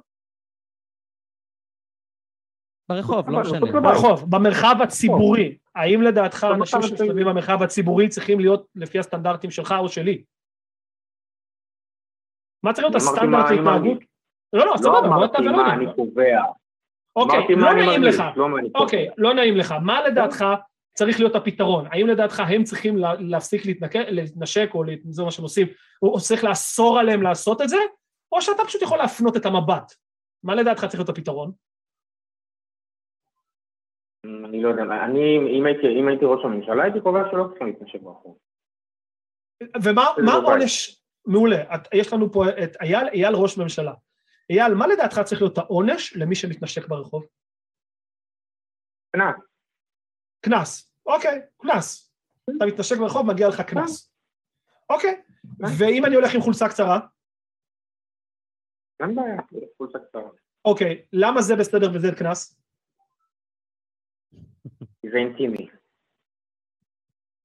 ברחוב, 2.90 3.30
לא 3.30 3.40
משנה. 3.42 3.82
ברחוב, 3.82 4.26
במרחב 4.36 4.76
הציבורי. 4.84 5.58
האם 5.76 6.02
לדעתך 6.02 6.48
אנשים. 6.56 6.82
שמסתובבים 6.82 7.26
במרחב 7.26 7.64
הציבורי 7.64 8.10
צריכים 8.10 8.40
להיות 8.40 8.68
לפי 8.76 9.00
הסטנדרטים 9.00 9.52
שלך 9.52 9.74
או 9.80 9.90
שלי? 9.90 10.24
מה 12.64 12.74
צריך 12.74 12.84
להיות 12.88 12.96
הסטנדרט 12.96 13.52
להתנהגות? 13.52 13.98
לא, 14.56 14.66
לא, 14.66 14.72
לא 14.72 14.78
סבבה, 14.78 14.92
בוא 14.92 15.00
אתה 15.00 15.08
אמרתי 15.16 15.42
ולא 15.42 15.58
מה 15.58 15.76
נעים. 15.76 15.88
אני 15.90 15.96
קובע. 15.96 16.42
אוקיי, 17.16 17.38
אמרתי 17.40 17.54
לא 17.56 17.62
מה 17.62 17.72
אני 17.72 17.86
נעים 17.86 18.02
מרגיש, 18.02 18.20
לך. 18.20 18.24
לא 18.38 18.46
אני 18.60 18.70
קובע. 18.72 18.84
אוקיי, 18.84 19.10
לא 19.18 19.34
נעים 19.34 19.58
לך. 19.58 19.72
מה 19.82 20.08
לדעתך 20.08 20.46
צריך 20.94 21.20
להיות 21.20 21.36
הפתרון? 21.36 21.86
האם 21.92 22.08
לדעתך 22.08 22.40
הם 22.48 22.64
צריכים 22.64 22.98
לה- 22.98 23.14
להפסיק 23.20 23.62
להתנשק 24.10 24.70
או 24.74 24.84
זה 25.10 25.24
מה 25.24 25.32
שהם 25.32 25.44
עושים, 25.44 25.68
או 26.02 26.20
צריך 26.20 26.44
לאסור 26.44 27.00
עליהם 27.00 27.22
לעשות 27.22 27.62
את 27.62 27.70
זה, 27.70 27.78
או 28.32 28.42
שאתה 28.42 28.64
פשוט 28.66 28.82
יכול 28.82 28.98
להפנות 28.98 29.38
את 29.38 29.46
המבט? 29.46 29.94
מה 30.44 30.56
לדעתך 30.56 30.80
צריך 30.86 30.96
להיות 31.00 31.10
הפתרון? 31.10 31.52
אני 34.26 34.62
לא 34.64 34.70
יודע, 34.70 34.84
אני, 34.84 35.38
אם 35.60 35.66
הייתי, 35.66 35.88
אם 36.00 36.08
הייתי 36.08 36.26
ראש 36.26 36.40
הממשלה, 36.46 36.84
הייתי 36.84 37.02
קובע 37.02 37.20
שלא 37.32 37.46
צריכים 37.50 37.68
להתנשק 37.68 38.02
ברחוב. 38.02 38.38
ומה 39.84 40.06
בבית. 40.18 40.30
העונש? 40.30 41.02
מעולה, 41.28 41.58
יש 41.94 42.14
לנו 42.14 42.32
פה 42.32 42.44
את 42.64 42.76
אייל, 42.82 43.08
אייל 43.08 43.36
ראש 43.36 43.58
ממשלה. 43.58 43.94
אייל, 44.50 44.74
מה 44.74 44.88
לדעתך 44.88 45.20
צריך 45.26 45.42
להיות 45.42 45.58
העונש 45.58 46.16
למי 46.16 46.36
שמתנשק 46.36 46.88
ברחוב? 46.88 47.26
קנס. 49.16 49.36
קנס. 50.42 50.94
אוקיי, 51.06 51.42
קנס. 51.58 52.14
אתה 52.58 52.66
מתנשק 52.66 52.98
ברחוב, 52.98 53.28
מגיע 53.28 53.48
לך 53.48 53.62
קנס. 53.62 54.12
אוקיי, 54.90 55.22
ואם 55.80 56.06
אני 56.06 56.16
הולך 56.16 56.36
עם 56.36 56.42
חולצה 56.42 56.70
קצרה, 56.70 57.00
אין 59.00 59.16
בעיה, 59.16 59.42
חולצה 59.78 60.00
קצרה. 60.00 60.30
אוקיי, 60.66 61.06
למה 61.14 61.42
זה 61.42 61.56
בסדר 61.56 61.88
וזה 61.96 62.08
קנס? 62.20 62.62
זה 65.12 65.18
אינטימי. 65.18 65.70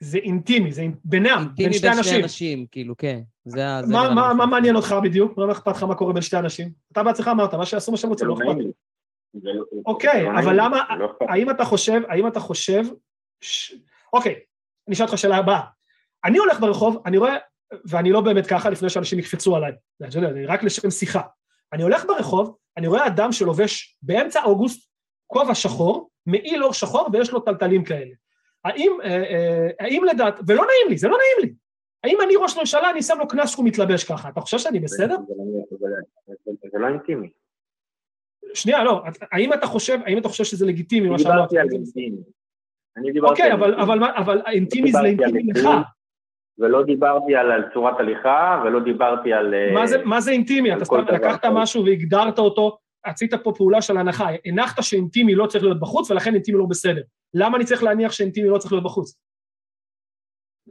זה 0.01 0.19
אינטימי, 0.19 0.73
זה 0.73 0.83
בינם, 1.05 1.29
בין 1.39 1.39
אינטימי 1.49 1.73
שתי 1.75 1.83
בין 1.87 1.93
שני 1.93 1.99
אנשים. 1.99 2.23
אנשים, 2.23 2.67
כאילו, 2.71 2.97
כן. 2.97 3.21
זה 3.45 3.69
ה... 3.69 3.81
מה- 3.89 4.15
מה 4.15 4.35
מה. 4.35 4.47
מעניין 4.47 4.77
אותך 4.77 4.95
בדיוק? 5.03 5.37
מה 5.39 5.53
אכפת 5.53 5.77
לך 5.77 5.83
מה 5.83 5.95
קורה 5.95 6.13
בין 6.13 6.23
שתי 6.23 6.37
אנשים? 6.39 6.71
אתה 6.93 7.03
בעצמך 7.03 7.29
אמרת, 7.29 7.55
מה 7.55 7.67
שיעשו 7.67 7.91
מה 7.93 7.97
שהם 7.97 8.11
רוצים, 8.11 8.27
לא 8.29 8.35
אכפת. 8.35 8.57
לי. 8.59 8.71
לא- 9.43 9.65
אוקיי, 9.87 10.25
לא 10.25 10.39
אבל 10.39 10.55
למה- 10.61 10.83
לא. 10.99 11.13
האם 11.29 11.51
אתה 11.51 11.65
חושב, 11.65 12.01
האם 12.09 12.27
אתה 12.27 12.41
חושב. 12.41 12.83
אוקיי, 14.13 14.35
אני 14.89 14.95
אשאל 14.95 15.07
אותך 15.07 15.19
שאלה 15.19 15.37
הבאה. 15.37 15.61
אני 16.25 16.39
הולך 16.39 16.61
ברחוב, 16.61 17.03
אני 17.07 17.19
רואה, 17.19 17.37
ואני 17.85 18.11
לא 18.13 18.21
באמת 18.21 18.47
ככה 18.47 18.71
לפני 18.71 18.91
שאנשים 18.91 19.19
יקפצו 19.19 19.57
עליי, 19.57 19.73
אתה 20.09 20.19
יודע, 20.19 20.29
אני 20.31 20.47
רק 20.47 20.63
לשם 20.63 20.91
שיחה. 20.91 21.21
אני 21.73 21.83
הולך 21.83 22.05
ברחוב, 22.05 22.57
אני 22.77 22.87
רואה 22.87 23.07
אדם 23.07 23.33
שלובש 23.33 23.99
באמצע 24.03 24.43
אוגוסט 24.45 24.91
כובע 25.27 25.55
שחור, 25.55 26.11
מעיל 26.27 26.65
אור 26.65 26.73
שחור 26.73 27.09
ויש 27.13 27.31
לו 27.31 27.41
טלטלים 27.41 27.85
כאלה. 27.85 28.11
האם, 28.65 28.93
אה, 29.05 29.09
אה, 29.09 29.69
האם 29.81 30.05
לדעת, 30.05 30.41
ולא 30.47 30.62
נעים 30.62 30.89
לי, 30.91 30.99
זה 30.99 31.09
לא 31.09 31.16
נעים 31.16 31.49
לי. 31.51 31.55
האם 32.05 32.19
אני 32.24 32.37
ראש 32.37 32.59
ממשלה, 32.59 32.91
אני 32.91 33.03
שם 33.03 33.19
לו 33.19 33.28
קנס 33.28 33.51
שהוא 33.51 33.65
מתלבש 33.66 34.05
ככה, 34.05 34.28
אתה 34.28 34.41
חושב 34.41 34.59
שאני 34.59 34.81
בסדר? 34.81 35.16
זה 35.28 35.35
לא- 35.39 35.89
לא- 36.73 36.81
לא 36.81 36.87
אינטימי. 36.89 37.28
שנייה, 38.55 38.85
לא, 38.85 39.03
האם 39.32 39.53
אתה 39.53 39.66
חושב, 39.66 39.99
האם 40.07 40.19
אתה 40.19 40.28
חושב 40.28 40.45
שזה 40.45 40.66
לגיטימי, 40.66 41.09
מה 41.09 41.15
אני 41.15 41.23
שאמרת? 41.23 41.37
דיברתי 41.37 41.59
על 41.59 41.69
אינטימי. 41.73 42.23
אני 42.97 43.12
דיברתי 43.12 43.32
אוקיי, 43.32 43.53
אבל, 43.53 44.43
אינטימי. 44.47 44.93
זה 44.93 44.99
לאינטימי 45.03 45.43
לך. 45.43 45.57
אינטימי. 45.57 45.74
ולא 46.59 46.82
דיברתי 46.82 47.35
על 47.37 47.53
על 47.53 47.65
צורת 47.74 48.01
הליכה, 48.01 48.62
ולא 48.65 48.81
דיברתי 48.81 49.32
על... 49.32 49.55
אה, 49.55 49.73
מה 49.74 49.87
זה, 49.87 50.05
מה 50.05 50.20
זה 50.20 50.31
אינטימי? 50.31 50.77
אתה 50.77 50.85
סתם 50.85 51.05
לקחת. 51.12 51.45
משהו 51.45 51.85
והגדרת 51.85 52.39
אותו, 52.39 52.78
עשית 53.05 53.35
פה 53.35 53.53
פעולה 53.57 53.82
של 53.82 53.97
הנחה, 53.97 54.28
הנחת 54.45 54.82
שאינטימי 54.82 55.35
לא 55.35 55.47
צריך 55.47 55.65
להיות 55.65 55.81
בחוץ, 55.81 56.11
ולכן 56.11 56.35
אינטימי 56.35 56.59
לא 56.59 56.66
בסדר. 56.66 57.03
למה 57.35 57.57
אני 57.57 57.65
צריך 57.65 57.82
להניח 57.82 58.12
שאינטימי 58.12 58.48
לא 58.48 58.59
צריך 58.59 58.73
להיות 58.73 58.85
בחוץ? 58.85 59.15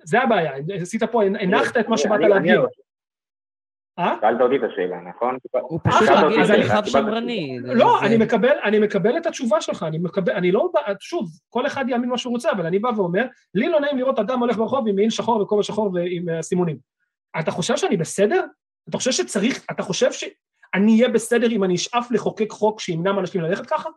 זה 0.03 0.22
הבעיה, 0.22 0.52
עשית 0.81 1.03
פה, 1.03 1.23
הנחת 1.23 1.77
את 1.77 1.88
מה 1.88 1.98
שבאת 1.98 2.19
להגיד. 2.19 2.56
אה? 3.99 4.15
שאלת 4.22 4.41
אותי 4.41 4.56
את 4.56 4.61
השאלה, 4.72 4.98
נכון? 5.10 5.38
הוא 5.61 5.80
פשוט 5.84 6.02
אחלה, 6.10 6.22
רגיל 6.27 6.41
אז 6.41 6.52
אני- 6.52 6.57
למרחב 6.57 6.73
קיבלתי- 6.76 6.90
שמרני. 6.91 7.60
לא, 7.64 8.02
אני 8.02 8.18
מקבל, 8.18 8.57
אני 8.64 8.80
מקבל 8.80 9.18
את 9.18 9.26
התשובה 9.26 9.61
שלך, 9.61 9.84
אני 9.84 9.98
מקבל, 9.98 10.34
אני 10.34 10.52
לא, 10.52 10.69
בא- 10.73 10.94
שוב, 10.99 11.30
כל 11.49 11.68
אחד 11.68 11.86
יאמין 11.90 12.10
מה 12.10 12.18
שהוא 12.18 12.34
רוצה, 12.34 12.52
אבל 12.52 12.65
אני 12.65 12.80
בא 12.80 12.90
ואומר, 12.98 13.26
לי 13.56 13.69
לא 13.69 13.80
נעים 13.80 13.98
לראות 13.98 14.19
אדם 14.19 14.40
הולך 14.40 14.57
ברחוב 14.57 14.88
עם 14.88 14.95
מעיל 14.95 15.10
שחור 15.10 15.41
וכובע 15.41 15.64
שחור 15.64 15.91
ועם 15.94 16.30
אה, 16.30 16.41
סימונים. 16.41 16.77
אתה 17.40 17.52
חושב 17.52 17.77
שאני 17.77 17.98
בסדר? 17.98 18.45
אתה 18.90 18.98
חושב 18.98 19.11
שצריך, 19.11 19.65
אתה 19.72 19.84
חושב 19.84 20.11
שאני 20.11 20.91
אהיה 21.02 21.10
בסדר 21.10 21.48
אם 21.52 21.64
אני 21.64 21.76
אשאף 21.76 22.11
לחוקק 22.11 22.52
חוק 22.52 22.80
שימנע 22.80 23.11
מאנשים 23.11 23.41
ללכת 23.41 23.65
ככה? 23.65 23.90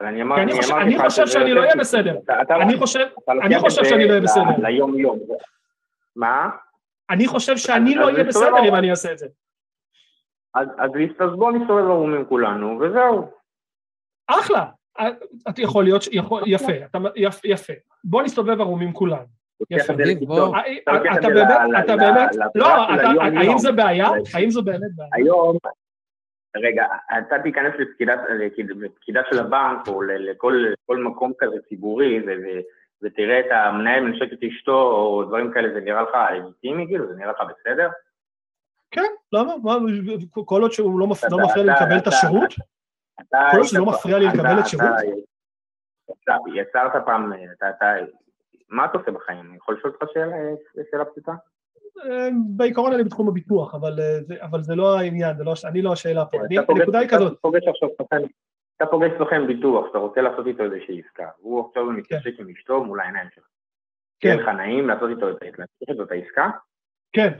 אבל 0.00 0.08
אני 0.80 0.98
חושב- 0.98 1.26
שאני 1.26 1.54
לא 1.54 1.60
אהיה. 1.60 1.76
בסדר. 1.76 2.16
אני 2.60 2.78
חושב, 2.78 3.06
שאני 3.84 4.04
לא 4.04 4.10
אהיה 4.10 4.20
בסדר. 4.20 4.42
ליום-יום. 4.58 5.18
מה? 6.16 6.48
אני 7.10 7.26
חושב 7.26 7.56
שאני 7.56 7.94
לא 7.94 8.04
אהיה 8.08 8.24
בסדר 8.24 8.58
אם. 8.68 8.74
אני 8.74 8.90
אעשה 8.90 9.12
את 9.12 9.18
זה. 9.18 9.26
אז 10.54 10.90
בואו 11.36 11.50
נסתובב 11.50 11.84
ערומים 11.84 12.24
כולנו, 12.24 12.78
וזהו. 12.80 13.30
אחלה. 14.26 14.64
אה, 15.00 15.08
אתה 15.48 15.62
יכול 15.62 15.84
להיות, 15.84 16.04
יפה, 16.46 16.72
יפה. 17.44 17.72
בוא 18.04 18.22
נסתובב 18.22 18.60
ערומים 18.60 18.92
כולנו. 18.92 19.24
לקיצון. 19.70 19.96
בוא. 20.26 20.56
אה, 20.56 20.92
אתה 21.18 21.28
באמת, 21.28 21.84
אתה 21.84 21.96
באמת, 21.96 22.30
לא. 22.54 22.66
האם 23.38 23.58
זה 23.58 23.72
בעיה? 23.72 24.08
האם 24.34 24.50
זו 24.50 24.62
באמת 24.62 24.90
בעיה? 24.96 25.10
היום, 25.12 25.56
רגע, 26.56 26.86
אתה 27.18 27.36
תיכנס 27.42 27.74
לפקידת, 27.78 28.18
לפקידה 28.58 29.20
של 29.30 29.38
הבנק, 29.38 29.88
או 29.88 30.02
לכל 30.02 30.64
כל 30.86 30.96
מקום 30.96 31.32
כזה 31.38 31.56
ציבורי, 31.68 32.20
ותראה 33.02 33.40
את 33.40 33.46
המנהל 33.50 34.00
מנשק 34.00 34.32
את 34.32 34.38
אשתו, 34.42 34.82
או 34.82 35.24
דברים 35.24 35.52
כאלה, 35.52 35.74
זה 35.74 35.80
נראה 35.80 36.02
לך 36.02 36.10
לגיטימי, 36.36 36.86
כאילו? 36.86 37.06
זה 37.08 37.14
נראה 37.14 37.30
לך 37.32 37.38
בסדר? 37.40 37.88
כן, 38.90 39.10
למה? 39.32 39.54
מה, 39.62 39.72
כל 40.44 40.62
עוד 40.62 40.72
שהוא 40.72 41.00
לא 41.00 41.06
לא 41.30 41.38
מפריע 41.38 41.64
לי 41.64 41.72
לקבל 41.72 41.98
את 41.98 42.06
השירות? 42.06 42.50
כל 43.30 43.56
עוד 43.56 43.66
שזה 43.66 43.78
לא 43.78 43.86
מפריע 43.86 44.18
לי 44.18 44.26
לקבל 44.26 44.54
את 44.54 44.58
אתה- 44.60 44.68
שירות? 44.68 44.84
אתה 46.24 46.36
יצרת 46.54 46.92
פעם, 47.06 47.32
אתה, 47.58 47.70
אתה, 47.70 47.86
מה 48.68 48.84
אתה 48.84 48.98
עושה 48.98 49.10
בחיים? 49.10 49.46
אני 49.48 49.56
יכול 49.56 49.74
לשאול 49.78 49.92
אותך 49.92 50.12
שאלה, 50.14 50.36
שאלה 50.90 51.04
פשוטה? 51.04 51.32
אה, 52.04 52.28
בעיקרון 52.56 52.92
אני 52.92 53.04
בתחום 53.04 53.28
הביטוח, 53.28 53.74
אבל, 53.74 54.00
אה, 54.00 54.18
זה, 54.22 54.34
אבל 54.42 54.62
זה 54.62 54.74
לא 54.74 54.98
העניין, 54.98 55.36
זה 55.36 55.44
לא, 55.44 55.54
אני 55.64 55.82
לא 55.82 55.92
השאלה 55.92 56.24
פה. 56.24 56.38
אני, 56.46 56.58
אתה 56.58 56.66
פוגש- 56.66 56.78
הנקודה 56.80 56.98
היא 56.98 57.08
אתה 57.08 57.16
כזאת, 57.16 57.38
פוגש 57.40 57.62
עכשיו 57.68 57.88
סוכן- 57.98 58.22
אתה 58.76 58.86
פוגש 58.86 59.10
סוכן 59.18 59.46
ביטוח, 59.46 59.86
אתה 59.90 59.98
רוצה 59.98 60.20
לעשות 60.20 60.46
איתו 60.46 60.62
איזושהי 60.64 61.02
עסקה, 61.06 61.28
הוא 61.38 61.68
עכשיו 61.68 61.84
מתעסק 61.86 62.32
עם 62.40 62.46
אשתו 62.58 62.84
מול 62.84 63.00
העיניים 63.00 63.28
שלך. 63.34 63.44
כן. 64.20 64.38
לך 64.38 64.48
נעים 64.48 64.88
לעשות 64.88 65.10
איתו 65.10 65.30
את 66.02 66.10
העסקה? 66.12 66.50
כן, 67.12 67.32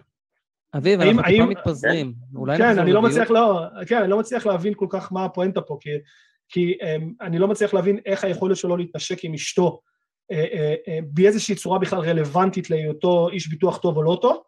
אביב, 0.77 1.01
אנחנו 1.01 1.23
טיפה 1.23 1.29
האם- 1.43 1.49
מתפזרים. 1.49 2.13
אולי 2.35 2.59
כן, 2.59 2.79
אני 2.79 2.93
לא? 2.93 3.03
מצליח, 3.03 3.31
לא, 3.31 3.61
כן, 3.89 3.99
אני 4.03 4.11
לא 4.11 4.19
מצליח 4.19 4.47
להבין 4.47 4.75
כל 4.75 4.87
כך 4.91 5.13
מה 5.13 5.25
הפואנטה 5.25 5.61
פה, 5.61 5.79
כי, 5.81 5.91
כי 6.49 6.79
um, 6.81 6.85
אני 7.21 7.39
לא 7.39 7.49
מצליח 7.49 7.75
להבין 7.75 7.99
איך 8.07 8.25
היכולת 8.25 8.57
שלו 8.57 8.77
להתנשק 8.77 9.25
עם 9.25 9.35
אשתו 9.35 9.81
uh, 10.33 10.37
באיזושהי 11.13 11.55
צורה 11.55 11.79
בכלל 11.79 11.99
רלוונטית 11.99 12.71
להיותו 12.71 13.29
איש 13.29 13.49
ביטוח 13.49 13.79
טוב 13.79 13.97
או 13.97 14.03
לא 14.03 14.19
טוב, 14.23 14.43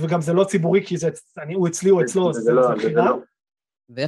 וגם 0.00 0.20
זה 0.20 0.32
לא 0.32 0.44
ציבורי, 0.44 0.86
כי 0.86 0.96
זה, 0.96 1.08
אני, 1.38 1.54
הוא 1.54 1.68
אצלי 1.68 1.90
או 1.90 2.00
אצלו, 2.02 2.32
זה 2.32 2.40
זה, 2.40 2.52
לא- 2.52 2.62
זה 2.62 2.68
זה 2.68 2.74
בחירה, 2.74 3.04
לא. 3.04 3.18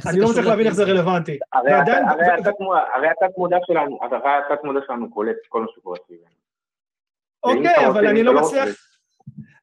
אני 0.09 0.19
לא 0.19 0.29
מצליח 0.29 0.45
להבין 0.45 0.65
איך 0.65 0.75
זה? 0.75 0.83
רלוונטי. 0.83 1.37
הרי 1.53 1.71
ועדיין- 1.73 2.03
אתה- 2.05 2.11
הרי 2.11 2.21
ו- 2.29 2.33
התת 2.39 2.59
מודע- 2.59 2.79
הרי 2.95 3.07
התת 3.07 3.37
מודע 3.37 3.57
שלנו, 3.67 3.99
הרי 4.01 4.17
התת 4.17 4.63
מודע 4.63 4.79
שלנו 4.87 5.11
קולט 5.11 5.35
את 5.41 5.47
כל 5.49 5.61
מה 5.61 5.67
שקורה 5.75 5.97
סביבנו. 6.05 6.27
אוקיי, 7.43 7.87
אבל 7.87 8.07
אני 8.07 8.23
לא 8.23 8.33
לא 8.35 8.41
מצליח, 8.41 8.69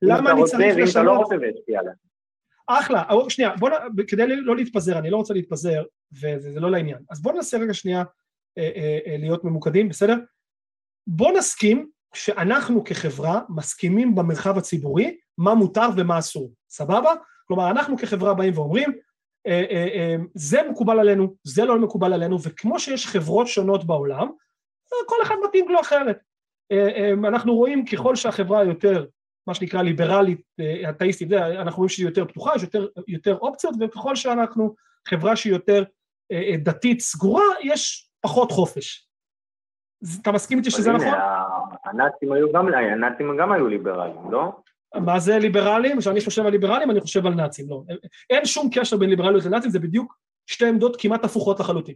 למה 0.03 0.19
אם 0.19 0.27
אני 0.27 0.33
אתה 0.33 0.41
רוצה, 0.41 0.57
צריך 0.57 0.77
ואם 0.77 0.85
אתה 0.91 1.03
לא 1.03 1.13
לשנות? 1.13 1.19
רוצה 1.25 1.39
זה 1.39 1.47
ישפיע 1.47 1.81
עליך. 1.81 1.93
אחלה, 2.67 3.03
אבל 3.09 3.29
שנייה, 3.29 3.51
בוא. 3.59 3.71
כדי 4.09 4.27
לא 4.27 4.57
להתפזר, 4.57 4.99
אני 4.99 5.11
לא 5.11 5.17
רוצה 5.17 5.35
להתפזר, 5.35 5.83
וזה 6.13 6.51
זה 6.53 6.61
לא 6.61 6.71
לעניין. 6.71 6.99
אז 7.11 7.23
בוא 7.23 7.33
ננסה 7.33 7.59
רגע 7.59 7.75
שנייה 7.75 8.03
אה, 8.59 8.71
אה, 8.77 8.99
אה, 9.07 9.17
להיות 9.19 9.45
ממוקדים, 9.45 9.89
בסדר? 9.89 10.17
בוא 11.07 11.33
נסכים 11.39 11.91
שאנחנו 12.15 12.85
כחברה 12.85 13.41
מסכימים 13.49 14.15
במרחב 14.15 14.59
הציבורי 14.59 15.17
מה 15.41 15.55
מותר 15.55 15.89
ומה 15.97 16.19
אסור, 16.19 16.53
סבבה? 16.69 17.15
כלומר, 17.47 17.71
אנחנו 17.71 17.97
כחברה 17.99 18.35
באים 18.35 18.59
ואומרים, 18.59 18.93
אה, 19.47 19.65
אה, 19.71 19.89
אה, 19.95 20.17
זה 20.35 20.61
מקובל 20.71 21.01
עלינו, 21.01 21.35
זה 21.45 21.65
לא 21.65 21.79
מקובל 21.79 22.13
עלינו, 22.13 22.43
וכמו 22.43 22.79
שיש 22.79 23.07
חברות 23.07 23.47
שונות 23.47 23.85
בעולם, 23.85 24.29
כל 25.07 25.17
אחד 25.23 25.35
מתאים 25.49 25.69
לו 25.69 25.81
אחרת. 25.81 26.19
אנחנו 27.29 27.55
רואים 27.55 27.85
ככל 27.85 28.17
שהחברה 28.17 28.65
יותר 28.65 29.07
מה 29.47 29.55
שנקרא 29.55 29.83
ליברלית, 29.83 30.41
אתאיסטית, 30.91 31.33
אנחנו 31.33 31.77
רואים 31.77 31.89
שהיא 31.89 32.07
יותר 32.07 32.25
פתוחה, 32.25 32.53
יש 32.57 32.63
יותר, 32.63 32.87
יותר 33.09 33.39
אופציות, 33.39 33.75
וככל 33.81 34.17
שאנחנו 34.17 34.75
חברה 35.09 35.37
שהיא 35.37 35.53
יותר 35.53 35.85
דתית 36.63 37.01
סגורה, 37.01 37.45
יש 37.63 38.11
פחות 38.21 38.53
חופש. 38.53 39.09
אתה 40.23 40.33
מסכים 40.33 40.59
איתי 40.59 40.71
שזה 40.71 40.93
נכון? 40.93 41.15
הנאצים 41.85 42.33
היו 42.33 42.53
גם, 42.53 42.69
הנאצים 42.75 43.37
גם 43.41 43.53
היו 43.53 43.67
ליברליים, 43.67 44.31
לא? 44.31 44.53
מה 44.95 45.19
זה 45.19 45.39
ליברלים? 45.39 45.99
כשאני 45.99 46.21
חושב 46.21 46.43
על 46.47 46.51
ליברלים, 46.53 46.91
אני 46.91 47.01
חושב 47.01 47.27
על 47.27 47.35
נאצים, 47.35 47.67
לא. 47.71 47.83
אין 48.31 48.45
שום 48.45 48.69
קשר 48.75 48.97
בין 48.97 49.11
ליברליות 49.11 49.45
לנאצים, 49.45 49.71
זה 49.71 49.79
בדיוק 49.79 50.17
שתי 50.47 50.67
עמדות 50.67 50.97
כמעט 51.01 51.25
הפוכות 51.25 51.61
לחלוטין. 51.61 51.95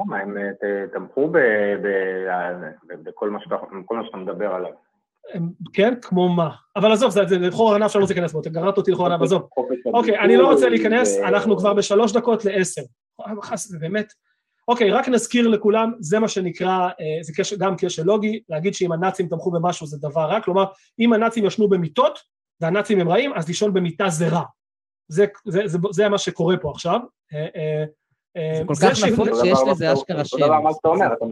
למה, 0.00 0.18
הם 0.18 0.36
אה, 0.38 0.44
תמכו 0.92 1.28
בכל 3.02 3.30
מה 3.30 3.38
שאתה 4.04 4.16
מדבר 4.16 4.46
עליו. 4.54 4.70
כן? 5.72 5.94
כמו 6.02 6.28
מה? 6.28 6.50
אבל 6.76 6.92
עזוב, 6.92 7.10
זה 7.10 7.24
זה- 7.26 7.38
זה 7.38 7.50
חור 7.50 7.74
ענף 7.74 7.90
שאני 7.90 8.00
לא 8.00 8.04
רוצה 8.04 8.14
להיכנס 8.14 8.32
בו, 8.32 8.40
אתה 8.40 8.50
גררת 8.50 8.76
אותי 8.76 8.90
לחור 8.90 9.06
ענף, 9.06 9.22
עזוב. 9.22 9.48
אוקיי, 9.94 10.18
אני 10.18 10.36
לא 10.36 10.50
רוצה 10.52 10.68
להיכנס, 10.68 11.18
אנחנו 11.18 11.56
כבר 11.56 11.74
בשלוש 11.74 12.12
דקות 12.12 12.44
לעשר. 12.44 12.82
זה 13.54 13.78
באמת. 13.78 14.06
אוקיי, 14.68 14.90
רק 14.90 15.08
נזכיר 15.08 15.48
לכולם, 15.48 15.92
זה 16.00 16.18
מה 16.18 16.28
שנקרא, 16.28 16.68
אה, 16.68 17.22
זה 17.22 17.32
קשר, 17.36 17.56
גם 17.56 17.76
קשר 17.76 18.02
לוגי, 18.02 18.42
להגיד 18.48 18.74
שאם 18.74 18.92
הנאצים 18.92 19.28
תמכו 19.28 19.50
במשהו 19.50 19.86
זה 19.86 19.98
דבר 19.98 20.24
רע, 20.24 20.40
כלומר, 20.40 20.64
אם 20.98 21.12
הנאצים 21.12 21.46
ישנו 21.46 21.68
במיטות, 21.68 22.18
והנאצים 22.60 23.00
הם 23.00 23.08
רעים, 23.08 23.32
אז 23.34 23.48
לישון 23.48 23.74
במיטה 23.74 24.08
זה 24.08 24.28
רע. 24.28 24.42
זה, 25.08 25.26
זה, 25.46 25.60
זה, 25.66 25.78
זה 25.90 26.08
מה 26.08 26.18
שקורה 26.18 26.56
פה 26.56 26.70
עכשיו. 26.70 27.00
אה, 27.34 27.46
אה, 27.56 27.84
זה 28.58 28.64
כל 28.66 28.74
כך 28.74 29.04
נפוץ 29.04 29.28
אותו 29.28 29.44
שיש 29.44 29.58
לזה 29.70 29.92
אשכרה 29.92 30.24
שם. 30.24 30.36
דבר 30.36 30.60
מה 30.60 30.70
שאתה 30.72 30.88
אומר, 30.88 31.06
אתה... 31.12 31.24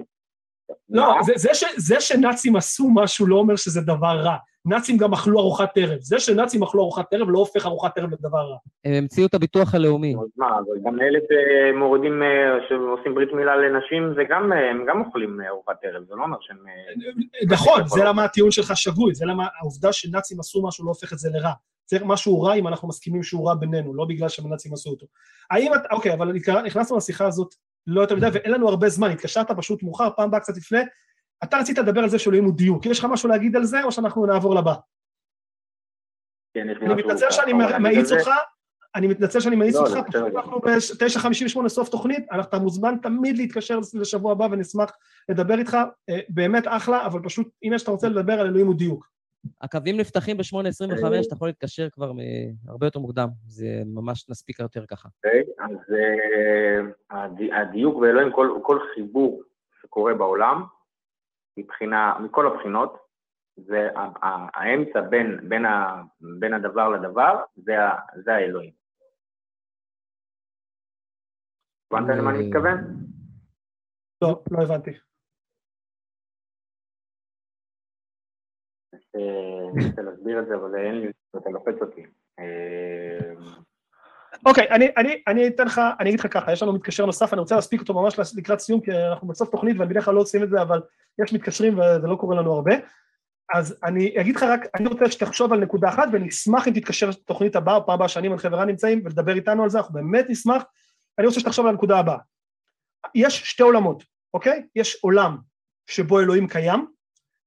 לא, 0.88 1.14
מה? 1.16 1.22
זה, 1.22 1.32
זה, 1.36 1.54
ש, 1.54 1.64
זה 1.76 2.00
שנאצים 2.00 2.56
עשו 2.56 2.90
משהו 2.94 3.26
לא 3.26 3.36
אומר 3.36 3.56
שזה 3.56 3.80
דבר 3.80 4.20
רע. 4.20 4.36
נאצים 4.66 4.96
גם 4.96 5.12
אכלו 5.12 5.40
ארוחת 5.40 5.70
ערב. 5.76 5.98
זה 6.00 6.18
שנאצים 6.18 6.62
אכלו 6.62 6.82
ארוחת 6.82 7.12
ערב 7.12 7.30
לא 7.30 7.38
הופך 7.38 7.66
ארוחת 7.66 7.98
ערב 7.98 8.12
לדבר 8.12 8.38
רע. 8.38 8.56
הם 8.84 8.92
המציאו 8.92 9.26
את 9.26 9.34
הביטוח 9.34 9.74
הלאומי. 9.74 10.14
אז 10.14 10.28
מה, 10.36 10.50
גם 10.84 11.00
אלה 11.00 11.18
שמורידים, 11.28 12.22
אה, 12.22 12.28
שעושים 12.68 13.14
ברית 13.14 13.32
מילה 13.32 13.56
לנשים, 13.56 14.14
זה 14.16 14.22
גם, 14.28 14.52
אה, 14.52 14.70
הם 14.70 14.84
גם 14.88 15.00
אוכלים 15.00 15.40
אה, 15.40 15.48
ארוחת 15.48 15.76
ערב, 15.82 16.02
זה 16.08 16.14
לא 16.14 16.22
אומר 16.22 16.36
שהם... 16.40 16.58
נכון, 17.50 17.82
זה 17.86 18.04
למה 18.04 18.24
הטיעון 18.24 18.50
שלך 18.50 18.76
שגוי, 18.76 19.14
זה 19.14 19.26
למה 19.26 19.46
העובדה 19.60 19.92
שנאצים 19.92 20.40
עשו 20.40 20.66
משהו 20.66 20.84
לא 20.84 20.90
הופך 20.90 21.12
את 21.12 21.18
זה 21.18 21.28
לרע. 21.32 21.52
צריך 21.84 22.02
משהו 22.06 22.42
רע 22.42 22.54
אם 22.54 22.68
אנחנו 22.68 22.88
מסכימים 22.88 23.22
שהוא 23.22 23.48
רע 23.48 23.54
בינינו, 23.54 23.94
לא 23.94 24.04
בגלל 24.04 24.28
שהנאצים 24.28 24.72
עשו 24.72 24.90
אותו. 24.90 25.06
האם 25.50 25.74
את, 25.74 25.80
אוקיי, 25.90 26.14
אבל 26.14 26.32
נכנסנו 26.64 26.96
לשיחה 26.96 27.26
הזאת 27.26 27.54
לא 27.86 28.00
יותר 28.00 28.16
מדי, 28.16 28.28
ואין 28.32 28.52
לנו 28.52 28.68
הרבה 28.68 28.88
זמן, 28.88 29.10
התקשרת 29.10 29.50
פשוט 29.50 29.82
מאוחר, 29.82 30.08
פעם 30.16 30.30
באה 30.30 30.40
קצת 30.40 30.56
לפני. 30.56 30.80
אתה 31.44 31.56
רצית 31.58 31.78
לדבר 31.78 32.00
על 32.00 32.08
זה 32.08 32.18
שאלוהים 32.18 32.44
הוא 32.44 32.54
דיוק, 32.54 32.86
יש 32.86 32.98
לך 32.98 33.04
משהו 33.04 33.28
להגיד 33.28 33.56
על 33.56 33.64
זה, 33.64 33.84
או 33.84 33.92
שאנחנו 33.92 34.26
נעבור 34.26 34.54
לבא? 34.54 34.74
כן, 36.54 36.66
יש 36.70 36.78
לי 36.78 36.86
אני 36.86 36.94
מתנצל 36.94 37.30
שאני 37.30 37.52
מאיץ 37.52 38.12
אותך, 38.12 38.30
אני 38.94 39.06
מתנצל 39.06 39.40
שאני 39.40 39.56
מאיץ 39.56 39.74
לא, 39.74 39.80
אותך, 39.80 40.08
פשוט. 40.08 40.22
אנחנו 40.36 40.60
ב-9.58 40.60 41.68
סוף 41.68 41.88
תוכנית, 41.88 42.26
אתה 42.40 42.58
מוזמן 42.58 42.94
תמיד 43.02 43.36
להתקשר 43.36 43.78
לשבוע 43.94 44.32
הבא 44.32 44.44
ונשמח 44.50 44.90
לדבר 45.28 45.58
איתך, 45.58 45.76
אה, 46.10 46.18
באמת 46.28 46.64
אחלה, 46.66 47.06
אבל 47.06 47.20
פשוט 47.24 47.48
אם 47.64 47.72
יש 47.74 47.80
שאתה 47.80 47.90
רוצה 47.90 48.08
לדבר 48.08 48.32
על 48.32 48.46
אלוהים 48.46 48.66
הוא 48.66 48.74
דיוק. 48.74 49.12
הקווים 49.60 49.96
נפתחים 49.96 50.36
ב-8.25, 50.36 51.26
אתה 51.26 51.34
יכול 51.34 51.48
להתקשר 51.48 51.88
כבר 51.90 52.12
הרבה 52.68 52.86
יותר 52.86 52.98
מוקדם. 52.98 53.28
זה 53.46 53.66
ממש 53.86 54.30
נספיק 54.30 54.60
יותר 54.60 54.86
ככה. 54.86 55.08
אוקיי, 55.24 55.42
אז 55.60 55.76
אה, 55.94 56.80
הדי- 57.24 57.52
הדיוק 57.52 58.00
באלוהים, 58.00 58.32
כל, 58.32 58.58
כל 58.62 58.78
חיבור 58.94 59.42
שקורה 59.82 60.14
בעולם, 60.14 60.62
מבחינה, 61.56 62.18
מכל 62.24 62.46
הבחינות, 62.46 62.98
זה 63.56 63.88
האמצע 64.54 65.00
בין, 65.00 65.48
בין, 65.48 65.64
ה, 65.64 66.02
בין 66.38 66.54
הדבר 66.54 66.88
לדבר, 66.88 67.44
זה, 67.56 67.78
ה, 67.78 67.98
זה 68.24 68.34
האלוהים. 68.34 68.72
הבנת 71.92 72.18
למה 72.18 72.30
אני 72.30 72.48
מתכוון? 72.48 72.76
לא, 74.22 74.42
לא 74.50 74.62
הבנתי. 74.62 74.90
אה, 78.94 79.70
אני 79.74 79.88
רוצה 79.88 80.02
להסביר 80.02 80.40
את 80.40 80.46
זה, 80.46 80.54
אבל 80.54 80.76
אין 80.76 80.94
לי, 81.00 81.12
אתה 81.36 81.50
לוחץ 81.50 81.74
אותי. 81.80 82.06
אוקיי, 84.46 84.70
אני, 84.70 84.88
אני, 84.96 85.22
אני 85.26 85.48
אתן 85.48 85.66
לך, 85.66 85.80
אני 86.00 86.08
אגיד 86.08 86.20
לך 86.20 86.26
ככה, 86.30 86.52
יש 86.52 86.62
לנו 86.62 86.72
מתקשר 86.72 87.06
נוסף, 87.06 87.32
אני 87.32 87.40
רוצה 87.40 87.54
להספיק 87.54 87.80
אותו 87.80 87.94
ממש 87.94 88.14
לקראת 88.36 88.60
סיום, 88.60 88.80
כי 88.80 88.90
אנחנו 88.92 89.28
בסוף 89.28 89.50
תוכנית 89.50 89.76
ואני 89.78 89.90
בדרך 89.90 90.04
כלל 90.04 90.14
לא 90.14 90.20
עושים 90.20 90.42
את 90.42 90.50
זה, 90.50 90.62
אבל 90.62 90.80
יש 91.24 91.32
מתקשרים 91.32 91.78
וזה 91.78 92.06
לא 92.06 92.16
קורה 92.16 92.36
לנו 92.36 92.52
הרבה. 92.52 92.72
אז 93.54 93.78
אני 93.84 94.20
אגיד 94.20 94.36
לך 94.36 94.42
רק, 94.42 94.60
אני 94.74 94.88
רוצה 94.88 95.10
שתחשוב 95.10 95.52
על 95.52 95.60
נקודה 95.60 95.88
אחת, 95.88 96.08
ואני 96.12 96.28
אשמח 96.28 96.68
אם 96.68 96.72
תתקשר 96.72 97.08
לתוכנית 97.10 97.56
הבאה, 97.56 97.80
פעם 97.80 97.94
הבאה 97.94 98.08
שאני 98.08 98.28
ורן 98.42 98.68
נמצאים, 98.68 99.00
ולדבר 99.04 99.34
איתנו 99.34 99.62
על 99.62 99.70
זה, 99.70 99.78
אנחנו 99.78 99.94
באמת 99.94 100.26
נשמח. 100.28 100.62
אני 101.18 101.26
רוצה 101.26 101.40
שתחשוב 101.40 101.66
על 101.66 101.72
הנקודה 101.72 101.98
הבאה. 101.98 102.18
יש 103.14 103.42
שתי 103.50 103.62
עולמות, 103.62 104.04
אוקיי? 104.34 104.62
יש 104.76 104.98
עולם 105.02 105.36
שבו 105.86 106.20
אלוהים 106.20 106.48
קיים, 106.48 106.86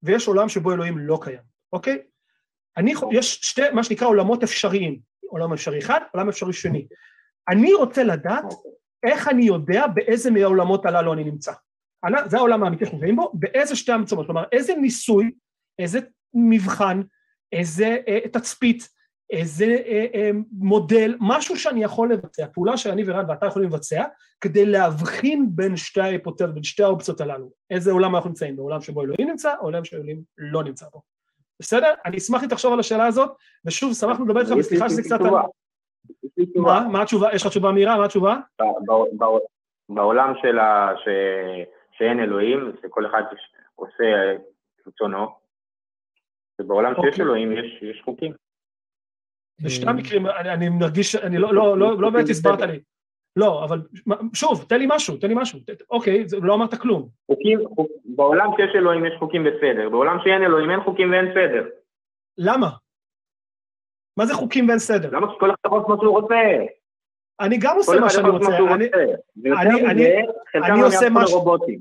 ויש 0.03 0.27
עולם 0.27 0.49
שבו 0.49 0.73
אלוהים 0.73 0.97
לא 0.97 1.19
קיים, 1.21 1.39
אוקיי? 1.73 1.97
אני, 2.77 2.93
יש 3.11 3.39
שתי, 3.41 3.61
מה 3.73 3.83
שנקרא 3.83 4.07
עולמות 4.07 4.43
אפשריים, 4.43 4.99
עולם 5.30 5.53
אפשרי 5.53 5.80
אחד, 5.80 5.99
עולם 6.14 6.30
אפשרי 6.30 6.53
שני. 6.53 6.88
אני 7.49 7.73
רוצה 7.73 8.03
לדעת 8.03 8.45
איך 9.03 9.27
אני 9.27 9.45
יודע 9.45 9.88
באיזה 9.88 10.31
מהעולמות 10.31 10.85
הללו 10.85 11.14
אני 11.14 11.23
נמצא. 11.23 11.52
אני, 12.06 12.18
זה 12.26 12.38
העולם 12.38 12.64
האמיתי 12.64 12.85
שאנחנו 12.85 12.97
נמצאים 12.97 13.15
בו, 13.15 13.31
באיזה 13.34 13.76
שתי 13.76 13.91
המצומות, 13.91 14.26
כלומר 14.26 14.43
איזה 14.52 14.76
ניסוי, 14.76 15.31
איזה 15.80 15.99
מבחן, 16.34 17.02
איזה 17.52 17.97
אה, 18.07 18.19
תצפית, 18.31 18.88
איזה 19.30 19.65
אה, 19.65 20.06
אה, 20.14 20.31
מודל, 20.52 21.15
משהו 21.19 21.57
שאני 21.57 21.84
יכול 21.84 22.14
לבצע, 22.14 22.45
פעולה 22.53 22.77
שאני 22.77 23.03
ורן 23.06 23.30
ואתה 23.30 23.45
יכולים 23.45 23.69
לבצע, 23.69 24.03
כדי 24.41 24.65
להבחין 24.65 25.49
בין 25.49 25.77
שתי 25.77 26.02
ההיפותזות, 26.02 26.53
בין 26.53 26.64
שתי 26.64 26.84
האופציות 26.84 27.22
הללו. 27.22 27.52
איזה 27.69 27.91
עולם 27.91 28.15
אנחנו 28.15 28.30
נמצאים, 28.30 28.56
בעולם 28.56 28.81
שבו 28.81 29.03
אלוהים 29.03 29.30
נמצא, 29.30 29.56
או 29.60 29.64
עולם 29.64 29.85
שבו 29.85 29.97
אלוהים 29.97 30.22
לא 30.38 30.64
נמצא 30.64 30.85
בו. 30.93 31.14
בסדר? 31.60 31.94
אני 32.06 32.18
אשמח 32.18 32.44
אם 32.44 32.48
תחשוב 32.48 32.73
על 32.73 32.80
השאלה 32.80 33.06
הזאת, 33.06 33.32
ושוב, 33.65 33.94
שמחנו 33.94 34.26
לדבר 34.26 34.40
איתך, 34.40 34.52
וסליחה 34.60 34.90
שזה 34.90 35.02
קצת... 35.02 35.19
מה? 36.56 36.88
מה 36.91 37.02
התשובה? 37.02 37.30
יש 37.34 37.41
לך 37.41 37.48
תשובה 37.48 37.72
מהירה? 37.72 37.98
מה 37.98 38.06
התשובה? 38.06 38.38
ב- 38.61 38.91
ב- 38.91 39.23
ב- 39.23 39.95
בעולם 39.95 40.34
של 40.41 40.60
ה... 40.60 40.91
ש... 41.03 41.07
שאין 41.98 42.19
אלוהים, 42.19 42.72
שכל 42.82 43.06
אחד 43.06 43.23
עושה 43.76 44.03
רצונו, 44.88 45.27
ובעולם 46.60 46.94
שיש 46.95 47.06
אוקיי. 47.06 47.23
אלוהים 47.26 47.52
יש, 47.52 47.82
יש 47.82 48.02
חוקים. 48.06 48.34
בשתי 49.61 49.86
אה, 49.86 49.91
המקרים, 49.91 50.27
אני, 50.27 50.53
אני 50.53 50.69
מרגיש, 50.69 51.15
אני 51.15 51.38
לא, 51.38 51.53
לא, 51.53 51.77
לא, 51.77 51.99
לא 51.99 52.10
באמת 52.10 52.30
הסברת 52.30 52.60
לי. 52.61 52.80
לא, 53.35 53.63
אבל 53.63 53.81
שוב, 54.33 54.65
תן 54.69 54.79
לי 54.79 54.85
משהו, 54.89 55.17
תן 55.17 55.27
לי 55.27 55.33
משהו. 55.37 55.59
ת- 55.59 55.81
אוקיי, 55.89 56.27
זה- 56.29 56.37
לא 56.41 56.53
אמרת 56.53 56.75
כלום. 56.75 57.07
חוקים, 57.27 57.59
חוק, 57.75 57.87
בעולם 58.05 58.49
שיש 58.57 58.75
אלוהים 58.75 59.05
יש 59.05 59.13
חוקים 59.19 59.41
וסדר, 59.45 59.89
בעולם 59.89 60.17
שאין 60.23 60.43
אלוהים 60.43 60.69
אין 60.71 60.79
חוקים 60.83 61.11
ואין 61.11 61.25
סדר. 61.33 61.67
למה? 62.37 62.69
מה 64.17 64.25
זה 64.25 64.33
חוקים 64.33 64.67
ואין 64.67 64.79
סדר? 64.79 65.09
למה 65.11 65.27
שכל 65.35 65.49
אחד 65.49 65.57
יכול 65.65 65.77
לעשות 65.77 65.89
מה 65.89 65.95
שהוא 66.01 66.19
רוצה? 66.21 66.35
אני 67.39 67.57
גם 67.61 67.75
עושה 67.77 67.99
מה 67.99 68.09
שאני 68.09 68.29
רוצה. 68.29 68.49
מה 68.49 68.57
שהוא 68.57 68.69
אני- 68.69 68.89
עושה 70.81 71.07
משהו- 71.11 71.37
לרובוטים. 71.37 71.79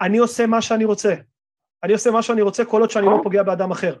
אני 0.00 0.18
עושה 0.18 0.46
מה 0.46 0.62
שאני 0.62 0.84
רוצה. 0.84 1.14
אני 1.84 1.92
עושה 1.92 2.10
מה 2.10 2.22
שאני 2.22 2.42
רוצה 2.42 2.64
כל 2.64 2.80
עוד 2.80 2.90
שאני 2.90 3.06
לא 3.06 3.12
נכון. 3.12 3.24
פוגע 3.24 3.42
באדם 3.42 3.70
אחר. 3.70 3.94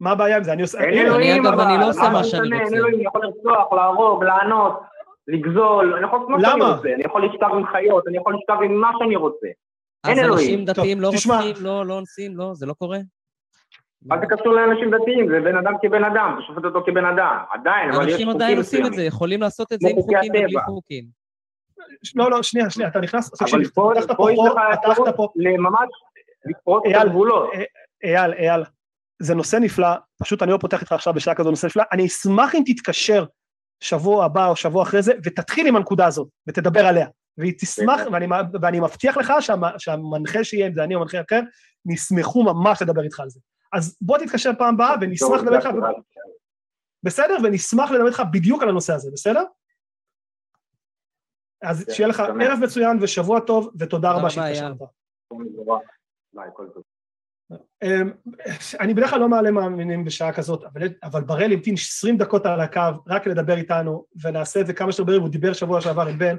מה 0.00 0.10
הבעיה 0.10 0.36
עם 0.36 0.44
זה? 0.44 0.52
אני 0.52 0.62
עושה... 0.62 0.80
אין 0.80 1.06
אלוהים, 1.06 1.46
אגב, 1.46 1.60
אני 1.60 1.74
אבל, 1.74 1.82
לא 1.84 1.88
עושה 1.88 2.02
מה 2.02 2.10
מה 2.12 2.24
שאני? 2.24 2.42
רוצה. 2.48 2.64
אין 2.64 2.74
אלוהים, 2.74 2.94
אני 2.94 3.04
יכול 3.06 3.20
לרצוח, 3.24 3.72
להרוג, 3.72 4.24
לענות, 4.24 4.80
לגזול, 5.28 5.94
אני 5.94 6.04
יכול 6.06 6.18
לעשות 6.18 6.30
מה 6.30 6.40
שאני? 6.40 6.62
רוצה. 6.62 6.88
אני 6.94 7.04
יכול 7.04 7.24
לשכב 7.26 7.48
עם 7.54 7.66
חיות, 7.66 8.08
אני 8.08 8.16
יכול 8.16 8.34
לשכב 8.34 8.62
עם 8.64 8.80
מה 8.80 8.90
שאני 8.98 9.16
רוצה. 9.16 9.46
אז 10.04 10.10
אין 10.10 10.24
אלוהים. 10.24 10.50
אנשים 10.50 10.64
דתיים 10.64 11.00
לא 11.00 11.10
תשמע. 11.14 11.34
רוצחים, 11.36 11.64
לא 11.64 11.86
לא 11.86 11.94
אונסים, 11.94 12.36
לא, 12.36 12.54
זה 12.54 12.66
לא 12.66 12.72
קורה? 12.72 12.98
מה 14.02 14.16
זה 14.20 14.26
קשור 14.26 14.54
לאנשים 14.54 14.90
דתיים? 14.90 15.28
זה 15.30 15.40
בן 15.40 15.56
אדם 15.56 15.72
כבן 15.82 16.04
אדם, 16.04 16.34
אתה 16.34 16.46
שופט 16.46 16.64
אותו 16.64 16.82
כבן 16.86 17.04
אדם. 17.04 17.36
עדיין, 17.50 17.92
אבל 17.92 18.08
יש 18.08 18.12
אנשים 18.12 18.26
חוקים 18.26 18.42
עדיין 18.42 18.58
עושים 18.58 18.86
את 18.86 18.92
זה. 18.92 19.02
יכולים 19.02 19.40
לעשות 19.40 19.72
את 19.72 19.80
זה 19.80 19.88
עם 19.88 19.94
חוקי 19.96 20.14
חוקים 20.16 20.32
ובלי. 20.32 20.60
חוקים. 20.66 21.04
לא, 22.14 22.30
לא, 22.30 22.42
שנייה, 22.42 22.70
שנייה, 22.70 22.88
אתה 22.88 23.00
נכנס... 23.00 23.42
אבל 23.42 23.50
תקשיב, 23.50 23.70
פה 23.74 23.92
פתחת 23.94 24.16
פה 24.16 24.28
חור, 24.34 24.48
לך 24.48 24.52
פתחת 24.72 24.90
אפשרות 24.90 25.08
פה... 25.16 25.28
לממש 25.36 25.88
לפרוץ 26.50 26.82
את 26.90 27.00
הגבולות. 27.00 27.50
אייל, 28.04 28.32
אייל, 28.32 28.62
זה 29.22 29.34
נושא 29.34 29.56
נפלא, 29.56 29.88
פשוט 30.22 30.42
אני 30.42 30.50
לא 30.50 30.58
פותח 30.60 30.80
איתך 30.80 30.92
עכשיו 30.92 31.14
בשעה 31.14 31.34
כזו 31.34 31.50
נושא 31.50 31.66
נפלא, 31.66 31.82
אני 31.92 32.06
אשמח 32.06 32.54
אם 32.54 32.62
תתקשר 32.66 33.24
שבוע 33.80 34.24
הבא 34.24 34.46
או 34.46 34.56
שבוע 34.56 34.82
אחרי 34.82 35.02
זה, 35.02 35.12
ותתחיל 35.24 35.66
עם 35.66 35.76
הנקודה 35.76 36.06
הזאת, 36.06 36.28
ותדבר 36.46 36.86
עליה. 36.86 37.06
והיא 37.38 37.52
תשמח. 37.60 38.00
ואני, 38.12 38.26
ואני 38.62 38.80
מבטיח 38.80 39.16
לך 39.16 39.32
שהמ- 39.40 39.78
שהמנחה 39.78 40.44
שיהיה, 40.44 40.66
אם 40.66 40.74
זה 40.74 40.84
אני 40.84 40.94
או 40.94 41.00
מנחה 41.00 41.18
אחר, 41.20 41.40
נשמחו 41.86 42.42
ממש 42.42 42.82
לדבר 42.82 43.02
איתך 43.02 43.20
על 43.20 43.30
זה. 43.30 43.40
אז 43.72 43.96
בוא 44.00 44.18
תתקשר 44.18 44.50
פעם 44.58 44.74
הבאה, 44.74 44.94
ונשמח 45.00 45.40
לדבר 45.42 45.56
איתך, 45.56 45.68
בסדר? 47.02 47.36
ונשמח 47.44 47.90
לדבר 47.90 48.06
איתך 48.06 48.22
בדיוק 48.32 48.62
על 48.62 48.68
הנושא 48.68 48.92
הזה, 48.92 49.10
בסדר? 49.12 49.42
אז 51.62 51.84
כן, 51.84 51.92
שיהיה 51.92 52.08
לך. 52.08 52.20
ערב 52.20 52.58
מצוין 52.62 52.98
ושבוע 53.02 53.40
טוב, 53.40 53.70
ותודה 53.78 54.12
רבה 54.12 54.30
שהתקשרת. 54.30 54.76
ביי, 56.32 56.48
כל 56.52 56.66
טוב. 56.74 56.82
אמ, 57.82 58.10
אני 58.80 58.94
בדרך 58.94 59.10
כלל 59.10 59.20
לא 59.20 59.28
מעלה 59.28 59.50
מאמינים 59.50 60.04
בשעה 60.04 60.32
כזאת, 60.32 60.64
אבל, 60.64 60.88
אבל 61.02 61.22
בראל 61.24 61.52
המתין 61.52 61.74
20 61.74 62.16
דקות 62.16 62.46
על 62.46 62.60
הקו 62.60 62.80
רק 63.06 63.26
לדבר 63.26 63.56
איתנו, 63.56 64.04
ונעשה 64.22 64.60
את 64.60 64.66
זה 64.66 64.72
כמה 64.72 64.92
שיותר 64.92 65.12
מהר, 65.12 65.20
הוא 65.20 65.28
דיבר 65.28 65.52
שבוע 65.52 65.80
שעבר 65.80 66.08
עם 66.08 66.18
בן, 66.18 66.36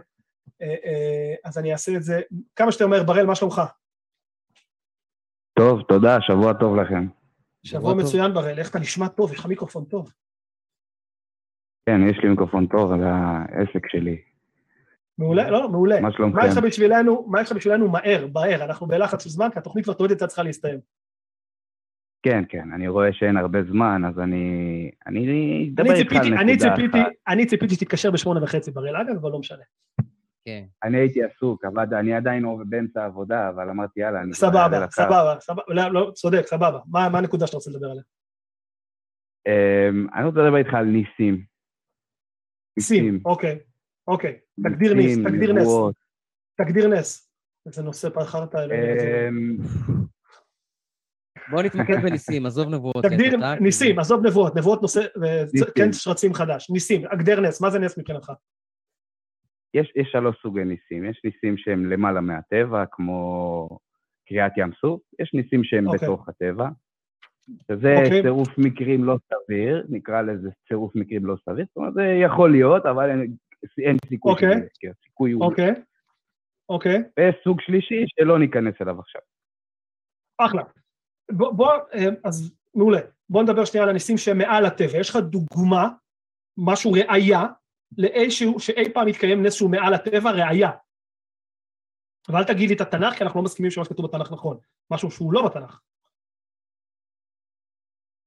אה, 0.61 0.67
אה, 0.67 1.35
אז 1.45 1.57
אני 1.57 1.71
אעשה 1.71 1.95
את 1.95 2.03
זה 2.03 2.21
כמה 2.55 2.71
שיותר 2.71 2.87
מהר. 2.87 3.03
בראל, 3.03 3.25
מה 3.25 3.35
שלומך? 3.35 3.61
טוב, 5.59 5.81
תודה, 5.87 6.21
שבוע 6.21 6.53
טוב 6.53 6.75
לכם. 6.75 7.07
שבוע. 7.63 7.93
מצוין 7.93 8.33
בראל, 8.33 8.59
איך 8.59 8.69
אתה 8.69 8.79
נשמע 8.79 9.07
טוב, 9.07 9.33
יש 9.33 9.39
לך 9.39 9.45
מיקרופון 9.45 9.85
טוב. 9.85 10.11
כן, 11.85 12.09
יש 12.09 12.17
לי 12.23 12.29
מיקרופון 12.29 12.67
טוב 12.67 12.91
על 12.91 13.03
העסק 13.03 13.87
שלי. 13.87 14.21
מעולה, 15.17 15.49
לא, 15.51 15.69
מעולה. 15.69 15.99
מה 15.99 16.11
שלומכם? 16.11 16.37
מה 16.37 16.47
יש 16.47 16.57
לך 16.57 16.63
בשבילנו, 16.63 17.27
מה 17.29 17.41
יש 17.41 17.51
לך 17.51 17.57
בשבילנו 17.57 17.89
מהר, 17.89 18.27
מהר, 18.33 18.63
אנחנו 18.63 18.87
בלחץ 18.87 19.23
של 19.23 19.29
זמן, 19.29 19.49
כי 19.53 19.59
התוכנית 19.59 19.85
כבר 19.85 19.93
תועדת 19.93 20.23
צריכה 20.23 20.43
להסתיים. 20.43 20.79
כן, 22.23 22.43
כן, 22.49 22.71
אני 22.75 22.87
רואה 22.87 23.13
שאין 23.13 23.37
הרבה 23.37 23.59
זמן, 23.63 24.05
אז 24.05 24.19
אני... 24.19 24.91
אני 25.07 25.19
אני 25.27 25.71
אדבר 25.75 25.93
איתך 25.93 26.11
על 26.15 26.33
אני 26.33 26.53
נקודה 26.53 26.75
ציפיתי, 26.75 27.01
אחת. 27.01 27.11
אני 27.27 27.45
ציפיתי 27.45 27.75
שתתקשר 27.75 28.11
בשמונה 28.11 28.43
וחצי 28.43 28.71
בראל, 28.71 28.95
אגב, 28.95 29.15
אבל 29.15 29.31
לא 29.31 29.39
משנה. 29.39 29.63
כן. 30.45 30.63
אני 30.83 30.97
הייתי 30.97 31.23
עסוק, 31.23 31.65
עבד, 31.65 31.93
אני 31.93 32.13
עדיין 32.13 32.43
עובד 32.43 32.69
באמצע 32.69 33.03
העבודה, 33.03 33.49
אבל 33.49 33.69
אמרתי, 33.69 33.99
יאללה, 33.99 34.21
אני... 34.21 34.33
סבבה, 34.33 34.79
לקו." 34.79 34.91
סבבה, 34.91 35.35
סבבה, 35.39 35.61
לא, 35.67 35.87
לא, 35.87 36.11
צודק, 36.13 36.41
סבבה. 36.45 36.79
מה 36.87 37.09
מה 37.09 37.17
הנקודה 37.17 37.47
שאתה 37.47 37.57
רוצה 37.57 37.71
לדבר 37.71 37.87
עליה? 37.91 38.03
אמ, 39.47 40.07
אני 40.15 40.25
רוצה 40.25 40.39
לדבר 40.39 40.57
איתך 40.57 40.73
על 40.73 40.85
ניסים. 40.85 41.43
ניסים, 42.77 43.19
אוקיי, 43.25 43.59
אוקיי. 44.07 44.39
תגדיר 44.63 44.93
ניס, 44.93 45.17
תגדיר 45.17 45.53
נס. 45.53 45.67
תגדיר 46.57 46.87
נס. 46.87 47.31
איזה 47.65 47.83
נושא 47.83 48.09
פחרת 48.09 48.55
אלוהים. 48.55 49.57
בוא 51.51 51.61
נתמקד 51.63 51.95
בניסים, 52.03 52.45
עזוב 52.45 52.69
נבואות. 52.69 53.05
תגדיר 53.05 53.37
אתה, 53.37 53.55
ניסים, 53.61 53.95
כי- 53.95 53.99
עזוב 53.99 54.25
נבואות, 54.27 54.55
נבואות 54.55 54.81
נושא, 54.81 54.99
ניסים. 55.53 55.71
כן 55.75 55.93
שרצים 55.93 56.33
חדש. 56.33 56.69
ניסים, 56.69 57.01
הגדר 57.11 57.39
נס, 57.41 57.61
מה 57.61 57.69
זה 57.69 57.79
נס 57.79 57.97
מבחינתך? 57.97 58.31
יש, 59.73 59.91
יש 59.95 60.07
שלוש 60.11 60.35
סוגי 60.41 60.63
ניסים. 60.63 61.05
יש 61.05 61.21
ניסים 61.23 61.57
שהם 61.57 61.89
למעלה 61.89 62.21
מהטבע, 62.21 62.83
כמו 62.91 63.79
קריעת 64.27 64.57
ים 64.57 64.71
סוף, 64.81 65.01
יש 65.19 65.33
ניסים 65.33 65.63
שהם 65.63 65.87
אוקיי. 65.87 66.07
בתוך 66.07 66.29
הטבע. 66.29 66.69
שזה 67.71 67.95
אוקיי. 67.97 68.21
צירוף 68.21 68.57
מקרים 68.57 69.03
לא 69.03 69.17
סביר, 69.33 69.85
נקרא 69.89 70.21
לזה 70.21 70.49
צירוף 70.67 70.95
מקרים 70.95 71.25
לא 71.25 71.35
סביר, 71.45 71.65
זאת 71.67 71.77
אומרת, 71.77 71.93
זה 71.93 72.03
יכול 72.23 72.51
להיות, 72.51 72.85
אבל 72.85 73.09
אין, 73.09 73.35
אין 73.77 73.97
סיכוי 74.09 74.31
אוקיי. 74.31 74.51
שזה 74.53 74.65
יקרה, 74.77 74.91
הסיכוי 75.01 75.31
הוא... 75.31 75.43
אוקיי, 75.45 75.71
אוקיי, 76.69 77.03
וסוג 77.19 77.61
שלישי 77.61 78.05
שלא 78.07 78.39
ניכנס 78.39 78.73
אליו 78.81 78.99
עכשיו. 78.99 79.21
אחלה. 80.37 80.63
בוא, 81.37 81.51
בוא, 81.53 81.71
אה, 81.93 82.05
אז 82.23 82.51
מעולה. 82.75 82.99
בוא 83.29 83.43
נדבר 83.43 83.65
שנייה 83.65 83.83
על 83.83 83.89
הניסים 83.89 84.17
שהם 84.17 84.37
מעל 84.37 84.65
הטבע. 84.65 84.97
יש 84.99 85.09
לך 85.09 85.15
דוגמה, 85.15 85.87
משהו, 86.57 86.91
ראייה, 86.91 87.43
לאיזשהו, 87.97 88.59
שאי 88.59 88.93
פעם 88.93 89.07
התקיים 89.07 89.43
נס 89.45 89.53
שהוא 89.53 89.71
מעל 89.71 89.93
הטבע, 89.93 90.31
ראייה. 90.31 90.71
אבל 92.29 92.37
אל 92.37 92.43
תגיד 92.43 92.69
לי 92.69 92.75
את 92.75 92.81
התנ"ך, 92.81 93.13
כי 93.17 93.23
אנחנו 93.23 93.39
לא 93.39 93.45
מסכימים 93.45 93.71
שמה 93.71 93.85
שכתוב 93.85 94.05
בתנ"ך 94.05 94.31
נכון. 94.31 94.57
משהו 94.91 95.11
שהוא 95.11 95.33
לא 95.33 95.45
בתנ"ך. 95.49 95.79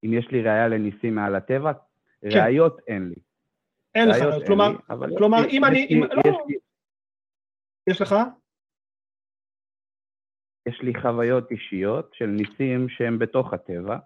אם 0.05 0.13
יש 0.13 0.27
לי 0.31 0.41
ראייה 0.41 0.67
לניסים 0.67 1.15
מעל 1.15 1.35
הטבע, 1.35 1.71
כן. 2.21 2.27
ראיות 2.43 2.79
אין 2.87 3.09
לי. 3.09 3.15
אין 3.95 4.09
לך, 4.09 4.17
כלומר, 4.47 4.71
כלומר, 5.17 5.37
אם 5.49 5.65
אני- 5.65 5.87
אם- 5.89 6.03
לא. 6.03 6.45
יש 7.89 8.01
לך? 8.01 8.15
יש 10.65 10.81
לי 10.81 10.93
חוויות 11.01 11.51
אישיות 11.51 12.09
של 12.13 12.25
ניסים 12.25 12.89
שהם 12.89 13.19
בתוך 13.19 13.53
הטבע. 13.53 13.97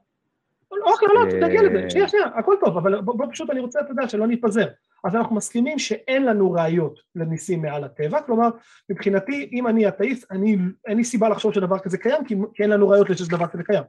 אוקיי, 0.71 1.07
לא, 1.07 1.25
לא, 1.25 1.47
תגיע 1.47 1.63
לזה, 1.63 1.83
אה, 1.83 1.89
שנייה, 1.89 2.07
שנייה, 2.07 2.25
הכל 2.25 2.55
טוב, 2.65 2.77
אבל 2.77 3.01
בוא, 3.01 3.25
פשוט, 3.31 3.49
אני 3.49 3.59
רוצה, 3.59 3.79
אתה 3.79 3.91
יודע, 3.91 4.07
שלא 4.07 4.27
נתפזר. 4.27 4.67
אז 5.03 5.15
אנחנו 5.15 5.35
מסכימים 5.35 5.79
שאין 5.79 6.25
לנו 6.25 6.51
ראיות 6.51 6.99
לניסים 7.15 7.61
מעל 7.61 7.83
הטבע, 7.83 8.21
כלומר, 8.21 8.49
מבחינתי, 8.89 9.49
אם 9.51 9.67
אני 9.67 9.87
אתאיסט, 9.87 10.31
אני, 10.31 10.57
אין 10.85 10.97
לי 10.97 11.03
סיבה 11.03 11.29
לחשוב 11.29 11.53
שדבר 11.53 11.79
כזה 11.79 11.97
קיים, 11.97 12.25
כי, 12.25 12.35
כי 12.53 12.63
אין 12.63 12.71
לנו 12.71 12.89
ראיות 12.89 13.07
שדבר 13.17 13.47
כזה 13.47 13.63
קיים. 13.63 13.83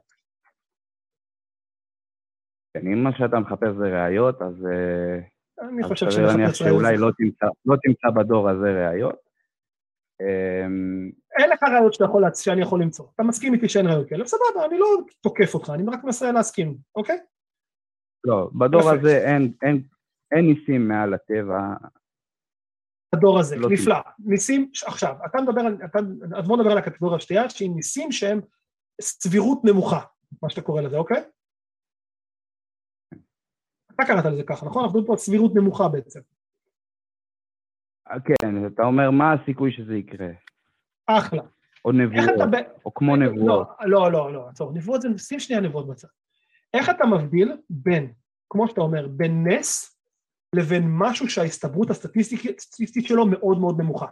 כן, 2.73 2.87
אם 2.87 3.03
מה 3.03 3.09
שאתה 3.17 3.39
מחפש 3.39 3.69
זה 3.77 4.03
ראיות, 4.03 4.41
אז 4.41 4.65
אה, 4.65 5.19
אני 5.69 5.83
אז 5.83 5.87
חושב 5.87 6.05
להניח 6.05 6.53
שנחפש 6.53 6.61
ראיות. 6.61 6.81
שאולי 6.81 6.97
לא 6.97 7.11
תמצא, 7.17 7.45
לא 7.65 7.75
תמצא 7.83 8.09
בדור 8.09 8.49
הזה 8.49 8.87
ראיות. 8.87 9.29
אין 11.37 11.49
לך 11.49 11.63
ראיות 11.63 11.93
שאתה 11.93 12.05
יכול, 12.05 12.23
שאני 12.35 12.61
יכול 12.61 12.81
למצוא. 12.81 13.05
אתה 13.15 13.23
מסכים 13.23 13.53
איתי 13.53 13.69
שאין 13.69 13.87
ראיות 13.87 14.09
כאלה, 14.09 14.25
סבבה, 14.25 14.65
אני 14.65 14.77
לא 14.77 14.87
תוקף 15.21 15.53
אותך, 15.53 15.69
אני 15.73 15.83
רק 15.87 16.03
מנסה 16.03 16.31
להסכים, 16.31 16.77
אוקיי? 16.95 17.17
לא, 18.23 18.49
בדור 18.59 18.81
יפה. 18.81 18.91
הזה 18.93 19.17
אין, 19.17 19.53
אין, 19.63 19.83
אין 20.35 20.45
ניסים 20.45 20.87
מעל 20.87 21.13
הטבע. 21.13 21.59
הדור 23.15 23.39
הזה, 23.39 23.55
לא 23.55 23.69
נפלא. 23.71 23.95
ניסים, 24.19 24.69
ש- 24.73 24.83
עכשיו, 24.83 25.15
אתה 25.25 25.41
מדבר 25.41 25.61
על, 25.61 25.77
אתה, 25.85 25.99
אז 26.39 26.47
בוא 26.47 26.57
נדבר 26.57 26.71
על 26.71 26.77
הקטגוריה 26.77 27.17
השנייה, 27.17 27.49
שהיא 27.49 27.69
ניסים 27.75 28.11
שהם 28.11 28.41
סבירות 29.01 29.59
נמוכה, 29.63 29.99
מה 30.43 30.49
שאתה 30.49 30.61
קורא 30.61 30.81
לזה, 30.81 30.97
אוקיי? 30.97 31.23
אתה 33.95 34.03
קראת 34.07 34.25
לזה 34.25 34.43
ככה, 34.43 34.65
נכון? 34.65 34.83
אנחנו 34.83 34.85
מדברים 34.85 35.05
פה 35.05 35.13
על 35.13 35.17
סבירות 35.17 35.51
נמוכה 35.55 35.87
בעצם. 35.87 36.19
כן, 38.09 38.67
אתה 38.67 38.83
אומר, 38.83 39.11
מה 39.11 39.33
הסיכוי 39.33 39.71
שזה 39.71 39.95
יקרה? 39.95 40.27
אחלה. 41.09 41.41
או 41.85 41.91
איך 41.91 42.23
אתה 42.29 42.45
נבואות, 42.45 42.51
ב... 42.51 42.55
או 42.85 42.93
כמו 42.93 43.15
נבואות. 43.15 43.67
לא, 43.81 43.87
לא, 43.89 44.11
לא, 44.11 44.33
לא, 44.33 44.47
עצור, 44.49 44.71
נבואות 44.73 45.01
זה, 45.01 45.07
שים 45.17 45.39
שנייה 45.39 45.61
נבואות 45.61 45.87
בצד. 45.87 46.07
איך 46.73 46.89
אתה 46.89 47.05
מבדיל 47.05 47.57
בין, 47.69 48.11
כמו 48.49 48.67
שאתה 48.67 48.81
אומר, 48.81 49.07
בין 49.07 49.47
נס 49.47 49.99
לבין 50.55 50.83
משהו 50.87 51.29
שההסתברות 51.29 51.89
הסטטיסטית 51.89 53.05
שלו 53.07 53.25
מאוד 53.25 53.59
מאוד 53.59 53.81
נמוכה? 53.81 54.05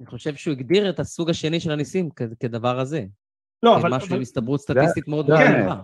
אני 0.00 0.06
חושב 0.08 0.34
שהוא 0.34 0.52
הגדיר 0.52 0.90
את 0.90 1.00
הסוג 1.00 1.30
השני 1.30 1.60
של 1.60 1.70
הניסים 1.70 2.10
כ- 2.16 2.22
כדבר 2.40 2.78
הזה. 2.80 3.04
לא, 3.62 3.76
אבל... 3.76 3.90
כמשהו 3.90 4.06
אבל- 4.08 4.16
עם 4.16 4.22
הסתברות 4.22 4.60
סטטיסטית 4.60 5.08
מאוד 5.08 5.26
זה 5.26 5.32
מאוד. 5.32 5.46
נמוכה. 5.56 5.82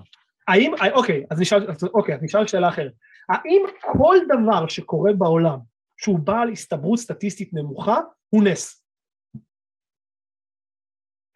האם, 0.49 0.73
אוקיי, 0.95 1.25
אז 1.31 1.41
נשאל, 1.41 1.67
אוקיי, 1.95 2.15
אז 2.15 2.23
נשאל 2.23 2.47
שאלה 2.47 2.69
אחרת. 2.69 2.93
האם 3.29 3.63
כל 3.93 4.17
דבר 4.29 4.69
שקורה 4.69 5.13
בעולם 5.13 5.59
שהוא 5.97 6.19
בעל 6.19 6.49
הסתברות 6.53 6.99
סטטיסטית 6.99 7.55
נמוכה, 7.55 7.99
הוא 8.31 8.45
נס? 8.45 8.78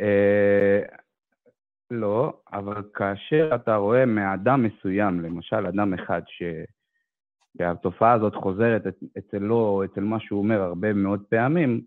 אה, 0.01 0.81
לא, 1.91 2.41
אבל 2.53 2.83
כאשר 2.95 3.51
אתה 3.55 3.77
רואה 3.77 4.07
מאדם 4.07 4.63
מסוים, 4.63 5.21
למשל 5.21 5.67
אדם 5.67 5.95
אחד, 5.95 6.23
ש... 6.27 6.43
שהתופעה 7.59 8.13
הזאת 8.13 8.35
חוזרת 8.35 8.83
אצלו, 9.19 9.57
או 9.57 9.85
אצל 9.85 10.01
מה 10.01 10.21
שהוא 10.21 10.39
אומר 10.39 10.61
הרבה 10.61 10.93
מאוד 10.93 11.23
פעמים, 11.29 11.85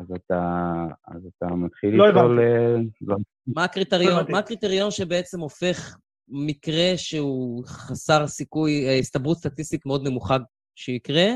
אז 0.00 0.06
אתה, 0.16 0.64
אז 1.08 1.22
אתה 1.36 1.46
מתחיל 1.54 1.94
לא 1.94 2.08
לשאול... 2.08 2.40
אה, 2.40 2.76
לא, 3.00 3.16
מה 3.46 3.60
לא 3.60 3.64
הקריטריון, 3.64 4.12
הבנתי. 4.12 4.32
מה 4.32 4.38
הקריטריון 4.38 4.90
שבעצם 4.90 5.40
הופך 5.40 5.96
מקרה 6.28 6.92
שהוא 6.96 7.64
חסר 7.66 8.26
סיכוי, 8.26 8.86
אה, 8.88 8.98
הסתברות 8.98 9.36
סטטיסטית 9.36 9.86
מאוד 9.86 10.08
נמוכה 10.08 10.36
שיקרה, 10.74 11.26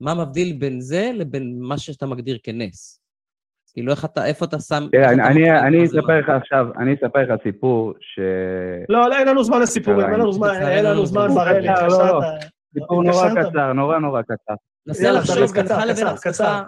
מה 0.00 0.24
מבדיל 0.24 0.56
בין 0.58 0.80
זה 0.80 1.10
לבין 1.14 1.58
מה 1.60 1.78
שאתה 1.78 2.06
מגדיר 2.06 2.38
כנס? 2.42 2.99
כאילו, 3.72 3.92
איך 3.92 4.04
אתה, 4.04 4.26
איפה 4.26 4.44
אתה 4.44 4.58
שם... 4.60 4.88
תראה, 4.92 5.10
אני- 5.12 5.84
אספר? 5.84 6.18
לך 6.20 6.28
עכשיו, 6.28 6.66
אני 6.78 6.94
אספר 6.94 7.18
לך 7.22 7.42
סיפור 7.42 7.94
ש... 8.00 8.18
לא, 8.88 9.10
לא, 9.10 9.18
אין 9.18 9.28
לנו 9.28 9.44
זמן 9.44 9.60
לסיפורים, 9.60 10.00
אין 10.00 10.20
לנו 10.20 10.32
זמן, 10.32 10.48
אין 10.62 10.84
לנו 10.84 11.06
זמן 11.06 11.22
סיפור 11.28 11.44
בראל, 11.44 11.74
קצר, 11.74 11.86
לא, 11.88 12.06
לא. 12.06 12.20
סיפור 12.74 13.02
נורא. 13.04 13.28
קצר, 13.50 13.72
נורא 13.72 13.98
נורא 13.98 14.22
קצר. 14.22 14.54
נסה 14.86 15.12
לחשוב 15.12 15.36
בינך 15.36 15.50
קצר, 15.58 15.78
לבין 15.84 15.94
קצר, 15.94 16.08
עצמך, 16.08 16.32
קצר. 16.32 16.62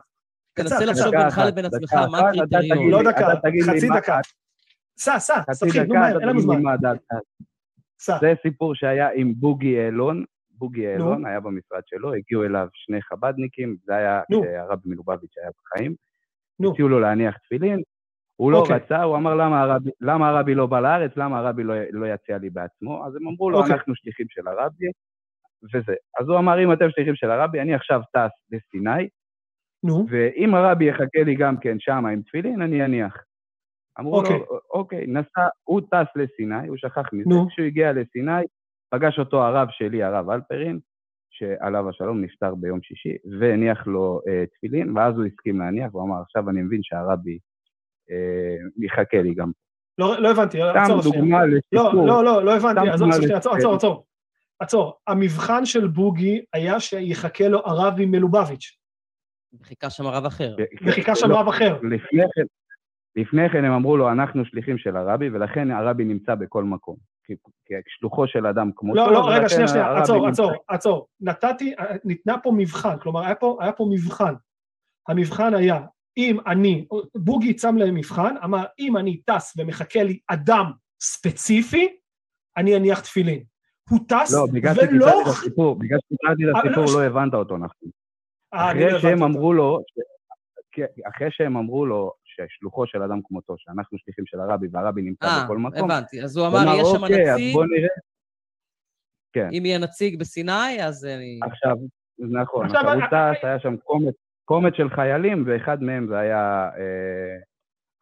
תנסה 0.55 0.85
לחשוב. 0.85 1.11
בינך 1.11 1.41
לבין 1.47 1.65
עצמך 1.65 1.93
מה 2.11 2.19
הקריטריון. 2.19 2.91
לא 2.91 3.03
לי- 3.03 3.09
דקה, 3.13 3.29
לי 3.45 3.63
חצי 3.63 3.89
דקה. 3.97 4.19
סע, 4.99 5.19
סע, 5.19 5.41
תתחיל, 5.41 5.83
נו 5.83 5.95
אין 5.95 6.17
לנו 6.29 6.33
לי 6.33 6.41
זמן. 6.41 6.63
זה 8.21 8.35
סיפור 8.43 8.75
שהיה 8.75 9.09
עם 9.15 9.33
בוגי 9.37 9.81
אילון. 9.87 10.25
בוגי 10.51 10.89
אילון 10.89 11.27
היה 11.27 11.41
במשרד 11.41 11.81
שלו, 11.87 12.15
הגיעו 12.15 12.45
אליו 12.45 12.67
שני 12.73 13.03
חבדניקים, 13.03 13.77
זה 13.85 13.97
היה 13.97 14.21
נו. 14.31 14.43
כשהרבי 14.43 14.83
מלובביץ' 14.87 15.35
היה 15.43 15.51
בחיים. 15.63 15.95
הציעו 16.65 16.89
לו 16.89 17.01
להניח 17.01 17.37
תפילין, 17.37 17.83
הוא 18.37 18.53
לא 18.53 18.59
אוקיי. 18.59 18.77
רצה, 18.77 19.03
הוא 19.03 19.17
אמר 19.17 19.35
למה 19.35 19.63
הרבי, 19.63 19.91
למה 20.01 20.29
הרבי 20.29 20.55
לא 20.55 20.67
בא 20.67 20.81
לארץ, 20.81 21.11
למה 21.17 21.39
הרבי 21.39 21.65
לא, 21.65 21.75
לא 21.91 22.07
יציע 22.07 22.39
לי 22.39 22.51
בעצמו, 22.51 23.07
אז 23.07 23.17
הם 23.17 23.29
אמרו 23.29 23.51
לו, 23.51 23.59
אוקיי. 23.59 23.75
אנחנו 23.75 23.95
שליחים 23.95 24.27
של 24.29 24.49
הרבי, 24.49 24.87
וזה. 25.75 25.95
אז 26.21 26.29
הוא 26.29 26.39
אמר, 26.39 26.65
אם 26.65 26.73
אתם 26.73 26.91
שליחים 26.91 27.15
של 27.15 27.31
הרבי, 27.31 27.61
אני 27.61 27.75
עכשיו 27.75 28.01
טס 28.13 28.31
לסיני, 28.51 29.09
נו, 29.85 30.07
ואם 30.11 30.55
הרבי 30.55 30.85
יחכה 30.85 31.23
לי 31.25 31.35
גם 31.35 31.57
כן 31.57 31.77
שמה 31.81 32.09
עם 32.09 32.23
תפילין, 32.23 32.63
אני 32.63 32.85
אניח. 32.85 33.25
אמרו 34.01 34.19
אוקיי. 34.19 34.39
לו, 34.39 34.59
אוקיי, 34.71 35.07
נסע, 35.07 35.47
הוא 35.65 35.81
טס 35.81 36.17
לסיני, 36.17 36.69
הוא 36.69 36.77
שכח 36.77 37.13
מזה, 37.13 37.31
נו. 37.31 37.49
כשהוא 37.49 37.67
הגיע 37.67 37.93
לסיני, 37.93 38.43
פגש 38.91 39.19
אותו 39.19 39.43
הרב 39.43 39.69
שלי, 39.71 40.03
הרב 40.03 40.31
אלפרין, 40.31 40.79
שעליו 41.33 41.89
השלום 41.89 42.21
נפטר 42.21 42.55
ביום 42.55 42.83
שישי, 42.83 43.17
והניח 43.41 43.87
לו 43.87 44.21
אה, 44.29 44.45
תפילין, 44.47 44.97
ואז 44.97 45.15
הוא 45.15 45.25
הסכים 45.25 45.61
להניח, 45.61 45.89
הוא 45.93 46.03
אמר, 46.03 46.21
עכשיו 46.23 46.51
אני 46.51 46.63
מבין 46.63 46.81
שהרבי 46.83 47.39
אה, 48.11 48.57
יחכה 48.87 49.23
לי 49.23 49.35
גם. 49.35 49.51
לא 49.99 50.23
לא 50.23 50.31
הבנתי, 50.31 50.63
עצור 50.63 51.03
שנייה. 51.03 51.19
דוגמה 51.19 51.47
לא. 51.73 52.07
לא, 52.07 52.25
לא, 52.25 52.45
לא 52.45 52.57
הבנתי, 52.57 52.89
עזוב, 52.89 53.13
שנייה, 53.13 53.37
עצור. 53.37 53.57
עצור, 53.57 53.75
עצור. 53.75 54.07
עצור, 54.59 54.99
המבחן 55.07 55.65
של 55.65 55.89
בוגי 55.89 56.45
היה 56.53 56.81
שיחכה 56.81 57.49
לו 57.49 57.59
הרבי 57.65 58.07
מלובביץ', 58.07 58.79
חיכה 59.63 59.91
שם 59.91 60.07
רב 60.07 60.27
אחר. 60.27 60.57
וחיכה 60.87 61.15
שם 61.15 61.31
לא, 61.31 61.41
רב 61.41 61.49
אחר. 61.49 61.79
לפני 61.83 62.23
כן, 62.35 62.43
לפני 63.17 63.51
כן 63.51 63.65
הם 63.65 63.73
אמרו 63.73 63.97
לו, 63.97 64.13
אנחנו 64.13 64.45
שליחים 64.45 64.79
של 64.79 64.97
הרבי, 64.97 65.31
ולכן 65.31 65.71
הרבי 65.71 66.05
נמצא 66.05 66.35
בכל 66.35 66.65
מקום. 66.65 66.97
כשלוחו 67.87 68.27
של 68.27 68.47
אדם 68.47 68.71
כמותו, 68.77 69.01
לא, 69.01 69.13
לא, 69.13 69.29
רגע, 69.29 69.49
שנייה, 69.49 69.69
שנייה, 69.69 69.99
עצור, 70.03 70.29
עצור, 70.29 70.53
עצור. 70.69 71.09
נתתי, 71.21 71.75
ניתנה 72.05 72.39
פה 72.39 72.53
מבחן, 72.57 72.99
כלומר, 72.99 73.25
היה 73.25 73.35
פה, 73.35 73.59
היה 73.61 73.73
פה 73.73 73.87
מבחן. 73.91 74.35
המבחן 75.09 75.55
היה, 75.55 75.81
אם 76.17 76.39
אני, 76.47 76.87
בוגי 77.15 77.59
שם 77.59 77.77
להם 77.77 77.95
מבחן, 77.95 78.35
אמר, 78.45 78.65
אם 78.79 78.97
אני 78.97 79.17
טס 79.17 79.55
ומחכה 79.59 80.03
לי 80.03 80.19
אדם 80.29 80.73
ספציפי, 81.01 81.97
אני 82.57 82.77
אניח 82.77 83.01
תפילין. 83.01 83.43
הוא 83.91 83.99
טס 84.09 84.35
לא, 84.35 84.47
בגלל 84.53 84.73
ולא... 84.77 85.07
שסיפרתי 85.07 85.23
את 85.23 85.27
הסיפור, 85.27 85.79
בגלל 85.79 85.99
שסיפרתי 86.05 86.43
את 86.51 86.55
אה, 86.55 86.61
הסיפור, 86.61 86.85
לא, 86.85 87.03
לא 87.03 87.07
הבנת 87.07 87.35
אותו 87.35 87.59
נכון. 87.59 87.89
אה, 88.55 88.75
לא 88.75 88.89
אחרי 88.89 89.01
שהם. 89.01 89.23
אמרו 89.23 89.53
לו, 89.53 89.81
אחרי 91.09 91.29
שהם 91.31 91.57
אמרו 91.57 91.87
לו 91.87 92.13
ששלוחו 92.37 92.87
של 92.87 93.03
אדם 93.03 93.21
כמותו, 93.29 93.55
שאנחנו 93.59 93.99
שליחים 93.99 94.27
של 94.27 94.41
הרבי 94.41 94.67
והרבי 94.73 95.03
נמצא 95.03 95.27
אה, 95.27 95.45
בכל 95.45 95.59
מקום, 95.59 95.91
הבנתי. 95.91 96.23
אז 96.23 96.37
הוא 96.37 96.47
אמר, 96.47 96.59
יש 96.59 96.89
שם 96.97 97.03
אוקיי, 97.03 97.33
אז 97.33 97.37
נציג, 97.39 97.55
בוא 97.55 97.65
נראה. 97.65 97.89
כן, 99.33 99.49
אם 99.53 99.63
יהיה 99.67 99.79
נציג 99.79 100.19
בסיני, 100.21 100.85
אז 100.87 101.05
אני... 101.05 101.41
עכשיו, 101.43 101.77
נכון, 102.19 102.67
עכשיו, 102.67 102.81
עכשיו 102.81 102.95
הוא 102.95 103.03
אה, 103.03 103.35
טס, 103.35 103.45
היה 103.45 103.61
שם 103.61 103.77
קומץ- 103.77 104.23
קומץ 104.45 104.75
של 104.77 104.91
חיילים, 104.91 105.45
ואחד 105.47 105.83
מהם 105.83 106.07
זה 106.09 106.19
היה 106.19 106.69
אה, 106.77 107.37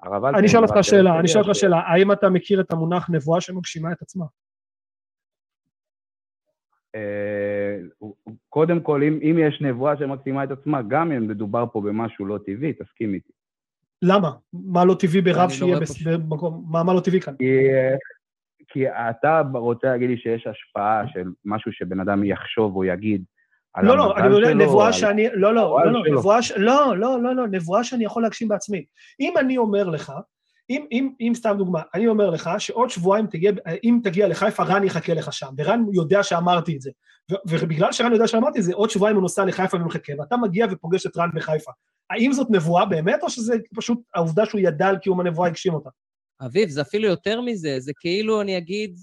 הרב. 0.03 0.25
אני 0.25 0.47
אשאל 0.47 0.63
אותך 0.63 0.75
שאלה, 0.83 1.19
אני 1.19 1.27
אשאל 1.27 1.41
אותך 1.43 1.55
שאלה, 1.55 1.77
האם 1.77 2.13
אתה 2.13 2.29
מכיר 2.31 2.61
את 2.61 2.73
המונח 2.73 3.11
נבואה 3.11 3.41
שמגשימה 3.41 3.93
את 3.93 4.03
עצמה? 4.03 4.25
אה, 6.95 7.79
קודם 8.49 8.81
כל, 8.81 9.03
אם, 9.03 9.19
אם 9.23 9.37
יש 9.49 9.63
נבואה 9.63 9.97
שמקסימה 9.97 10.45
את 10.45 10.51
עצמה, 10.51 10.83
גם 10.89 11.13
אם 11.13 11.29
מדובר 11.29 11.65
פה 11.73 11.81
במשהו 11.81 12.27
לא 12.27 12.39
טבעי, 12.47 12.73
תסכים 12.73 13.15
איתי. 13.15 13.33
למה? 14.03 14.31
מה 14.53 14.85
לא 14.85 14.95
טבעי 14.95 15.21
ברב 15.21 15.39
לא 15.39 15.49
שיהיה 15.49 15.79
במקום, 16.19 16.65
מה 16.69 16.95
לא 16.95 17.01
טבעי 17.01 17.21
כאן? 17.21 17.35
כי, 18.69 18.89
אתה 18.89 19.43
רוצה 19.55 19.87
להגיד 19.87 20.11
לי 20.11 20.17
שיש 20.17 20.47
השפעה 20.47 21.03
של 21.13 21.29
משהו 21.45 21.73
שבן 21.73 22.01
אדם 22.01 22.25
יחשוב 22.25 22.77
או 22.77 22.85
יגיד 22.85 23.25
על 23.75 23.87
לא, 23.87 23.97
לא, 23.97 24.17
אני 24.17 24.37
יודע, 24.37 24.55
נבואה 24.55 24.93
שאני, 24.93 25.29
לא, 25.35 25.55
לא, 25.55 25.81
לא, 25.85 25.93
לא. 25.93 26.19
נבואה, 26.19 26.43
ש- 26.43 26.53
לא, 26.53 26.97
לא, 26.97 27.23
לא, 27.23 27.35
לא, 27.37 27.47
נבואה 27.47 27.85
שאני 27.85 28.05
יכול 28.05 28.23
להגשים 28.23 28.49
בעצמי. 28.49 28.85
אם 29.21 29.35
אני 29.39 29.59
אומר 29.59 29.89
לך, 29.89 30.13
אם, 30.71 30.87
אם, 30.93 31.13
אם 31.21 31.33
סתם 31.35 31.55
דוגמה, 31.59 31.83
אני 31.95 32.09
אומר 32.09 32.31
לך 32.31 32.51
שעוד 32.59 32.91
שבועיים 32.91 33.27
תגיע, 33.27 33.53
אם 33.85 34.01
תגיע 34.03 34.29
לחיפה, 34.29 34.63
רן 34.63 34.85
יחכה 34.85 35.15
לך 35.15 35.33
שם, 35.33 35.47
ורן 35.59 35.85
יודע 35.93 36.23
שאמרתי 36.23 36.77
את 36.77 36.81
זה. 36.81 36.91
ובגלל 37.49 37.93
שרן 37.93 38.13
יודע 38.13 38.27
שאמרתי 38.27 38.59
את 38.59 38.65
זה, 38.65 38.75
עוד 38.75 38.91
שבועיים 38.91 39.17
הוא 39.17 39.23
נוסע 39.23 39.45
לחיפה 39.45 39.77
ומחכה, 39.77 40.13
ואתה 40.19 40.37
מגיע 40.37 40.67
ופוגש 40.71 41.07
את 41.07 41.17
רן 41.17 41.31
בחיפה. 41.35 41.71
האם 42.11 42.33
זאת 42.33 42.47
נבואה 42.51 42.87
באמת, 42.87 43.23
או 43.23 43.31
שזה 43.31 43.55
פשוט 43.77 43.99
העובדה 44.15 44.47
שהוא 44.47 44.61
ידע 44.61 44.87
על 44.87 44.99
קיום 44.99 45.21
הנבואה 45.21 45.49
הגשים 45.49 45.75
אותה? 45.75 45.91
אביב, 46.47 46.69
זה 46.69 46.81
אפילו 46.81 47.09
יותר 47.09 47.41
מזה, 47.41 47.81
זה 47.81 47.93
כאילו 48.01 48.41
אני 48.41 48.59
אגיד, 48.59 48.99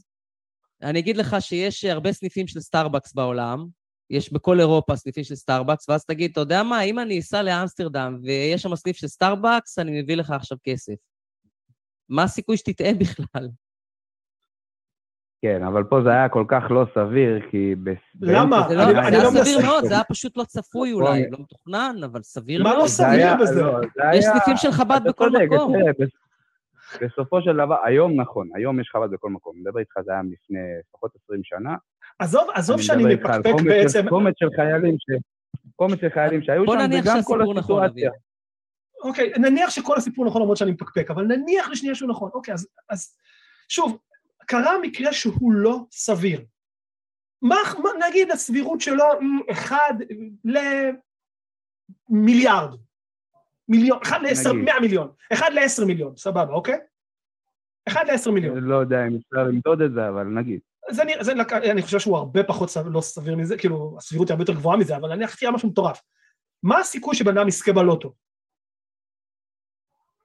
אני 0.82 1.00
אגיד 1.00 1.18
לך 1.18 1.36
שיש 1.40 1.86
הרבה 1.86 2.14
סניפים 2.14 2.48
של 2.48 2.60
סטארבקס 2.60 3.14
בעולם, 3.14 3.68
יש 4.10 4.34
בכל 4.34 4.60
אירופה 4.60 4.96
סניפים 4.96 5.24
של 5.24 5.36
סטארבקס, 5.36 5.90
ואז 5.90 6.06
תגיד, 6.06 6.32
אתה 6.32 6.40
יודע 6.40 6.64
מה, 6.64 6.82
אם 6.82 7.00
אני 7.00 7.20
אסע 7.20 7.42
לאמסטרדם 7.42 8.20
ויש 8.24 8.62
שם 8.62 8.76
סניף 8.76 8.98
של 8.98 9.08
סטארבקס, 9.08 9.80
אני 9.80 10.02
מביא 10.02 10.16
לך 10.16 10.32
עכשיו 10.32 10.58
כסף. 10.64 10.94
מה 12.10 12.24
הסיכוי 12.24 12.58
שתטעה 12.58 12.94
בכלל? 12.94 13.50
כן, 15.42 15.64
אבל 15.64 15.84
פה 15.84 16.02
זה 16.04 16.10
היה 16.10 16.30
כל 16.30 16.46
כך 16.48 16.64
לא 16.70 16.86
סביר, 16.96 17.50
כי... 17.52 17.76
למה? 18.22 18.66
זה 18.70 18.76
לא, 18.76 18.86
זה 18.86 18.92
לא 18.94 19.02
היה 19.02 19.32
סביר 19.44 19.60
מאוד, 19.66 19.86
זה 19.86 19.94
היה 19.94 20.04
פשוט 20.04 20.38
לא 20.38 20.44
צפוי. 20.44 20.92
אולי, 20.92 21.30
לא 21.32 21.38
מתוכנן, 21.40 21.96
אבל 22.06 22.24
סביר 22.24 22.64
מה 22.64 22.70
מאוד. 22.70 22.82
לא 22.82 22.88
זה 22.88 22.94
סביר 22.94 23.36
בזה? 23.42 23.62
לא, 23.62 23.80
יש 24.14 24.26
סניפים 24.26 24.58
של 24.58 24.72
חב"ד 24.72 25.02
בכל 25.06 25.30
מקום. 25.30 25.74
בסופו 27.02 27.42
של 27.42 27.54
דבר, 27.54 27.76
היום 27.86 28.22
נכון, 28.22 28.50
היום 28.56 28.80
יש 28.80 28.90
חב"ד 28.94 29.12
בכל 29.12 29.30
מקום. 29.30 29.54
אני 29.56 29.62
מדבר 29.62 29.80
איתך, 29.80 29.94
זה 30.06 30.12
היה 30.12 30.22
לפני 30.22 30.60
לפחות 30.90 31.12
20 31.24 31.42
שנה. 31.44 31.76
עזוב, 32.20 32.48
עזוב 32.54 32.76
אני 32.76 32.84
שאני 32.84 33.04
מדבר 33.04 33.12
איתך 33.12 33.26
על 33.30 33.40
מפקפק 33.40 33.52
קומץ 33.52 33.64
של- 33.64 33.70
בעצם, 33.70 34.10
קומץ 34.10 34.34
של 34.40 34.48
חיילים 34.56 34.96
ש... 35.00 35.06
קומץ 35.76 36.00
של 36.00 36.10
חיילים 36.10 36.42
שהיו 36.44 36.64
שם, 36.66 36.72
וגם 36.72 37.20
כל 37.24 37.38
נכון, 37.44 37.58
הסיטואציה. 37.58 38.12
אוקיי, 39.04 39.32
נניח 39.38 39.70
שכל 39.70 39.98
הסיפור 39.98 40.26
נכון 40.26 40.42
למרות 40.42 40.58
שאני 40.58 40.72
מפקפק, 40.72 41.12
אבל 41.12 41.24
נניח 41.24 41.70
לשנייה 41.70 41.96
שהוא 41.96 42.10
נכון. 42.10 42.30
אוקיי, 42.34 42.54
אז 42.90 43.16
שוב, 43.70 43.98
קרה 44.48 44.78
מקרה 44.82 45.14
שהוא 45.14 45.52
לא 45.54 45.78
סביר. 45.92 46.46
מה, 47.42 47.56
מה 47.84 47.90
נגיד 48.10 48.32
הסבירות 48.32 48.82
שלו 48.82 49.04
היא 49.20 49.52
אחד 49.52 49.94
למיליארד. 52.10 52.76
מיליון, 53.70 54.00
אחד 54.04 54.20
לעשר. 54.22 54.54
מאה 54.54 54.80
מיליון. 54.80 55.12
אחד 55.34 55.50
לעשר 55.54 55.86
מיליון, 55.86 56.16
סבבה, 56.18 56.54
אוקיי? 56.54 56.78
אחד 57.90 58.04
לעשר 58.08 58.32
מיליון. 58.32 58.58
לא 58.58 58.76
יודע 58.76 59.08
אם 59.08 59.16
אפשר 59.16 59.44
למדוד 59.44 59.82
את 59.82 59.94
זה, 59.94 60.10
אבל 60.10 60.24
נגיד. 60.24 60.60
זה, 60.92 61.04
נראה- 61.04 61.24
זה, 61.24 61.32
אני 61.72 61.82
חושב 61.82 62.00
שהוא 62.00 62.18
הרבה 62.18 62.44
פחות 62.44 62.70
סביר, 62.70 62.92
לא 62.92 63.02
סביר 63.02 63.36
מזה, 63.36 63.58
כאילו, 63.58 63.96
הסבירות 63.98 64.28
היא 64.30 64.34
הרבה 64.34 64.42
יותר 64.44 64.54
גבוהה 64.54 64.78
מזה, 64.78 64.96
אבל 64.98 65.16
נניח 65.16 65.36
תהיה 65.36 65.52
משהו 65.52 65.70
מטורף. 65.70 66.02
מה 66.64 66.80
הסיכוי 66.80 67.16
שבן 67.16 67.38
אדם 67.38 67.48
יזכה 67.48 67.74
בלוטו? 67.74 68.14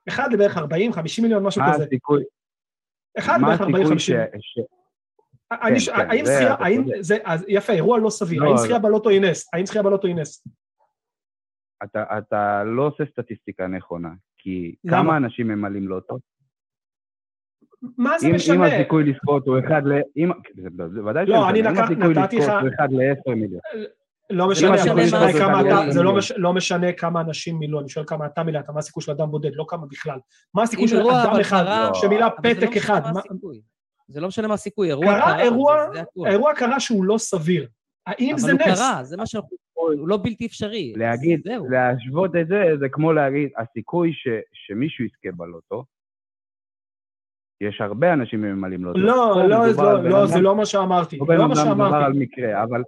אחד 0.08 0.32
לבערך 0.32 0.56
40, 0.58 0.92
50 0.92 1.24
מיליון, 1.24 1.42
משהו 1.46 1.62
מה 1.62 1.74
כזה. 1.74 1.84
הסיכוי, 1.84 2.24
אחד 3.18 3.38
בערך 3.46 3.60
40, 3.60 3.74
הסיכוי 3.74 3.90
50. 3.90 3.98
ש... 3.98 4.10
ש- 4.40 4.64
אני 5.62 5.80
ש- 5.80 5.88
כן, 5.88 6.10
האם 6.10 6.24
זה 6.26 6.32
זכייה, 6.34 6.54
האם. 6.58 6.84
זה, 7.00 7.16
יפה, 7.48 7.72
אירוע 7.72 7.98
לא 7.98 8.10
סביר, 8.10 8.42
לא, 8.42 8.48
האם 8.48 8.56
זכייה 8.56 8.78
בלוטו 8.78 9.08
היא 9.10 9.20
נס? 9.20 9.54
האם 9.54 9.66
זכייה 9.66 9.82
בלוטו 9.84 10.06
היא 10.06 10.16
נס? 10.16 10.46
אתה, 11.84 12.64
לא 12.64 12.86
עושה 12.86 13.04
סטטיסטיקה 13.12 13.66
נכונה, 13.66 14.08
כי? 14.38 14.74
כמה 14.90 15.16
אנשים 15.16 15.48
ממלאים 15.48 15.88
לוטו? 15.88 16.18
מה 17.98 18.18
זה 18.18 18.26
אם, 18.26 18.30
אם 18.30 18.36
משנה? 18.36 18.66
הסיכוי 18.76 19.04
לזכות 19.12 19.46
הוא 19.46 19.58
אחד 19.58 19.82
ל... 19.86 19.92
אם, 20.16 20.30
זה, 20.56 20.88
זה 20.94 21.04
ודאי 21.04 21.26
לא, 21.26 21.48
אני 21.50 21.60
משנה. 21.62 21.70
אם 21.70 21.76
לקח- 21.76 21.84
הסיכוי 21.90 22.14
נתתי 22.14 22.36
לזכות 22.36 22.54
לך- 22.54 22.62
הוא 22.62 22.68
אחד 22.74 22.88
לעשר 22.92 23.30
מיליון. 23.40 23.60
לא 24.32 24.48
משנה, 24.48 24.68
כמה 25.38 25.58
הסיכוי. 25.60 25.82
אתה, 25.84 25.90
זה 25.90 26.02
מש- 26.12 26.32
משנה 26.54 26.92
כמה 26.92 27.20
אנשים 27.20 27.58
מילאו, 27.58 27.80
אני 27.80 27.88
שואל 27.88 28.04
כמה 28.08 28.26
אתה 28.26 28.42
מילאת, 28.42 28.68
מה 28.70 28.78
הסיכוי 28.78 29.02
של 29.02 29.10
אדם 29.12 29.30
בודד, 29.30 29.50
לא 29.54 29.64
כמה 29.68 29.86
בכלל. 29.86 30.18
מה 30.54 30.62
הסיכוי 30.62 30.88
של 30.88 31.00
אדם 31.00 31.40
אחד 31.40 31.64
שמילא 31.94 32.20
לא 32.26 32.28
פתק 32.42 32.76
אחד? 32.76 33.00
זה 34.08 34.20
לא 34.20 34.28
משנה 34.28 34.48
מה 34.48 34.54
הסיכוי, 34.54 34.88
אירוע 34.88 35.06
קרה 35.06 35.40
אירוע- 35.40 36.54
קרה 36.56 36.80
שהוא 36.80 37.04
לא 37.04 37.18
סביר. 37.18 37.68
האם 38.06 38.38
זה 38.38 38.52
אבל 38.52 38.60
הוא 38.62 38.68
נס? 38.72 38.78
קרה, 38.78 39.04
זה 39.04 39.16
מה 39.16 39.26
שאנחנו... 39.26 39.48
הוא 39.72 40.08
לא 40.08 40.16
בלתי 40.22 40.46
אפשרי. 40.46 40.92
להגיד. 40.96 41.40
להשוות 41.70 42.36
את 42.36 42.48
זה, 42.48 42.62
זה 42.80 42.86
כמו 42.88 43.12
להגיד, 43.12 43.48
הסיכוי 43.58 44.12
ש, 44.12 44.28
שמישהו 44.52 45.04
יזכה 45.04 45.36
בלוטו, 45.36 45.84
יש 47.60 47.80
הרבה 47.80 48.12
אנשים 48.12 48.42
ממלאים 48.42 48.84
לוטו. 48.84 48.98
לא, 48.98 49.48
לא, 49.48 49.66
לא, 49.66 50.02
לא, 50.10 50.26
זה 50.26 50.40
לא 50.40 50.56
מה 50.56 50.66
שאמרתי, 50.66 51.18
לא 51.18 51.26
מה 51.26 51.34
אדם 51.34 51.50
מדובר 51.50 51.64
שאמרתי. 51.64 52.04
על 52.04 52.12
מקרה, 52.12 52.62
אבל 52.62 52.82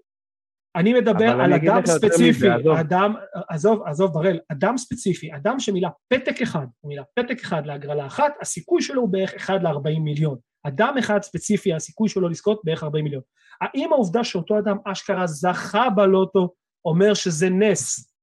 אני 0.77 0.95
מדבר 0.95 1.31
על 1.31 1.53
אני 1.53 1.69
אדם 1.69 1.87
ספציפי, 1.87 2.49
מזה. 2.49 2.81
אדם, 2.81 3.15
עזוב, 3.49 3.83
עזוב 3.87 4.13
בראל, 4.13 4.39
אדם 4.53 4.77
ספציפי, 4.77 5.35
אדם 5.35 5.59
שמילא 5.59 5.89
פתק 6.09 6.43
אחד, 6.43 6.67
הוא 6.81 6.89
מילא 6.89 7.03
פתק 7.15 7.41
אחד 7.41 7.67
להגרלה 7.67 8.07
אחת, 8.07 8.33
הסיכוי 8.41 8.83
שלו 8.83 9.01
הוא 9.01 9.09
בערך 9.09 9.35
1 9.35 9.55
ל-40 9.63 10.01
מיליון. 10.01 10.39
אדם 10.67 10.95
אחד 10.99 11.23
ספציפי, 11.23 11.75
הסיכוי 11.75 12.09
שלו 12.09 12.29
לזכות 12.29 12.61
בערך 12.65 12.83
40 12.83 13.05
מיליון. 13.05 13.23
האם 13.61 13.93
העובדה 13.93 14.25
שאותו 14.25 14.59
אדם 14.59 14.77
אשכרה 14.85 15.27
זכה 15.27 15.91
בלוטו, 15.91 16.55
אומר 16.85 17.15
שזה 17.15 17.51
נס? 17.51 18.15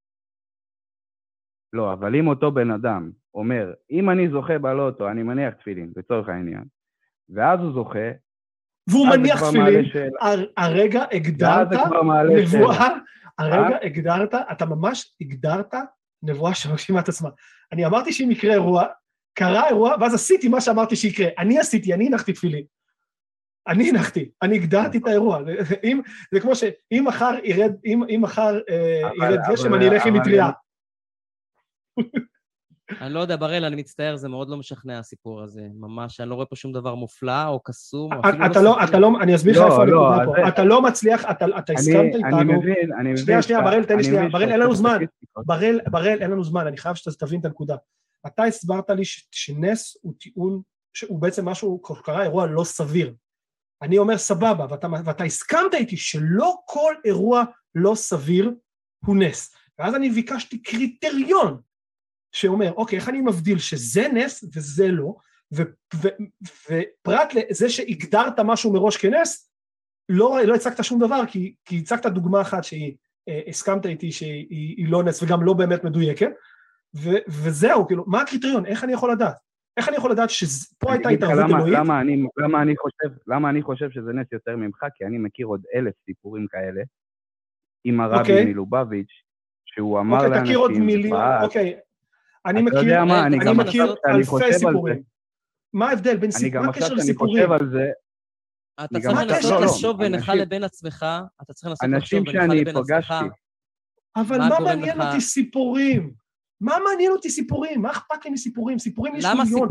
לא, 1.74 1.94
אבל 1.94 2.16
אם 2.16 2.28
אותו 2.28 2.52
בן 2.52 2.72
אדם 2.72 3.12
אומר, 3.34 3.74
אם 3.92 4.10
אני 4.10 4.30
זוכה 4.30 4.58
בלוטו, 4.58 5.10
אני 5.10 5.24
מניח 5.24 5.54
תפילין, 5.54 5.94
לצורך 5.98 6.30
העניין, 6.30 6.64
ואז 7.30 7.60
הוא 7.60 7.74
זוכה, 7.74 8.10
והוא 8.90 9.08
מניח 9.08 9.44
תפילין, 9.50 9.86
הרגע 10.58 11.06
הגדרת 11.12 11.68
נבואה, 12.58 12.76
שאלה. 12.78 12.96
הרגע 13.40 13.78
הגדרת, 13.82 14.34
אתה 14.52 14.66
ממש 14.66 15.16
הגדרת 15.22 15.74
נבואה 16.24 16.54
שמגשימה 16.54 17.00
את 17.00 17.10
עצמה. 17.10 17.30
אני 17.72 17.86
אמרתי 17.86 18.14
שאם 18.14 18.32
יקרה 18.32 18.54
אירוע, 18.54 18.86
קרה 19.34 19.68
אירוע, 19.68 19.96
ואז 20.02 20.14
עשיתי 20.14 20.48
מה 20.48 20.62
שאמרתי 20.62 20.96
שיקרה. 20.96 21.28
אני 21.38 21.60
עשיתי, 21.60 21.94
אני 21.94 22.08
הנחתי 22.08 22.34
תפילין. 22.34 22.64
אני 23.68 23.90
הנחתי, 23.90 24.32
אני 24.42 24.56
הגדרתי 24.56 24.98
את 24.98 25.08
האירוע. 25.08 25.40
אם- 25.84 26.02
זה 26.34 26.40
כמו 26.40 26.56
שאם 26.56 27.04
מחר 27.08 27.32
ירד, 27.44 27.72
אם 27.86 28.04
אם 28.16 28.20
מחר 28.22 28.60
אה, 28.70 29.02
אבל- 29.18 29.34
ירד 29.34 29.40
גשם, 29.52 29.74
אני 29.74 29.90
אלך 29.90 30.06
עם 30.06 30.14
מטריה. 30.14 30.50
אני 33.02 33.14
לא 33.14 33.20
יודע, 33.20 33.36
בראל, 33.36 33.66
אני 33.66 33.76
מצטער, 33.76 34.16
זה 34.16 34.30
מאוד 34.30 34.50
לא 34.50 34.58
משכנע 34.58 35.00
הסיפור 35.00 35.42
הזה. 35.42 35.68
ממש, 35.74 36.22
אני 36.22 36.30
לא 36.30 36.36
רואה 36.36 36.46
פה 36.46 36.56
שום 36.56 36.72
דבר 36.72 36.96
מופלא 36.96 37.48
או 37.48 37.60
קסום, 37.64 38.10
אתה 38.20 38.62
לא, 38.62 38.74
סביר. 38.74 38.84
אתה 38.90 39.00
לא, 39.00 39.12
אני 39.22 39.36
אסביר 39.36 39.54
לך 39.54 39.60
לא, 39.60 39.66
איפה 39.72 39.86
לא, 39.86 40.14
הנקודה 40.14 40.42
פה. 40.42 40.48
אתה 40.48 40.64
לא 40.64 40.82
מצליח, 40.82 41.26
אתה 41.32 41.46
אתה 41.60 41.74
הסכמת 41.74 41.96
אני, 41.96 42.24
אני 42.24 42.38
איתנו. 42.38 42.60
מבין, 42.60 42.94
אני 43.00 43.12
מבין... 43.12 43.18
שנייה, 43.18 43.42
שנייה, 43.42 43.62
בראל, 43.62 43.84
תן 43.84 43.90
לי 43.90 43.94
אני 43.96 44.04
שנייה, 44.04 44.30
בראל, 44.30 44.52
אין 44.52 44.60
לנו 44.60 44.76
זמן. 44.76 44.98
בראל, 45.46 45.80
בראל, 45.92 46.18
אין 46.22 46.32
לנו 46.32 46.44
זמן, 46.44 46.68
אני 46.68 46.78
חייב 46.78 46.96
שתבין 46.96 47.40
את 47.40 47.46
הנקודה. 47.46 47.76
אתה 48.28 48.44
הסברת 48.44 48.90
לי 48.90 49.06
ש- 49.06 49.28
שנס 49.32 49.98
הוא 50.02 50.14
טיעון, 50.20 50.62
שהוא 50.94 51.22
בעצם 51.22 51.46
משהו, 51.46 51.82
קרה 51.82 52.24
אירוע 52.24 52.46
לא 52.48 52.64
סביר. 52.64 53.14
אני 53.82 53.98
אומר 53.98 54.18
סבבה, 54.18 54.66
ואתה, 54.70 54.88
ואתה 55.06 55.24
הסכמת 55.24 55.74
איתי 55.74 55.98
שלא 55.98 56.56
כל 56.66 56.94
אירוע 57.06 57.44
לא 57.76 57.96
סביר 57.96 58.52
הוא 59.06 59.16
נס. 59.16 59.56
ואז 59.80 59.96
אני 59.96 60.10
ביקשתי 60.10 60.62
קריטריון 60.62 61.58
שאומר, 62.32 62.72
אוקיי, 62.74 63.00
איך 63.00 63.10
אני 63.10 63.22
מבדיל 63.22 63.60
שזה 63.60 64.08
נס 64.14 64.44
וזה 64.56 64.88
לא, 64.88 65.16
ו, 65.54 65.62
ו, 65.96 66.08
ופרט 66.70 67.34
לזה 67.34 67.70
שהגדרת 67.70 68.40
משהו 68.40 68.74
מראש 68.74 68.98
כנס, 68.98 69.52
לא, 70.10 70.38
לא 70.46 70.56
הצגת 70.56 70.84
שום 70.84 71.00
דבר, 71.00 71.22
כי, 71.28 71.56
כי 71.66 71.78
הצגת 71.80 72.06
דוגמה 72.06 72.42
אחת 72.42 72.64
שהיא, 72.64 72.96
אה, 73.30 73.42
הסכמת 73.48 73.86
איתי 73.86 74.12
שהיא 74.12 74.48
היא 74.78 74.88
לא 74.92 75.04
נס 75.04 75.24
וגם 75.24 75.44
לא 75.44 75.54
באמת 75.54 75.84
מדויקת, 75.84 76.30
ו, 76.96 77.10
וזהו, 77.28 77.88
כאילו, 77.88 78.04
מה 78.08 78.22
הקריטריון? 78.22 78.66
איך 78.66 78.84
אני 78.84 78.94
יכול 78.94 79.12
לדעת? 79.12 79.36
איך 79.78 79.90
אני 79.90 79.98
יכול 79.98 80.12
לדעת 80.12 80.30
שפה 80.30 80.94
הייתה 80.94 81.10
התערבות 81.10 81.38
למה- 81.40 81.58
אלוהית? 81.58 81.74
למה 81.78 82.02
אני- 82.02 82.26
למה 82.38 82.62
אני 82.62 82.74
חושב- 82.78 83.18
למה 83.28 83.50
אני 83.50 83.62
חושב 83.62 83.90
שזה 83.92 84.14
נס 84.14 84.28
יותר 84.32 84.56
ממך? 84.56 84.80
כי 84.96 85.06
אני 85.06 85.18
מכיר 85.18 85.46
עוד 85.48 85.62
אלף 85.76 85.94
סיפורים 86.06 86.48
כאלה, 86.50 86.82
עם 87.84 88.02
הרבי 88.02 88.20
אוקיי. 88.20 88.46
מלובביץ', 88.46 89.12
שהוא 89.66 90.00
אמר 90.00 90.16
אוקיי, 90.18 90.30
לאנשים, 90.30 90.46
תכיר 90.46 90.58
עוד 90.58 90.72
פעל, 91.10 91.44
אוקיי. 91.46 91.80
אני 92.46 92.62
מכיר, 92.62 92.80
יודע 92.80 93.04
מה, 93.06 93.26
אני 93.28 93.38
אני 93.38 93.46
גם 93.46 93.58
מכיר 93.58 93.96
אלפי 94.08 94.54
סיפורים. 94.54 95.04
מה 95.74 95.90
ההבדל 95.90 96.14
בין 96.18 96.24
אני 96.24 96.32
סיפור, 96.32 96.52
גם 96.60 96.64
מה 96.66 96.70
הקשר 96.72 96.86
שאני 96.86 96.98
לסיפורים? 96.98 97.36
חושב 97.44 97.52
על 97.52 97.70
זה, 97.72 97.90
אתה 98.84 98.88
אני 98.92 99.02
צריך 99.02 99.18
לנסות 99.18 99.52
לא, 99.52 99.60
לא, 99.60 99.66
לחשוב 99.66 99.98
בינך 99.98 100.16
אנשים- 100.30 100.42
לבין 100.42 100.64
עצמך, 100.64 101.06
אתה 101.42 101.54
צריך 101.54 101.70
לנסות 101.70 101.90
לחשוב 101.90 102.20
אנשים 102.20 102.24
בינך 102.24 102.54
לבין 102.62 102.78
עצמך. 102.78 103.14
אבל 104.16 104.38
מה 104.38 104.60
מעניין 104.60 104.98
לך- 104.98 105.06
אותי 105.08 105.22
סיפורים? 105.22 106.14
מה 106.62 106.76
מעניין 106.90 107.12
אותי 107.12 107.30
סיפורים? 107.30 107.82
מה 107.82 107.92
אכפת 107.92 108.26
לי 108.26 108.32
מסיפורים? 108.32 108.80
סיפורים 108.80 109.16
יש 109.16 109.26
מיליון. 109.26 109.68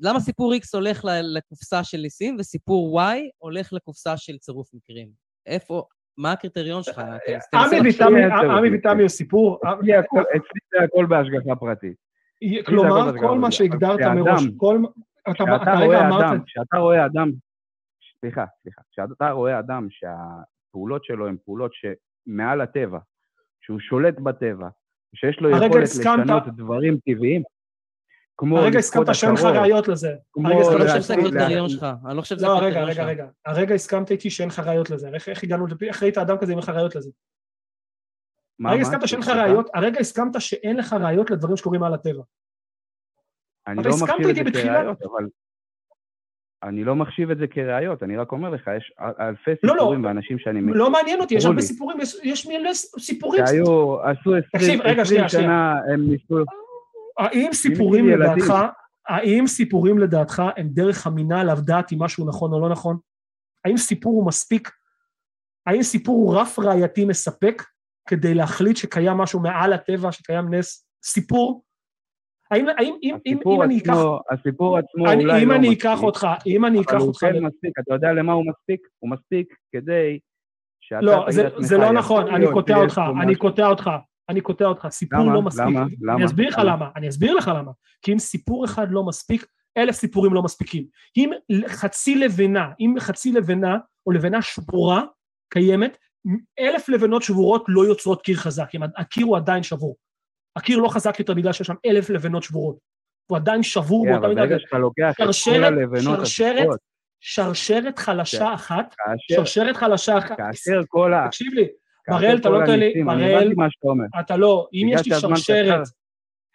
למה 0.00 0.20
סיפור 0.20 0.54
X 0.54 0.58
הולך 0.74 1.04
לקופסה 1.22 1.84
של 1.84 1.98
ניסים, 1.98 2.36
וסיפור 2.38 3.00
Y 3.02 3.16
הולך 3.38 3.72
לקופסה 3.72 4.16
של 4.16 4.38
צירוף 4.38 4.68
מקרים? 4.74 5.08
איפה, 5.46 5.82
מה 6.18 6.32
הקריטריון 6.32 6.82
שלך? 6.82 6.98
עמי. 7.54 8.78
ותמי, 8.78 9.00
הוא 9.02 9.08
סיפור. 9.08 9.58
אצלי 10.84 11.02
הכל- 11.02 11.04
אצלי 11.04 11.30
זה 11.30 11.36
הכל 11.36 11.40
בהשגחה 11.40 11.56
פרטית. 11.56 11.96
כלומר, 12.66 13.18
כל 13.18 13.38
מה. 13.38 13.50
שהגדרת 13.52 14.00
מראש, 14.00 14.42
כל... 14.56 14.78
אתה 15.30 15.44
רגע 15.44 15.84
רואה 15.84 16.08
אמרת... 16.08 16.24
אדם, 16.24 16.42
כשאתה 16.46 16.76
רואה 16.78 17.06
אדם, 17.06 17.30
סליחה, 18.20 18.44
סליחה, 18.62 18.82
כשאתה 18.92 19.30
רואה 19.30 19.58
אדם 19.58 19.86
שהפעולות 19.90 21.04
שלו 21.04 21.26
הן 21.28 21.36
פעולות 21.44 21.70
שמעל 21.74 22.60
הטבע, 22.60 22.98
שהוא 23.60 23.80
שולט 23.80 24.18
בטבע, 24.20 24.68
שיש 25.14 25.40
לו 25.40 25.50
יכולת 25.50 25.72
לשנות 25.82 26.42
דברים 26.56 26.98
טבעיים, 27.06 27.42
כמו 28.36 28.58
הרגע 28.58 28.78
הסכמת 28.78 29.14
שאין 29.14 29.32
לך 29.32 29.44
ראיות 29.44 29.88
לזה. 29.88 30.14
כמו 30.32 30.48
הרגע 30.48 30.60
אני 30.70 30.78
לא 30.78 30.84
הסכמת 30.84 30.86
חושב 30.86 30.94
להשיג- 30.94 31.02
שזה 31.02 31.14
שאין 31.14 31.20
לך 31.20 31.26
ראיות. 31.26 31.36
הקריטריון 31.42 31.68
שלך, 31.68 31.86
אני 32.08 32.16
לא 32.16 32.22
חושב 32.22 32.36
שזה 32.36 32.46
לא, 32.46 32.52
רגע, 32.52 32.58
הקריטריון 32.66 32.88
רגע, 32.88 32.94
שלך. 32.94 33.08
רגע. 33.08 33.26
הרגע 33.46 33.74
הסכמת 33.74 34.10
איתי 34.10 34.30
שאין 34.30 34.48
לך 34.48 34.58
ראיות 34.58 34.90
לזה. 34.90 35.08
איך 35.14 35.28
איך 35.28 35.44
הגענו, 35.44 35.66
לפי- 35.66 35.88
איך 35.88 36.02
ראית 36.02 36.18
אדם 36.18 36.36
כזה 36.38 36.52
אם 36.52 36.58
אין 36.58 36.62
לך 36.62 36.68
ראיות 36.68 36.96
לזה? 36.96 37.10
מה, 38.58 38.70
הרגע 38.70 38.82
מה? 38.82 38.88
הסכמת 38.88 39.08
שאין 39.08 39.20
לך? 39.20 39.28
ראיות, 39.28 39.70
הרגע 39.74 40.00
הסכמת 40.00 40.40
שאין 40.40 40.76
לך 40.76 40.92
ראיות 40.92 41.30
לדברים 41.30 41.56
שקורים 41.56 41.80
מעל 41.80 41.94
הטבע. 41.94 42.22
אני 43.66 43.82
לא 43.82 43.90
מחשיב 43.90 44.28
את 44.28 44.54
זה? 44.54 44.62
כראיות, 44.62 45.02
אבל... 45.02 45.28
אני 46.62 46.84
לא 46.84 46.96
מחשיב 46.96 47.30
את 47.30 47.38
זה 47.38 47.46
כראיות, 47.46 48.02
אני 48.02 48.16
רק 48.16 48.32
אומר 48.32 48.50
לך, 48.50 48.70
יש 48.76 48.92
אל- 49.00 49.26
אלפי 49.28 49.50
לא, 49.62 49.76
לא. 49.76 49.80
סיפורים 49.80 50.04
ואנשים 50.04 50.38
שאני 50.38 50.60
מכיר, 50.60 50.74
לא 50.74 50.90
מעניין 50.90 51.20
אותי, 51.20 51.34
יש 51.34 51.44
הרבה. 51.44 51.60
סיפורים, 51.60 51.98
יש- 52.22 52.46
מלא 52.46 52.74
סיפורים. 52.98 53.46
שהיו, 53.46 54.00
עשו 54.02 54.30
תקשיב, 54.52 54.80
20 54.80 54.82
רגע, 54.82 55.04
שנייה, 55.04 55.24
20 55.24 55.42
שנה, 55.42 55.74
הם 55.92 56.00
ניסו... 56.10 56.36
האם 57.18 57.52
סיפורים. 57.52 58.08
לדעתך, 58.08 58.52
האם 59.08 59.46
סיפורים 59.46 59.98
לדעתך 59.98 60.42
הם 60.56 60.68
דרך 60.68 61.06
אמינה 61.06 61.44
לדעת 61.44 61.92
אם 61.92 62.02
משהו 62.02 62.28
נכון 62.28 62.52
או 62.52 62.60
לא 62.60 62.68
נכון? 62.68 62.96
האם 63.64 63.76
סיפור 63.76 64.12
הוא 64.12 64.26
מספיק? 64.26 64.70
האם 65.66 65.82
סיפור 65.82 66.16
הוא 66.16 66.40
רף 66.40 66.58
ראייתי 66.58 67.04
מספק 67.04 67.62
כדי 68.06 68.34
להחליט 68.34 68.76
שקיים 68.76 69.16
משהו 69.16 69.40
מעל 69.40 69.72
הטבע, 69.72 70.12
שקיים 70.12 70.54
נס? 70.54 70.88
סיפור? 71.04 71.64
האם, 72.50 72.66
האם 72.68 72.94
אם, 73.02 73.16
אם, 73.26 73.38
אם 73.46 73.62
אני 73.62 73.78
אקח, 73.78 73.90
עצמו, 73.90 74.20
הסיפור 74.30 74.78
עצמו 74.78 75.12
אני, 75.12 75.24
אולי 75.24 75.42
אם 75.42 75.48
לא 75.48 75.54
אני 75.54 75.68
מספיק, 75.68 75.86
אקח 75.86 76.02
אותך, 76.02 76.28
אם 76.46 76.64
אני 76.64 76.80
אקח 76.80 76.90
אבל 76.90 77.00
הוא 77.00 77.08
אותך, 77.08 77.20
כן 77.20 77.34
ל- 77.34 77.40
מספיק, 77.40 77.72
אתה 77.78 77.94
יודע 77.94 78.12
למה 78.12 78.32
הוא 78.32 78.44
מספיק? 78.46 78.80
הוא 78.98 79.10
מספיק 79.10 79.54
כדי 79.72 80.18
שאתה 80.80 81.00
לא, 81.00 81.26
זה, 81.30 81.48
זה 81.58 81.76
לא 81.78 81.92
נכון, 81.92 82.34
אני 82.34 82.46
קוטע 82.52 82.76
אותך, 82.76 83.00
אני. 83.22 83.36
קוטע 83.36 83.66
אותך, 83.66 83.90
אני 84.28 84.40
קוטע 84.40 84.64
אותך, 84.64 84.86
סיפור 84.90 85.20
למה? 85.20 85.34
לא 85.34 85.42
מספיק. 85.42 85.66
למה? 85.66 85.82
אני 85.82 85.96
למה? 86.02 86.24
אסביר 86.24 86.48
לך? 86.48 86.60
למה, 86.64 86.90
אני 86.96 87.08
אסביר 87.08 87.34
לך 87.34 87.50
למה. 87.56 87.72
כי 88.02 88.12
אם 88.12 88.18
סיפור 88.18 88.64
אחד 88.64 88.86
לא 88.90 89.04
מספיק, 89.04 89.46
אלף 89.78 89.94
סיפורים 89.94 90.34
לא 90.34 90.42
מספיקים. 90.42 90.86
אם 91.16 91.30
חצי 91.66 92.14
לבנה, 92.14 92.70
אם 92.80 92.94
חצי 92.98 93.32
לבנה 93.32 93.78
או 94.06 94.12
לבנה 94.12 94.42
שבורה 94.42 95.02
קיימת, 95.52 95.98
אלף 96.60 96.88
לבנות 96.88 97.22
שבורות 97.22 97.64
לא 97.68 97.86
יוצרות 97.86 98.22
קיר 98.22 98.36
חזק, 98.36 98.68
אם 98.74 98.80
הקיר 98.96 99.26
הוא 99.26 99.36
עדיין 99.36 99.62
שבור. 99.62 99.96
הקיר 100.56 100.78
לא 100.78 100.88
חזק 100.88 101.18
יותר 101.18 101.34
בגלל 101.34 101.52
שיש 101.52 101.66
שם 101.66 101.74
אלף 101.86 102.10
לבנות 102.10 102.42
שבורות. 102.42 102.76
הוא 103.26 103.36
עדיין 103.36 103.62
שבור 103.62 104.04
כן, 104.04 104.12
באותה 104.12 104.26
אבל 104.26 104.34
מידה. 104.34 104.46
ברגע 104.46 104.58
שאתה 104.58 104.78
לוקח 104.78 105.10
את 105.10 105.26
כל 105.44 105.64
הלבנות 105.64 106.18
שרשרת, 106.18 106.56
השחורות, 106.56 106.80
שרשרת 107.20 107.98
חלשה 107.98 108.54
אחת, 108.54 108.94
כאשר- 108.98 109.36
שרשרת 109.36 109.76
חלשה 109.76 110.18
אחת, 110.18 110.36
כאשר 110.36 110.80
כל 110.88 111.14
ה... 111.14 111.26
תקשיב 111.26 111.52
לי, 111.54 111.66
בראל, 112.08 112.36
אתה 112.36 112.48
לא 112.48 112.60
נותן 112.60 112.78
לי, 112.78 113.04
בראל, 113.04 113.52
אומר. 113.82 114.04
אתה 114.20 114.36
לא, 114.36 114.68
אם 114.72 114.86
יש 114.90 115.06
לי 115.06 115.20
שרשרת. 115.20 115.86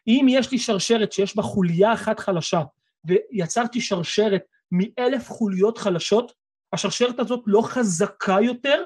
אם 0.07 0.25
יש 0.29 0.51
לי 0.51 0.57
שרשרת 0.57 1.11
שיש 1.11 1.35
בה 1.35 1.43
חוליה 1.43 1.93
אחת 1.93 2.19
חלשה, 2.19 2.61
ויצרתי 3.05 3.81
שרשרת 3.81 4.43
מאלף 4.71 5.29
חוליות 5.29 5.77
חלשות, 5.77 6.31
השרשרת 6.73 7.19
הזאת 7.19 7.43
לא 7.47 7.61
חזקה 7.61 8.37
יותר, 8.41 8.83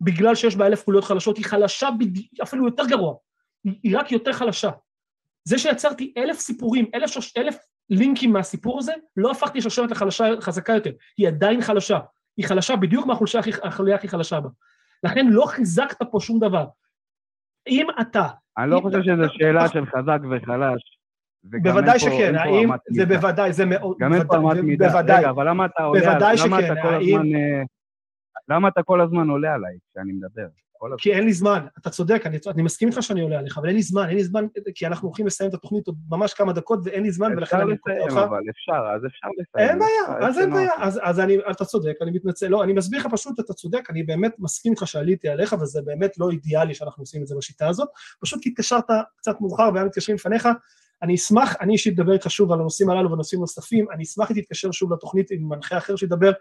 בגלל 0.00 0.34
שיש 0.34 0.56
בה 0.56 0.66
אלף 0.66 0.84
חוליות 0.84 1.04
חלשות, 1.04 1.36
היא 1.36 1.44
חלשה 1.44 1.88
בד... 1.98 2.42
אפילו 2.42 2.64
יותר 2.64 2.86
גרוע, 2.86 3.14
היא, 3.64 3.72
היא 3.82 3.98
רק 3.98 4.12
יותר 4.12 4.32
חלשה. 4.32 4.70
זה 5.44 5.58
שיצרתי 5.58 6.14
אלף 6.16 6.38
סיפורים, 6.38 6.90
אלף, 6.94 7.10
שרש... 7.10 7.36
אלף 7.36 7.56
לינקים 7.90 8.32
מהסיפור 8.32 8.78
הזה, 8.78 8.92
לא 9.16 9.30
הפכתי 9.30 9.62
שרשרת 9.62 9.90
לחלשה, 9.90 10.24
חזקה 10.40 10.72
יותר, 10.72 10.90
היא 11.18 11.28
עדיין 11.28 11.62
חלשה. 11.62 11.98
היא 12.36 12.46
חלשה 12.46 12.76
בדיוק 12.76 13.06
מהחולשה 13.06 13.38
הכי, 13.38 13.50
החוליה 13.62 13.96
הכי 13.96 14.08
חלשה 14.08 14.40
בה. 14.40 14.48
לכן 15.04 15.26
לא 15.26 15.46
חיזקת 15.46 16.02
פה 16.10 16.20
שום 16.20 16.38
דבר. 16.40 16.66
אם 17.68 17.86
אתה 18.00 18.26
אני 18.58 18.70
לא 18.70 18.80
חושב 18.80 19.02
שזו 19.02 19.24
שאלה 19.32 19.68
של 19.68 19.86
חזק 19.86 20.18
וחלש. 20.30 20.98
בוודאי 21.44 21.98
שכן, 21.98 22.34
האם, 22.34 22.70
זה. 22.90 23.06
בוודאי, 23.06 23.52
זה 23.52 23.64
מאוד, 23.64 23.96
גם 24.00 24.14
אין 24.14 24.26
פה 24.26 24.36
אמת 24.36 24.56
מידה. 24.56 25.00
רגע, 25.00 25.30
אבל 25.30 25.48
למה 25.48 25.66
אתה 25.66 25.82
עולה... 25.82 26.18
למה 26.44 26.58
אתה 26.58 26.74
כל 26.82 26.94
הזמן... 26.94 27.28
למה 28.48 28.68
אתה 28.68 28.82
כל 28.82 29.00
הזמן 29.00 29.28
עולה 29.28 29.54
עליי 29.54 29.78
כשאני 29.92 30.12
מדבר? 30.12 30.46
כי 30.98 31.12
אין 31.12 31.24
לי 31.24 31.32
זמן, 31.32 31.66
אתה 31.78 31.90
צודק, 31.90 32.22
אני, 32.26 32.38
אני 32.54 32.62
מסכים 32.62 32.88
איתך 32.88 33.02
שאני 33.02 33.20
עולה 33.20 33.38
עליך, 33.38 33.58
אבל 33.58 33.68
אין 33.68 33.76
לי 33.76 33.82
זמן, 33.82 34.08
אין 34.08 34.16
לי 34.16 34.24
זמן, 34.24 34.46
כי 34.74 34.86
אנחנו 34.86 35.08
הולכים 35.08 35.26
לסיים 35.26 35.50
את 35.50 35.54
התוכנית 35.54 35.86
עוד 35.86 35.96
ממש 36.10 36.34
כמה 36.34 36.52
דקות 36.52 36.80
ואין 36.84 37.02
לי 37.02 37.10
זמן, 37.10 37.32
ולכן 37.36 37.56
אפשר 37.56 37.68
אני 37.68 37.78
קוטע 37.78 37.94
לסיים. 38.06 38.18
אבל 38.18 38.42
אפשר, 38.50 38.94
אז 38.96 39.06
אפשר 39.06 39.28
לסיים. 39.38 39.68
אין 39.68 39.78
בעיה, 39.78 40.28
אז 40.28 40.38
אין 40.38 40.50
בעיה. 40.52 40.70
אז, 40.78 41.00
אז 41.02 41.20
אני, 41.20 41.36
אתה 41.50 41.64
צודק, 41.64 41.94
אני 42.02 42.10
מתנצל, 42.10 42.48
לא, 42.48 42.64
אני 42.64 42.72
מסביר 42.72 43.00
לך 43.00 43.06
פשוט, 43.12 43.40
אתה 43.40 43.52
צודק, 43.52 43.90
אני 43.90 44.02
באמת 44.02 44.34
מסכים 44.38 44.72
איתך 44.72 44.86
שעליתי 44.86 45.28
עליך, 45.28 45.56
וזה 45.60 45.82
באמת 45.82 46.18
לא 46.18 46.30
אידיאלי 46.30 46.74
שאנחנו 46.74 47.02
עושים 47.02 47.22
את 47.22 47.26
זה 47.26 47.34
בשיטה 47.38 47.68
הזאת, 47.68 47.88
פשוט 48.20 48.42
כי 48.42 48.48
התקשרת 48.48 48.84
קצת 49.16 49.40
מאוחר 49.40 49.70
והיה 49.74 49.84
מתקשרים 49.84 50.16
לפניך, 50.16 50.48
אני 51.02 51.14
אשמח, 51.14 51.56
אני 51.60 51.72
אישית 51.72 51.98
אדבר 51.98 52.12
איתך 52.12 52.30
שוב 52.30 52.52
על 52.52 52.60
הנושאים 52.60 52.90
הללו 52.90 53.12
ונושאים 53.12 53.40
נוספים, 53.40 53.86
אני 53.90 54.04
אשמח 54.04 54.30
אם 54.30 54.40
תתקשר 54.40 54.70
שוב 54.70 54.92
לתוכנית 54.92 55.30
עם 55.30 55.48
מנחה 55.48 55.78
אחר 55.78 55.96
שידבר, 55.96 56.32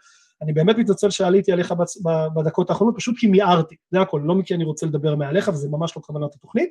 אני 0.41 0.53
באמת 0.53 0.77
מתנצל 0.77 1.09
שעליתי 1.09 1.51
עליך 1.51 1.71
בצ- 1.71 2.03
בדקות 2.35 2.69
האחרונות, 2.69 2.95
פשוט 2.97 3.15
כי 3.17 3.27
מיהרתי, 3.27 3.75
זה 3.91 4.01
הכל, 4.01 4.21
לא 4.25 4.35
כי 4.45 4.55
אני 4.55 4.63
רוצה 4.63 4.85
לדבר 4.85 5.15
מעליך, 5.15 5.47
וזה 5.47 5.69
ממש 5.69 5.97
לא 5.97 6.01
כוונת 6.01 6.35
התוכנית. 6.35 6.69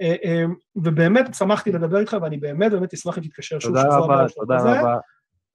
אה, 0.00 0.14
אה, 0.24 0.44
ובאמת 0.76 1.34
שמחתי 1.34 1.72
לדבר 1.72 1.98
איתך, 1.98 2.16
ואני 2.22 2.36
באמת 2.36 2.72
באמת 2.72 2.94
אשמח 2.94 3.18
אם 3.18 3.22
תתקשר 3.22 3.58
שוב 3.58 3.70
תודה 3.70 3.82
שבוע 3.82 3.96
הבא 4.04 4.14
רבה, 4.14 4.22
או 4.22 4.28
שבוע 4.28 4.44
תודה. 4.44 4.80
רבה. 4.80 4.96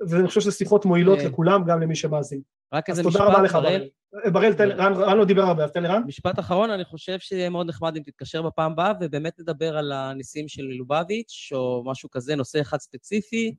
ואני 0.10 0.28
חושב 0.28 0.41
שזה 0.41 0.52
שיחות 0.52 0.86
מועילות 0.86 1.20
אה. 1.20 1.26
לכולם, 1.26 1.64
גם 1.66 1.82
למי 1.82 1.95
שמאזין. 1.95 2.41
רק 2.74 2.90
איזה 2.90 3.03
תודה 3.03 3.24
רבה 3.24 3.41
משפט, 3.41 3.56
בראל. 3.56 3.90
בראל. 4.34 4.53
רן 4.82 5.18
לא 5.18 5.26
דיבר 5.26 5.41
הרבה, 5.41 5.64
אז 5.64 5.72
תן 5.72 5.84
לרן. 5.84 6.02
משפט 6.07 6.40
אחרון, 6.40 6.70
אני 6.70 6.86
חושב 6.86 7.20
שיהיה 7.20 7.49
מאוד 7.49 7.68
נחמד 7.68 7.95
אם 7.98 8.03
תתקשר 8.03 8.41
בפעם 8.41 8.72
הבאה, 8.72 8.94
ובאמת 9.02 9.40
נדבר 9.40 9.78
על 9.78 9.91
הניסים 9.91 10.48
של 10.48 10.64
לובביץ', 10.64 11.49
או 11.52 11.84
משהו 11.86 12.10
כזה, 12.10 12.36
נושא 12.36 12.61
אחד 12.61 12.78
ספציפי. 12.78 13.56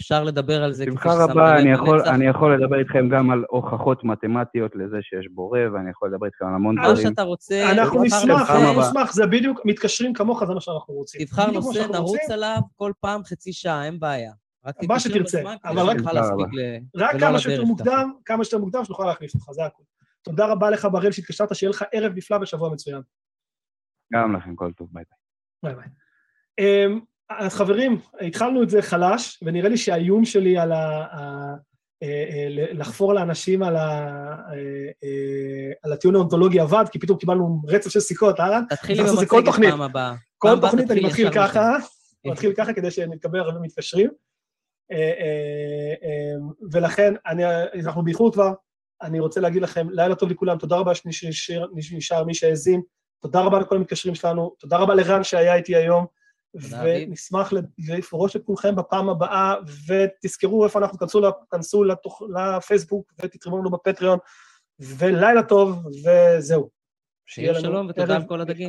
אפשר 0.00 0.24
לדבר 0.24 0.64
על 0.64 0.72
זה 0.72 0.86
בשמחה 0.86 1.24
רבה, 1.24 1.58
אני 1.58 1.72
יכול. 1.72 2.00
אני 2.08 2.26
יכול 2.26 2.54
לדבר 2.54 2.78
איתכם 2.78 3.08
גם 3.08 3.30
על 3.30 3.44
הוכחות 3.48 4.04
מתמטיות 4.04 4.76
לזה 4.76 4.96
שיש 5.00 5.28
בורא, 5.34 5.60
ואני 5.74 5.90
יכול 5.90 6.08
לדבר 6.08 6.26
איתכם 6.26 6.46
על 6.46 6.54
המון 6.54 6.74
מה 6.74 6.88
דברים. 6.92 7.08
שאתה 7.08 7.22
רוצה, 7.22 7.72
אנחנו 7.72 8.02
נשמח, 8.02 8.50
אנחנו. 8.50 8.80
נשמח, 8.80 9.12
זה 9.12 9.26
בדיוק, 9.26 9.60
מתקשרים 9.64 10.12
כמוך, 10.12 10.44
זה 10.44 10.54
מה 10.54 10.60
שאנחנו 10.60 10.94
רוצים. 10.94 11.24
תבחר 11.24 11.50
נושא, 11.50 11.86
נרוץ. 11.92 12.30
עליו 12.30 12.58
כל 12.76 12.92
פעם 13.00 13.24
חצי 13.24 13.52
שעה, 13.52 13.84
אין 13.86 14.00
בעיה. 14.00 14.32
מה 14.88 15.00
שתרצה, 15.00 15.42
אבל 15.64 15.90
רק-. 15.90 15.96
רק 16.96 17.20
כמה 17.20 17.38
שיותר 17.38 17.64
מוקדם, 17.64 18.12
כמה 18.24 18.44
שיותר 18.44 18.58
מוקדם, 18.58 18.84
שנוכל 18.84 19.04
להחליף 19.06 19.34
אותך, 19.34 19.50
זה 19.50 19.64
הכול. 19.64 19.84
תודה 20.22 20.46
רבה 20.46 20.70
לך, 20.70 20.88
בראל, 20.92 21.12
שהתקשרת, 21.12 21.54
שיהיה 21.54 21.70
לך 21.70 21.84
ערב 21.92 22.12
נפלא 22.16 22.38
ושבוע 22.42 22.72
מצוין. 22.72 23.00
גם 24.12 24.36
לכם 24.36 24.56
כל 24.56 24.72
טוב, 24.72 24.88
ביי 24.92 25.04
ביי. 25.62 25.74
ביי 25.74 25.82
ביי. 25.82 25.88
אז 27.30 27.54
חברים, 27.54 28.00
התחלנו 28.20 28.62
את 28.62 28.70
זה 28.70 28.82
חלש, 28.82 29.38
ונראה 29.42 29.68
לי 29.68 29.76
שהאיום 29.76 30.24
שלי 30.24 30.58
על 30.58 30.72
ה... 30.72 31.06
אה, 32.02 32.08
אה, 32.08 32.46
לחפור 32.72 33.14
לאנשים 33.14 33.62
על, 33.62 33.76
ה, 33.76 33.88
אה, 34.52 35.72
על 35.82 35.92
הטיעון 35.92 36.16
האונתולוגי 36.16 36.60
עבד, 36.60 36.84
כי 36.92 36.98
פתאום 36.98 37.18
קיבלנו 37.18 37.62
רצף 37.68 37.90
של 37.90 38.00
סיכות, 38.00 38.40
אה? 38.40 38.48
רן? 38.48 38.64
תתחיל 38.68 39.00
עם 39.00 39.06
המצגת. 39.06 39.70
פעם 39.70 39.82
הבאה. 39.82 40.14
כל 40.38 40.48
פעם 40.48 40.60
תוכנית 40.60 40.90
אני 40.90 41.00
מתחיל 41.00 41.30
ככה, 41.32 41.76
משם. 41.78 42.32
מתחיל 42.32 42.52
ככה 42.56 42.72
כדי 42.72 42.90
שנתקבל 42.90 43.40
הרבה 43.40 43.58
מתקשרים. 43.60 44.10
ולכן, 46.72 47.14
אני, 47.26 47.42
אנחנו 47.84 48.04
באיחור 48.04 48.32
כבר, 48.32 48.52
אני 49.02 49.20
רוצה 49.20 49.40
להגיד 49.40 49.62
לכם, 49.62 49.86
לילה 49.90 50.14
טוב 50.14 50.30
לכולם, 50.30 50.58
תודה 50.58 50.76
רבה 50.76 50.94
שנשאר, 50.94 52.24
מי 52.26 52.34
שהאזין, 52.34 52.80
תודה 53.22 53.40
רבה 53.40 53.58
לכל 53.58 53.76
המתקשרים 53.76 54.14
שלנו, 54.14 54.54
תודה 54.58 54.76
רבה 54.76 54.94
לרן 54.94 55.24
שהיה 55.24 55.54
איתי 55.54 55.76
היום. 55.76 56.06
ונשמח 56.60 57.52
לפרוש 57.88 58.36
את 58.36 58.44
כולכם 58.44 58.76
בפעם 58.76 59.08
הבאה, 59.08 59.54
ותזכרו 59.86 60.64
איפה 60.64 60.78
אנחנו, 60.78 60.98
תכנסו, 60.98 61.30
תכנסו 61.50 61.84
לתוך, 61.84 62.22
לפייסבוק 62.34 63.12
ותתרמו 63.22 63.58
לנו 63.58 63.70
בפטריון, 63.70 64.18
ולילה 64.80 65.42
טוב, 65.42 65.86
וזהו. 65.86 66.70
שיהיה 67.26 67.54
שלום 67.54 67.86
ותודה 67.88 68.16
על 68.16 68.26
כל 68.28 68.40
הדגים. 68.40 68.68